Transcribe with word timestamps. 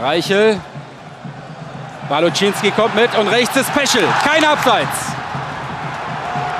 Reichel. 0.00 0.60
Baluczynski 2.08 2.70
kommt 2.70 2.94
mit 2.94 3.14
und 3.16 3.28
rechts 3.28 3.56
ist 3.56 3.72
Peschel. 3.74 4.04
Kein 4.24 4.44
Abseits. 4.44 4.88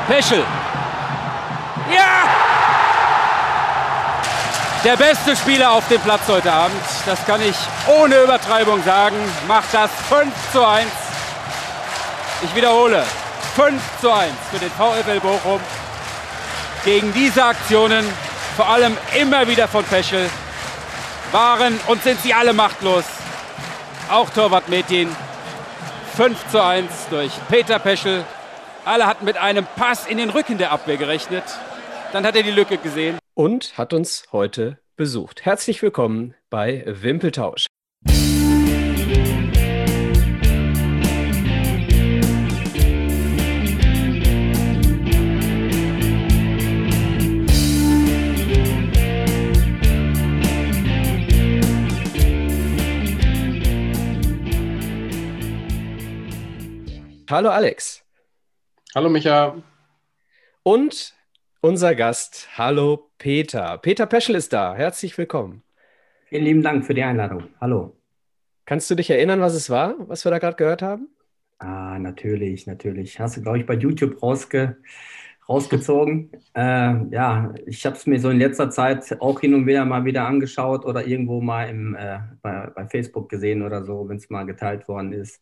Peschel. 0.09 0.45
Ja! 1.95 2.29
Der 4.85 4.97
beste 4.97 5.37
Spieler 5.37 5.73
auf 5.73 5.87
dem 5.89 6.01
Platz 6.01 6.23
heute 6.29 6.53
Abend, 6.53 6.81
das 7.05 7.25
kann 7.27 7.41
ich 7.43 7.57
ohne 7.89 8.17
Übertreibung 8.23 8.83
sagen, 8.85 9.17
macht 9.47 9.73
das 9.73 9.91
5 10.09 10.33
zu 10.53 10.65
1. 10.65 10.87
Ich 12.43 12.55
wiederhole, 12.55 13.05
5 13.57 13.83
zu 14.01 14.13
1 14.13 14.33
für 14.53 14.59
den 14.59 14.71
VfL 14.71 15.21
Bochum. 15.21 15.61
Gegen 16.85 17.13
diese 17.13 17.45
Aktionen, 17.45 18.07
vor 18.57 18.69
allem 18.69 18.97
immer 19.19 19.47
wieder 19.49 19.67
von 19.67 19.85
Peschel, 19.85 20.31
waren 21.33 21.79
und 21.89 22.03
sind 22.03 22.23
sie 22.23 22.33
alle 22.33 22.53
machtlos. 22.53 23.05
Auch 24.11 24.31
Torwart 24.31 24.71
Metin. 24.71 25.09
5 26.17 26.49
zu 26.51 26.65
1 26.65 27.09
durch 27.11 27.31
Peter 27.51 27.79
Peschel. 27.79 28.25
Alle 28.87 29.07
hatten 29.07 29.27
mit 29.27 29.37
einem 29.37 29.67
Pass 29.77 30.07
in 30.07 30.17
den 30.17 30.31
Rücken 30.31 30.57
der 30.57 30.73
Abwehr 30.73 30.97
gerechnet. 30.97 31.45
Dann 32.13 32.25
hat 32.25 32.35
er 32.35 32.43
die 32.43 32.51
Lücke 32.51 32.79
gesehen. 32.79 33.19
Und 33.35 33.77
hat 33.77 33.93
uns 33.93 34.25
heute 34.33 34.79
besucht. 34.97 35.45
Herzlich 35.45 35.83
willkommen 35.83 36.35
bei 36.49 36.85
Wimpeltausch. 36.87 37.67
Hallo 57.31 57.51
Alex. 57.51 58.03
Hallo 58.95 59.11
Micha. 59.11 59.63
Und 60.63 61.15
unser 61.61 61.95
Gast, 61.95 62.49
hallo 62.57 63.11
Peter. 63.19 63.77
Peter 63.77 64.07
Peschel 64.07 64.35
ist 64.35 64.55
da. 64.55 64.75
Herzlich 64.75 65.19
willkommen. 65.19 65.63
Vielen 66.31 66.45
lieben 66.45 66.63
Dank 66.63 66.87
für 66.87 66.95
die 66.95 67.03
Einladung. 67.03 67.49
Hallo. 67.61 67.99
Kannst 68.65 68.91
du 68.91 68.95
dich 68.95 69.11
erinnern, 69.11 69.43
was 69.43 69.53
es 69.53 69.69
war, 69.69 69.97
was 70.09 70.25
wir 70.25 70.31
da 70.31 70.39
gerade 70.39 70.57
gehört 70.57 70.81
haben? 70.81 71.09
Ah, 71.59 71.99
natürlich, 71.99 72.67
natürlich. 72.67 73.21
Hast 73.21 73.37
du, 73.37 73.43
glaube 73.43 73.59
ich, 73.59 73.67
bei 73.67 73.75
YouTube 73.75 74.23
rausge 74.23 74.79
rausgezogen. 75.47 76.31
Äh, 76.55 76.95
ja, 77.11 77.55
ich 77.67 77.87
habe 77.87 77.95
es 77.95 78.07
mir 78.07 78.19
so 78.19 78.31
in 78.31 78.39
letzter 78.39 78.71
Zeit 78.71 79.21
auch 79.21 79.39
hin 79.39 79.55
und 79.55 79.67
wieder 79.67 79.85
mal 79.85 80.05
wieder 80.05 80.27
angeschaut 80.27 80.85
oder 80.85 81.07
irgendwo 81.07 81.41
mal 81.41 81.69
im, 81.69 81.95
äh, 81.95 82.19
bei, 82.43 82.71
bei 82.75 82.87
Facebook 82.89 83.29
gesehen 83.29 83.63
oder 83.63 83.85
so, 83.85 84.09
wenn 84.09 84.17
es 84.17 84.29
mal 84.29 84.45
geteilt 84.45 84.89
worden 84.89 85.13
ist 85.13 85.41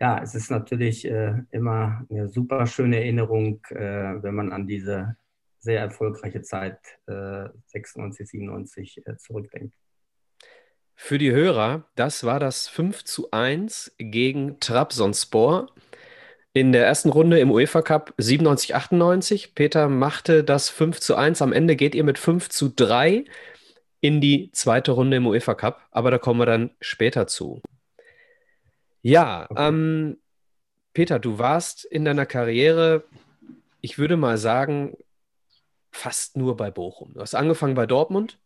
ja, 0.00 0.22
es 0.22 0.34
ist 0.34 0.50
natürlich 0.50 1.04
äh, 1.06 1.34
immer 1.50 2.06
eine 2.10 2.28
super 2.28 2.66
schöne 2.66 2.98
Erinnerung, 2.98 3.60
äh, 3.70 4.22
wenn 4.22 4.34
man 4.34 4.52
an 4.52 4.66
diese 4.66 5.16
sehr 5.58 5.80
erfolgreiche 5.80 6.42
Zeit 6.42 6.78
äh, 7.06 7.48
96, 7.66 8.28
97 8.28 9.06
äh, 9.06 9.16
zurückdenkt. 9.16 9.74
Für 10.94 11.18
die 11.18 11.30
Hörer, 11.30 11.84
das 11.94 12.24
war 12.24 12.40
das 12.40 12.68
5 12.68 13.04
zu 13.04 13.30
1 13.30 13.96
gegen 13.98 14.60
Trabzonspor 14.60 15.68
in 16.52 16.72
der 16.72 16.86
ersten 16.86 17.10
Runde 17.10 17.38
im 17.38 17.50
UEFA 17.50 17.82
Cup 17.82 18.14
97, 18.16 18.74
98. 18.74 19.54
Peter 19.54 19.88
machte 19.88 20.42
das 20.42 20.70
5 20.70 21.00
zu 21.00 21.14
1. 21.14 21.42
Am 21.42 21.52
Ende 21.52 21.76
geht 21.76 21.94
ihr 21.94 22.04
mit 22.04 22.18
5 22.18 22.48
zu 22.48 22.70
3 22.74 23.26
in 24.00 24.22
die 24.22 24.50
zweite 24.52 24.92
Runde 24.92 25.18
im 25.18 25.26
UEFA 25.26 25.54
Cup, 25.54 25.82
aber 25.90 26.10
da 26.10 26.18
kommen 26.18 26.40
wir 26.40 26.46
dann 26.46 26.70
später 26.80 27.26
zu. 27.26 27.60
Ja, 29.06 29.46
okay. 29.48 29.68
ähm, 29.68 30.18
Peter, 30.92 31.20
du 31.20 31.38
warst 31.38 31.84
in 31.84 32.04
deiner 32.04 32.26
Karriere, 32.26 33.04
ich 33.80 33.98
würde 33.98 34.16
mal 34.16 34.36
sagen, 34.36 34.96
fast 35.92 36.36
nur 36.36 36.56
bei 36.56 36.72
Bochum. 36.72 37.14
Du 37.14 37.20
hast 37.20 37.36
angefangen 37.36 37.76
bei 37.76 37.86
Dortmund. 37.86 38.40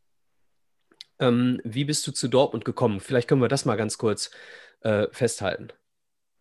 Ähm, 1.18 1.62
wie 1.64 1.86
bist 1.86 2.06
du 2.06 2.12
zu 2.12 2.28
Dortmund 2.28 2.66
gekommen? 2.66 3.00
Vielleicht 3.00 3.26
können 3.26 3.40
wir 3.40 3.48
das 3.48 3.64
mal 3.64 3.76
ganz 3.76 3.96
kurz 3.96 4.32
äh, 4.82 5.06
festhalten. 5.12 5.68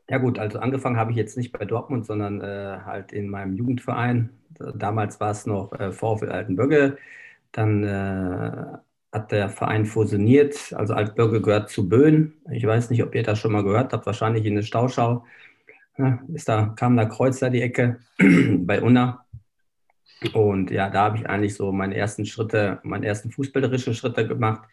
Ja 0.10 0.18
gut, 0.18 0.38
also 0.38 0.60
angefangen 0.60 0.98
habe 0.98 1.12
ich 1.12 1.18
jetzt 1.18 1.38
nicht 1.38 1.54
bei 1.54 1.64
Dortmund, 1.64 2.06
sondern 2.06 2.42
äh, 2.42 2.80
halt 2.84 3.14
in 3.14 3.30
meinem 3.30 3.56
Jugendverein. 3.56 4.32
Damals 4.76 5.22
war 5.22 5.32
es 5.32 5.46
noch 5.46 5.72
äh, 5.72 5.94
VfL 5.94 6.30
Altenbögge. 6.30 6.98
Dann 7.54 7.86
äh, 7.86 8.80
hat 9.12 9.32
der 9.32 9.50
Verein 9.50 9.86
fusioniert. 9.86 10.74
Also 10.74 10.94
Altbürger 10.94 11.42
gehört 11.42 11.70
zu 11.70 11.90
Böen. 11.90 12.34
Ich 12.52 12.66
weiß 12.66 12.90
nicht, 12.90 13.04
ob 13.04 13.16
ihr 13.16 13.24
das 13.24 13.40
schon 13.40 13.52
mal 13.52 13.64
gehört 13.64 13.94
habt, 13.94 14.06
wahrscheinlich 14.06 14.46
in 14.46 14.56
der 14.56 14.62
Stauschau. 14.64 15.26
Ja, 15.98 16.20
ist 16.34 16.48
da, 16.48 16.74
kam 16.76 16.96
da 16.96 17.06
Kreuz 17.06 17.40
da 17.40 17.50
die 17.50 17.62
Ecke 17.62 18.00
bei 18.60 18.82
Unna. 18.82 19.26
Und 20.34 20.70
ja, 20.72 20.90
da 20.90 21.06
habe 21.06 21.18
ich 21.18 21.30
eigentlich 21.30 21.56
so 21.56 21.72
meine 21.72 21.96
ersten 21.96 22.26
Schritte, 22.26 22.80
meine 22.84 23.06
ersten 23.06 23.32
fußballerischen 23.32 23.94
Schritte 23.94 24.28
gemacht, 24.28 24.68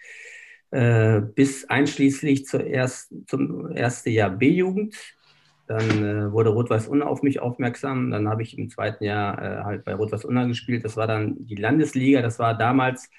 äh, 0.70 1.20
bis 1.20 1.68
einschließlich 1.68 2.46
zuerst, 2.46 3.14
zum 3.26 3.70
ersten 3.70 4.10
Jahr 4.10 4.30
B-Jugend. 4.30 4.96
Dann 5.66 6.04
äh, 6.04 6.32
wurde 6.32 6.50
Rot-Weiß 6.50 6.88
Unna 6.88 7.06
auf 7.06 7.22
mich 7.22 7.40
aufmerksam. 7.40 8.10
Dann 8.10 8.28
habe 8.28 8.42
ich 8.42 8.56
im 8.56 8.70
zweiten 8.70 9.04
Jahr 9.04 9.42
äh, 9.42 9.64
halt 9.64 9.84
bei 9.84 9.94
Rot-Weiß 9.94 10.24
Unna 10.24 10.44
gespielt. 10.46 10.84
Das 10.84 10.96
war 10.96 11.06
dann 11.06 11.34
die 11.38 11.56
Landesliga. 11.56 12.22
Das 12.22 12.38
war 12.38 12.56
damals 12.56 13.10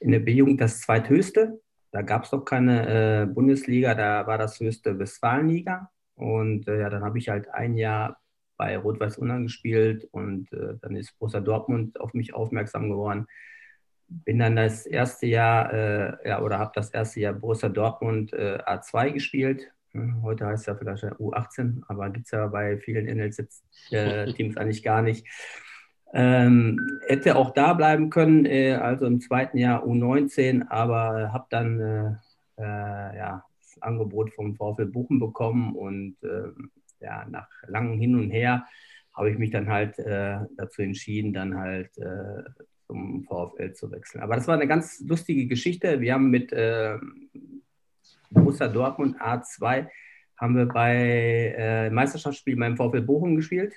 in 0.00 0.10
der 0.10 0.20
B-Jugend 0.20 0.60
das 0.60 0.80
zweithöchste. 0.80 1.60
Da 1.92 2.02
gab 2.02 2.24
es 2.24 2.32
noch 2.32 2.44
keine 2.44 3.22
äh, 3.22 3.26
Bundesliga, 3.26 3.94
da 3.94 4.26
war 4.26 4.36
das 4.36 4.60
höchste 4.60 4.98
Westfalenliga. 4.98 5.90
Und 6.14 6.68
äh, 6.68 6.80
ja, 6.80 6.90
dann 6.90 7.02
habe 7.02 7.18
ich 7.18 7.28
halt 7.28 7.48
ein 7.48 7.76
Jahr 7.76 8.20
bei 8.56 8.76
Rot-Weiß 8.76 9.18
Unna 9.18 9.38
gespielt 9.38 10.08
und 10.10 10.52
äh, 10.52 10.74
dann 10.80 10.96
ist 10.96 11.18
Borussia 11.18 11.40
Dortmund 11.40 12.00
auf 12.00 12.14
mich 12.14 12.34
aufmerksam 12.34 12.90
geworden. 12.90 13.26
Bin 14.08 14.38
dann 14.38 14.56
das 14.56 14.86
erste 14.86 15.26
Jahr, 15.26 15.72
äh, 15.72 16.28
ja, 16.28 16.42
oder 16.42 16.58
habe 16.58 16.72
das 16.74 16.90
erste 16.90 17.20
Jahr 17.20 17.34
Borussia 17.34 17.68
Dortmund 17.68 18.32
äh, 18.32 18.58
A2 18.64 19.12
gespielt. 19.12 19.72
Heute 20.22 20.46
heißt 20.46 20.62
es 20.62 20.66
ja 20.66 20.74
vielleicht 20.74 21.04
U18, 21.04 21.82
aber 21.88 22.10
gibt 22.10 22.26
es 22.26 22.32
ja 22.32 22.46
bei 22.46 22.78
vielen 22.78 23.06
NLZ-Teams 23.06 24.56
äh, 24.56 24.58
eigentlich 24.60 24.82
gar 24.82 25.02
nicht. 25.02 25.26
Ähm, 26.12 26.80
hätte 27.08 27.36
auch 27.36 27.50
da 27.50 27.74
bleiben 27.74 28.10
können, 28.10 28.46
äh, 28.46 28.74
also 28.74 29.06
im 29.06 29.20
zweiten 29.20 29.58
Jahr 29.58 29.84
U19, 29.84 30.68
aber 30.68 31.32
habe 31.32 31.46
dann 31.50 31.80
äh, 31.80 32.62
äh, 32.62 33.16
ja, 33.16 33.44
das 33.60 33.82
Angebot 33.82 34.32
vom 34.32 34.54
VfL 34.54 34.86
Bochum 34.86 35.18
bekommen 35.18 35.74
und 35.74 36.16
ähm, 36.22 36.70
ja, 37.00 37.26
nach 37.28 37.48
langem 37.66 37.98
Hin 37.98 38.14
und 38.14 38.30
Her 38.30 38.66
habe 39.14 39.30
ich 39.30 39.38
mich 39.38 39.50
dann 39.50 39.68
halt 39.68 39.98
äh, 39.98 40.38
dazu 40.56 40.82
entschieden, 40.82 41.32
dann 41.32 41.56
halt 41.56 41.96
äh, 41.98 42.42
zum 42.86 43.24
VfL 43.24 43.72
zu 43.72 43.90
wechseln. 43.90 44.22
Aber 44.22 44.36
das 44.36 44.46
war 44.46 44.54
eine 44.54 44.68
ganz 44.68 45.00
lustige 45.00 45.46
Geschichte. 45.46 46.00
Wir 46.00 46.14
haben 46.14 46.30
mit 46.30 46.52
äh, 46.52 46.96
Borussia 48.30 48.68
Dortmund 48.68 49.20
A2 49.20 49.86
haben 50.36 50.56
wir 50.56 50.66
bei 50.66 51.54
äh, 51.56 51.90
Meisterschaftsspielen 51.90 52.60
beim 52.60 52.76
VfL 52.76 53.02
Bochum 53.02 53.36
gespielt. 53.36 53.74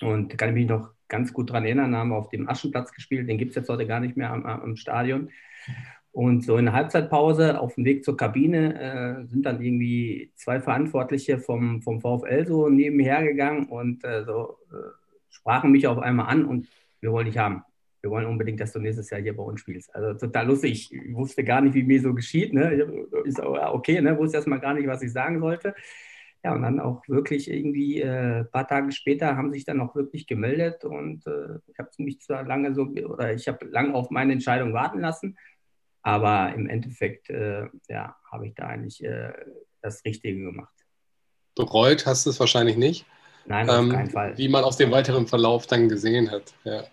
Und 0.00 0.36
kann 0.36 0.50
ich 0.50 0.54
mich 0.54 0.68
noch 0.68 0.90
ganz 1.08 1.32
gut 1.32 1.50
daran 1.50 1.64
erinnern, 1.64 1.96
haben 1.96 2.10
wir 2.10 2.16
auf 2.16 2.28
dem 2.28 2.48
Aschenplatz 2.48 2.92
gespielt, 2.92 3.28
den 3.28 3.38
gibt 3.38 3.50
es 3.50 3.56
jetzt 3.56 3.68
heute 3.68 3.86
gar 3.86 4.00
nicht 4.00 4.16
mehr 4.16 4.30
am, 4.30 4.44
am, 4.44 4.76
Stadion. 4.76 5.30
Und 6.12 6.44
so 6.44 6.56
in 6.56 6.66
der 6.66 6.74
Halbzeitpause 6.74 7.60
auf 7.60 7.74
dem 7.74 7.84
Weg 7.84 8.04
zur 8.04 8.16
Kabine 8.16 8.80
äh, 9.22 9.26
sind 9.26 9.44
dann 9.44 9.62
irgendwie 9.62 10.32
zwei 10.34 10.60
Verantwortliche 10.60 11.38
vom, 11.38 11.82
vom 11.82 12.00
VfL 12.00 12.46
so 12.46 12.68
nebenher 12.68 13.22
gegangen 13.22 13.66
und 13.66 14.02
äh, 14.04 14.24
so 14.24 14.58
äh, 14.72 14.76
sprachen 15.28 15.70
mich 15.70 15.86
auf 15.86 15.98
einmal 15.98 16.28
an 16.28 16.44
und 16.44 16.68
wir 17.00 17.12
wollen 17.12 17.26
dich 17.26 17.38
haben. 17.38 17.62
Wir 18.02 18.10
wollen 18.10 18.26
unbedingt, 18.26 18.60
dass 18.60 18.72
du 18.72 18.78
nächstes 18.78 19.10
Jahr 19.10 19.20
hier 19.20 19.36
bei 19.36 19.42
uns 19.42 19.60
spielst. 19.60 19.94
Also 19.94 20.26
total 20.26 20.46
lustig. 20.46 20.92
Ich 20.92 21.14
wusste 21.14 21.44
gar 21.44 21.60
nicht, 21.60 21.74
wie 21.74 21.82
mir 21.82 22.00
so 22.00 22.14
geschieht. 22.14 22.52
Ne? 22.52 22.86
Ich, 23.24 23.34
so, 23.34 23.56
okay, 23.56 24.00
ne? 24.00 24.16
wusste 24.18 24.36
erstmal 24.36 24.60
gar 24.60 24.74
nicht, 24.74 24.86
was 24.86 25.02
ich 25.02 25.12
sagen 25.12 25.40
sollte. 25.40 25.74
Ja, 26.44 26.54
und 26.54 26.62
dann 26.62 26.78
auch 26.78 27.02
wirklich 27.08 27.50
irgendwie 27.50 28.00
äh, 28.00 28.40
ein 28.40 28.50
paar 28.50 28.68
Tage 28.68 28.92
später 28.92 29.36
haben 29.36 29.52
sich 29.52 29.64
dann 29.64 29.80
auch 29.80 29.96
wirklich 29.96 30.28
gemeldet 30.28 30.84
und 30.84 31.26
äh, 31.26 31.58
ich 31.66 31.78
habe 31.78 31.90
mich 31.98 32.20
zwar 32.20 32.44
lange 32.44 32.72
so, 32.72 32.82
oder 32.82 33.32
ich 33.32 33.48
habe 33.48 33.66
lange 33.66 33.94
auf 33.94 34.10
meine 34.10 34.34
Entscheidung 34.34 34.72
warten 34.72 35.00
lassen, 35.00 35.36
aber 36.02 36.54
im 36.54 36.68
Endeffekt, 36.68 37.30
äh, 37.30 37.66
ja, 37.88 38.14
habe 38.30 38.46
ich 38.46 38.54
da 38.54 38.68
eigentlich 38.68 39.02
äh, 39.02 39.32
das 39.82 40.04
Richtige 40.04 40.40
gemacht. 40.40 40.72
Bereut 41.56 42.06
hast 42.06 42.26
du 42.26 42.30
es 42.30 42.38
wahrscheinlich 42.38 42.76
nicht? 42.76 43.06
Nein, 43.46 43.68
auf 43.68 43.78
ähm, 43.80 43.90
keinen 43.90 44.10
Fall. 44.10 44.38
Wie 44.38 44.48
man 44.48 44.62
aus 44.62 44.76
dem 44.76 44.92
weiteren 44.92 45.26
Verlauf 45.26 45.66
dann 45.66 45.88
gesehen 45.88 46.30
hat, 46.30 46.54
ja. 46.62 46.84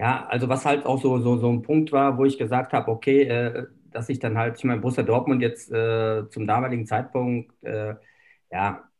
Ja, 0.00 0.26
also 0.28 0.48
was 0.48 0.64
halt 0.64 0.86
auch 0.86 1.00
so, 1.00 1.18
so, 1.18 1.36
so 1.38 1.50
ein 1.50 1.62
Punkt 1.62 1.92
war, 1.92 2.16
wo 2.18 2.24
ich 2.24 2.38
gesagt 2.38 2.72
habe, 2.72 2.90
okay, 2.90 3.22
äh, 3.24 3.66
dass 3.90 4.08
ich 4.08 4.18
dann 4.18 4.38
halt, 4.38 4.56
ich 4.58 4.64
meine, 4.64 4.80
Borussia 4.80 5.02
Dortmund 5.02 5.42
jetzt 5.42 5.70
äh, 5.70 6.28
zum 6.30 6.46
damaligen 6.46 6.86
Zeitpunkt 6.86 7.52
ja, 8.52 8.90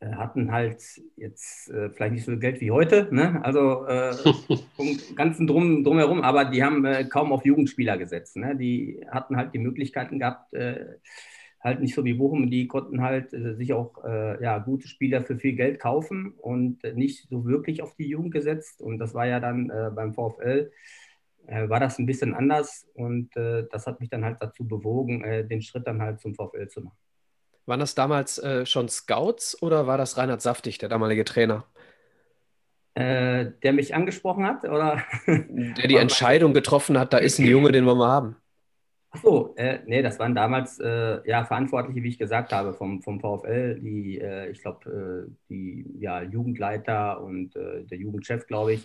äh, 0.00 0.12
hatten 0.14 0.52
halt 0.52 0.82
jetzt 1.16 1.70
äh, 1.70 1.90
vielleicht 1.90 2.12
nicht 2.12 2.24
so 2.24 2.30
viel 2.30 2.40
Geld 2.40 2.60
wie 2.60 2.70
heute, 2.70 3.08
ne? 3.10 3.44
also 3.44 3.84
äh, 3.86 4.14
vom 4.76 4.98
ganzen 5.16 5.48
Drum, 5.48 5.82
Drumherum, 5.82 6.22
aber 6.22 6.44
die 6.44 6.62
haben 6.62 6.84
äh, 6.84 7.04
kaum 7.04 7.32
auf 7.32 7.44
Jugendspieler 7.44 7.98
gesetzt. 7.98 8.36
Ne? 8.36 8.56
Die 8.56 9.04
hatten 9.10 9.36
halt 9.36 9.54
die 9.54 9.58
Möglichkeiten 9.58 10.20
gehabt, 10.20 10.54
äh, 10.54 10.98
halt 11.60 11.80
nicht 11.80 11.94
so 11.94 12.04
wie 12.04 12.14
Bochum, 12.14 12.50
die 12.50 12.68
konnten 12.68 13.02
halt 13.02 13.32
äh, 13.32 13.54
sich 13.54 13.72
auch 13.72 14.04
äh, 14.04 14.42
ja, 14.42 14.58
gute 14.58 14.88
Spieler 14.88 15.22
für 15.22 15.38
viel 15.38 15.54
Geld 15.54 15.80
kaufen 15.80 16.32
und 16.38 16.82
nicht 16.94 17.28
so 17.28 17.46
wirklich 17.46 17.82
auf 17.82 17.94
die 17.96 18.08
Jugend 18.08 18.32
gesetzt. 18.32 18.80
Und 18.80 18.98
das 18.98 19.14
war 19.14 19.26
ja 19.26 19.40
dann 19.40 19.70
äh, 19.70 19.90
beim 19.94 20.14
VfL, 20.14 20.70
äh, 21.48 21.68
war 21.68 21.80
das 21.80 21.98
ein 21.98 22.06
bisschen 22.06 22.34
anders 22.34 22.86
und 22.94 23.34
äh, 23.36 23.66
das 23.70 23.86
hat 23.86 24.00
mich 24.00 24.10
dann 24.10 24.24
halt 24.24 24.36
dazu 24.40 24.68
bewogen, 24.68 25.24
äh, 25.24 25.46
den 25.46 25.62
Schritt 25.62 25.86
dann 25.86 26.02
halt 26.02 26.20
zum 26.20 26.34
VfL 26.34 26.68
zu 26.68 26.82
machen. 26.82 26.96
Waren 27.64 27.80
das 27.80 27.94
damals 27.94 28.40
schon 28.64 28.88
Scouts 28.88 29.62
oder 29.62 29.86
war 29.86 29.98
das 29.98 30.16
Reinhard 30.16 30.40
Saftig, 30.40 30.78
der 30.78 30.88
damalige 30.88 31.24
Trainer? 31.24 31.66
der 32.96 33.72
mich 33.74 33.94
angesprochen 33.94 34.44
hat, 34.44 34.64
oder? 34.64 35.04
Der 35.26 35.86
die 35.86 35.96
Entscheidung 35.96 36.52
getroffen 36.52 36.98
hat, 36.98 37.12
da 37.12 37.18
ist 37.18 37.38
ein 37.38 37.46
Junge, 37.46 37.70
den 37.70 37.86
wollen 37.86 37.98
wir 37.98 38.08
haben. 38.08 38.36
Ach 39.18 39.22
so, 39.22 39.54
äh, 39.56 39.80
nee, 39.86 40.00
das 40.00 40.18
waren 40.20 40.34
damals 40.34 40.78
äh, 40.78 41.28
ja 41.28 41.44
Verantwortliche, 41.44 42.02
wie 42.04 42.08
ich 42.08 42.18
gesagt 42.18 42.52
habe, 42.52 42.72
vom, 42.72 43.02
vom 43.02 43.18
VfL, 43.18 43.80
die, 43.80 44.20
äh, 44.20 44.50
ich 44.50 44.60
glaube, 44.62 45.26
äh, 45.28 45.32
die 45.48 45.84
ja, 45.98 46.22
Jugendleiter 46.22 47.20
und 47.20 47.56
äh, 47.56 47.82
der 47.82 47.98
Jugendchef, 47.98 48.46
glaube 48.46 48.74
ich. 48.74 48.84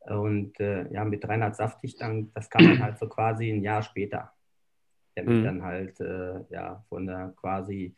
Und 0.00 0.58
äh, 0.58 0.92
ja, 0.92 1.04
mit 1.04 1.28
Reinhard 1.28 1.54
Saftig, 1.54 1.96
dann, 1.96 2.32
das 2.34 2.50
kam 2.50 2.64
dann 2.64 2.82
halt 2.82 2.98
so 2.98 3.08
quasi 3.08 3.50
ein 3.50 3.62
Jahr 3.62 3.82
später. 3.82 4.32
Der 5.16 5.24
mich 5.24 5.38
mhm. 5.38 5.44
dann 5.44 5.62
halt, 5.62 6.00
ja, 6.48 6.82
von 6.88 7.06
der 7.06 7.34
quasi, 7.36 7.94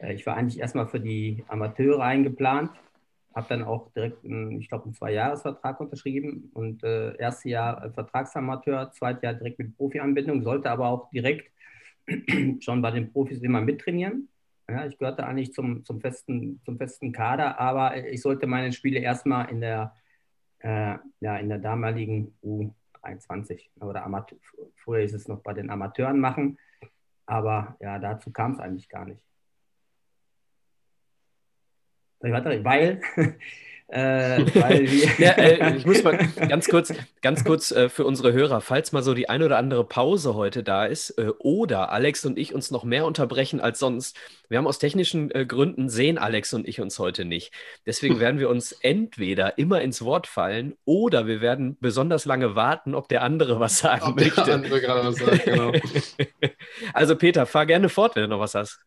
ich 0.00 0.26
war 0.26 0.34
eigentlich 0.34 0.58
erstmal 0.58 0.88
für 0.88 0.98
die 0.98 1.44
Amateure 1.46 2.02
eingeplant 2.02 2.70
habe 3.38 3.48
dann 3.48 3.62
auch 3.62 3.92
direkt, 3.92 4.24
einen, 4.24 4.60
ich 4.60 4.68
glaube, 4.68 4.84
einen 4.84 4.94
Zwei-Jahres-Vertrag 4.94 5.78
unterschrieben 5.80 6.50
und 6.54 6.82
äh, 6.82 7.16
erstes 7.16 7.44
Jahr 7.44 7.90
Vertragsamateur, 7.92 8.90
zweites 8.90 9.22
Jahr 9.22 9.34
direkt 9.34 9.60
mit 9.60 9.76
Profi-Anbindung, 9.76 10.42
sollte 10.42 10.68
aber 10.70 10.88
auch 10.88 11.08
direkt 11.10 11.52
schon 12.60 12.82
bei 12.82 12.90
den 12.90 13.12
Profis 13.12 13.40
immer 13.40 13.60
mittrainieren. 13.60 14.28
Ja, 14.68 14.86
ich 14.86 14.98
gehörte 14.98 15.24
eigentlich 15.24 15.52
zum, 15.52 15.84
zum, 15.84 16.00
festen, 16.00 16.60
zum 16.64 16.76
festen 16.76 17.12
Kader, 17.12 17.58
aber 17.60 17.96
ich 17.96 18.20
sollte 18.20 18.48
meine 18.48 18.72
Spiele 18.72 18.98
erstmal 18.98 19.48
in 19.50 19.60
der, 19.60 19.94
äh, 20.58 20.96
ja, 21.20 21.36
in 21.36 21.48
der 21.48 21.58
damaligen 21.58 22.34
U23 22.42 23.68
oder 23.80 24.04
Amateur, 24.04 24.36
früher 24.74 25.02
ist 25.02 25.14
es 25.14 25.28
noch 25.28 25.40
bei 25.42 25.54
den 25.54 25.70
Amateuren 25.70 26.18
machen, 26.18 26.58
aber 27.24 27.76
ja, 27.80 28.00
dazu 28.00 28.32
kam 28.32 28.52
es 28.52 28.58
eigentlich 28.58 28.88
gar 28.88 29.04
nicht. 29.04 29.22
Weil, 32.20 33.00
äh, 33.88 34.44
weil 34.54 34.84
ja, 35.18 35.32
äh, 35.32 35.76
ich 35.76 35.86
muss 35.86 36.02
mal 36.02 36.18
ganz 36.48 36.68
kurz, 36.68 36.92
ganz 37.22 37.44
kurz 37.44 37.70
äh, 37.70 37.88
für 37.88 38.04
unsere 38.04 38.32
Hörer, 38.32 38.60
falls 38.60 38.92
mal 38.92 39.02
so 39.02 39.14
die 39.14 39.28
ein 39.28 39.42
oder 39.42 39.56
andere 39.56 39.84
Pause 39.84 40.34
heute 40.34 40.62
da 40.62 40.84
ist 40.84 41.10
äh, 41.18 41.30
oder 41.38 41.90
Alex 41.90 42.24
und 42.26 42.38
ich 42.38 42.54
uns 42.54 42.70
noch 42.70 42.84
mehr 42.84 43.06
unterbrechen 43.06 43.60
als 43.60 43.78
sonst. 43.78 44.16
Wir 44.48 44.58
haben 44.58 44.66
aus 44.66 44.78
technischen 44.78 45.30
äh, 45.30 45.46
Gründen 45.46 45.88
sehen 45.88 46.18
Alex 46.18 46.52
und 46.52 46.68
ich 46.68 46.80
uns 46.80 46.98
heute 46.98 47.24
nicht. 47.24 47.52
Deswegen 47.86 48.20
werden 48.20 48.38
wir 48.38 48.50
uns 48.50 48.72
entweder 48.72 49.58
immer 49.58 49.80
ins 49.80 50.04
Wort 50.04 50.26
fallen 50.26 50.76
oder 50.84 51.26
wir 51.26 51.40
werden 51.40 51.76
besonders 51.80 52.26
lange 52.26 52.54
warten, 52.54 52.94
ob 52.94 53.08
der 53.08 53.22
andere 53.22 53.58
was 53.58 53.78
sagen 53.78 54.04
ob 54.08 54.16
möchte. 54.16 54.44
Der 54.44 54.54
andere 54.54 54.80
gerade 54.80 55.08
was 55.08 55.16
sagt, 55.16 55.44
genau. 55.44 55.72
also 56.92 57.16
Peter, 57.16 57.46
fahr 57.46 57.64
gerne 57.64 57.88
fort, 57.88 58.16
wenn 58.16 58.22
du 58.22 58.28
noch 58.28 58.40
was 58.40 58.54
hast. 58.54 58.80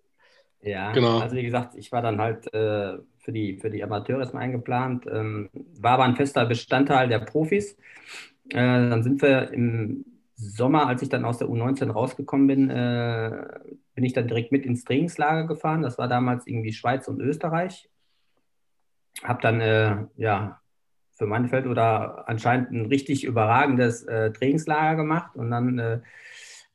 Ja, 0.64 0.92
genau. 0.92 1.20
also 1.20 1.36
wie 1.36 1.44
gesagt, 1.44 1.74
ich 1.76 1.92
war 1.92 2.04
dann 2.04 2.22
halt 2.22 2.54
äh, 2.54 3.00
für 3.22 3.32
die, 3.32 3.58
für 3.58 3.70
die 3.70 3.84
Amateure 3.84 4.20
erstmal 4.20 4.44
eingeplant, 4.44 5.06
ähm, 5.12 5.50
war 5.80 5.94
aber 5.94 6.04
ein 6.04 6.16
fester 6.16 6.46
Bestandteil 6.46 7.08
der 7.08 7.20
Profis. 7.20 7.78
Äh, 8.50 8.58
dann 8.58 9.04
sind 9.04 9.22
wir 9.22 9.52
im 9.52 10.06
Sommer, 10.36 10.88
als 10.88 11.04
ich 11.04 11.10
dann 11.10 11.24
aus 11.24 11.38
der 11.38 11.48
U19 11.48 11.92
rausgekommen 11.92 12.48
bin, 12.48 12.70
äh, 12.70 13.44
bin 13.94 14.04
ich 14.04 14.14
dann 14.14 14.28
direkt 14.28 14.52
mit 14.52 14.66
ins 14.66 14.84
Trainingslager 14.84 15.46
gefahren. 15.46 15.84
Das 15.84 15.98
war 15.98 16.08
damals 16.08 16.48
irgendwie 16.48 16.74
Schweiz 16.74 17.08
und 17.08 17.22
Österreich. 17.22 17.90
Hab 19.24 19.42
dann, 19.42 19.62
äh, 19.62 20.06
ja, 20.18 20.60
für 21.14 21.28
mein 21.28 21.50
Feld 21.50 21.68
oder 21.68 22.28
anscheinend 22.28 22.72
ein 22.72 22.88
richtig 22.88 23.24
überragendes 23.24 24.04
äh, 24.04 24.32
Trainingslager 24.32 24.96
gemacht 24.96 25.36
und 25.36 25.52
dann 25.52 25.78
äh, 25.78 26.00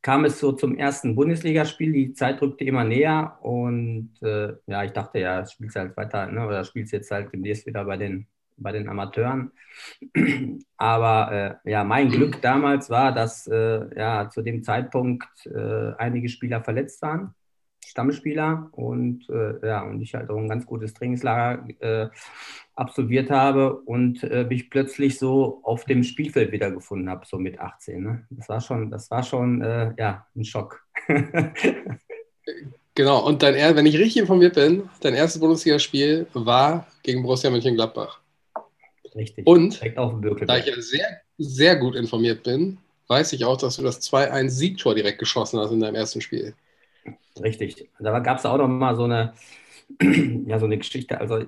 kam 0.06 0.25
es 0.25 0.38
so 0.38 0.53
zum 0.53 0.76
ersten 0.76 1.17
Bundesligaspiel. 1.17 1.93
Die 1.93 2.12
Zeit 2.12 2.41
rückte 2.41 2.62
immer 2.62 2.85
näher 2.85 3.38
und 3.43 4.11
äh, 4.23 4.53
ja, 4.69 4.85
ich 4.85 4.93
dachte 4.93 5.19
ja, 5.19 5.44
spielst 5.44 5.75
halt 5.75 5.97
weiter, 5.97 6.26
ne, 6.26 6.47
oder 6.47 6.62
spielst 6.62 6.93
jetzt 6.93 7.11
halt 7.11 7.32
demnächst 7.32 7.67
wieder 7.67 7.85
bei 7.85 7.97
den, 7.97 8.29
bei 8.56 8.70
den 8.70 8.88
Amateuren. 8.88 9.50
Aber 10.76 11.58
äh, 11.64 11.70
ja, 11.73 11.82
mein 11.82 12.08
Glück 12.11 12.41
damals 12.41 12.88
war, 12.88 13.12
dass 13.12 13.49
äh, 13.49 13.99
ja 13.99 14.31
zu 14.31 14.43
dem 14.43 14.62
Zeitpunkt 14.62 15.26
äh, 15.47 15.93
einige 15.99 16.29
Spieler 16.29 16.62
verletzt 16.62 17.02
waren. 17.02 17.35
Stammspieler 17.87 18.69
und 18.73 19.29
äh, 19.29 19.67
ja, 19.67 19.83
und 19.83 20.00
ich 20.00 20.15
halt 20.15 20.29
auch 20.31 20.37
ein 20.37 20.49
ganz 20.49 20.67
gutes 20.67 20.93
Trainingslager 20.94 21.69
äh, 21.81 22.09
absolviert 22.75 23.31
habe 23.31 23.77
und 23.77 24.23
äh, 24.25 24.44
mich 24.44 24.71
plötzlich 24.71 25.19
so 25.19 25.61
auf 25.62 25.85
dem 25.85 26.03
Spielfeld 26.03 26.50
wiedergefunden 26.53 27.09
habe, 27.09 27.25
so 27.27 27.38
mit 27.38 27.61
18. 27.61 28.03
Ne? 28.03 28.27
Das 28.31 28.49
war 28.49 28.61
schon, 28.61 28.91
das 28.91 29.11
war 29.11 29.23
schon 29.23 29.62
äh, 29.62 29.94
ja, 29.99 30.27
ein 30.35 30.44
Schock. 30.44 30.85
genau, 32.94 33.25
und 33.25 33.43
dein, 33.43 33.77
wenn 33.77 33.87
ich 33.87 33.97
richtig 33.97 34.19
informiert 34.19 34.56
bin, 34.56 34.88
dein 35.00 35.15
erstes 35.15 35.41
Bundesligaspiel 35.41 36.27
war 36.35 36.87
gegen 37.03 37.23
Borussia 37.23 37.50
Mönchengladbach. 37.50 38.21
Richtig. 39.15 39.47
Und 39.47 39.81
da 39.81 40.59
ich 40.59 40.67
ja 40.67 40.81
sehr, 40.81 41.21
sehr 41.38 41.77
gut 41.77 41.94
informiert 41.94 42.43
bin, 42.43 42.79
weiß 43.09 43.33
ich 43.33 43.44
auch, 43.44 43.56
dass 43.56 43.77
du 43.77 43.83
das 43.83 44.00
2-1-Siegtor 44.03 44.94
direkt 44.94 45.19
geschossen 45.19 45.61
hast 45.61 45.71
in 45.71 45.81
deinem 45.81 45.94
ersten 45.94 46.21
Spiel. 46.21 46.55
Richtig. 47.43 47.91
Da 47.99 48.19
gab 48.21 48.38
es 48.38 48.47
auch 48.47 48.59
noch 48.59 48.69
mal 48.69 48.97
so 48.97 49.05
eine, 49.05 49.35
ja, 50.47 50.59
so 50.59 50.67
eine 50.67 50.79
Geschichte. 50.79 51.21
Also 51.21 51.44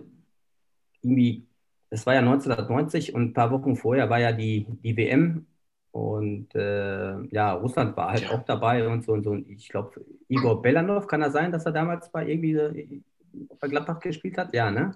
irgendwie, 1.02 1.46
es 1.90 2.06
war 2.06 2.14
ja 2.14 2.20
1990 2.20 3.14
und 3.14 3.22
ein 3.22 3.32
paar 3.32 3.50
Wochen 3.50 3.76
vorher 3.76 4.10
war 4.10 4.18
ja 4.18 4.32
die, 4.32 4.66
die 4.82 4.96
WM 4.96 5.46
und 5.90 6.54
äh, 6.54 7.22
ja, 7.28 7.52
Russland 7.52 7.96
war 7.96 8.10
halt 8.10 8.22
ja. 8.22 8.30
auch 8.30 8.44
dabei 8.44 8.86
und 8.86 9.04
so 9.04 9.12
und 9.12 9.24
so. 9.24 9.30
Und 9.30 9.48
ich 9.48 9.68
glaube, 9.68 10.04
Igor 10.28 10.60
Belanov, 10.62 11.06
kann 11.06 11.22
er 11.22 11.30
sein, 11.30 11.50
dass 11.50 11.66
er 11.66 11.72
damals 11.72 12.10
bei 12.10 12.26
irgendwie 12.28 13.02
bei 13.60 13.68
Gladbach 13.68 14.00
gespielt 14.00 14.38
hat? 14.38 14.54
Ja, 14.54 14.70
ne? 14.70 14.92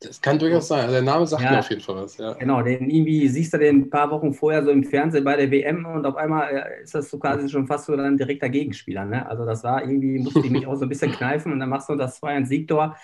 Das 0.00 0.20
kann 0.20 0.38
durchaus 0.38 0.68
sein. 0.68 0.80
Also 0.80 0.92
der 0.92 1.02
Name 1.02 1.26
sagt 1.26 1.42
ja, 1.42 1.50
mir 1.50 1.58
auf 1.58 1.70
jeden 1.70 1.82
Fall 1.82 1.96
was. 1.96 2.16
Ja. 2.18 2.34
Genau, 2.34 2.62
den 2.62 2.88
irgendwie 2.88 3.28
siehst 3.28 3.52
du 3.52 3.58
den 3.58 3.82
ein 3.82 3.90
paar 3.90 4.10
Wochen 4.10 4.32
vorher 4.32 4.62
so 4.64 4.70
im 4.70 4.84
Fernsehen 4.84 5.24
bei 5.24 5.36
der 5.36 5.50
WM 5.50 5.86
und 5.86 6.06
auf 6.06 6.14
einmal 6.14 6.78
ist 6.82 6.94
das 6.94 7.10
so 7.10 7.18
quasi 7.18 7.48
schon 7.48 7.66
fast 7.66 7.86
so 7.86 7.94
ein 7.94 8.16
direkter 8.16 8.48
Gegenspieler. 8.48 9.04
Ne? 9.04 9.28
Also 9.28 9.44
das 9.44 9.64
war 9.64 9.82
irgendwie, 9.82 10.20
musste 10.20 10.40
ich 10.40 10.50
mich 10.50 10.66
auch 10.68 10.76
so 10.76 10.84
ein 10.84 10.88
bisschen 10.88 11.10
kneifen 11.16 11.52
und 11.52 11.58
dann 11.58 11.68
machst 11.68 11.88
du 11.88 11.96
das 11.96 12.22
2-1-Siegtor. 12.22 12.96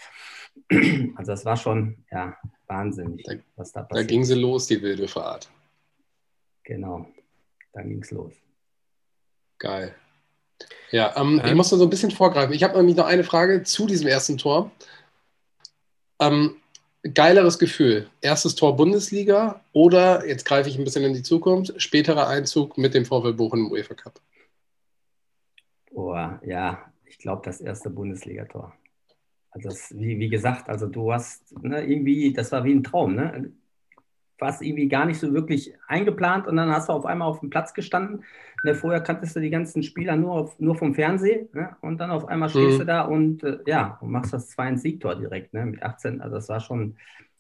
Also 1.17 1.33
das 1.33 1.45
war 1.45 1.57
schon, 1.57 2.05
ja, 2.13 2.37
wahnsinnig, 2.69 3.25
da, 3.25 3.35
was 3.57 3.73
da 3.73 3.83
passiert. 3.83 4.09
Da 4.09 4.09
ging 4.09 4.25
sie 4.25 4.35
los, 4.35 4.69
die 4.69 4.81
wilde 4.81 5.09
Fahrt. 5.09 5.51
Genau, 6.63 7.07
da 7.73 7.83
ging 7.83 8.03
es 8.03 8.13
los. 8.13 8.33
Geil. 9.59 9.95
Ja, 10.93 11.13
ähm, 11.17 11.41
ähm, 11.43 11.49
ich 11.49 11.55
muss 11.55 11.71
da 11.71 11.77
so 11.77 11.85
ein 11.85 11.91
bisschen 11.91 12.13
vorgreifen. 12.13 12.55
Ich 12.55 12.63
habe 12.63 12.77
nämlich 12.77 12.97
noch 12.97 13.07
eine 13.07 13.25
Frage 13.25 13.65
zu 13.65 13.87
diesem 13.87 14.07
ersten 14.07 14.39
Tor. 14.39 14.71
Ähm, 16.21 16.57
geileres 17.13 17.59
Gefühl. 17.59 18.09
Erstes 18.21 18.55
Tor 18.55 18.77
Bundesliga 18.77 19.61
oder, 19.73 20.27
jetzt 20.27 20.45
greife 20.45 20.69
ich 20.69 20.79
ein 20.79 20.85
bisschen 20.85 21.05
in 21.05 21.15
die 21.15 21.23
Zukunft, 21.23 21.81
späterer 21.81 22.29
Einzug 22.29 22.79
mit 22.79 22.95
dem 22.95 23.05
VfL 23.05 23.35
Bochum 23.35 23.67
im 23.67 23.73
UEFA 23.73 23.95
Cup? 23.95 24.21
Boah, 25.93 26.41
ja, 26.45 26.91
ich 27.05 27.19
glaube 27.19 27.43
das 27.45 27.61
erste 27.61 27.91
Bundesligator. 27.91 28.73
Also 29.51 29.69
das, 29.69 29.95
wie, 29.95 30.19
wie 30.19 30.29
gesagt, 30.29 30.69
also 30.69 30.87
du 30.87 31.13
hast 31.13 31.57
ne, 31.63 31.85
irgendwie, 31.85 32.33
das 32.33 32.51
war 32.51 32.65
wie 32.65 32.73
ein 32.73 32.83
Traum, 32.83 33.15
ne? 33.15 33.53
Warst 34.39 34.63
irgendwie 34.63 34.89
gar 34.89 35.07
nicht 35.07 35.19
so 35.19 35.33
wirklich 35.33 35.75
eingeplant 35.87 36.47
und 36.47 36.57
dann 36.57 36.71
hast 36.71 36.89
du 36.89 36.93
auf 36.93 37.07
einmal 37.07 37.29
auf 37.29 37.41
dem 37.41 37.51
Platz 37.51 37.75
gestanden. 37.75 38.25
Ne, 38.65 38.75
vorher 38.75 39.03
kanntest 39.03 39.37
du 39.37 39.41
die 39.41 39.51
ganzen 39.51 39.83
Spieler 39.83 40.17
nur, 40.17 40.33
auf, 40.33 40.59
nur 40.59 40.75
vom 40.75 40.95
Fernsehen 40.95 41.51
ne? 41.53 41.77
und 41.83 41.99
dann 41.99 42.11
auf 42.11 42.27
einmal 42.27 42.49
stehst 42.49 42.77
mhm. 42.77 42.79
du 42.79 42.87
da 42.87 43.03
und 43.03 43.45
äh, 43.45 43.59
ja, 43.67 43.99
und 44.01 44.11
machst 44.11 44.33
das 44.33 44.57
2-1-Siegtor 44.57 45.17
direkt 45.17 45.53
ne? 45.53 45.67
mit 45.67 45.83
18. 45.83 46.23
Also 46.23 46.37
das 46.37 46.49
war 46.49 46.61
schon, 46.61 46.97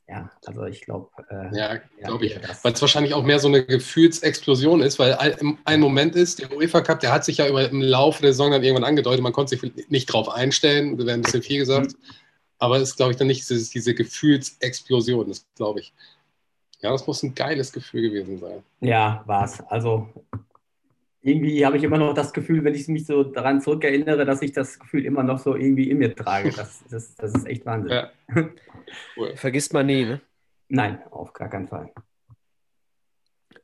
ja, 0.06 0.30
also 0.44 0.64
ich 0.64 0.82
glaube. 0.82 1.08
Äh, 1.30 1.56
ja, 1.56 1.80
glaube 2.02 2.26
ich. 2.26 2.38
Weil 2.62 2.72
es 2.74 2.80
wahrscheinlich 2.82 3.14
auch 3.14 3.24
mehr 3.24 3.38
so 3.38 3.48
eine 3.48 3.64
Gefühlsexplosion 3.64 4.82
ist, 4.82 4.98
weil 4.98 5.16
ein 5.64 5.80
Moment 5.80 6.14
ist, 6.14 6.42
der 6.42 6.54
UEFA 6.54 6.82
Cup, 6.82 7.00
der 7.00 7.12
hat 7.12 7.24
sich 7.24 7.38
ja 7.38 7.48
über, 7.48 7.70
im 7.70 7.80
Laufe 7.80 8.20
der 8.20 8.32
Saison 8.32 8.50
dann 8.50 8.62
irgendwann 8.62 8.84
angedeutet, 8.84 9.22
man 9.22 9.32
konnte 9.32 9.56
sich 9.56 9.88
nicht 9.88 10.06
drauf 10.06 10.28
einstellen, 10.28 10.98
da 10.98 11.06
wäre 11.06 11.16
ein 11.16 11.22
bisschen 11.22 11.42
viel 11.42 11.58
gesagt. 11.58 11.92
Mhm. 11.92 12.14
Aber 12.58 12.76
es 12.76 12.90
ist, 12.90 12.96
glaube 12.96 13.12
ich, 13.12 13.16
dann 13.16 13.28
nicht 13.28 13.48
diese, 13.48 13.70
diese 13.70 13.94
Gefühlsexplosion, 13.94 15.28
das 15.28 15.46
glaube 15.56 15.80
ich. 15.80 15.94
Ja, 16.84 16.90
das 16.90 17.06
muss 17.06 17.22
ein 17.22 17.34
geiles 17.34 17.72
Gefühl 17.72 18.10
gewesen 18.10 18.38
sein. 18.38 18.62
Ja, 18.80 19.22
war 19.24 19.46
es. 19.46 19.58
Also 19.68 20.06
irgendwie 21.22 21.64
habe 21.64 21.78
ich 21.78 21.82
immer 21.82 21.96
noch 21.96 22.12
das 22.12 22.34
Gefühl, 22.34 22.62
wenn 22.62 22.74
ich 22.74 22.86
mich 22.88 23.06
so 23.06 23.24
daran 23.24 23.62
zurückerinnere, 23.62 24.26
dass 24.26 24.42
ich 24.42 24.52
das 24.52 24.78
Gefühl 24.78 25.06
immer 25.06 25.22
noch 25.22 25.38
so 25.38 25.56
irgendwie 25.56 25.88
in 25.88 25.96
mir 25.96 26.14
trage. 26.14 26.50
Das, 26.50 26.84
das, 26.90 27.14
das 27.14 27.32
ist 27.32 27.46
echt 27.46 27.64
Wahnsinn. 27.64 27.90
Ja. 27.90 28.10
Cool. 29.16 29.34
Vergisst 29.34 29.72
man 29.72 29.86
nie, 29.86 30.04
ne? 30.04 30.20
Nein, 30.68 31.02
auf 31.10 31.32
gar 31.32 31.48
keinen 31.48 31.66
Fall. 31.66 31.90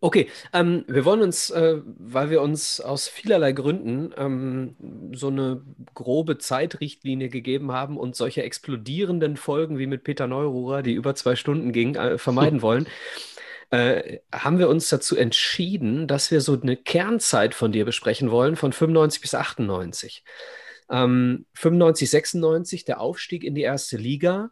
Okay, 0.02 0.30
ähm, 0.54 0.84
wir 0.88 1.04
wollen 1.04 1.20
uns, 1.20 1.50
äh, 1.50 1.82
weil 1.84 2.30
wir 2.30 2.40
uns 2.40 2.80
aus 2.80 3.06
vielerlei 3.06 3.52
Gründen 3.52 4.14
ähm, 4.16 4.74
so 5.14 5.28
eine 5.28 5.62
grobe 5.92 6.38
Zeitrichtlinie 6.38 7.28
gegeben 7.28 7.72
haben 7.72 7.98
und 7.98 8.16
solche 8.16 8.42
explodierenden 8.42 9.36
Folgen 9.36 9.78
wie 9.78 9.86
mit 9.86 10.02
Peter 10.02 10.26
Neururer, 10.26 10.82
die 10.82 10.94
über 10.94 11.14
zwei 11.14 11.36
Stunden 11.36 11.72
gingen, 11.72 11.96
äh, 11.96 12.16
vermeiden 12.16 12.62
wollen, 12.62 12.86
äh, 13.70 14.20
haben 14.32 14.58
wir 14.58 14.70
uns 14.70 14.88
dazu 14.88 15.16
entschieden, 15.16 16.08
dass 16.08 16.30
wir 16.30 16.40
so 16.40 16.58
eine 16.58 16.76
Kernzeit 16.78 17.54
von 17.54 17.70
dir 17.70 17.84
besprechen 17.84 18.30
wollen, 18.30 18.56
von 18.56 18.72
95 18.72 19.20
bis 19.20 19.34
98. 19.34 20.24
Ähm, 20.90 21.44
95, 21.54 22.08
96, 22.08 22.84
der 22.86 23.00
Aufstieg 23.00 23.44
in 23.44 23.54
die 23.54 23.62
erste 23.62 23.98
Liga. 23.98 24.50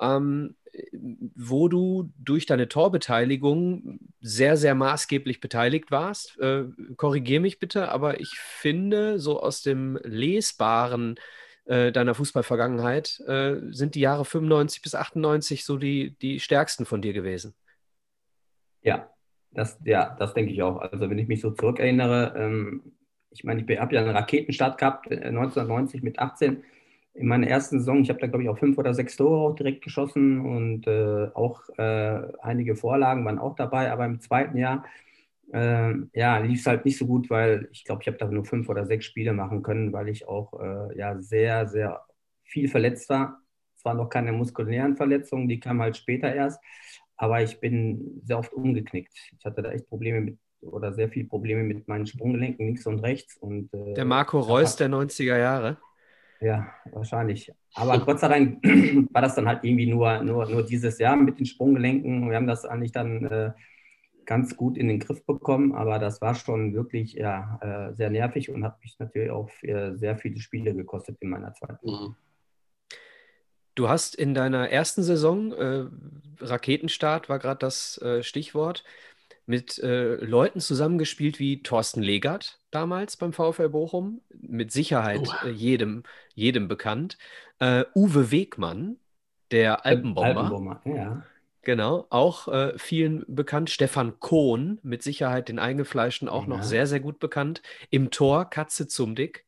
Ähm, 0.00 0.56
wo 0.92 1.68
du 1.68 2.12
durch 2.18 2.46
deine 2.46 2.68
Torbeteiligung 2.68 4.00
sehr, 4.20 4.56
sehr 4.56 4.74
maßgeblich 4.74 5.40
beteiligt 5.40 5.90
warst. 5.90 6.38
Äh, 6.38 6.64
Korrigiere 6.96 7.40
mich 7.40 7.58
bitte, 7.58 7.90
aber 7.90 8.20
ich 8.20 8.30
finde, 8.38 9.18
so 9.18 9.40
aus 9.40 9.62
dem 9.62 9.98
Lesbaren 10.02 11.16
äh, 11.64 11.92
deiner 11.92 12.14
Fußballvergangenheit 12.14 13.20
äh, 13.26 13.56
sind 13.70 13.94
die 13.94 14.00
Jahre 14.00 14.24
95 14.24 14.82
bis 14.82 14.94
98 14.94 15.64
so 15.64 15.76
die, 15.76 16.16
die 16.18 16.40
stärksten 16.40 16.84
von 16.86 17.02
dir 17.02 17.12
gewesen. 17.12 17.54
Ja, 18.82 19.10
das, 19.52 19.78
ja, 19.84 20.16
das 20.18 20.34
denke 20.34 20.52
ich 20.52 20.62
auch. 20.62 20.78
Also 20.78 21.10
wenn 21.10 21.18
ich 21.18 21.28
mich 21.28 21.40
so 21.40 21.50
zurückerinnere, 21.50 22.34
ähm, 22.36 22.92
ich 23.30 23.44
meine, 23.44 23.62
ich 23.62 23.78
habe 23.78 23.94
ja 23.94 24.00
einen 24.00 24.16
Raketenstart 24.16 24.78
gehabt 24.78 25.10
1990 25.10 26.00
äh, 26.00 26.04
mit 26.04 26.18
18 26.18 26.64
in 27.14 27.26
meiner 27.26 27.48
ersten 27.48 27.78
Saison, 27.78 28.02
ich 28.02 28.08
habe 28.08 28.20
da 28.20 28.26
glaube 28.26 28.44
ich 28.44 28.48
auch 28.48 28.58
fünf 28.58 28.78
oder 28.78 28.94
sechs 28.94 29.16
Tore 29.16 29.50
auch 29.50 29.54
direkt 29.54 29.82
geschossen 29.82 30.40
und 30.40 30.86
äh, 30.86 31.28
auch 31.34 31.62
äh, 31.76 32.22
einige 32.40 32.76
Vorlagen 32.76 33.24
waren 33.24 33.38
auch 33.38 33.56
dabei, 33.56 33.90
aber 33.90 34.06
im 34.06 34.20
zweiten 34.20 34.56
Jahr 34.56 34.84
äh, 35.52 35.94
ja, 36.14 36.38
lief 36.38 36.60
es 36.60 36.66
halt 36.66 36.84
nicht 36.84 36.98
so 36.98 37.06
gut, 37.06 37.28
weil 37.30 37.68
ich 37.72 37.84
glaube, 37.84 38.02
ich 38.02 38.08
habe 38.08 38.18
da 38.18 38.26
nur 38.28 38.44
fünf 38.44 38.68
oder 38.68 38.86
sechs 38.86 39.06
Spiele 39.06 39.32
machen 39.32 39.62
können, 39.62 39.92
weil 39.92 40.08
ich 40.08 40.28
auch 40.28 40.52
äh, 40.60 40.96
ja, 40.98 41.20
sehr, 41.20 41.66
sehr 41.66 42.04
viel 42.44 42.68
verletzt 42.68 43.08
war. 43.08 43.42
Es 43.76 43.84
waren 43.84 43.96
noch 43.96 44.08
keine 44.08 44.32
muskulären 44.32 44.96
Verletzungen, 44.96 45.48
die 45.48 45.58
kamen 45.58 45.80
halt 45.80 45.96
später 45.96 46.32
erst, 46.32 46.60
aber 47.16 47.42
ich 47.42 47.58
bin 47.60 48.20
sehr 48.24 48.38
oft 48.38 48.52
umgeknickt. 48.52 49.18
Ich 49.38 49.44
hatte 49.44 49.62
da 49.62 49.72
echt 49.72 49.88
Probleme 49.88 50.20
mit 50.20 50.38
oder 50.62 50.92
sehr 50.92 51.08
viele 51.08 51.26
Probleme 51.26 51.62
mit 51.62 51.88
meinen 51.88 52.06
Sprunggelenken 52.06 52.66
links 52.66 52.86
und 52.86 53.00
rechts. 53.00 53.36
Und, 53.38 53.72
äh, 53.72 53.94
der 53.94 54.04
Marco 54.04 54.40
Reus 54.40 54.76
der 54.76 54.88
90er 54.88 55.38
Jahre. 55.38 55.78
Ja, 56.40 56.72
wahrscheinlich. 56.92 57.52
Aber 57.74 57.98
Gott 57.98 58.20
sei 58.20 58.28
Dank 58.28 58.64
war 59.12 59.22
das 59.22 59.34
dann 59.34 59.46
halt 59.46 59.62
irgendwie 59.62 59.86
nur, 59.86 60.22
nur, 60.22 60.48
nur 60.48 60.64
dieses 60.64 60.98
Jahr 60.98 61.16
mit 61.16 61.38
den 61.38 61.46
Sprunggelenken. 61.46 62.30
Wir 62.30 62.36
haben 62.36 62.46
das 62.46 62.64
eigentlich 62.64 62.92
dann 62.92 63.24
äh, 63.26 63.52
ganz 64.24 64.56
gut 64.56 64.78
in 64.78 64.88
den 64.88 65.00
Griff 65.00 65.24
bekommen, 65.26 65.74
aber 65.74 65.98
das 65.98 66.20
war 66.22 66.34
schon 66.34 66.72
wirklich 66.72 67.12
ja, 67.14 67.58
äh, 67.60 67.94
sehr 67.94 68.10
nervig 68.10 68.50
und 68.50 68.64
hat 68.64 68.80
mich 68.80 68.98
natürlich 68.98 69.30
auch 69.30 69.50
äh, 69.62 69.94
sehr 69.96 70.16
viele 70.16 70.40
Spiele 70.40 70.74
gekostet 70.74 71.18
in 71.20 71.28
meiner 71.28 71.52
zweiten. 71.52 71.86
Mhm. 71.86 72.16
Du 73.74 73.88
hast 73.88 74.14
in 74.14 74.34
deiner 74.34 74.70
ersten 74.70 75.02
Saison, 75.02 75.52
äh, 75.52 75.86
Raketenstart 76.40 77.28
war 77.28 77.38
gerade 77.38 77.58
das 77.58 77.98
äh, 78.02 78.22
Stichwort, 78.22 78.84
mit 79.46 79.78
äh, 79.78 80.14
Leuten 80.16 80.60
zusammengespielt 80.60 81.38
wie 81.38 81.62
Thorsten 81.62 82.02
Legert 82.02 82.59
damals 82.70 83.16
beim 83.16 83.32
VfL 83.32 83.68
Bochum, 83.68 84.20
mit 84.40 84.72
Sicherheit 84.72 85.20
oh. 85.22 85.46
äh, 85.46 85.50
jedem, 85.50 86.02
jedem 86.34 86.68
bekannt. 86.68 87.18
Äh, 87.58 87.84
Uwe 87.94 88.30
Wegmann, 88.30 88.96
der 89.50 89.84
Alpenbomber. 89.84 90.42
Alpenbomber, 90.44 90.80
ja. 90.84 91.22
Genau, 91.62 92.06
auch 92.08 92.48
äh, 92.48 92.78
vielen 92.78 93.24
bekannt. 93.28 93.68
Stefan 93.68 94.18
Kohn, 94.18 94.78
mit 94.82 95.02
Sicherheit 95.02 95.48
den 95.48 95.58
Eingefleischten 95.58 96.28
auch 96.28 96.44
ja. 96.44 96.48
noch 96.48 96.62
sehr, 96.62 96.86
sehr 96.86 97.00
gut 97.00 97.18
bekannt. 97.18 97.60
Im 97.90 98.10
Tor 98.10 98.48
Katze 98.48 98.88
Zumdick, 98.88 99.44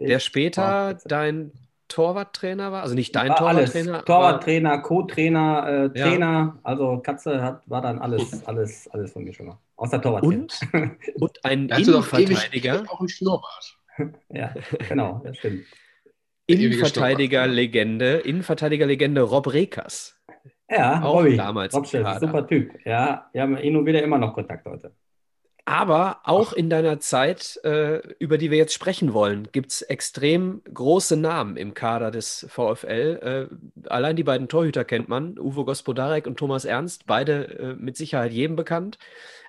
der 0.00 0.18
später 0.18 0.98
dein 1.04 1.52
Torwarttrainer 1.94 2.72
war? 2.72 2.82
Also 2.82 2.94
nicht 2.96 3.14
dein 3.14 3.28
war 3.28 3.36
Torwarttrainer? 3.36 4.04
Torwarttrainer, 4.04 4.78
Co-Trainer, 4.78 5.90
äh, 5.94 5.98
Trainer. 5.98 6.26
Ja. 6.26 6.58
Also 6.64 6.98
Katze 6.98 7.40
hat, 7.40 7.62
war 7.66 7.82
dann 7.82 8.00
alles, 8.00 8.44
alles, 8.46 8.88
alles 8.88 9.12
von 9.12 9.22
mir 9.22 9.32
schon 9.32 9.46
mal. 9.46 9.58
Außer 9.76 10.02
Torwarttrainer. 10.02 10.42
Und, 10.42 10.60
und 11.20 11.44
ein 11.44 11.68
Innenverteidiger. 11.68 12.84
Auch 12.88 13.00
ein 13.00 13.08
Schnurrbart. 13.08 13.78
ja, 14.28 14.52
genau, 14.88 15.22
das 15.24 15.36
stimmt. 15.36 15.64
Innenverteidiger-Legende, 16.46 18.18
Innenverteidiger-Legende 18.18 19.22
Rob 19.22 19.52
Rekas. 19.52 20.20
Ja, 20.68 21.00
auch 21.02 21.20
Robby, 21.20 21.36
damals. 21.36 21.74
Rob 21.74 21.86
super 21.86 22.46
Typ. 22.46 22.72
Ja, 22.84 23.30
wir 23.32 23.42
haben 23.42 23.56
ihn 23.56 23.76
und 23.76 23.86
wieder 23.86 24.02
immer 24.02 24.18
noch 24.18 24.34
Kontakt 24.34 24.66
heute. 24.66 24.92
Aber 25.66 26.20
auch 26.24 26.52
in 26.52 26.68
deiner 26.68 27.00
Zeit, 27.00 27.58
äh, 27.64 27.96
über 28.18 28.36
die 28.36 28.50
wir 28.50 28.58
jetzt 28.58 28.74
sprechen 28.74 29.14
wollen, 29.14 29.48
gibt 29.50 29.72
es 29.72 29.80
extrem 29.80 30.60
große 30.72 31.16
Namen 31.16 31.56
im 31.56 31.72
Kader 31.72 32.10
des 32.10 32.46
VfL. 32.50 33.48
Äh, 33.50 33.88
allein 33.88 34.14
die 34.16 34.24
beiden 34.24 34.48
Torhüter 34.48 34.84
kennt 34.84 35.08
man, 35.08 35.38
Uwe 35.38 35.64
Gospodarek 35.64 36.26
und 36.26 36.38
Thomas 36.38 36.66
Ernst, 36.66 37.06
beide 37.06 37.48
äh, 37.58 37.74
mit 37.76 37.96
Sicherheit 37.96 38.32
jedem 38.32 38.56
bekannt. 38.56 38.98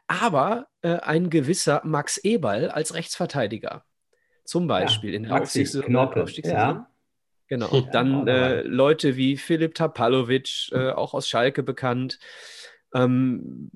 Aber 0.07 0.67
äh, 0.83 0.99
ein 0.99 1.29
gewisser 1.29 1.81
Max 1.83 2.17
Eberl 2.17 2.69
als 2.69 2.93
Rechtsverteidiger. 2.93 3.83
Zum 4.45 4.67
Beispiel 4.67 5.09
ja, 5.11 5.17
in 5.17 5.23
der 5.23 5.35
Aufstiegssaison. 6.23 6.65
Ja. 6.77 6.89
Genau. 7.47 7.81
Dann 7.91 8.27
äh, 8.27 8.61
Leute 8.61 9.17
wie 9.17 9.37
Philipp 9.37 9.75
Tapalovic, 9.75 10.69
äh, 10.71 10.91
auch 10.91 11.13
aus 11.13 11.27
Schalke 11.27 11.61
bekannt. 11.61 12.19
Ähm, 12.95 13.69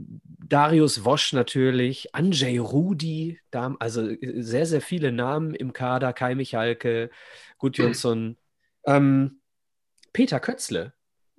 Darius 0.48 1.04
Wosch 1.04 1.34
natürlich, 1.34 2.16
Andrzej 2.16 2.58
Rudi, 2.58 3.40
also 3.52 4.10
äh, 4.10 4.42
sehr, 4.42 4.66
sehr 4.66 4.82
viele 4.82 5.12
Namen 5.12 5.54
im 5.54 5.74
Kader, 5.74 6.14
Kai 6.14 6.36
Michalke, 6.36 7.10
Gudjonsson, 7.58 8.38
ähm, 8.86 9.42
Peter 10.14 10.40
Kötzle. 10.40 10.94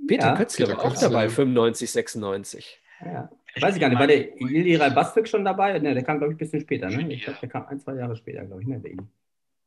Peter 0.06 0.28
ja, 0.28 0.36
Kötzle 0.36 0.66
Peter 0.66 0.78
war 0.78 0.84
auch 0.84 0.96
dabei, 0.96 1.28
95, 1.28 1.90
96. 1.90 2.80
Ja. 3.04 3.30
Weiß 3.60 3.74
ich 3.74 3.80
gar 3.80 3.88
nicht, 3.88 3.98
war 3.98 4.06
der 4.06 4.38
Iliray 4.40 4.90
Bastik 4.90 5.26
schon 5.26 5.44
dabei? 5.44 5.78
Ne, 5.78 5.94
der 5.94 6.04
kam, 6.04 6.18
glaube 6.18 6.32
ich, 6.32 6.36
ein 6.36 6.38
bisschen 6.38 6.60
später. 6.60 6.88
Ne? 6.88 7.12
Ich 7.12 7.24
glaube, 7.24 7.38
der 7.40 7.48
kam 7.48 7.66
ein, 7.66 7.80
zwei 7.80 7.94
Jahre 7.94 8.14
später, 8.14 8.44
glaube 8.44 8.62
ich, 8.62 8.68
ne, 8.68 8.78
der 8.78 8.92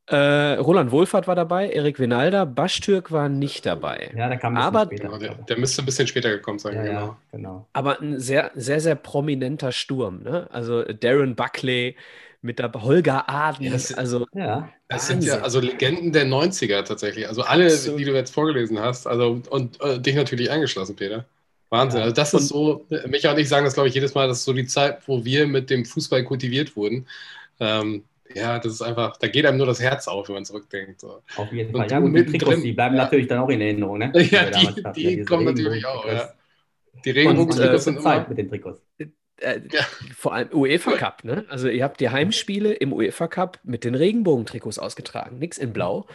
äh, 0.07 0.53
Roland 0.55 0.91
Wohlfahrt 0.91 1.27
war 1.27 1.36
dabei, 1.36 1.69
Erik 1.69 1.98
Winalda, 1.98 2.43
Baschtürk 2.43 3.12
war 3.12 3.29
nicht 3.29 3.65
dabei. 3.65 4.12
Ja, 4.15 4.27
der 4.27 4.38
kam 4.38 4.55
ein 4.55 4.62
aber, 4.62 4.83
später. 4.86 5.05
Genau, 5.05 5.17
der, 5.17 5.36
der, 5.36 5.57
müsste 5.57 5.81
ein 5.81 5.86
bisschen 5.86 6.07
später 6.07 6.29
gekommen 6.29 6.60
sein, 6.60 6.75
ja, 6.75 6.83
genau. 6.83 7.00
Ja, 7.00 7.17
genau. 7.31 7.67
Aber 7.72 8.01
ein 8.01 8.19
sehr, 8.19 8.51
sehr, 8.55 8.81
sehr 8.81 8.95
prominenter 8.95 9.72
Sturm. 9.72 10.24
Ne? 10.24 10.48
Also 10.51 10.83
Darren 10.83 11.36
Buckley 11.36 11.95
mit 12.41 12.60
der 12.60 12.72
Holger 12.74 13.29
Aden. 13.29 13.65
Ja, 13.65 13.77
also, 13.95 14.27
ja. 14.33 14.69
Das 14.89 15.07
sind 15.07 15.24
ja 15.24 15.39
also 15.39 15.62
Legenden 15.62 16.12
der 16.12 16.25
90er 16.25 16.83
tatsächlich. 16.83 17.27
Also 17.27 17.43
alle, 17.43 17.69
so. 17.69 17.98
die 17.98 18.03
du 18.03 18.13
jetzt 18.13 18.33
vorgelesen 18.33 18.79
hast. 18.79 19.07
Also, 19.07 19.41
und 19.50 19.81
äh, 19.81 20.00
dich 20.00 20.15
natürlich 20.15 20.51
eingeschlossen, 20.51 20.98
Peter. 20.98 21.25
Wahnsinn. 21.69 22.01
Also 22.01 22.13
das 22.13 22.33
ist 22.36 22.50
so, 22.50 22.86
Micha 23.07 23.31
und 23.31 23.39
ich 23.39 23.50
sagen 23.50 23.65
das, 23.65 23.74
glaube 23.74 23.89
ich, 23.89 23.95
jedes 23.95 24.13
Mal, 24.13 24.27
das 24.27 24.39
ist 24.39 24.45
so 24.45 24.53
die 24.53 24.67
Zeit, 24.67 25.00
wo 25.07 25.25
wir 25.25 25.48
mit 25.48 25.72
dem 25.72 25.86
Fußball 25.86 26.24
kultiviert 26.24 26.75
wurden. 26.75 27.07
Ähm, 27.60 28.03
ja, 28.36 28.60
das 28.60 28.74
ist 28.74 28.82
einfach, 28.82 29.18
da 29.18 29.28
geht 29.28 29.46
einem 29.46 29.58
nur 29.58 29.68
das 29.68 29.82
Herz 29.82 30.08
auf, 30.08 30.28
wenn 30.28 30.36
man 30.36 30.46
zurückdenkt. 30.46 31.02
So. 31.02 31.22
Auf 31.38 31.52
jeden 31.52 31.72
Fall. 31.72 31.84
Und 31.84 31.92
ja, 31.92 32.00
gut, 32.00 32.16
die 32.16 32.25
Trikots, 32.25 32.62
die 32.62 32.72
bleiben 32.74 32.96
ja. 32.96 33.04
natürlich 33.04 33.28
dann 33.28 33.40
auch 33.40 33.50
in 33.50 33.62
Erinnerung, 33.62 33.98
ne? 34.00 34.12
Ja, 34.32 34.50
die, 34.50 34.84
die, 34.96 35.16
die 35.18 35.25
kommen 35.25 35.46
natürlich 35.46 35.86
auch, 35.86 36.06
ja. 36.06 36.34
Die 37.06 37.12
Regenbogen-Trikots 37.12 37.84
sind 37.84 38.02
Zeit 38.02 38.30
mit 38.30 38.38
den 38.38 38.50
Trikots. 38.50 38.82
Äh, 39.38 39.62
ja. 39.72 39.82
Vor 40.16 40.34
allem 40.34 40.50
UEFA 40.54 40.92
Cup, 40.92 41.24
ne? 41.24 41.46
Also 41.50 41.68
ihr 41.68 41.84
habt 41.84 42.00
die 42.00 42.10
Heimspiele 42.10 42.74
im 42.74 42.94
UEFA 42.94 43.28
Cup 43.28 43.60
mit 43.63 43.84
den 43.84 43.96
Regenbogentrikots 43.96 44.80
ausgetragen, 44.80 45.40
nichts 45.40 45.58
in 45.58 45.74
Blau. 45.74 46.08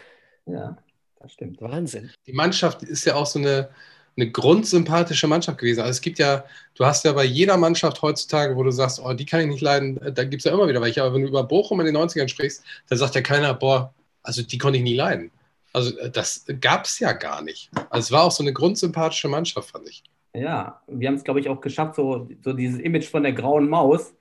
Ja, 0.46 0.78
das 1.20 1.32
stimmt. 1.32 1.60
Wahnsinn. 1.60 2.10
Die 2.26 2.32
Mannschaft 2.32 2.82
ist 2.82 3.04
ja 3.04 3.16
auch 3.16 3.26
so 3.26 3.38
eine, 3.38 3.70
eine 4.18 4.30
grundsympathische 4.30 5.28
Mannschaft 5.28 5.58
gewesen. 5.58 5.80
Also 5.80 5.92
es 5.92 6.00
gibt 6.00 6.18
ja, 6.18 6.44
du 6.74 6.84
hast 6.84 7.04
ja 7.04 7.12
bei 7.12 7.24
jeder 7.24 7.56
Mannschaft 7.56 8.02
heutzutage, 8.02 8.56
wo 8.56 8.64
du 8.64 8.70
sagst, 8.72 9.00
oh, 9.00 9.12
die 9.12 9.24
kann 9.24 9.40
ich 9.40 9.46
nicht 9.46 9.60
leiden, 9.60 10.00
da 10.14 10.24
gibt 10.24 10.40
es 10.40 10.44
ja 10.44 10.52
immer 10.52 10.68
wieder 10.68 10.80
welche. 10.80 11.02
Aber 11.02 11.14
wenn 11.14 11.22
du 11.22 11.28
über 11.28 11.44
Bochum 11.44 11.80
in 11.80 11.86
den 11.86 11.96
90ern 11.96 12.28
sprichst, 12.28 12.64
da 12.88 12.96
sagt 12.96 13.14
ja 13.14 13.20
keiner, 13.20 13.54
boah, 13.54 13.94
also 14.22 14.42
die 14.42 14.58
konnte 14.58 14.78
ich 14.78 14.84
nie 14.84 14.96
leiden. 14.96 15.30
Also 15.72 15.96
äh, 15.98 16.10
das 16.10 16.44
gab 16.60 16.84
es 16.84 16.98
ja 16.98 17.12
gar 17.12 17.42
nicht. 17.42 17.70
Also 17.90 18.06
es 18.06 18.12
war 18.12 18.24
auch 18.24 18.32
so 18.32 18.42
eine 18.42 18.52
grundsympathische 18.52 19.28
Mannschaft, 19.28 19.70
fand 19.70 19.88
ich. 19.88 20.02
Ja, 20.34 20.82
wir 20.88 21.08
haben 21.08 21.14
es, 21.14 21.24
glaube 21.24 21.40
ich, 21.40 21.48
auch 21.48 21.60
geschafft, 21.60 21.94
so, 21.94 22.28
so 22.42 22.52
dieses 22.52 22.80
Image 22.80 23.06
von 23.06 23.22
der 23.22 23.32
grauen 23.32 23.68
Maus 23.68 24.12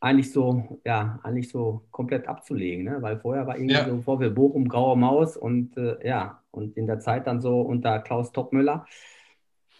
eigentlich 0.00 0.32
so, 0.32 0.80
ja, 0.84 1.20
eigentlich 1.22 1.50
so 1.50 1.82
komplett 1.90 2.26
abzulegen, 2.26 2.84
ne? 2.84 2.98
weil 3.00 3.18
vorher 3.18 3.46
war 3.46 3.56
irgendwie 3.56 3.74
ja. 3.74 3.88
so 3.88 4.00
Vorbild 4.00 4.34
Bochum, 4.34 4.68
graue 4.68 4.96
Maus 4.96 5.36
und 5.36 5.76
äh, 5.76 6.06
ja, 6.06 6.42
und 6.50 6.76
in 6.76 6.86
der 6.86 7.00
Zeit 7.00 7.26
dann 7.26 7.40
so 7.40 7.60
unter 7.60 7.98
Klaus 8.00 8.32
Toppmüller 8.32 8.86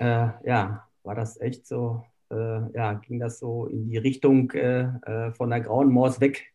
äh, 0.01 0.29
ja, 0.45 0.87
war 1.05 1.15
das 1.15 1.41
echt 1.41 1.67
so, 1.67 2.05
äh, 2.31 2.73
ja, 2.75 2.95
ging 2.95 3.21
das 3.21 3.39
so 3.39 3.67
in 3.67 3.89
die 3.89 3.99
Richtung 3.99 4.51
äh, 4.53 4.83
äh 4.83 5.33
von 5.33 5.51
der 5.51 5.61
grauen 5.61 5.93
Maus 5.93 6.21
weg. 6.21 6.53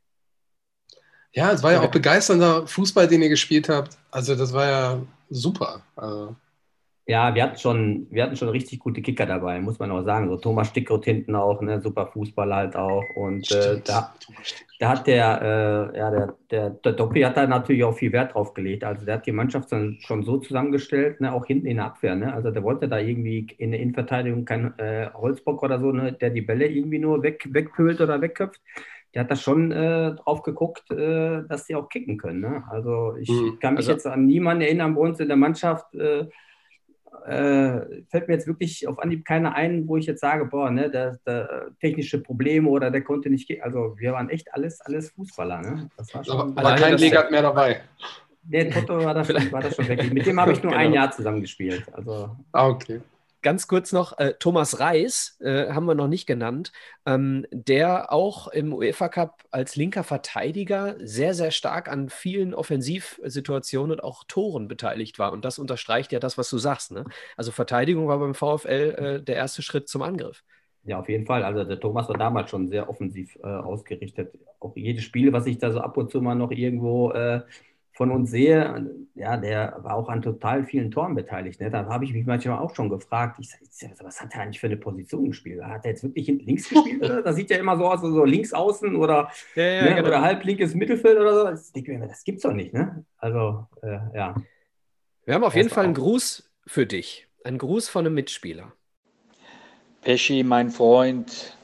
Ja, 1.31 1.51
es 1.51 1.62
war 1.62 1.74
ja 1.74 1.81
auch 1.81 1.91
begeisternder 1.91 2.65
Fußball, 2.65 3.07
den 3.07 3.22
ihr 3.22 3.29
gespielt 3.29 3.69
habt. 3.69 3.98
Also 4.10 4.36
das 4.36 4.53
war 4.53 4.65
ja 4.65 5.01
super. 5.29 5.81
Also. 5.95 6.36
Ja, 7.07 7.35
wir 7.35 7.43
hatten 7.43 7.57
schon, 7.57 8.07
wir 8.09 8.24
hatten 8.24 8.35
schon 8.35 8.50
richtig 8.50 8.79
gute 8.79 9.03
Kicker 9.03 9.27
dabei, 9.27 9.59
muss 9.59 9.77
man 9.77 9.91
auch 9.91 10.03
sagen. 10.03 10.27
So 10.27 10.38
Thomas 10.38 10.69
Stickroth 10.69 11.05
hinten 11.05 11.35
auch, 11.35 11.62
ne, 11.62 11.79
super 11.79 12.07
Fußballer 12.07 12.55
halt 12.55 12.75
auch. 12.75 13.03
Und 13.15 13.51
äh, 13.51 13.79
da, 13.85 14.15
da 14.79 14.89
hat 14.89 15.05
der, 15.05 15.41
äh, 15.93 15.97
ja, 16.00 16.09
der, 16.09 16.35
der, 16.50 16.69
der 16.71 16.93
Doppi 16.93 17.21
hat 17.21 17.38
da 17.38 17.45
natürlich 17.45 17.83
auch 17.83 17.95
viel 17.95 18.12
Wert 18.12 18.33
drauf 18.33 18.55
gelegt. 18.55 18.83
Also 18.83 19.05
der 19.05 19.15
hat 19.15 19.27
die 19.27 19.31
Mannschaft 19.31 19.71
dann 19.71 19.97
schon 20.00 20.24
so 20.24 20.38
zusammengestellt, 20.38 21.21
ne, 21.21 21.31
auch 21.31 21.45
hinten 21.45 21.67
in 21.67 21.77
der 21.77 21.85
Abwehr. 21.85 22.15
Ne? 22.15 22.33
Also 22.33 22.50
der 22.50 22.63
wollte 22.63 22.88
da 22.88 22.97
irgendwie 22.97 23.45
in 23.59 23.69
der 23.69 23.81
Innenverteidigung 23.81 24.43
kein 24.43 24.77
äh, 24.79 25.12
Holzbock 25.13 25.62
oder 25.62 25.79
so, 25.79 25.91
ne, 25.91 26.12
der 26.12 26.31
die 26.31 26.41
Bälle 26.41 26.65
irgendwie 26.65 27.00
nur 27.00 27.21
weg, 27.21 27.47
wegpölt 27.51 28.01
oder 28.01 28.19
wegköpft 28.19 28.59
der 29.13 29.24
hat 29.24 29.31
da 29.31 29.38
schon 29.38 29.71
äh, 29.71 30.13
drauf 30.13 30.43
geguckt, 30.43 30.91
äh, 30.91 31.43
dass 31.47 31.65
die 31.65 31.75
auch 31.75 31.88
kicken 31.88 32.17
können. 32.17 32.41
Ne? 32.41 32.65
Also 32.69 33.15
ich 33.15 33.29
mhm. 33.29 33.59
kann 33.62 33.75
mich 33.75 33.88
also, 33.88 33.93
jetzt 33.93 34.05
an 34.05 34.25
niemanden 34.25 34.63
erinnern 34.63 34.93
bei 34.93 35.01
uns 35.01 35.21
in 35.21 35.29
der 35.29 35.38
Mannschaft, 35.38 35.95
äh, 35.95 36.25
äh, 37.25 38.03
fällt 38.10 38.27
mir 38.27 38.34
jetzt 38.34 38.48
wirklich 38.48 38.88
auf 38.88 39.00
Anhieb 39.00 39.25
keiner 39.25 39.55
ein, 39.55 39.88
wo 39.88 39.98
ich 39.98 40.05
jetzt 40.05 40.22
sage, 40.22 40.45
boah, 40.45 40.69
ne, 40.69 40.89
der, 40.89 41.17
der 41.25 41.72
technische 41.79 42.22
Probleme 42.22 42.69
oder 42.69 42.91
der 42.91 43.01
konnte 43.01 43.29
nicht 43.29 43.48
gehen. 43.48 43.62
Also 43.62 43.95
wir 43.98 44.13
waren 44.13 44.29
echt 44.29 44.53
alles, 44.53 44.81
alles 44.81 45.12
Fußballer. 45.12 45.62
Ne? 45.62 45.89
Das 45.98 46.13
war 46.13 46.24
schon, 46.24 46.57
aber 46.57 46.75
kein 46.75 46.98
Legat 46.98 47.31
mehr 47.31 47.41
dabei. 47.41 47.81
Der 48.43 48.69
Toto 48.69 49.03
war 49.03 49.13
da, 49.13 49.27
war 49.51 49.62
da 49.62 49.72
schon 49.72 49.88
weg. 49.88 50.13
Mit 50.13 50.25
dem 50.25 50.39
habe 50.41 50.51
ich 50.51 50.62
nur 50.62 50.72
genau. 50.72 50.84
ein 50.84 50.93
Jahr 50.93 51.12
zusammengespielt. 51.12 51.84
Also, 51.93 52.36
ah, 52.51 52.67
okay 52.67 53.01
ganz 53.46 53.68
kurz 53.68 53.94
noch, 53.94 54.18
äh, 54.18 54.34
Thomas 54.40 54.80
Reis 54.80 55.38
äh, 55.40 55.72
haben 55.72 55.86
wir 55.86 55.94
noch 55.94 56.08
nicht 56.08 56.25
genannt, 56.25 56.72
ähm, 57.06 57.46
der 57.52 58.12
auch 58.12 58.48
im 58.48 58.74
UEFA 58.74 59.08
Cup 59.08 59.44
als 59.52 59.75
linker 59.75 60.04
Verteidiger 60.04 60.96
sehr, 60.98 61.36
sehr 61.36 61.52
stark 61.52 61.88
an 61.88 62.10
vielen 62.10 62.56
Offensivsituationen 62.56 63.92
und 63.92 64.04
auch 64.04 64.24
Toren 64.28 64.68
beteiligt 64.68 65.20
war. 65.20 65.32
Und 65.32 65.46
das 65.46 65.60
unterstreicht 65.60 66.12
ja 66.12 66.20
das, 66.20 66.40
was 66.40 66.50
du 66.50 66.58
sagst. 66.58 66.92
Ne? 66.92 67.06
Also 67.38 67.52
Verteidigung 67.52 68.08
war 68.08 68.18
beim 68.18 68.34
VfL 68.34 68.96
äh, 68.98 69.22
der 69.22 69.36
erste 69.36 69.62
Schritt 69.62 69.88
zum 69.90 70.02
Angriff. 70.02 70.44
Ja, 70.84 71.00
auf 71.00 71.08
jeden 71.08 71.28
Fall. 71.28 71.44
Also 71.44 71.64
der 71.64 71.80
Thomas 71.80 72.10
war 72.10 72.18
damals 72.18 72.50
schon 72.50 72.68
sehr 72.68 72.90
offensiv 72.90 73.36
äh, 73.44 73.48
ausgerichtet. 73.48 74.34
Auch 74.60 74.75
jedes 74.75 75.04
Spiel, 75.04 75.34
was 75.34 75.46
ich 75.46 75.60
da 75.60 75.72
so 75.72 75.82
ab 75.82 75.98
und 75.98 76.10
zu 76.10 76.20
mal 76.20 76.34
noch 76.34 76.50
irgendwo 76.50 77.12
äh, 77.12 77.42
von 77.96 78.12
uns 78.12 78.30
sehe, 78.30 78.86
ja, 79.16 79.38
der 79.38 79.78
war 79.80 79.96
auch 79.96 80.10
an 80.10 80.22
total 80.22 80.66
vielen 80.66 80.92
Toren 80.92 81.16
beteiligt. 81.16 81.62
Ne? 81.62 81.72
Da 81.72 81.86
habe 81.86 82.04
ich 82.04 82.12
mich 82.12 82.25
manchmal 82.25 82.60
auch 82.60 82.75
schon 82.75 82.90
gefragt, 82.90 83.38
ich 83.40 83.50
sag, 83.50 83.92
was 84.04 84.20
hat 84.20 84.34
er 84.34 84.42
eigentlich 84.42 84.60
für 84.60 84.68
eine 84.68 84.75
Position 84.75 85.30
gespielt? 85.30 85.64
Hat 85.64 85.86
er 85.86 85.92
jetzt 85.92 86.04
wirklich 86.04 86.28
links 86.28 86.68
gespielt? 86.70 87.02
Oder? 87.02 87.22
Das 87.22 87.38
sieht 87.38 87.50
ja 87.50 87.58
immer 87.58 87.78
so 87.78 87.88
aus, 87.88 88.02
so 88.02 88.25
links 88.25 88.52
außen 88.52 88.98
oder, 88.98 89.32
ja, 89.56 89.64
ja, 89.64 89.84
ne? 89.84 89.96
genau. 89.96 90.08
oder 90.10 90.22
halb 90.22 90.44
linkes 90.44 90.75
Mittelfeld 90.75 91.18
oder 91.18 91.34
so. 91.34 91.44
Das, 91.46 91.72
das 91.72 92.24
gibt's 92.25 92.44
doch 92.44 92.52
nicht, 92.52 92.74
ne? 92.74 93.06
Also, 93.18 93.66
äh, 93.82 94.00
ja. 94.14 94.36
Wir 95.24 95.34
haben 95.34 95.46
auf 95.46 95.56
jeden 95.56 95.70
Fall 95.70 95.86
einen 95.86 95.94
Gruß 95.94 96.52
für 96.68 96.86
dich. 96.86 97.30
Ein 97.46 97.58
Gruß 97.58 97.88
von 97.88 98.06
einem 98.06 98.16
Mitspieler. 98.16 98.74
Pesci, 100.02 100.44
mein 100.44 100.70
Freund, 100.70 101.56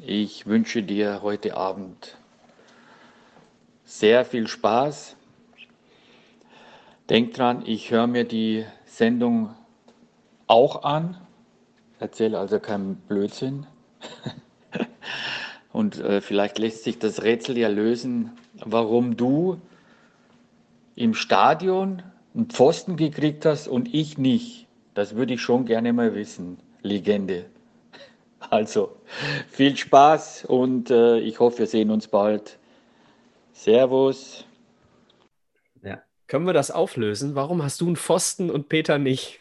ich 0.00 0.46
wünsche 0.46 0.84
dir 0.84 1.22
heute 1.22 1.56
Abend 1.56 2.16
sehr 3.84 4.24
viel 4.24 4.46
Spaß 4.46 5.16
Denk 7.08 7.34
dran, 7.34 7.62
ich 7.64 7.92
höre 7.92 8.08
mir 8.08 8.24
die 8.24 8.64
Sendung 8.84 9.54
auch 10.48 10.82
an, 10.82 11.16
erzähle 12.00 12.38
also 12.38 12.58
keinen 12.58 12.96
Blödsinn. 12.96 13.66
Und 15.72 16.00
äh, 16.00 16.20
vielleicht 16.20 16.58
lässt 16.58 16.82
sich 16.82 16.98
das 16.98 17.22
Rätsel 17.22 17.58
ja 17.58 17.68
lösen, 17.68 18.32
warum 18.64 19.16
du 19.16 19.60
im 20.96 21.14
Stadion 21.14 22.02
einen 22.34 22.46
Pfosten 22.46 22.96
gekriegt 22.96 23.44
hast 23.44 23.68
und 23.68 23.94
ich 23.94 24.18
nicht. 24.18 24.66
Das 24.94 25.14
würde 25.14 25.34
ich 25.34 25.42
schon 25.42 25.64
gerne 25.64 25.92
mal 25.92 26.14
wissen, 26.14 26.58
Legende. 26.82 27.46
Also 28.50 28.96
viel 29.48 29.76
Spaß 29.76 30.44
und 30.44 30.90
äh, 30.90 31.18
ich 31.18 31.40
hoffe, 31.40 31.60
wir 31.60 31.66
sehen 31.66 31.90
uns 31.90 32.06
bald. 32.08 32.58
Servus. 33.52 34.44
Können 36.28 36.46
wir 36.46 36.52
das 36.52 36.70
auflösen? 36.70 37.34
Warum 37.36 37.62
hast 37.62 37.80
du 37.80 37.86
einen 37.86 37.96
Pfosten 37.96 38.50
und 38.50 38.68
Peter 38.68 38.98
nicht? 38.98 39.38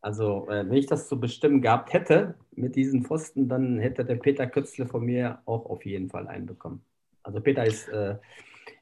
Also, 0.00 0.48
äh, 0.48 0.68
wenn 0.68 0.76
ich 0.76 0.86
das 0.86 1.08
zu 1.08 1.18
bestimmen 1.18 1.60
gehabt 1.60 1.92
hätte 1.92 2.34
mit 2.52 2.74
diesen 2.74 3.04
Pfosten, 3.04 3.48
dann 3.48 3.78
hätte 3.78 4.04
der 4.04 4.16
Peter 4.16 4.46
Kötzle 4.46 4.86
von 4.86 5.04
mir 5.04 5.40
auch 5.44 5.66
auf 5.66 5.84
jeden 5.84 6.08
Fall 6.08 6.26
einen 6.26 6.46
bekommen. 6.46 6.82
Also, 7.22 7.40
Peter 7.40 7.64
ist, 7.64 7.88
äh, 7.88 8.16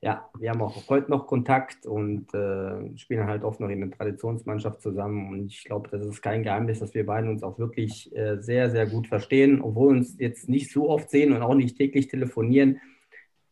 ja, 0.00 0.28
wir 0.38 0.50
haben 0.50 0.62
auch 0.62 0.88
heute 0.88 1.10
noch 1.10 1.26
Kontakt 1.26 1.84
und 1.84 2.32
äh, 2.32 2.96
spielen 2.96 3.26
halt 3.26 3.44
oft 3.44 3.60
noch 3.60 3.68
in 3.68 3.80
der 3.80 3.90
Traditionsmannschaft 3.90 4.80
zusammen. 4.80 5.30
Und 5.30 5.46
ich 5.46 5.64
glaube, 5.64 5.90
das 5.90 6.06
ist 6.06 6.22
kein 6.22 6.42
Geheimnis, 6.42 6.80
dass 6.80 6.94
wir 6.94 7.04
beiden 7.04 7.30
uns 7.30 7.42
auch 7.42 7.58
wirklich 7.58 8.14
äh, 8.16 8.40
sehr, 8.40 8.70
sehr 8.70 8.86
gut 8.86 9.06
verstehen, 9.06 9.60
obwohl 9.60 9.96
uns 9.96 10.18
jetzt 10.18 10.48
nicht 10.48 10.70
so 10.70 10.88
oft 10.88 11.10
sehen 11.10 11.32
und 11.32 11.42
auch 11.42 11.54
nicht 11.54 11.76
täglich 11.76 12.08
telefonieren 12.08 12.80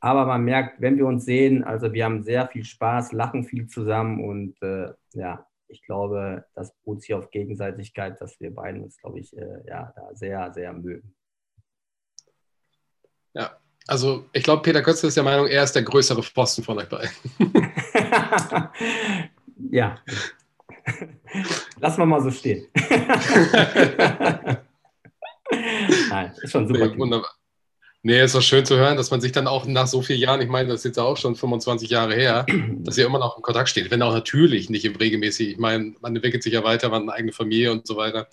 aber 0.04 0.26
man 0.26 0.44
merkt, 0.44 0.82
wenn 0.82 0.98
wir 0.98 1.06
uns 1.06 1.24
sehen, 1.24 1.64
also 1.64 1.94
wir 1.94 2.04
haben 2.04 2.22
sehr 2.22 2.46
viel 2.48 2.62
Spaß, 2.62 3.12
lachen 3.12 3.42
viel 3.44 3.68
zusammen 3.68 4.22
und 4.22 4.60
äh, 4.60 4.92
ja, 5.14 5.46
ich 5.66 5.80
glaube, 5.80 6.44
das 6.54 6.74
beruht 6.74 7.00
sich 7.00 7.14
auf 7.14 7.30
Gegenseitigkeit, 7.30 8.20
dass 8.20 8.38
wir 8.38 8.54
beiden 8.54 8.82
uns, 8.82 8.98
glaube 8.98 9.20
ich, 9.20 9.34
äh, 9.34 9.62
ja, 9.66 9.94
da 9.96 10.14
sehr, 10.14 10.52
sehr 10.52 10.74
mögen. 10.74 11.14
Ja, 13.32 13.58
also 13.86 14.26
ich 14.34 14.42
glaube, 14.42 14.60
Peter 14.60 14.82
Kötzl 14.82 15.06
ist 15.06 15.16
der 15.16 15.24
Meinung, 15.24 15.46
er 15.46 15.64
ist 15.64 15.72
der 15.72 15.84
größere 15.84 16.22
Pfosten 16.22 16.62
von 16.62 16.76
euch 16.78 16.88
beiden. 16.90 17.10
ja. 19.70 19.98
Lass 21.80 21.96
mal 21.96 22.04
mal 22.04 22.20
so 22.20 22.30
stehen. 22.30 22.66
Nein, 26.10 26.32
ist 26.42 26.50
schon 26.50 26.68
super. 26.68 26.94
Wunderbar. 26.98 27.30
Nee, 28.06 28.22
ist 28.22 28.34
doch 28.34 28.42
schön 28.42 28.66
zu 28.66 28.76
hören, 28.76 28.98
dass 28.98 29.10
man 29.10 29.22
sich 29.22 29.32
dann 29.32 29.46
auch 29.46 29.64
nach 29.64 29.86
so 29.86 30.02
vielen 30.02 30.20
Jahren, 30.20 30.42
ich 30.42 30.48
meine, 30.50 30.68
das 30.68 30.80
ist 30.80 30.84
jetzt 30.84 30.98
auch 30.98 31.16
schon 31.16 31.36
25 31.36 31.88
Jahre 31.88 32.14
her, 32.14 32.44
dass 32.80 32.98
ihr 32.98 33.06
immer 33.06 33.18
noch 33.18 33.38
in 33.38 33.42
Kontakt 33.42 33.70
steht. 33.70 33.90
Wenn 33.90 34.02
auch 34.02 34.12
natürlich 34.12 34.68
nicht 34.68 34.84
im 34.84 34.94
regelmäßig. 34.94 35.52
Ich 35.52 35.58
meine, 35.58 35.94
man 36.02 36.14
entwickelt 36.14 36.42
sich 36.42 36.52
ja 36.52 36.62
weiter, 36.62 36.90
man 36.90 36.96
hat 36.96 37.02
eine 37.04 37.12
eigene 37.14 37.32
Familie 37.32 37.72
und 37.72 37.86
so 37.86 37.96
weiter. 37.96 38.28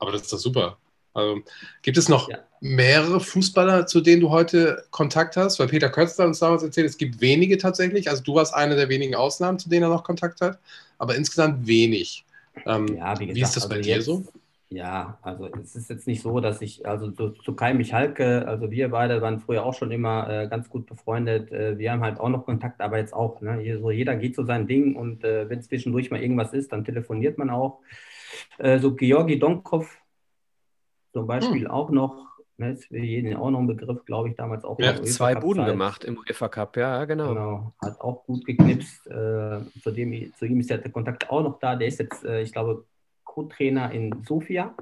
Aber 0.00 0.10
das 0.10 0.22
ist 0.22 0.32
doch 0.32 0.38
super. 0.38 0.76
Also, 1.14 1.40
gibt 1.82 1.98
es 1.98 2.08
noch 2.08 2.28
ja. 2.30 2.38
mehrere 2.60 3.20
Fußballer, 3.20 3.86
zu 3.86 4.00
denen 4.00 4.22
du 4.22 4.30
heute 4.30 4.86
Kontakt 4.90 5.36
hast? 5.36 5.60
Weil 5.60 5.68
Peter 5.68 5.88
Kötzler 5.88 6.26
uns 6.26 6.40
damals 6.40 6.64
erzählt, 6.64 6.88
es 6.88 6.98
gibt 6.98 7.20
wenige 7.20 7.58
tatsächlich. 7.58 8.10
Also 8.10 8.24
du 8.24 8.34
warst 8.34 8.52
eine 8.52 8.74
der 8.74 8.88
wenigen 8.88 9.14
Ausnahmen, 9.14 9.60
zu 9.60 9.68
denen 9.68 9.84
er 9.84 9.90
noch 9.90 10.02
Kontakt 10.02 10.40
hat. 10.40 10.58
Aber 10.98 11.14
insgesamt 11.14 11.68
wenig. 11.68 12.24
Ähm, 12.66 12.96
ja, 12.96 13.16
wie, 13.20 13.26
gesagt, 13.26 13.36
wie, 13.36 13.42
ist 13.42 13.56
das 13.56 13.68
bei 13.68 13.76
also 13.76 13.86
dir 13.86 13.94
jetzt, 13.94 14.06
so? 14.06 14.24
Ja, 14.72 15.18
also 15.20 15.48
es 15.62 15.76
ist 15.76 15.90
jetzt 15.90 16.06
nicht 16.06 16.22
so, 16.22 16.40
dass 16.40 16.62
ich, 16.62 16.86
also 16.86 17.10
zu, 17.10 17.30
zu 17.30 17.54
Kai 17.54 17.74
Michalke, 17.74 18.48
also 18.48 18.70
wir 18.70 18.88
beide 18.88 19.20
waren 19.20 19.38
früher 19.38 19.66
auch 19.66 19.74
schon 19.74 19.90
immer 19.90 20.28
äh, 20.30 20.48
ganz 20.48 20.70
gut 20.70 20.86
befreundet. 20.86 21.52
Äh, 21.52 21.78
wir 21.78 21.92
haben 21.92 22.00
halt 22.00 22.18
auch 22.18 22.30
noch 22.30 22.46
Kontakt, 22.46 22.80
aber 22.80 22.96
jetzt 22.96 23.12
auch. 23.12 23.42
Ne? 23.42 23.58
Hier, 23.58 23.80
so, 23.80 23.90
jeder 23.90 24.16
geht 24.16 24.34
so 24.34 24.44
sein 24.44 24.66
Ding 24.66 24.96
und 24.96 25.24
äh, 25.24 25.50
wenn 25.50 25.60
zwischendurch 25.60 26.10
mal 26.10 26.22
irgendwas 26.22 26.54
ist, 26.54 26.72
dann 26.72 26.86
telefoniert 26.86 27.36
man 27.36 27.50
auch. 27.50 27.80
Äh, 28.56 28.78
so 28.78 28.94
Georgi 28.94 29.38
Donkov 29.38 29.98
zum 31.12 31.26
Beispiel 31.26 31.64
hm. 31.64 31.70
auch 31.70 31.90
noch, 31.90 32.38
ne, 32.56 32.70
ist 32.70 32.86
für 32.86 32.96
jeden 32.96 33.36
auch 33.36 33.50
noch 33.50 33.58
ein 33.58 33.66
Begriff, 33.66 34.06
glaube 34.06 34.30
ich, 34.30 34.36
damals 34.36 34.64
auch. 34.64 34.78
Ja, 34.78 35.02
zwei 35.02 35.34
Buden 35.34 35.66
gemacht 35.66 36.02
im 36.04 36.16
UEFA 36.16 36.48
Cup, 36.48 36.78
ja, 36.78 37.04
genau. 37.04 37.28
Genau, 37.28 37.74
hat 37.82 38.00
auch 38.00 38.24
gut 38.24 38.46
geknipst. 38.46 39.06
Äh, 39.06 39.60
zu, 39.82 39.90
dem, 39.90 40.32
zu 40.32 40.46
ihm 40.46 40.60
ist 40.60 40.70
ja 40.70 40.78
der 40.78 40.90
Kontakt 40.90 41.28
auch 41.28 41.42
noch 41.42 41.58
da. 41.58 41.76
Der 41.76 41.88
ist 41.88 42.00
jetzt, 42.00 42.24
äh, 42.24 42.40
ich 42.40 42.52
glaube, 42.52 42.86
Co-Trainer 43.32 43.90
in 43.92 44.22
Sofia. 44.24 44.74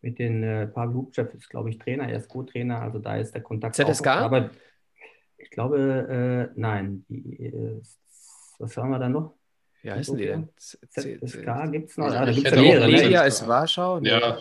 Mit 0.00 0.18
den 0.18 0.42
äh, 0.42 0.66
Pavel 0.66 0.94
Hubchev 0.94 1.34
ist, 1.36 1.50
glaube 1.50 1.68
ich, 1.68 1.78
Trainer, 1.78 2.08
er 2.08 2.16
ist 2.16 2.28
Co-Trainer, 2.28 2.80
also 2.80 2.98
da 2.98 3.16
ist 3.16 3.34
der 3.34 3.42
Kontakt. 3.42 3.74
ZSK? 3.74 4.06
Auch, 4.06 4.16
aber 4.16 4.50
ich 5.36 5.50
glaube, 5.50 6.50
äh, 6.50 6.58
nein. 6.58 7.04
Die, 7.08 7.46
äh, 7.46 7.82
was 8.58 8.76
haben 8.76 8.90
wir 8.90 8.98
da 8.98 9.08
noch? 9.08 9.34
Wie 9.82 9.90
heißen 9.90 10.16
die 10.16 10.24
denn? 10.24 10.48
ZSK 10.56 11.72
gibt 11.72 11.90
es 11.90 11.98
noch. 11.98 12.12
Ja, 12.12 12.24
da 12.24 12.32
gibt 12.32 12.46
es 12.46 12.54
ja 12.54 12.60
mehrere. 12.62 12.90
Media 12.90 13.20
ne? 13.20 13.28
ist 13.28 13.46
Warschau. 13.46 13.98
Ja. 13.98 14.38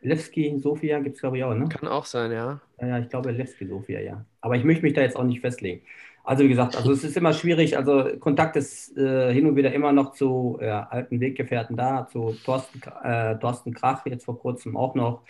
Levski 0.00 0.58
Sofia 0.58 1.00
gibt 1.00 1.16
es, 1.16 1.20
glaube 1.20 1.36
ich, 1.38 1.44
auch, 1.44 1.54
ne? 1.54 1.68
Kann 1.68 1.88
auch 1.88 2.06
sein, 2.06 2.32
ja. 2.32 2.60
Ja, 2.80 2.86
ja 2.86 2.98
ich 3.00 3.08
glaube 3.10 3.32
Levski 3.32 3.66
Sofia, 3.66 4.00
ja. 4.00 4.24
Aber 4.40 4.56
ich 4.56 4.64
möchte 4.64 4.82
mich 4.82 4.94
da 4.94 5.02
jetzt 5.02 5.16
auch 5.16 5.24
nicht 5.24 5.40
festlegen. 5.40 5.82
Also 6.28 6.44
wie 6.44 6.48
gesagt, 6.48 6.76
also 6.76 6.92
es 6.92 7.04
ist 7.04 7.16
immer 7.16 7.32
schwierig. 7.32 7.78
Also 7.78 8.04
Kontakt 8.20 8.54
ist 8.56 8.94
äh, 8.98 9.32
hin 9.32 9.46
und 9.46 9.56
wieder 9.56 9.72
immer 9.72 9.92
noch 9.92 10.12
zu 10.12 10.58
ja, 10.60 10.86
alten 10.90 11.20
Weggefährten 11.20 11.74
da, 11.74 12.06
zu 12.06 12.36
Thorsten, 12.44 12.82
äh, 13.02 13.38
Thorsten 13.38 13.72
Krach 13.72 14.04
jetzt 14.04 14.26
vor 14.26 14.38
kurzem 14.38 14.76
auch 14.76 14.94
noch. 14.94 15.22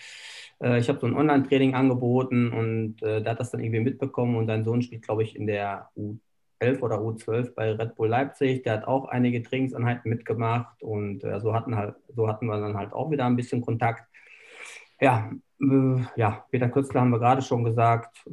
Äh, 0.61 0.81
ich 0.81 0.89
habe 0.89 0.99
so 0.99 1.07
ein 1.07 1.15
Online-Training 1.15 1.77
angeboten 1.77 2.53
und 2.53 3.01
äh, 3.01 3.23
der 3.23 3.31
hat 3.31 3.39
das 3.39 3.53
dann 3.53 3.61
irgendwie 3.61 3.79
mitbekommen 3.79 4.35
und 4.35 4.49
sein 4.49 4.65
Sohn 4.65 4.83
spielt, 4.83 5.05
glaube 5.05 5.23
ich, 5.23 5.37
in 5.37 5.47
der 5.47 5.89
U11 5.97 6.81
oder 6.81 6.99
U12 6.99 7.55
bei 7.55 7.71
Red 7.75 7.95
Bull 7.95 8.09
Leipzig. 8.09 8.65
Der 8.65 8.73
hat 8.73 8.89
auch 8.89 9.05
einige 9.05 9.41
Trainingseinheiten 9.45 10.11
mitgemacht 10.11 10.83
und 10.83 11.23
äh, 11.23 11.39
so, 11.39 11.55
hatten 11.55 11.77
halt, 11.77 11.95
so 12.09 12.27
hatten 12.27 12.47
wir 12.47 12.59
dann 12.59 12.77
halt 12.77 12.93
auch 12.93 13.09
wieder 13.13 13.25
ein 13.25 13.37
bisschen 13.37 13.61
Kontakt. 13.61 14.03
Ja, 15.01 15.31
äh, 15.61 16.03
ja 16.17 16.45
Peter 16.51 16.69
Kürzler 16.69 17.03
haben 17.03 17.11
wir 17.11 17.21
gerade 17.21 17.43
schon 17.43 17.63
gesagt 17.63 18.25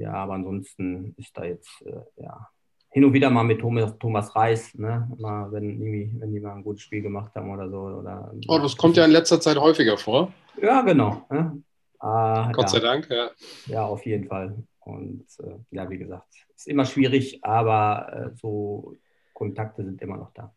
ja, 0.00 0.12
aber 0.12 0.34
ansonsten 0.34 1.14
ist 1.16 1.36
da 1.36 1.44
jetzt, 1.44 1.82
äh, 1.82 2.22
ja, 2.22 2.48
hin 2.92 3.04
und 3.04 3.12
wieder 3.12 3.30
mal 3.30 3.44
mit 3.44 3.60
Thomas, 3.60 3.96
Thomas 3.98 4.34
Reis, 4.34 4.74
ne? 4.74 5.08
mal, 5.18 5.52
wenn, 5.52 5.80
wenn 6.20 6.32
die 6.32 6.40
mal 6.40 6.54
ein 6.54 6.64
gutes 6.64 6.82
Spiel 6.82 7.02
gemacht 7.02 7.32
haben 7.34 7.50
oder 7.50 7.70
so. 7.70 7.78
Oder, 7.78 8.32
oh, 8.48 8.58
das 8.58 8.76
kommt 8.76 8.96
ja 8.96 9.04
in 9.04 9.12
letzter 9.12 9.40
Zeit 9.40 9.56
häufiger 9.56 9.96
vor. 9.96 10.32
Ja, 10.60 10.82
genau. 10.82 11.24
Ne? 11.30 11.62
Ah, 12.00 12.50
Gott 12.52 12.64
ja. 12.64 12.68
sei 12.68 12.80
Dank, 12.80 13.08
ja. 13.08 13.30
Ja, 13.66 13.84
auf 13.84 14.04
jeden 14.06 14.26
Fall. 14.26 14.56
Und 14.80 15.24
äh, 15.38 15.54
ja, 15.70 15.88
wie 15.88 15.98
gesagt, 15.98 16.26
ist 16.56 16.66
immer 16.66 16.84
schwierig, 16.84 17.44
aber 17.44 18.32
äh, 18.32 18.36
so 18.36 18.96
Kontakte 19.34 19.84
sind 19.84 20.02
immer 20.02 20.16
noch 20.16 20.32
da. 20.32 20.52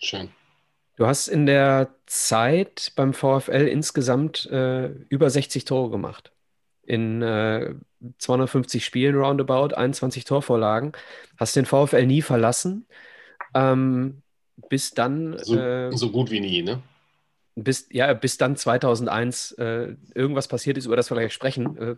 Schön. 0.00 0.30
Du 0.96 1.06
hast 1.06 1.28
in 1.28 1.46
der 1.46 1.94
Zeit 2.06 2.92
beim 2.96 3.14
VfL 3.14 3.68
insgesamt 3.68 4.46
äh, 4.46 4.88
über 5.08 5.30
60 5.30 5.64
Tore 5.64 5.90
gemacht. 5.90 6.31
In 6.84 7.22
äh, 7.22 7.74
250 8.18 8.84
Spielen 8.84 9.16
roundabout, 9.16 9.74
21 9.74 10.24
Torvorlagen. 10.24 10.92
Hast 11.36 11.54
den 11.56 11.66
VfL 11.66 12.06
nie 12.06 12.22
verlassen. 12.22 12.86
Ähm, 13.54 14.22
bis 14.68 14.92
dann. 14.92 15.38
So, 15.38 15.56
äh, 15.56 15.96
so 15.96 16.10
gut 16.10 16.30
wie 16.30 16.40
nie, 16.40 16.62
ne? 16.62 16.82
bis, 17.54 17.88
ja, 17.90 18.12
bis 18.14 18.38
dann 18.38 18.56
2001 18.56 19.52
äh, 19.52 19.96
irgendwas 20.14 20.48
passiert 20.48 20.78
ist, 20.78 20.86
über 20.86 20.96
das 20.96 21.10
wir 21.10 21.16
gleich 21.16 21.32
sprechen. 21.32 21.76
Äh, 21.76 21.96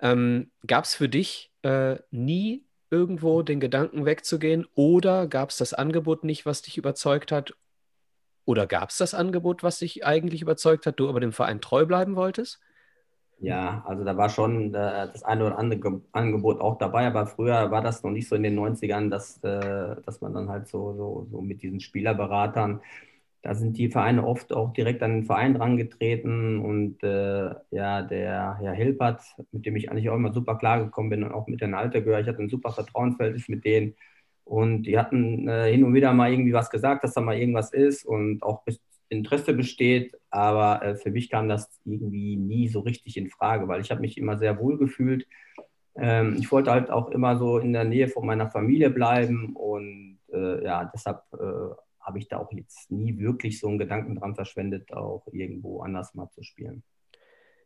ähm, 0.00 0.50
gab 0.66 0.84
es 0.84 0.94
für 0.94 1.08
dich 1.08 1.50
äh, 1.62 1.96
nie 2.10 2.64
irgendwo 2.90 3.42
den 3.42 3.60
Gedanken 3.60 4.06
wegzugehen 4.06 4.66
oder 4.74 5.26
gab 5.26 5.50
es 5.50 5.56
das 5.56 5.74
Angebot 5.74 6.24
nicht, 6.24 6.46
was 6.46 6.62
dich 6.62 6.78
überzeugt 6.78 7.32
hat? 7.32 7.54
Oder 8.44 8.66
gab 8.66 8.90
es 8.90 8.96
das 8.96 9.12
Angebot, 9.12 9.62
was 9.62 9.80
dich 9.80 10.06
eigentlich 10.06 10.40
überzeugt 10.40 10.86
hat, 10.86 10.98
du 10.98 11.08
aber 11.08 11.20
dem 11.20 11.32
Verein 11.32 11.60
treu 11.60 11.84
bleiben 11.84 12.16
wolltest? 12.16 12.60
Ja, 13.40 13.84
also 13.86 14.02
da 14.04 14.16
war 14.16 14.30
schon 14.30 14.74
äh, 14.74 15.08
das 15.12 15.22
eine 15.22 15.46
oder 15.46 15.58
andere 15.58 16.00
Angebot 16.10 16.60
auch 16.60 16.76
dabei, 16.76 17.06
aber 17.06 17.24
früher 17.26 17.70
war 17.70 17.82
das 17.82 18.02
noch 18.02 18.10
nicht 18.10 18.28
so 18.28 18.34
in 18.34 18.42
den 18.42 18.56
90ern, 18.56 19.10
dass, 19.10 19.38
äh, 19.44 19.94
dass 20.04 20.20
man 20.20 20.34
dann 20.34 20.48
halt 20.48 20.66
so, 20.66 20.92
so, 20.94 21.28
so 21.30 21.40
mit 21.40 21.62
diesen 21.62 21.80
Spielerberatern 21.80 22.80
da 23.42 23.54
sind 23.54 23.78
die 23.78 23.90
Vereine 23.90 24.26
oft 24.26 24.52
auch 24.52 24.72
direkt 24.72 25.02
an 25.02 25.12
den 25.14 25.24
Verein 25.26 25.54
drangetreten 25.54 26.58
und 26.60 27.02
äh, 27.04 27.54
ja, 27.70 28.02
der 28.02 28.58
Herr 28.58 28.72
Hilpert, 28.74 29.22
mit 29.52 29.66
dem 29.66 29.76
ich 29.76 29.90
eigentlich 29.90 30.10
auch 30.10 30.16
immer 30.16 30.32
super 30.32 30.58
klar 30.58 30.84
gekommen 30.84 31.10
bin 31.10 31.24
und 31.24 31.32
auch 31.32 31.46
mit 31.46 31.60
den 31.60 31.74
Altergehör, 31.74 32.20
ich 32.20 32.26
hatte 32.28 32.42
ein 32.42 32.48
super 32.50 32.72
Vertrauensverhältnis 32.72 33.48
mit 33.48 33.64
denen 33.64 33.94
und 34.44 34.82
die 34.84 34.98
hatten 34.98 35.48
äh, 35.48 35.70
hin 35.70 35.84
und 35.84 35.94
wieder 35.94 36.12
mal 36.14 36.32
irgendwie 36.32 36.52
was 36.52 36.70
gesagt, 36.70 37.04
dass 37.04 37.14
da 37.14 37.20
mal 37.20 37.36
irgendwas 37.38 37.72
ist 37.72 38.04
und 38.04 38.42
auch 38.42 38.64
Interesse 39.08 39.54
besteht, 39.54 40.14
aber 40.30 40.82
äh, 40.82 40.96
für 40.96 41.10
mich 41.10 41.30
kam 41.30 41.48
das 41.48 41.70
irgendwie 41.84 42.36
nie 42.36 42.68
so 42.68 42.80
richtig 42.80 43.16
in 43.16 43.30
Frage, 43.30 43.68
weil 43.68 43.80
ich 43.80 43.90
habe 43.90 44.00
mich 44.00 44.18
immer 44.18 44.38
sehr 44.38 44.58
wohl 44.58 44.78
gefühlt. 44.78 45.26
Ähm, 45.96 46.36
ich 46.38 46.50
wollte 46.52 46.70
halt 46.70 46.90
auch 46.90 47.10
immer 47.10 47.38
so 47.38 47.58
in 47.58 47.72
der 47.72 47.84
Nähe 47.84 48.08
von 48.08 48.26
meiner 48.26 48.50
Familie 48.50 48.90
bleiben 48.90 49.54
und 49.54 50.18
äh, 50.32 50.64
ja, 50.64 50.90
deshalb 50.92 51.22
äh, 51.32 51.74
habe 52.00 52.18
ich 52.18 52.28
da 52.28 52.38
auch 52.38 52.52
jetzt 52.52 52.90
nie 52.90 53.18
wirklich 53.18 53.60
so 53.60 53.68
einen 53.68 53.78
Gedanken 53.78 54.16
dran 54.16 54.34
verschwendet, 54.34 54.92
auch 54.92 55.26
irgendwo 55.32 55.80
anders 55.80 56.14
mal 56.14 56.30
zu 56.30 56.42
spielen. 56.42 56.82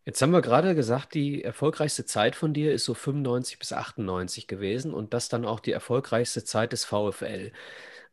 Jetzt 0.04 0.20
haben 0.20 0.32
wir 0.32 0.42
gerade 0.42 0.74
gesagt, 0.74 1.14
die 1.14 1.44
erfolgreichste 1.44 2.04
Zeit 2.04 2.34
von 2.34 2.52
dir 2.52 2.72
ist 2.72 2.84
so 2.84 2.94
95 2.94 3.60
bis 3.60 3.72
98 3.72 4.48
gewesen 4.48 4.92
und 4.92 5.14
das 5.14 5.28
dann 5.28 5.44
auch 5.44 5.60
die 5.60 5.70
erfolgreichste 5.70 6.42
Zeit 6.42 6.72
des 6.72 6.84
VfL. 6.84 7.52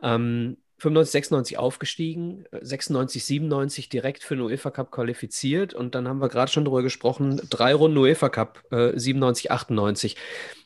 Ähm, 0.03 0.57
95, 0.79 1.11
96 1.11 1.57
aufgestiegen, 1.57 2.45
96, 2.51 3.25
97 3.25 3.89
direkt 3.89 4.23
für 4.23 4.35
den 4.35 4.45
UEFA 4.45 4.71
Cup 4.71 4.91
qualifiziert 4.91 5.73
und 5.73 5.95
dann 5.95 6.07
haben 6.07 6.19
wir 6.21 6.29
gerade 6.29 6.51
schon 6.51 6.65
darüber 6.65 6.83
gesprochen, 6.83 7.41
drei 7.49 7.73
Runden 7.73 7.97
UEFA 7.97 8.29
Cup, 8.29 8.63
äh, 8.71 8.97
97, 8.97 9.51
98. 9.51 10.15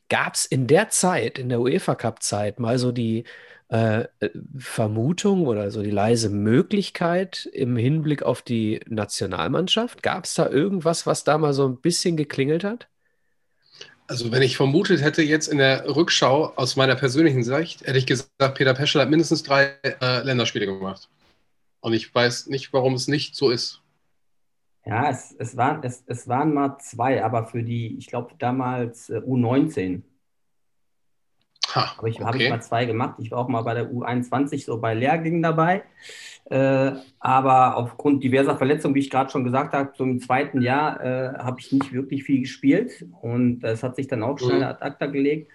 Gab 0.10 0.36
es 0.36 0.46
in 0.46 0.68
der 0.68 0.90
Zeit, 0.90 1.40
in 1.40 1.50
der 1.50 1.62
UEFA 1.62 1.96
Cup 1.96 2.22
Zeit 2.24 2.60
mal 2.60 2.78
so 2.78 2.92
die, 2.92 3.24
äh, 3.70 4.08
Vermutung 4.58 5.48
oder 5.48 5.72
so 5.72 5.82
die 5.82 5.90
leise 5.90 6.30
Möglichkeit 6.30 7.50
im 7.54 7.76
Hinblick 7.76 8.22
auf 8.24 8.42
die 8.44 8.82
Nationalmannschaft? 8.88 10.04
Gab 10.04 10.26
es 10.26 10.36
da 10.36 10.48
irgendwas, 10.48 11.08
was 11.08 11.24
da 11.24 11.38
mal 11.40 11.54
so 11.54 11.68
ein 11.68 11.82
bisschen 11.82 12.16
geklingelt 12.16 12.64
hat? 12.64 12.88
Also 14.08 14.32
wenn 14.32 14.42
ich 14.42 14.58
vermutet 14.58 15.02
hätte 15.02 15.24
jetzt 15.24 15.48
in 15.48 15.58
der 15.58 15.96
Rückschau 15.96 16.54
aus 16.56 16.76
meiner 16.76 16.96
persönlichen 16.96 17.44
Sicht, 17.44 17.86
hätte 17.88 17.98
ich 17.98 18.06
gesagt, 18.06 18.56
Peter 18.56 18.74
Peschel 18.74 19.02
hat 19.02 19.10
mindestens 19.10 19.44
drei 19.44 19.76
äh, 19.84 20.24
Länderspiele 20.24 20.66
gemacht. 20.66 21.10
Und 21.80 21.94
ich 21.94 22.14
weiß 22.14 22.48
nicht, 22.48 22.74
warum 22.74 22.94
es 22.94 23.08
nicht 23.08 23.36
so 23.36 23.50
ist. 23.50 23.82
Ja, 24.86 25.10
es, 25.10 25.34
es, 25.40 25.56
waren, 25.56 25.82
es, 25.84 26.04
es 26.08 26.28
waren 26.28 26.54
mal 26.54 26.78
zwei, 26.80 27.24
aber 27.24 27.46
für 27.46 27.64
die, 27.64 27.96
ich 27.98 28.08
glaube 28.08 28.34
damals 28.38 29.10
äh, 29.10 29.20
U19. 29.20 30.02
Ha, 31.74 31.98
Habe 31.98 32.10
ich, 32.10 32.16
okay. 32.18 32.26
hab 32.26 32.36
ich 32.36 32.50
mal 32.50 32.62
zwei 32.62 32.86
gemacht. 32.86 33.16
Ich 33.20 33.32
war 33.32 33.40
auch 33.40 33.48
mal 33.48 33.62
bei 33.64 33.74
der 33.74 33.92
U21 33.92 34.66
so 34.66 34.80
bei 34.80 34.94
Lehrgängen 34.94 35.42
dabei. 35.42 35.84
Äh, 36.46 36.92
aber 37.20 37.78
aufgrund 37.78 38.24
diverser 38.24 38.58
Verletzungen, 38.58 38.94
wie 38.96 39.00
ich 39.00 39.10
gerade 39.10 39.30
schon 39.32 39.44
gesagt 39.44 39.74
habe, 39.74 39.92
so 39.96 40.04
im 40.04 40.20
zweiten 40.20 40.62
Jahr 40.62 41.02
äh, 41.04 41.34
habe 41.40 41.60
ich 41.60 41.72
nicht 41.72 41.92
wirklich 41.94 42.24
viel 42.26 42.42
gespielt. 42.42 43.06
Und 43.22 43.64
es 43.64 43.82
hat 43.82 43.96
sich 43.96 44.08
dann 44.08 44.24
auch 44.24 44.38
schnell 44.38 44.58
Mhm. 44.58 44.64
ad 44.64 44.82
acta 44.84 45.06
gelegt. 45.08 45.50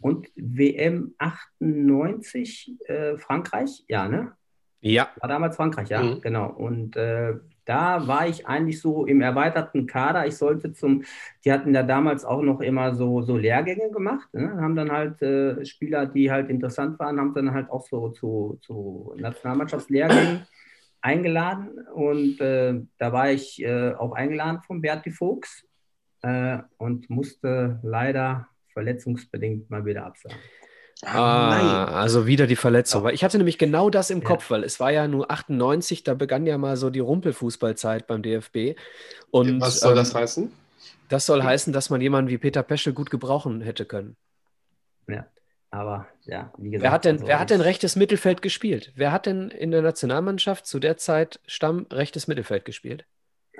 Und 0.00 0.28
WM 0.36 1.14
98 1.18 2.76
äh, 2.88 3.16
Frankreich, 3.16 3.84
ja, 3.88 4.08
ne? 4.08 4.32
Ja, 4.80 5.08
War 5.20 5.28
damals 5.30 5.56
Frankreich, 5.56 5.88
ja, 5.88 6.02
Mhm. 6.02 6.20
genau. 6.20 6.50
Und 6.50 6.94
äh, 6.96 7.34
da 7.64 8.06
war 8.06 8.28
ich 8.28 8.46
eigentlich 8.46 8.80
so 8.80 9.06
im 9.06 9.20
erweiterten 9.20 9.86
Kader. 9.86 10.26
Ich 10.26 10.36
sollte 10.36 10.72
zum, 10.72 11.04
die 11.44 11.52
hatten 11.52 11.74
ja 11.74 11.82
damals 11.82 12.24
auch 12.24 12.42
noch 12.42 12.60
immer 12.60 12.94
so, 12.94 13.22
so 13.22 13.36
Lehrgänge 13.36 13.90
gemacht, 13.90 14.32
ne? 14.32 14.56
haben 14.60 14.76
dann 14.76 14.92
halt 14.92 15.22
äh, 15.22 15.64
Spieler, 15.64 16.06
die 16.06 16.30
halt 16.30 16.50
interessant 16.50 16.98
waren, 16.98 17.18
haben 17.18 17.34
dann 17.34 17.52
halt 17.52 17.70
auch 17.70 17.86
so 17.86 18.10
zu, 18.10 18.58
zu 18.62 19.14
Nationalmannschaftslehrgängen 19.16 20.46
eingeladen. 21.00 21.86
Und 21.94 22.40
äh, 22.40 22.80
da 22.98 23.12
war 23.12 23.30
ich 23.30 23.62
äh, 23.62 23.92
auch 23.92 24.12
eingeladen 24.12 24.60
von 24.66 24.80
Berti 24.80 25.10
Fuchs 25.10 25.66
äh, 26.22 26.58
und 26.78 27.08
musste 27.10 27.78
leider 27.82 28.48
verletzungsbedingt 28.72 29.70
mal 29.70 29.84
wieder 29.84 30.06
absagen. 30.06 30.38
Ah, 31.02 31.86
also 31.86 32.26
wieder 32.26 32.46
die 32.46 32.56
Verletzung. 32.56 33.02
Ja. 33.02 33.08
Weil 33.08 33.14
ich 33.14 33.24
hatte 33.24 33.36
nämlich 33.36 33.58
genau 33.58 33.90
das 33.90 34.10
im 34.10 34.20
Ja. 34.20 34.24
Kopf, 34.24 34.50
weil 34.50 34.64
es 34.64 34.80
war 34.80 34.90
ja 34.90 35.06
nur 35.08 35.30
98, 35.30 36.02
da 36.04 36.14
begann 36.14 36.46
ja 36.46 36.56
mal 36.56 36.76
so 36.76 36.90
die 36.90 37.00
Rumpelfußballzeit 37.00 38.06
beim 38.06 38.22
DFB. 38.22 38.78
Und 39.30 39.60
Was 39.60 39.80
soll 39.80 39.92
ähm, 39.92 39.96
das 39.96 40.14
heißen? 40.14 40.52
das 41.08 41.26
soll 41.26 41.42
heißen, 41.42 41.72
dass 41.72 41.90
man 41.90 42.00
jemanden 42.00 42.30
wie 42.30 42.38
Peter 42.38 42.62
Peschel 42.62 42.92
gut 42.92 43.10
gebrauchen 43.10 43.60
hätte 43.60 43.84
können. 43.84 44.16
Ja. 45.08 45.26
Aber 45.70 46.06
ja, 46.22 46.52
wie 46.56 46.70
gesagt. 46.70 46.84
Wer 46.84 46.92
hat 46.92 47.04
denn, 47.04 47.16
also 47.16 47.26
wer 47.26 47.40
hat 47.40 47.50
denn 47.50 47.60
rechtes 47.60 47.96
Mittelfeld 47.96 48.42
gespielt? 48.42 48.92
Wer 48.94 49.10
hat 49.10 49.26
denn 49.26 49.50
in 49.50 49.72
der 49.72 49.82
Nationalmannschaft 49.82 50.66
zu 50.66 50.78
der 50.78 50.96
Zeit 50.96 51.40
Stamm 51.46 51.86
rechtes 51.90 52.28
Mittelfeld 52.28 52.64
gespielt? 52.64 53.04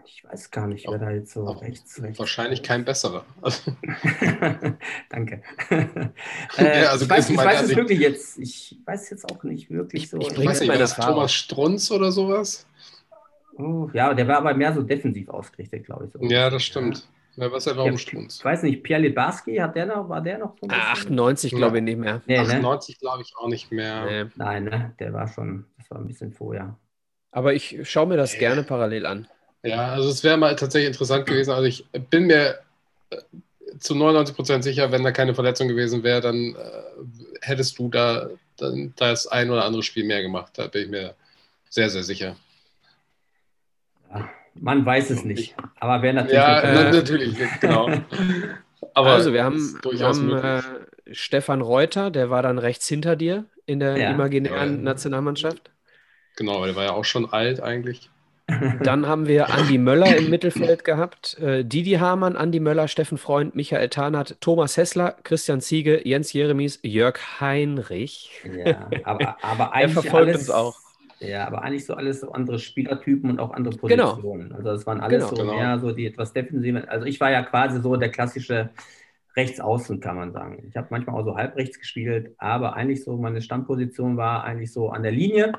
Ich 0.07 0.23
weiß 0.25 0.51
gar 0.51 0.67
nicht, 0.67 0.87
wer 0.88 0.99
da 0.99 1.11
jetzt 1.11 1.33
so 1.33 1.47
Auch 1.47 1.62
rechts, 1.62 2.03
rechts. 2.03 2.19
Wahrscheinlich 2.19 2.62
kein 2.62 2.85
besserer. 2.85 3.25
Also, 3.43 3.73
Danke. 5.11 5.43
Ja, 6.59 6.64
äh, 6.64 6.85
also 6.87 7.05
ich 7.05 7.11
weiß, 7.11 7.25
ist 7.25 7.31
ich 7.31 7.37
weiß 7.37 7.62
es 7.62 7.77
wirklich 7.77 7.99
jetzt. 8.01 8.38
Ich 8.38 8.79
weiß 8.85 9.11
jetzt 9.11 9.31
auch 9.31 9.43
nicht 9.45 9.71
wirklich 9.71 10.05
Ich- 10.05 10.11
so. 10.11 10.19
ich 10.19 10.29
ich 10.37 10.45
weiß 10.47 10.61
nicht, 10.61 10.69
war 10.71 10.79
das. 10.79 10.97
Thomas 10.97 11.33
Strunz 11.33 11.90
oder 11.90 12.12
sowas? 12.12 12.67
Oh, 13.57 13.88
ja, 13.93 14.12
der 14.14 14.27
war 14.27 14.38
aber 14.38 14.55
mehr 14.55 14.73
so 14.73 14.83
defensiv 14.83 15.29
ausgerichtet, 15.29 15.85
glaube 15.87 16.07
ich. 16.07 16.12
So. 16.12 16.19
Ja, 16.23 16.51
das 16.51 16.64
stimmt. 16.64 17.07
Wer 17.37 17.51
weiß 17.51 17.64
ja, 17.67 17.77
warum 17.77 17.93
Ja, 17.93 17.99
Strunz? 17.99 18.37
Ich 18.38 18.45
weiß 18.45 18.62
nicht, 18.62 18.83
Pierre 18.83 19.03
Libarski, 19.03 19.57
hat 19.57 19.75
der 19.75 19.87
noch, 19.87 20.09
war 20.09 20.21
der 20.21 20.38
noch 20.38 20.55
so 20.61 20.67
ein 20.67 20.71
Ah, 20.71 20.93
bisschen? 20.93 21.07
98 21.19 21.53
Ja. 21.53 21.59
glaube 21.59 21.79
ich 21.79 21.83
nicht 21.85 21.99
mehr. 21.99 22.23
Nee, 22.27 22.37
ne? 22.37 22.43
98 22.43 22.99
glaube 23.01 23.23
ich 23.23 23.33
auch 23.37 23.49
nicht 23.49 23.73
mehr. 23.73 24.25
Nee. 24.25 24.31
Nein, 24.37 24.64
ne? 24.64 24.95
Der 25.01 25.12
war 25.12 25.27
schon, 25.29 25.64
das 25.79 25.90
war 25.90 25.99
ein 25.99 26.07
bisschen 26.07 26.33
vorher. 26.33 26.77
Aber 27.33 27.53
ich 27.55 27.79
schaue 27.90 28.07
mir 28.07 28.17
das 28.17 28.35
Nee. 28.35 28.38
gerne 28.40 28.62
parallel 28.62 29.07
an. 29.07 29.27
Ja, 29.64 29.92
also 29.92 30.11
es 30.11 30.22
wäre 30.22 30.37
mal 30.37 30.55
tatsächlich 30.57 30.88
interessant 30.88 31.27
gewesen. 31.27 31.50
Also 31.50 31.64
ich 31.64 31.85
bin 32.11 32.27
mir 32.27 32.59
äh, 33.11 33.16
zu 33.79 33.94
99 33.94 34.37
Prozent 34.37 34.62
sicher, 34.62 34.92
wenn 34.92 35.03
da 35.03 35.11
keine 35.11 35.35
Verletzung 35.35 35.68
gewesen 35.68 36.03
wäre, 36.03 36.20
dann 36.20 36.55
äh, 36.55 36.57
hättest 37.40 37.79
du 37.79 37.88
da 37.88 38.29
dann 38.59 38.92
das 38.96 39.27
ein 39.27 39.50
oder 39.50 39.64
andere 39.64 39.83
Spiel 39.83 40.05
mehr 40.05 40.22
gemacht. 40.22 40.53
Da 40.57 40.66
bin 40.68 40.83
ich 40.83 40.88
mir 40.90 41.14
sehr, 41.70 41.88
sehr 41.90 42.05
sicher. 42.05 42.37
Ja, 44.12 44.31
man 44.55 44.85
weiß 44.87 45.11
es 45.11 45.24
nicht. 45.24 45.57
Aber 45.81 46.03
wäre 46.03 46.14
natürlich. 46.14 46.35
Ja, 46.35 46.61
Äh, 46.61 46.92
natürlich, 46.92 47.38
genau. 47.61 47.90
Aber 48.94 49.11
also 49.11 49.33
wir 49.33 49.42
haben, 49.42 49.81
wir 49.83 50.07
haben 50.07 50.33
äh, 50.37 50.62
Stefan 51.12 51.62
Reuter, 51.62 52.11
der 52.11 52.31
war 52.31 52.42
dann 52.42 52.59
rechts 52.59 52.87
hinter 52.87 53.16
dir 53.16 53.46
in 53.66 53.81
der 53.81 53.96
Ja. 53.96 54.11
imaginären 54.11 54.77
Ja. 54.77 54.83
Nationalmannschaft. 54.83 55.70
Genau, 56.37 56.61
weil 56.61 56.68
der 56.68 56.77
war 56.77 56.85
ja 56.85 56.92
auch 56.92 57.05
schon 57.05 57.33
alt 57.33 57.61
eigentlich. 57.61 58.11
Dann 58.83 59.07
haben 59.09 59.26
wir 59.26 59.52
Andi 59.52 59.78
Möller 59.78 60.16
im 60.16 60.28
Mittelfeld 60.30 60.85
gehabt, 60.85 61.38
äh, 61.38 61.64
Didi 61.64 61.92
Hamann, 61.92 62.37
Andi 62.37 62.61
Möller, 62.61 62.88
Steffen 62.88 63.18
Freund, 63.18 63.54
Michael 63.54 63.88
Tarnath, 63.88 64.37
Thomas 64.40 64.76
Hessler, 64.76 65.16
Christian 65.22 65.61
Ziege, 65.61 66.07
Jens 66.07 66.33
Jeremies, 66.33 66.78
Jörg 66.83 67.18
Heinrich. 67.40 68.30
Ja, 68.44 68.94
aber, 69.04 69.42
aber 69.42 69.72
Er 69.72 69.72
eigentlich 69.72 69.92
verfolgt 69.92 70.14
alles, 70.28 70.37
uns 70.37 70.50
auch. 70.50 70.83
Ja, 71.20 71.46
aber 71.46 71.62
eigentlich 71.62 71.87
so 71.87 71.94
alles 71.94 72.20
so 72.20 72.33
andere 72.33 72.59
Spielertypen 72.59 73.30
und 73.30 73.40
auch 73.40 73.52
andere 73.52 73.76
Genau. 73.87 74.16
Positionen. 74.16 74.52
Also 74.52 74.70
es 74.72 74.87
waren 74.87 75.00
alles 75.00 75.28
Genau. 75.28 75.37
so 75.37 75.37
Genau. 75.37 75.57
mehr 75.57 75.78
so 75.78 75.92
die 75.92 76.07
etwas 76.07 76.33
defensiven. 76.33 76.87
Also 76.88 77.07
ich 77.07 77.20
war 77.20 77.30
ja 77.30 77.42
quasi 77.42 77.80
so 77.80 77.96
der 77.96 78.11
klassische 78.11 78.70
rechts 79.37 79.61
außen, 79.61 80.00
kann 80.00 80.16
man 80.16 80.33
sagen. 80.33 80.64
Ich 80.68 80.76
habe 80.76 80.88
manchmal 80.90 81.16
auch 81.20 81.24
so 81.24 81.37
halbrechts 81.37 81.78
gespielt, 81.78 82.35
aber 82.38 82.74
eigentlich 82.76 83.04
so 83.04 83.16
meine 83.16 83.42
Stammposition 83.42 84.16
war 84.16 84.44
eigentlich 84.44 84.72
so 84.72 84.90
an 84.90 85.02
der 85.02 85.12
Linie. 85.12 85.52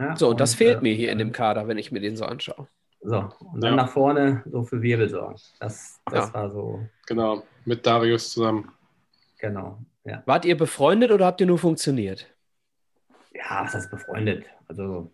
Ja, 0.00 0.16
so, 0.16 0.30
und 0.30 0.40
das 0.40 0.54
fehlt 0.54 0.78
äh, 0.78 0.82
mir 0.82 0.94
hier 0.94 1.12
in 1.12 1.18
dem 1.18 1.32
Kader, 1.32 1.68
wenn 1.68 1.78
ich 1.78 1.92
mir 1.92 2.00
den 2.00 2.16
so 2.16 2.24
anschaue. 2.24 2.66
So, 3.02 3.28
und 3.52 3.62
dann 3.62 3.72
ja. 3.72 3.76
nach 3.76 3.88
vorne 3.88 4.42
so 4.46 4.62
für 4.62 4.82
Wirbel 4.82 5.08
sorgen. 5.08 5.36
Das, 5.58 6.00
das 6.06 6.28
ja. 6.28 6.34
war 6.34 6.50
so. 6.50 6.80
Genau, 7.06 7.42
mit 7.64 7.86
Darius 7.86 8.32
zusammen. 8.32 8.70
Genau, 9.38 9.78
ja. 10.04 10.22
Wart 10.26 10.44
ihr 10.44 10.56
befreundet 10.56 11.10
oder 11.10 11.26
habt 11.26 11.40
ihr 11.40 11.46
nur 11.46 11.58
funktioniert? 11.58 12.26
Ja, 13.34 13.62
was 13.64 13.74
heißt 13.74 13.90
befreundet? 13.90 14.44
Also 14.68 15.10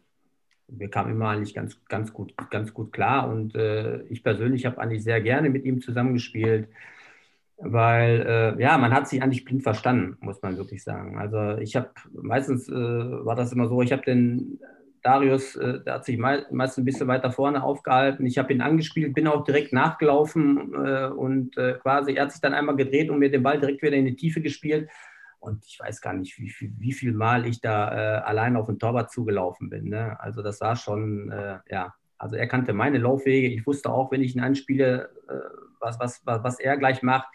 wir 0.68 0.90
kamen 0.90 1.12
immer 1.12 1.30
eigentlich 1.30 1.54
ganz, 1.54 1.78
ganz, 1.88 2.12
gut, 2.12 2.34
ganz 2.50 2.74
gut 2.74 2.92
klar 2.92 3.28
und 3.28 3.54
äh, 3.54 4.02
ich 4.04 4.22
persönlich 4.22 4.66
habe 4.66 4.78
eigentlich 4.78 5.04
sehr 5.04 5.20
gerne 5.20 5.48
mit 5.48 5.64
ihm 5.64 5.80
zusammengespielt, 5.80 6.68
weil 7.58 8.26
äh, 8.26 8.60
ja, 8.60 8.76
man 8.78 8.92
hat 8.92 9.08
sich 9.08 9.22
eigentlich 9.22 9.44
blind 9.44 9.62
verstanden, 9.62 10.16
muss 10.20 10.42
man 10.42 10.56
wirklich 10.56 10.82
sagen. 10.82 11.18
Also 11.18 11.60
ich 11.60 11.76
habe 11.76 11.90
meistens 12.12 12.68
äh, 12.68 12.74
war 12.74 13.36
das 13.36 13.52
immer 13.52 13.68
so, 13.68 13.80
ich 13.80 13.92
habe 13.92 14.02
den 14.02 14.58
Darius, 15.06 15.54
äh, 15.54 15.80
der 15.84 15.94
hat 15.94 16.04
sich 16.04 16.18
meist 16.18 16.78
ein 16.78 16.84
bisschen 16.84 17.06
weiter 17.06 17.30
vorne 17.30 17.62
aufgehalten. 17.62 18.26
Ich 18.26 18.38
habe 18.38 18.52
ihn 18.52 18.60
angespielt, 18.60 19.14
bin 19.14 19.28
auch 19.28 19.44
direkt 19.44 19.72
nachgelaufen 19.72 20.74
äh, 20.74 21.06
und 21.06 21.56
äh, 21.56 21.74
quasi, 21.74 22.14
er 22.14 22.24
hat 22.24 22.32
sich 22.32 22.40
dann 22.40 22.54
einmal 22.54 22.74
gedreht 22.74 23.08
und 23.08 23.20
mir 23.20 23.30
den 23.30 23.44
Ball 23.44 23.60
direkt 23.60 23.82
wieder 23.82 23.96
in 23.96 24.06
die 24.06 24.16
Tiefe 24.16 24.40
gespielt. 24.40 24.90
Und 25.38 25.64
ich 25.64 25.78
weiß 25.78 26.00
gar 26.00 26.12
nicht, 26.12 26.36
wie 26.40 26.48
viel, 26.48 26.72
wie 26.80 26.92
viel 26.92 27.12
Mal 27.12 27.46
ich 27.46 27.60
da 27.60 27.86
allein 27.86 28.56
auf 28.56 28.66
den 28.66 28.80
Torwart 28.80 29.12
zugelaufen 29.12 29.70
bin. 29.70 29.90
Ne? 29.90 30.18
Also 30.18 30.42
das 30.42 30.60
war 30.60 30.74
schon, 30.74 31.32
ja, 31.70 31.94
also 32.18 32.34
er 32.34 32.48
kannte 32.48 32.72
meine 32.72 32.98
Laufwege. 32.98 33.46
Ich 33.46 33.64
wusste 33.64 33.90
auch, 33.90 34.10
wenn 34.10 34.22
ich 34.22 34.34
ihn 34.34 34.42
anspiele, 34.42 35.10
was, 35.78 36.00
was, 36.00 36.22
was 36.24 36.58
er 36.58 36.76
gleich 36.78 37.02
macht. 37.02 37.28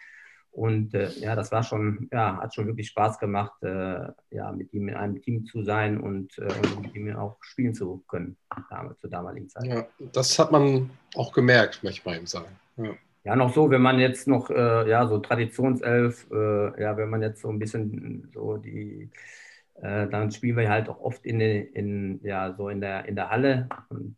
Und 0.52 0.92
äh, 0.92 1.08
ja, 1.18 1.34
das 1.34 1.50
war 1.50 1.62
schon, 1.62 2.08
ja, 2.12 2.36
hat 2.36 2.54
schon 2.54 2.66
wirklich 2.66 2.88
Spaß 2.88 3.18
gemacht, 3.18 3.62
äh, 3.62 4.08
ja, 4.30 4.52
mit 4.52 4.72
ihm 4.74 4.88
in 4.88 4.94
einem 4.94 5.20
Team 5.22 5.46
zu 5.46 5.62
sein 5.62 5.98
und, 5.98 6.38
äh, 6.38 6.42
und 6.42 6.82
mit 6.82 6.94
ihm 6.94 7.16
auch 7.16 7.38
spielen 7.40 7.74
zu 7.74 8.04
können, 8.06 8.36
damals, 8.68 9.00
zur 9.00 9.08
damaligen 9.08 9.48
Zeit. 9.48 9.64
Ja, 9.64 9.86
das 10.12 10.38
hat 10.38 10.52
man 10.52 10.90
auch 11.14 11.32
gemerkt, 11.32 11.82
möchte 11.82 12.00
ich 12.00 12.04
bei 12.04 12.18
ihm 12.18 12.26
sagen. 12.26 12.54
Ja. 12.76 12.90
ja. 13.24 13.34
noch 13.34 13.54
so, 13.54 13.70
wenn 13.70 13.80
man 13.80 13.98
jetzt 13.98 14.28
noch, 14.28 14.50
äh, 14.50 14.90
ja, 14.90 15.06
so 15.06 15.20
Traditionself, 15.20 16.26
äh, 16.30 16.82
ja, 16.82 16.98
wenn 16.98 17.08
man 17.08 17.22
jetzt 17.22 17.40
so 17.40 17.48
ein 17.48 17.58
bisschen 17.58 18.30
so 18.34 18.58
die, 18.58 19.08
äh, 19.80 20.06
dann 20.06 20.30
spielen 20.30 20.58
wir 20.58 20.68
halt 20.68 20.90
auch 20.90 21.00
oft 21.00 21.24
in, 21.24 21.40
in, 21.40 22.20
ja, 22.22 22.52
so 22.52 22.68
in 22.68 22.82
der, 22.82 23.06
in 23.06 23.16
der 23.16 23.30
Halle 23.30 23.70
und 23.88 24.16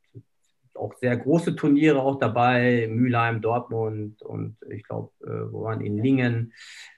auch 0.77 0.95
sehr 0.95 1.17
große 1.17 1.57
Turniere 1.57 2.01
auch 2.01 2.19
dabei, 2.19 2.89
Mülheim, 2.91 3.41
Dortmund 3.41 4.23
und 4.23 4.57
ich 4.71 4.83
glaube, 4.85 5.13
äh, 5.25 5.53
wo 5.53 5.65
waren 5.65 5.81
in 5.81 5.99
Lingen. 5.99 6.53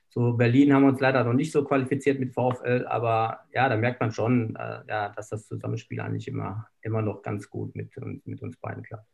So 0.09 0.33
Berlin 0.33 0.73
haben 0.73 0.83
wir 0.83 0.89
uns 0.89 1.01
leider 1.01 1.25
noch 1.25 1.35
nicht 1.35 1.53
so 1.53 1.63
qualifiziert 1.63 2.19
mit 2.19 2.33
VfL, 2.33 2.87
aber 2.89 3.41
ja, 3.53 3.69
da 3.69 3.77
merkt 3.77 4.01
man 4.01 4.13
schon, 4.13 4.57
äh, 4.57 4.81
ja, 4.89 5.11
dass 5.11 5.29
das 5.29 5.47
Zusammenspiel 5.47 6.01
eigentlich 6.01 6.29
immer, 6.29 6.69
immer 6.81 7.03
noch 7.03 7.23
ganz 7.23 7.51
gut 7.51 7.75
mit, 7.77 7.91
mit 8.25 8.41
uns 8.41 8.57
beiden 8.57 8.83
klappt. 8.83 9.07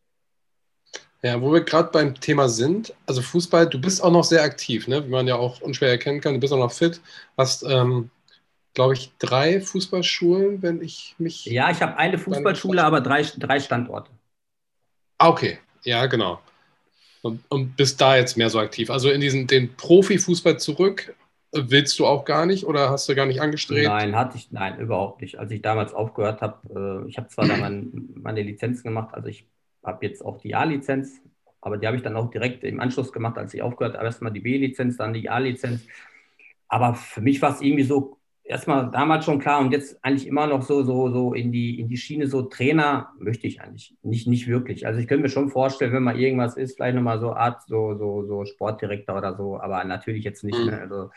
Ja, 1.23 1.41
wo 1.41 1.53
wir 1.53 1.61
gerade 1.61 1.91
beim 1.93 2.15
Thema 2.15 2.49
sind, 2.49 2.95
also 3.07 3.23
Fußball, 3.23 3.69
du 3.69 3.81
bist 3.81 4.03
auch 4.03 4.11
noch 4.11 4.25
sehr 4.25 4.43
aktiv, 4.43 4.89
ne? 4.89 5.05
wie 5.07 5.11
man 5.11 5.29
ja 5.29 5.37
auch 5.37 5.61
unschwer 5.61 5.89
erkennen 5.89 6.21
kann, 6.21 6.35
du 6.35 6.41
bist 6.41 6.53
auch 6.53 6.59
noch 6.59 6.73
fit, 6.73 7.01
hast, 7.37 7.63
ähm, 7.63 8.11
glaube 8.75 8.95
ich, 8.95 9.13
drei 9.19 9.61
Fußballschulen, 9.61 10.63
wenn 10.63 10.81
ich 10.83 11.15
mich. 11.19 11.45
Ja, 11.45 11.71
ich 11.71 11.81
habe 11.81 11.97
eine 11.97 12.19
Fußballschule, 12.19 12.83
aber 12.83 13.01
drei, 13.01 13.23
drei 13.23 13.61
Standorte. 13.61 14.11
Ah, 15.23 15.29
okay, 15.29 15.59
ja, 15.85 16.05
genau. 16.07 16.41
Und, 17.23 17.41
und 17.49 17.77
bist 17.77 18.01
da 18.01 18.17
jetzt 18.17 18.37
mehr 18.37 18.51
so 18.51 18.59
aktiv. 18.59 18.91
Also 18.91 19.09
in 19.09 19.21
diesen 19.21 19.47
den 19.47 19.73
Profifußball 19.77 20.59
zurück 20.59 21.15
willst 21.53 21.99
du 22.01 22.07
auch 22.07 22.25
gar 22.25 22.45
nicht 22.45 22.65
oder 22.65 22.91
hast 22.91 23.09
du 23.09 23.15
gar 23.15 23.27
nicht 23.27 23.41
angestrebt? 23.41 23.87
Nein, 23.87 24.17
hatte 24.17 24.37
ich, 24.37 24.51
nein, 24.51 24.81
überhaupt 24.81 25.21
nicht. 25.21 25.39
Als 25.39 25.53
ich 25.53 25.63
damals 25.63 25.95
aufgehört 25.95 26.41
habe, 26.41 27.05
äh, 27.05 27.09
ich 27.09 27.19
habe 27.19 27.29
zwar 27.29 27.47
da 27.47 27.57
mein, 27.57 28.09
meine 28.15 28.43
Lizenzen 28.43 28.83
gemacht, 28.83 29.15
also 29.15 29.29
ich 29.29 29.47
habe 29.85 30.05
jetzt 30.05 30.25
auch 30.25 30.39
die 30.39 30.57
A-Lizenz, 30.57 31.21
aber 31.61 31.77
die 31.77 31.87
habe 31.87 31.97
ich 31.97 32.03
dann 32.03 32.17
auch 32.17 32.31
direkt 32.31 32.65
im 32.65 32.81
Anschluss 32.81 33.13
gemacht, 33.13 33.39
als 33.39 33.55
ich 33.55 33.63
aufgehört 33.63 33.95
habe. 33.95 34.07
Erstmal 34.07 34.33
die 34.33 34.41
B-Lizenz, 34.41 34.97
dann 34.97 35.13
die 35.13 35.31
A-Lizenz. 35.31 35.83
Aber 36.67 36.95
für 36.95 37.21
mich 37.21 37.41
war 37.43 37.53
es 37.55 37.61
irgendwie 37.61 37.85
so 37.85 38.19
erstmal 38.45 38.91
damals 38.91 39.25
schon 39.25 39.39
klar 39.39 39.61
und 39.61 39.73
jetzt 39.73 39.99
eigentlich 40.05 40.27
immer 40.27 40.47
noch 40.47 40.63
so, 40.63 40.83
so, 40.83 41.11
so 41.11 41.35
in 41.35 41.53
die, 41.53 41.81
in 41.81 41.89
die 41.89 41.97
Schiene, 41.97 42.27
so 42.27 42.43
Trainer 42.43 43.11
möchte 43.19 43.47
ich 43.47 43.61
eigentlich 43.61 43.97
nicht, 44.03 44.27
nicht 44.27 44.49
wirklich. 44.49 44.87
Also 44.87 45.01
ich 45.01 45.07
könnte 45.07 45.23
mir 45.23 45.29
schon 45.29 45.51
vorstellen, 45.51 45.93
wenn 45.93 46.03
mal 46.03 46.19
irgendwas 46.19 46.57
ist, 46.57 46.77
vielleicht 46.77 46.97
nochmal 46.97 47.21
so 47.21 47.33
Art, 47.33 47.63
so, 47.67 47.95
so, 47.97 48.25
so 48.27 48.45
Sportdirektor 48.45 49.17
oder 49.17 49.37
so, 49.37 49.61
aber 49.61 49.85
natürlich 49.85 50.25
jetzt 50.25 50.45
nicht. 50.45 50.59
Mhm. 50.59 50.67
Ne? 50.67 50.81
Also 50.81 51.11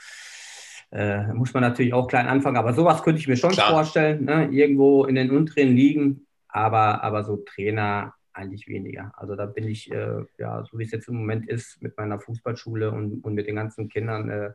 äh, 0.91 1.33
muss 1.33 1.53
man 1.53 1.63
natürlich 1.63 1.93
auch 1.93 2.07
klein 2.07 2.27
anfangen, 2.27 2.57
aber 2.57 2.73
sowas 2.73 3.03
könnte 3.03 3.19
ich 3.19 3.27
mir 3.27 3.37
schon 3.37 3.51
klar. 3.51 3.71
vorstellen, 3.71 4.25
ne? 4.25 4.49
irgendwo 4.51 5.05
in 5.05 5.15
den 5.15 5.31
unteren 5.31 5.75
Ligen, 5.75 6.27
aber, 6.47 7.03
aber 7.03 7.23
so 7.23 7.37
Trainer 7.37 8.13
eigentlich 8.33 8.67
weniger. 8.67 9.13
Also 9.15 9.35
da 9.35 9.45
bin 9.45 9.67
ich, 9.67 9.91
äh, 9.91 10.25
ja, 10.37 10.63
so 10.63 10.77
wie 10.77 10.83
es 10.83 10.91
jetzt 10.91 11.07
im 11.07 11.15
Moment 11.15 11.47
ist, 11.47 11.81
mit 11.81 11.97
meiner 11.97 12.19
Fußballschule 12.19 12.91
und, 12.91 13.23
und 13.23 13.33
mit 13.33 13.47
den 13.47 13.55
ganzen 13.55 13.89
Kindern, 13.89 14.29
äh, 14.29 14.51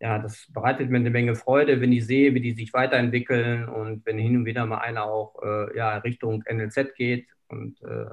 ja, 0.00 0.18
das 0.18 0.46
bereitet 0.52 0.90
mir 0.90 0.96
eine 0.96 1.10
Menge 1.10 1.34
Freude, 1.34 1.80
wenn 1.80 1.92
ich 1.92 2.06
sehe, 2.06 2.34
wie 2.34 2.40
die 2.40 2.52
sich 2.54 2.72
weiterentwickeln 2.72 3.68
und 3.68 4.04
wenn 4.06 4.18
hin 4.18 4.36
und 4.38 4.44
wieder 4.46 4.64
mal 4.64 4.78
einer 4.78 5.04
auch 5.04 5.42
äh, 5.42 5.76
ja, 5.76 5.98
Richtung 5.98 6.42
NLZ 6.50 6.94
geht. 6.94 7.28
Und 7.48 7.82
äh, 7.82 8.06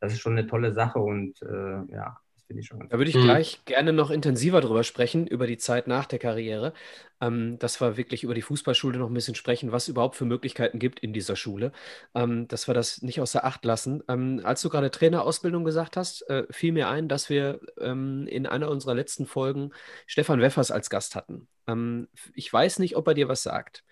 das 0.00 0.12
ist 0.12 0.20
schon 0.20 0.36
eine 0.36 0.48
tolle 0.48 0.72
Sache 0.72 0.98
und 0.98 1.40
äh, 1.42 1.92
ja, 1.92 2.18
finde 2.52 2.60
ich 2.60 2.66
schon 2.66 2.78
ganz 2.78 2.90
Da 2.90 2.98
würde 2.98 3.10
ich 3.10 3.16
mhm. 3.16 3.24
gleich 3.24 3.64
gerne 3.64 3.92
noch 3.92 4.10
intensiver 4.10 4.60
drüber 4.60 4.84
sprechen, 4.84 5.26
über 5.26 5.46
die 5.46 5.58
Zeit 5.58 5.86
nach 5.86 6.06
der 6.06 6.18
Karriere. 6.18 6.72
Ähm, 7.20 7.58
dass 7.58 7.80
wir 7.80 7.96
wirklich 7.96 8.24
über 8.24 8.34
die 8.34 8.42
Fußballschule 8.42 8.98
noch 8.98 9.08
ein 9.08 9.14
bisschen 9.14 9.34
sprechen, 9.34 9.72
was 9.72 9.84
es 9.84 9.88
überhaupt 9.88 10.16
für 10.16 10.24
Möglichkeiten 10.24 10.78
gibt 10.78 11.00
in 11.00 11.12
dieser 11.12 11.36
Schule. 11.36 11.72
Ähm, 12.14 12.48
dass 12.48 12.66
wir 12.66 12.74
das 12.74 13.02
nicht 13.02 13.20
außer 13.20 13.44
Acht 13.44 13.64
lassen. 13.64 14.02
Ähm, 14.08 14.40
als 14.44 14.62
du 14.62 14.68
gerade 14.68 14.90
Trainerausbildung 14.90 15.64
gesagt 15.64 15.96
hast, 15.96 16.28
äh, 16.28 16.44
fiel 16.50 16.72
mir 16.72 16.88
ein, 16.88 17.08
dass 17.08 17.30
wir 17.30 17.60
ähm, 17.80 18.26
in 18.26 18.46
einer 18.46 18.70
unserer 18.70 18.94
letzten 18.94 19.26
Folgen 19.26 19.70
Stefan 20.06 20.40
Weffers 20.40 20.70
als 20.70 20.90
Gast 20.90 21.14
hatten. 21.14 21.48
Ähm, 21.66 22.08
ich 22.34 22.52
weiß 22.52 22.78
nicht, 22.80 22.96
ob 22.96 23.06
er 23.08 23.14
dir 23.14 23.28
was 23.28 23.42
sagt 23.42 23.84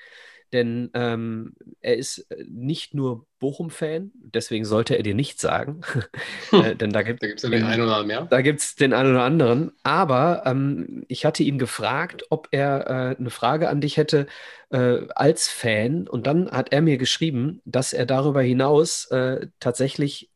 denn 0.53 0.91
ähm, 0.95 1.55
er 1.81 1.97
ist 1.97 2.19
äh, 2.31 2.45
nicht 2.49 2.95
nur 2.95 3.27
Bochum-Fan, 3.39 4.11
deswegen 4.15 4.65
sollte 4.65 4.97
er 4.97 5.03
dir 5.03 5.15
nichts 5.15 5.41
sagen, 5.41 5.81
äh, 6.53 6.75
denn 6.77 6.91
da 6.91 7.03
gibt 7.03 7.23
es 7.23 7.43
ja 7.43 7.49
den 7.49 7.65
einen 7.65 7.83
oder 7.83 7.97
anderen 7.97 8.07
mehr. 8.07 8.27
Da 8.31 8.43
gibt 8.43 8.61
es 8.61 8.75
den 8.75 8.93
einen 8.93 9.11
oder 9.11 9.23
anderen, 9.23 9.73
aber 9.83 10.43
ähm, 10.47 11.05
ich 11.09 11.25
hatte 11.25 11.43
ihn 11.43 11.59
gefragt, 11.59 12.25
ob 12.31 12.49
er 12.51 12.87
äh, 12.87 13.17
eine 13.19 13.31
Frage 13.31 13.69
an 13.69 13.81
dich 13.81 13.97
hätte 13.97 14.27
äh, 14.71 15.07
als 15.15 15.49
Fan 15.49 16.09
und 16.09 16.27
dann 16.27 16.51
hat 16.51 16.73
er 16.73 16.83
mir 16.83 16.99
geschrieben, 16.99 17.61
dass 17.65 17.93
er 17.93 18.07
darüber 18.07 18.43
hinaus 18.43 19.07
äh, 19.07 19.49
tatsächlich 19.61 20.31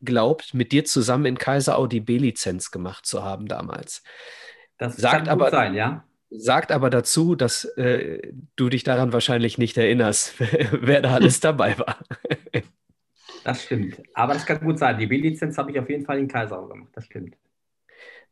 glaubt, 0.00 0.52
mit 0.52 0.72
dir 0.72 0.84
zusammen 0.84 1.26
in 1.26 1.38
Kaiserau 1.38 1.86
die 1.86 2.00
B-Lizenz 2.00 2.70
gemacht 2.70 3.06
zu 3.06 3.22
haben 3.22 3.46
damals. 3.46 4.02
Das 4.78 4.96
sagt 4.96 5.28
aber 5.28 5.50
sein, 5.50 5.74
ja 5.74 6.04
sagt 6.34 6.72
aber 6.72 6.90
dazu, 6.90 7.34
dass 7.34 7.64
äh, 7.76 8.32
du 8.56 8.68
dich 8.68 8.84
daran 8.84 9.12
wahrscheinlich 9.12 9.58
nicht 9.58 9.76
erinnerst, 9.76 10.34
wer 10.72 11.02
da 11.02 11.14
alles 11.14 11.40
dabei 11.40 11.78
war. 11.78 11.98
Das 13.44 13.64
stimmt. 13.64 14.00
Aber 14.14 14.34
das 14.34 14.46
kann 14.46 14.60
gut 14.60 14.78
sein. 14.78 14.98
Die 14.98 15.06
B-Lizenz 15.06 15.58
habe 15.58 15.70
ich 15.70 15.78
auf 15.78 15.88
jeden 15.88 16.04
Fall 16.04 16.18
in 16.18 16.28
Kaisau 16.28 16.66
gemacht. 16.66 16.90
Das 16.94 17.04
stimmt. 17.06 17.36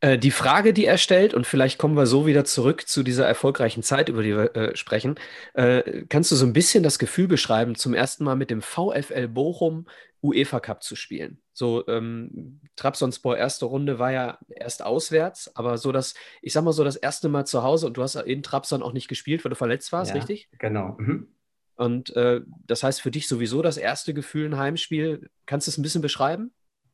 Äh, 0.01 0.17
die 0.17 0.31
Frage, 0.31 0.73
die 0.73 0.85
er 0.85 0.97
stellt, 0.97 1.33
und 1.35 1.45
vielleicht 1.45 1.77
kommen 1.77 1.95
wir 1.95 2.07
so 2.07 2.25
wieder 2.25 2.43
zurück 2.43 2.87
zu 2.87 3.03
dieser 3.03 3.27
erfolgreichen 3.27 3.83
Zeit, 3.83 4.09
über 4.09 4.23
die 4.23 4.35
wir 4.35 4.55
äh, 4.55 4.75
sprechen, 4.75 5.15
äh, 5.53 6.05
kannst 6.09 6.31
du 6.31 6.35
so 6.35 6.45
ein 6.45 6.53
bisschen 6.53 6.83
das 6.83 6.97
Gefühl 6.97 7.27
beschreiben, 7.27 7.75
zum 7.75 7.93
ersten 7.93 8.23
Mal 8.23 8.35
mit 8.35 8.49
dem 8.49 8.63
VfL 8.63 9.27
Bochum 9.27 9.85
UEFA 10.23 10.59
Cup 10.59 10.81
zu 10.81 10.95
spielen? 10.95 11.39
So, 11.53 11.87
ähm, 11.87 12.61
Trabzonspor 12.75 13.37
erste 13.37 13.65
Runde 13.65 13.99
war 13.99 14.11
ja 14.11 14.39
erst 14.49 14.83
auswärts, 14.83 15.55
aber 15.55 15.77
so 15.77 15.91
das, 15.91 16.15
ich 16.41 16.53
sag 16.53 16.63
mal 16.63 16.73
so 16.73 16.83
das 16.83 16.95
erste 16.95 17.29
Mal 17.29 17.45
zu 17.45 17.61
Hause 17.61 17.85
und 17.85 17.95
du 17.95 18.01
hast 18.01 18.15
in 18.15 18.41
Trabzon 18.41 18.81
auch 18.81 18.93
nicht 18.93 19.07
gespielt, 19.07 19.45
weil 19.45 19.51
du 19.51 19.55
verletzt 19.55 19.91
warst, 19.91 20.11
ja, 20.11 20.17
richtig? 20.17 20.49
Genau. 20.57 20.95
Mhm. 20.97 21.27
Und 21.75 22.15
äh, 22.15 22.41
das 22.65 22.81
heißt 22.81 23.01
für 23.01 23.11
dich 23.11 23.27
sowieso 23.27 23.61
das 23.61 23.77
erste 23.77 24.15
Gefühl 24.15 24.47
ein 24.47 24.57
Heimspiel. 24.57 25.29
Kannst 25.45 25.67
du 25.67 25.71
es 25.71 25.77
ein 25.77 25.83
bisschen 25.83 26.01
beschreiben? 26.01 26.51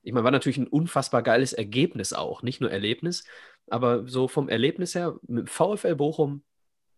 Ich 0.08 0.14
meine, 0.14 0.24
war 0.24 0.32
natürlich 0.32 0.58
ein 0.58 0.68
unfassbar 0.68 1.22
geiles 1.22 1.52
Ergebnis 1.52 2.14
auch, 2.14 2.42
nicht 2.42 2.62
nur 2.62 2.72
Erlebnis, 2.72 3.26
aber 3.70 4.08
so 4.08 4.30
vom 4.30 4.48
Erlebnis 4.48 4.96
her 4.96 5.20
mit 5.28 5.50
VfL 5.50 5.96
Bochum 5.96 6.44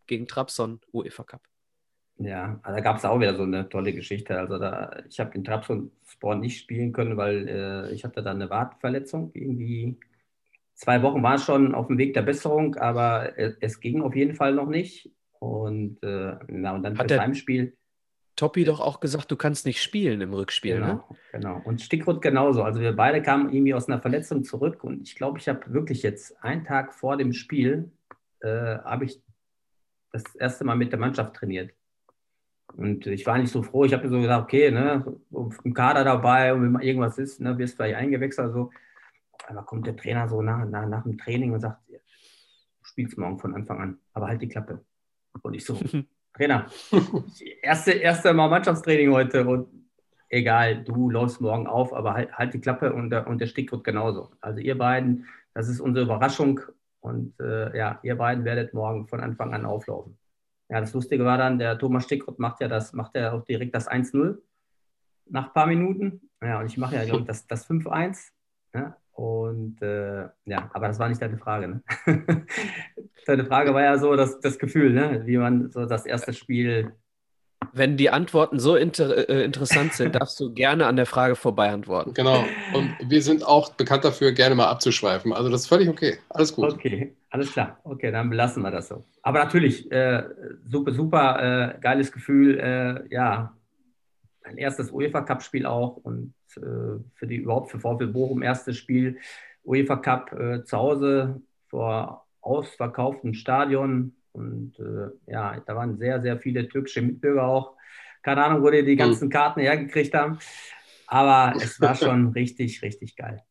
gegen 0.06 0.28
Trabzon 0.28 0.80
UEFA 0.94 1.24
Cup. 1.24 1.42
Ja, 2.18 2.60
also 2.62 2.76
da 2.76 2.84
gab 2.84 2.98
es 2.98 3.06
auch 3.06 3.20
wieder 3.20 3.36
so 3.36 3.42
eine 3.42 3.68
tolle 3.68 3.94
Geschichte. 3.94 4.38
Also 4.38 4.60
da, 4.60 5.02
ich 5.10 5.20
habe 5.20 5.34
in 5.34 5.44
Trabzonspor 5.44 6.36
nicht 6.36 6.60
spielen 6.60 6.94
können, 6.94 7.18
weil 7.18 7.48
äh, 7.48 7.94
ich 7.94 8.04
hatte 8.04 8.22
da 8.22 8.30
eine 8.30 8.52
Wartverletzung. 8.52 9.32
Irgendwie 9.34 9.98
zwei 10.76 11.02
Wochen 11.02 11.24
war 11.24 11.40
schon 11.40 11.74
auf 11.74 11.88
dem 11.88 11.98
Weg 11.98 12.14
der 12.14 12.22
Besserung, 12.22 12.76
aber 12.76 13.40
es, 13.40 13.58
es 13.60 13.80
ging 13.80 14.04
auf 14.04 14.16
jeden 14.16 14.36
Fall 14.36 14.54
noch 14.54 14.68
nicht. 14.68 15.10
Und, 15.40 15.98
äh, 16.04 16.36
na, 16.48 16.76
und 16.76 16.84
dann 16.84 16.96
Hat 16.96 17.10
fürs 17.10 17.22
Heimspiel. 17.22 17.76
Toppi 18.40 18.64
doch 18.64 18.80
auch 18.80 19.02
gesagt, 19.02 19.30
du 19.32 19.36
kannst 19.36 19.66
nicht 19.66 19.84
spielen 19.84 20.22
im 20.22 20.34
Rückspiel, 20.34 20.76
genau, 20.76 20.94
ne? 20.94 21.04
Genau. 21.34 21.62
Und 21.66 21.82
Stickrut 21.82 22.22
genauso. 22.22 22.64
Also 22.64 22.80
wir 22.80 22.96
beide 22.96 23.22
kamen 23.22 23.52
irgendwie 23.52 23.74
aus 23.74 23.90
einer 23.90 24.00
Verletzung 24.00 24.46
zurück 24.46 24.82
und 24.86 25.02
ich 25.02 25.16
glaube, 25.16 25.40
ich 25.40 25.50
habe 25.50 25.74
wirklich 25.74 26.04
jetzt 26.04 26.42
einen 26.42 26.64
Tag 26.64 26.94
vor 26.94 27.18
dem 27.18 27.34
Spiel 27.34 27.92
äh, 28.40 28.78
habe 28.80 29.04
ich 29.04 29.22
das 30.14 30.24
erste 30.36 30.64
Mal 30.64 30.78
mit 30.78 30.94
der 30.94 31.00
Mannschaft 31.00 31.36
trainiert. 31.36 31.74
Und 32.78 33.08
ich 33.08 33.26
war 33.26 33.38
nicht 33.38 33.52
so 33.52 33.62
froh. 33.62 33.84
Ich 33.84 33.92
habe 33.92 34.04
mir 34.04 34.10
so 34.10 34.22
gesagt, 34.22 34.44
okay, 34.44 34.72
ne, 34.72 35.04
im 35.66 35.74
Kader 35.74 36.06
dabei 36.06 36.54
und 36.54 36.62
wenn 36.62 36.72
mal 36.72 36.84
irgendwas 36.84 37.18
ist, 37.18 37.42
ne, 37.42 37.58
wirst 37.58 37.74
du 37.74 37.78
vielleicht 37.78 37.98
eingewechselt. 37.98 38.54
So. 38.54 38.72
Aber 39.48 39.64
kommt 39.64 39.86
der 39.86 39.98
Trainer 39.98 40.30
so 40.30 40.42
nach, 40.42 40.66
nach, 40.66 40.88
nach 40.88 41.04
dem 41.04 41.18
Training 41.18 41.52
und 41.52 41.60
sagt, 41.60 41.82
du 41.90 42.00
spielst 42.84 43.18
morgen 43.18 43.38
von 43.38 43.54
Anfang 43.54 43.82
an, 43.82 44.00
aber 44.14 44.28
halt 44.28 44.42
die 44.42 44.48
Klappe. 44.48 44.86
Und 45.42 45.56
ich 45.56 45.66
so, 45.66 45.78
Trainer, 46.40 46.68
erste, 47.62 47.92
erste 47.92 48.34
Mal 48.34 48.48
Mannschaftstraining 48.48 49.12
heute 49.12 49.46
und 49.46 49.68
egal, 50.30 50.86
du 50.86 51.10
läufst 51.10 51.42
morgen 51.42 51.68
auf, 51.68 51.94
aber 51.94 52.14
halt, 52.14 52.32
halt 52.32 52.54
die 52.54 52.62
Klappe 52.62 52.94
und 52.94 53.10
der, 53.10 53.28
und 53.28 53.42
der 53.42 53.48
Stick 53.48 53.72
genauso. 53.84 54.32
Also 54.40 54.62
ihr 54.62 54.78
beiden, 54.78 55.28
das 55.54 55.68
ist 55.68 55.82
unsere 55.82 56.06
Überraschung 56.06 56.62
und 57.02 57.38
äh, 57.42 57.78
ja, 57.78 58.00
ihr 58.04 58.16
beiden 58.16 58.46
werdet 58.46 58.74
morgen 58.74 59.06
von 59.10 59.20
Anfang 59.20 59.54
an 59.54 59.66
auflaufen. 59.66 60.18
Ja, 60.70 60.80
das 60.80 60.94
Lustige 60.94 61.26
war 61.26 61.38
dann, 61.38 61.60
der 61.60 61.78
Thomas 61.78 62.06
Stickrott 62.06 62.40
macht 62.40 62.62
ja 62.62 62.70
das, 62.70 62.94
macht 62.94 63.16
ja 63.16 63.34
auch 63.34 63.44
direkt 63.44 63.76
das 63.76 63.90
1-0 63.90 64.38
nach 65.26 65.48
ein 65.48 65.54
paar 65.54 65.68
Minuten. 65.68 66.30
Ja, 66.42 66.62
und 66.62 66.68
ich 66.68 66.78
mache 66.78 66.96
ja, 66.96 67.04
glaube 67.04 67.22
ich, 67.22 67.26
das, 67.26 67.48
das 67.48 67.70
5-1. 67.70 68.30
Ja, 68.74 68.96
und 69.20 69.82
äh, 69.82 70.30
ja, 70.46 70.70
aber 70.74 70.88
das 70.88 70.98
war 70.98 71.10
nicht 71.10 71.22
deine 71.22 71.38
Frage. 71.38 71.68
Ne? 71.68 71.84
deine 73.26 73.44
Frage 73.44 73.74
war 73.74 73.84
ja 73.84 73.98
so 73.98 74.16
das, 74.16 74.40
das 74.40 74.58
Gefühl, 74.58 74.94
ne? 74.94 75.24
wie 75.26 75.36
man 75.36 75.70
so 75.72 75.86
das 75.86 76.06
erste 76.06 76.32
Spiel 76.32 76.94
wenn 77.74 77.98
die 77.98 78.10
Antworten 78.10 78.58
so 78.58 78.76
inter 78.76 79.30
äh, 79.30 79.44
interessant 79.44 79.94
sind, 79.94 80.16
darfst 80.16 80.40
du 80.40 80.54
gerne 80.54 80.88
an 80.88 80.96
der 80.96 81.06
Frage 81.06 81.36
vorbei 81.36 81.70
antworten. 81.70 82.14
Genau. 82.14 82.44
Und 82.74 82.96
wir 83.06 83.22
sind 83.22 83.46
auch 83.46 83.74
bekannt 83.74 84.06
dafür, 84.06 84.32
gerne 84.32 84.56
mal 84.56 84.70
abzuschweifen. 84.70 85.34
Also 85.34 85.50
das 85.50 85.62
ist 85.62 85.68
völlig 85.68 85.88
okay. 85.88 86.18
Alles 86.30 86.56
gut. 86.56 86.74
Okay, 86.74 87.16
alles 87.30 87.52
klar. 87.52 87.78
Okay, 87.84 88.12
dann 88.12 88.30
belassen 88.30 88.64
wir 88.64 88.72
das 88.72 88.88
so. 88.88 89.04
Aber 89.22 89.40
natürlich, 89.40 89.92
äh, 89.92 90.24
super, 90.68 90.94
super 90.94 91.76
äh, 91.76 91.80
geiles 91.80 92.12
Gefühl. 92.12 92.58
Äh, 92.60 93.14
ja, 93.14 93.54
mein 94.50 94.58
erstes 94.58 94.92
UEFA-Cup-Spiel 94.92 95.68
auch 95.68 95.98
und 95.98 96.34
äh, 96.58 96.62
für 97.14 97.28
die 97.28 97.36
überhaupt 97.36 97.70
für 97.70 97.80
VfL 97.80 98.08
Bochum 98.08 98.42
erstes 98.42 98.78
Spiel 98.78 99.20
UEFA 99.64 99.98
Cup 99.98 100.34
äh, 100.34 100.64
zu 100.64 100.76
Hause 100.76 101.42
vor 101.68 102.26
ausverkauftem 102.42 103.36
Stadion 103.36 104.16
und 104.32 104.80
äh, 104.80 105.32
ja, 105.32 105.60
da 105.60 105.76
waren 105.76 105.98
sehr, 105.98 106.20
sehr 106.22 106.40
viele 106.40 106.68
türkische 106.68 107.04
Mitbürger 107.04 107.46
auch. 107.46 107.76
Keine 108.24 108.44
Ahnung, 108.44 108.64
wo 108.64 108.72
die 108.72 108.84
die 108.84 108.94
hm. 108.94 108.98
ganzen 108.98 109.30
Karten 109.30 109.60
hergekriegt 109.60 110.16
haben. 110.16 110.40
Aber 111.06 111.56
es 111.62 111.80
war 111.80 111.94
schon 111.96 112.30
richtig, 112.30 112.82
richtig 112.82 113.16
geil. 113.16 113.44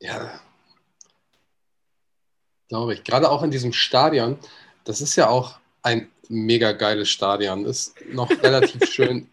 Ja, 0.00 0.40
glaube 2.68 2.94
ich. 2.94 3.04
Gerade 3.04 3.30
auch 3.30 3.42
in 3.42 3.50
diesem 3.50 3.72
Stadion, 3.72 4.38
das 4.84 5.02
ist 5.02 5.16
ja 5.16 5.28
auch 5.28 5.58
ein 5.82 6.10
mega 6.30 6.72
geiles 6.72 7.08
Stadion. 7.08 7.64
Das 7.64 7.88
ist 7.88 7.94
noch 8.12 8.30
relativ 8.42 8.84
schön 8.90 9.28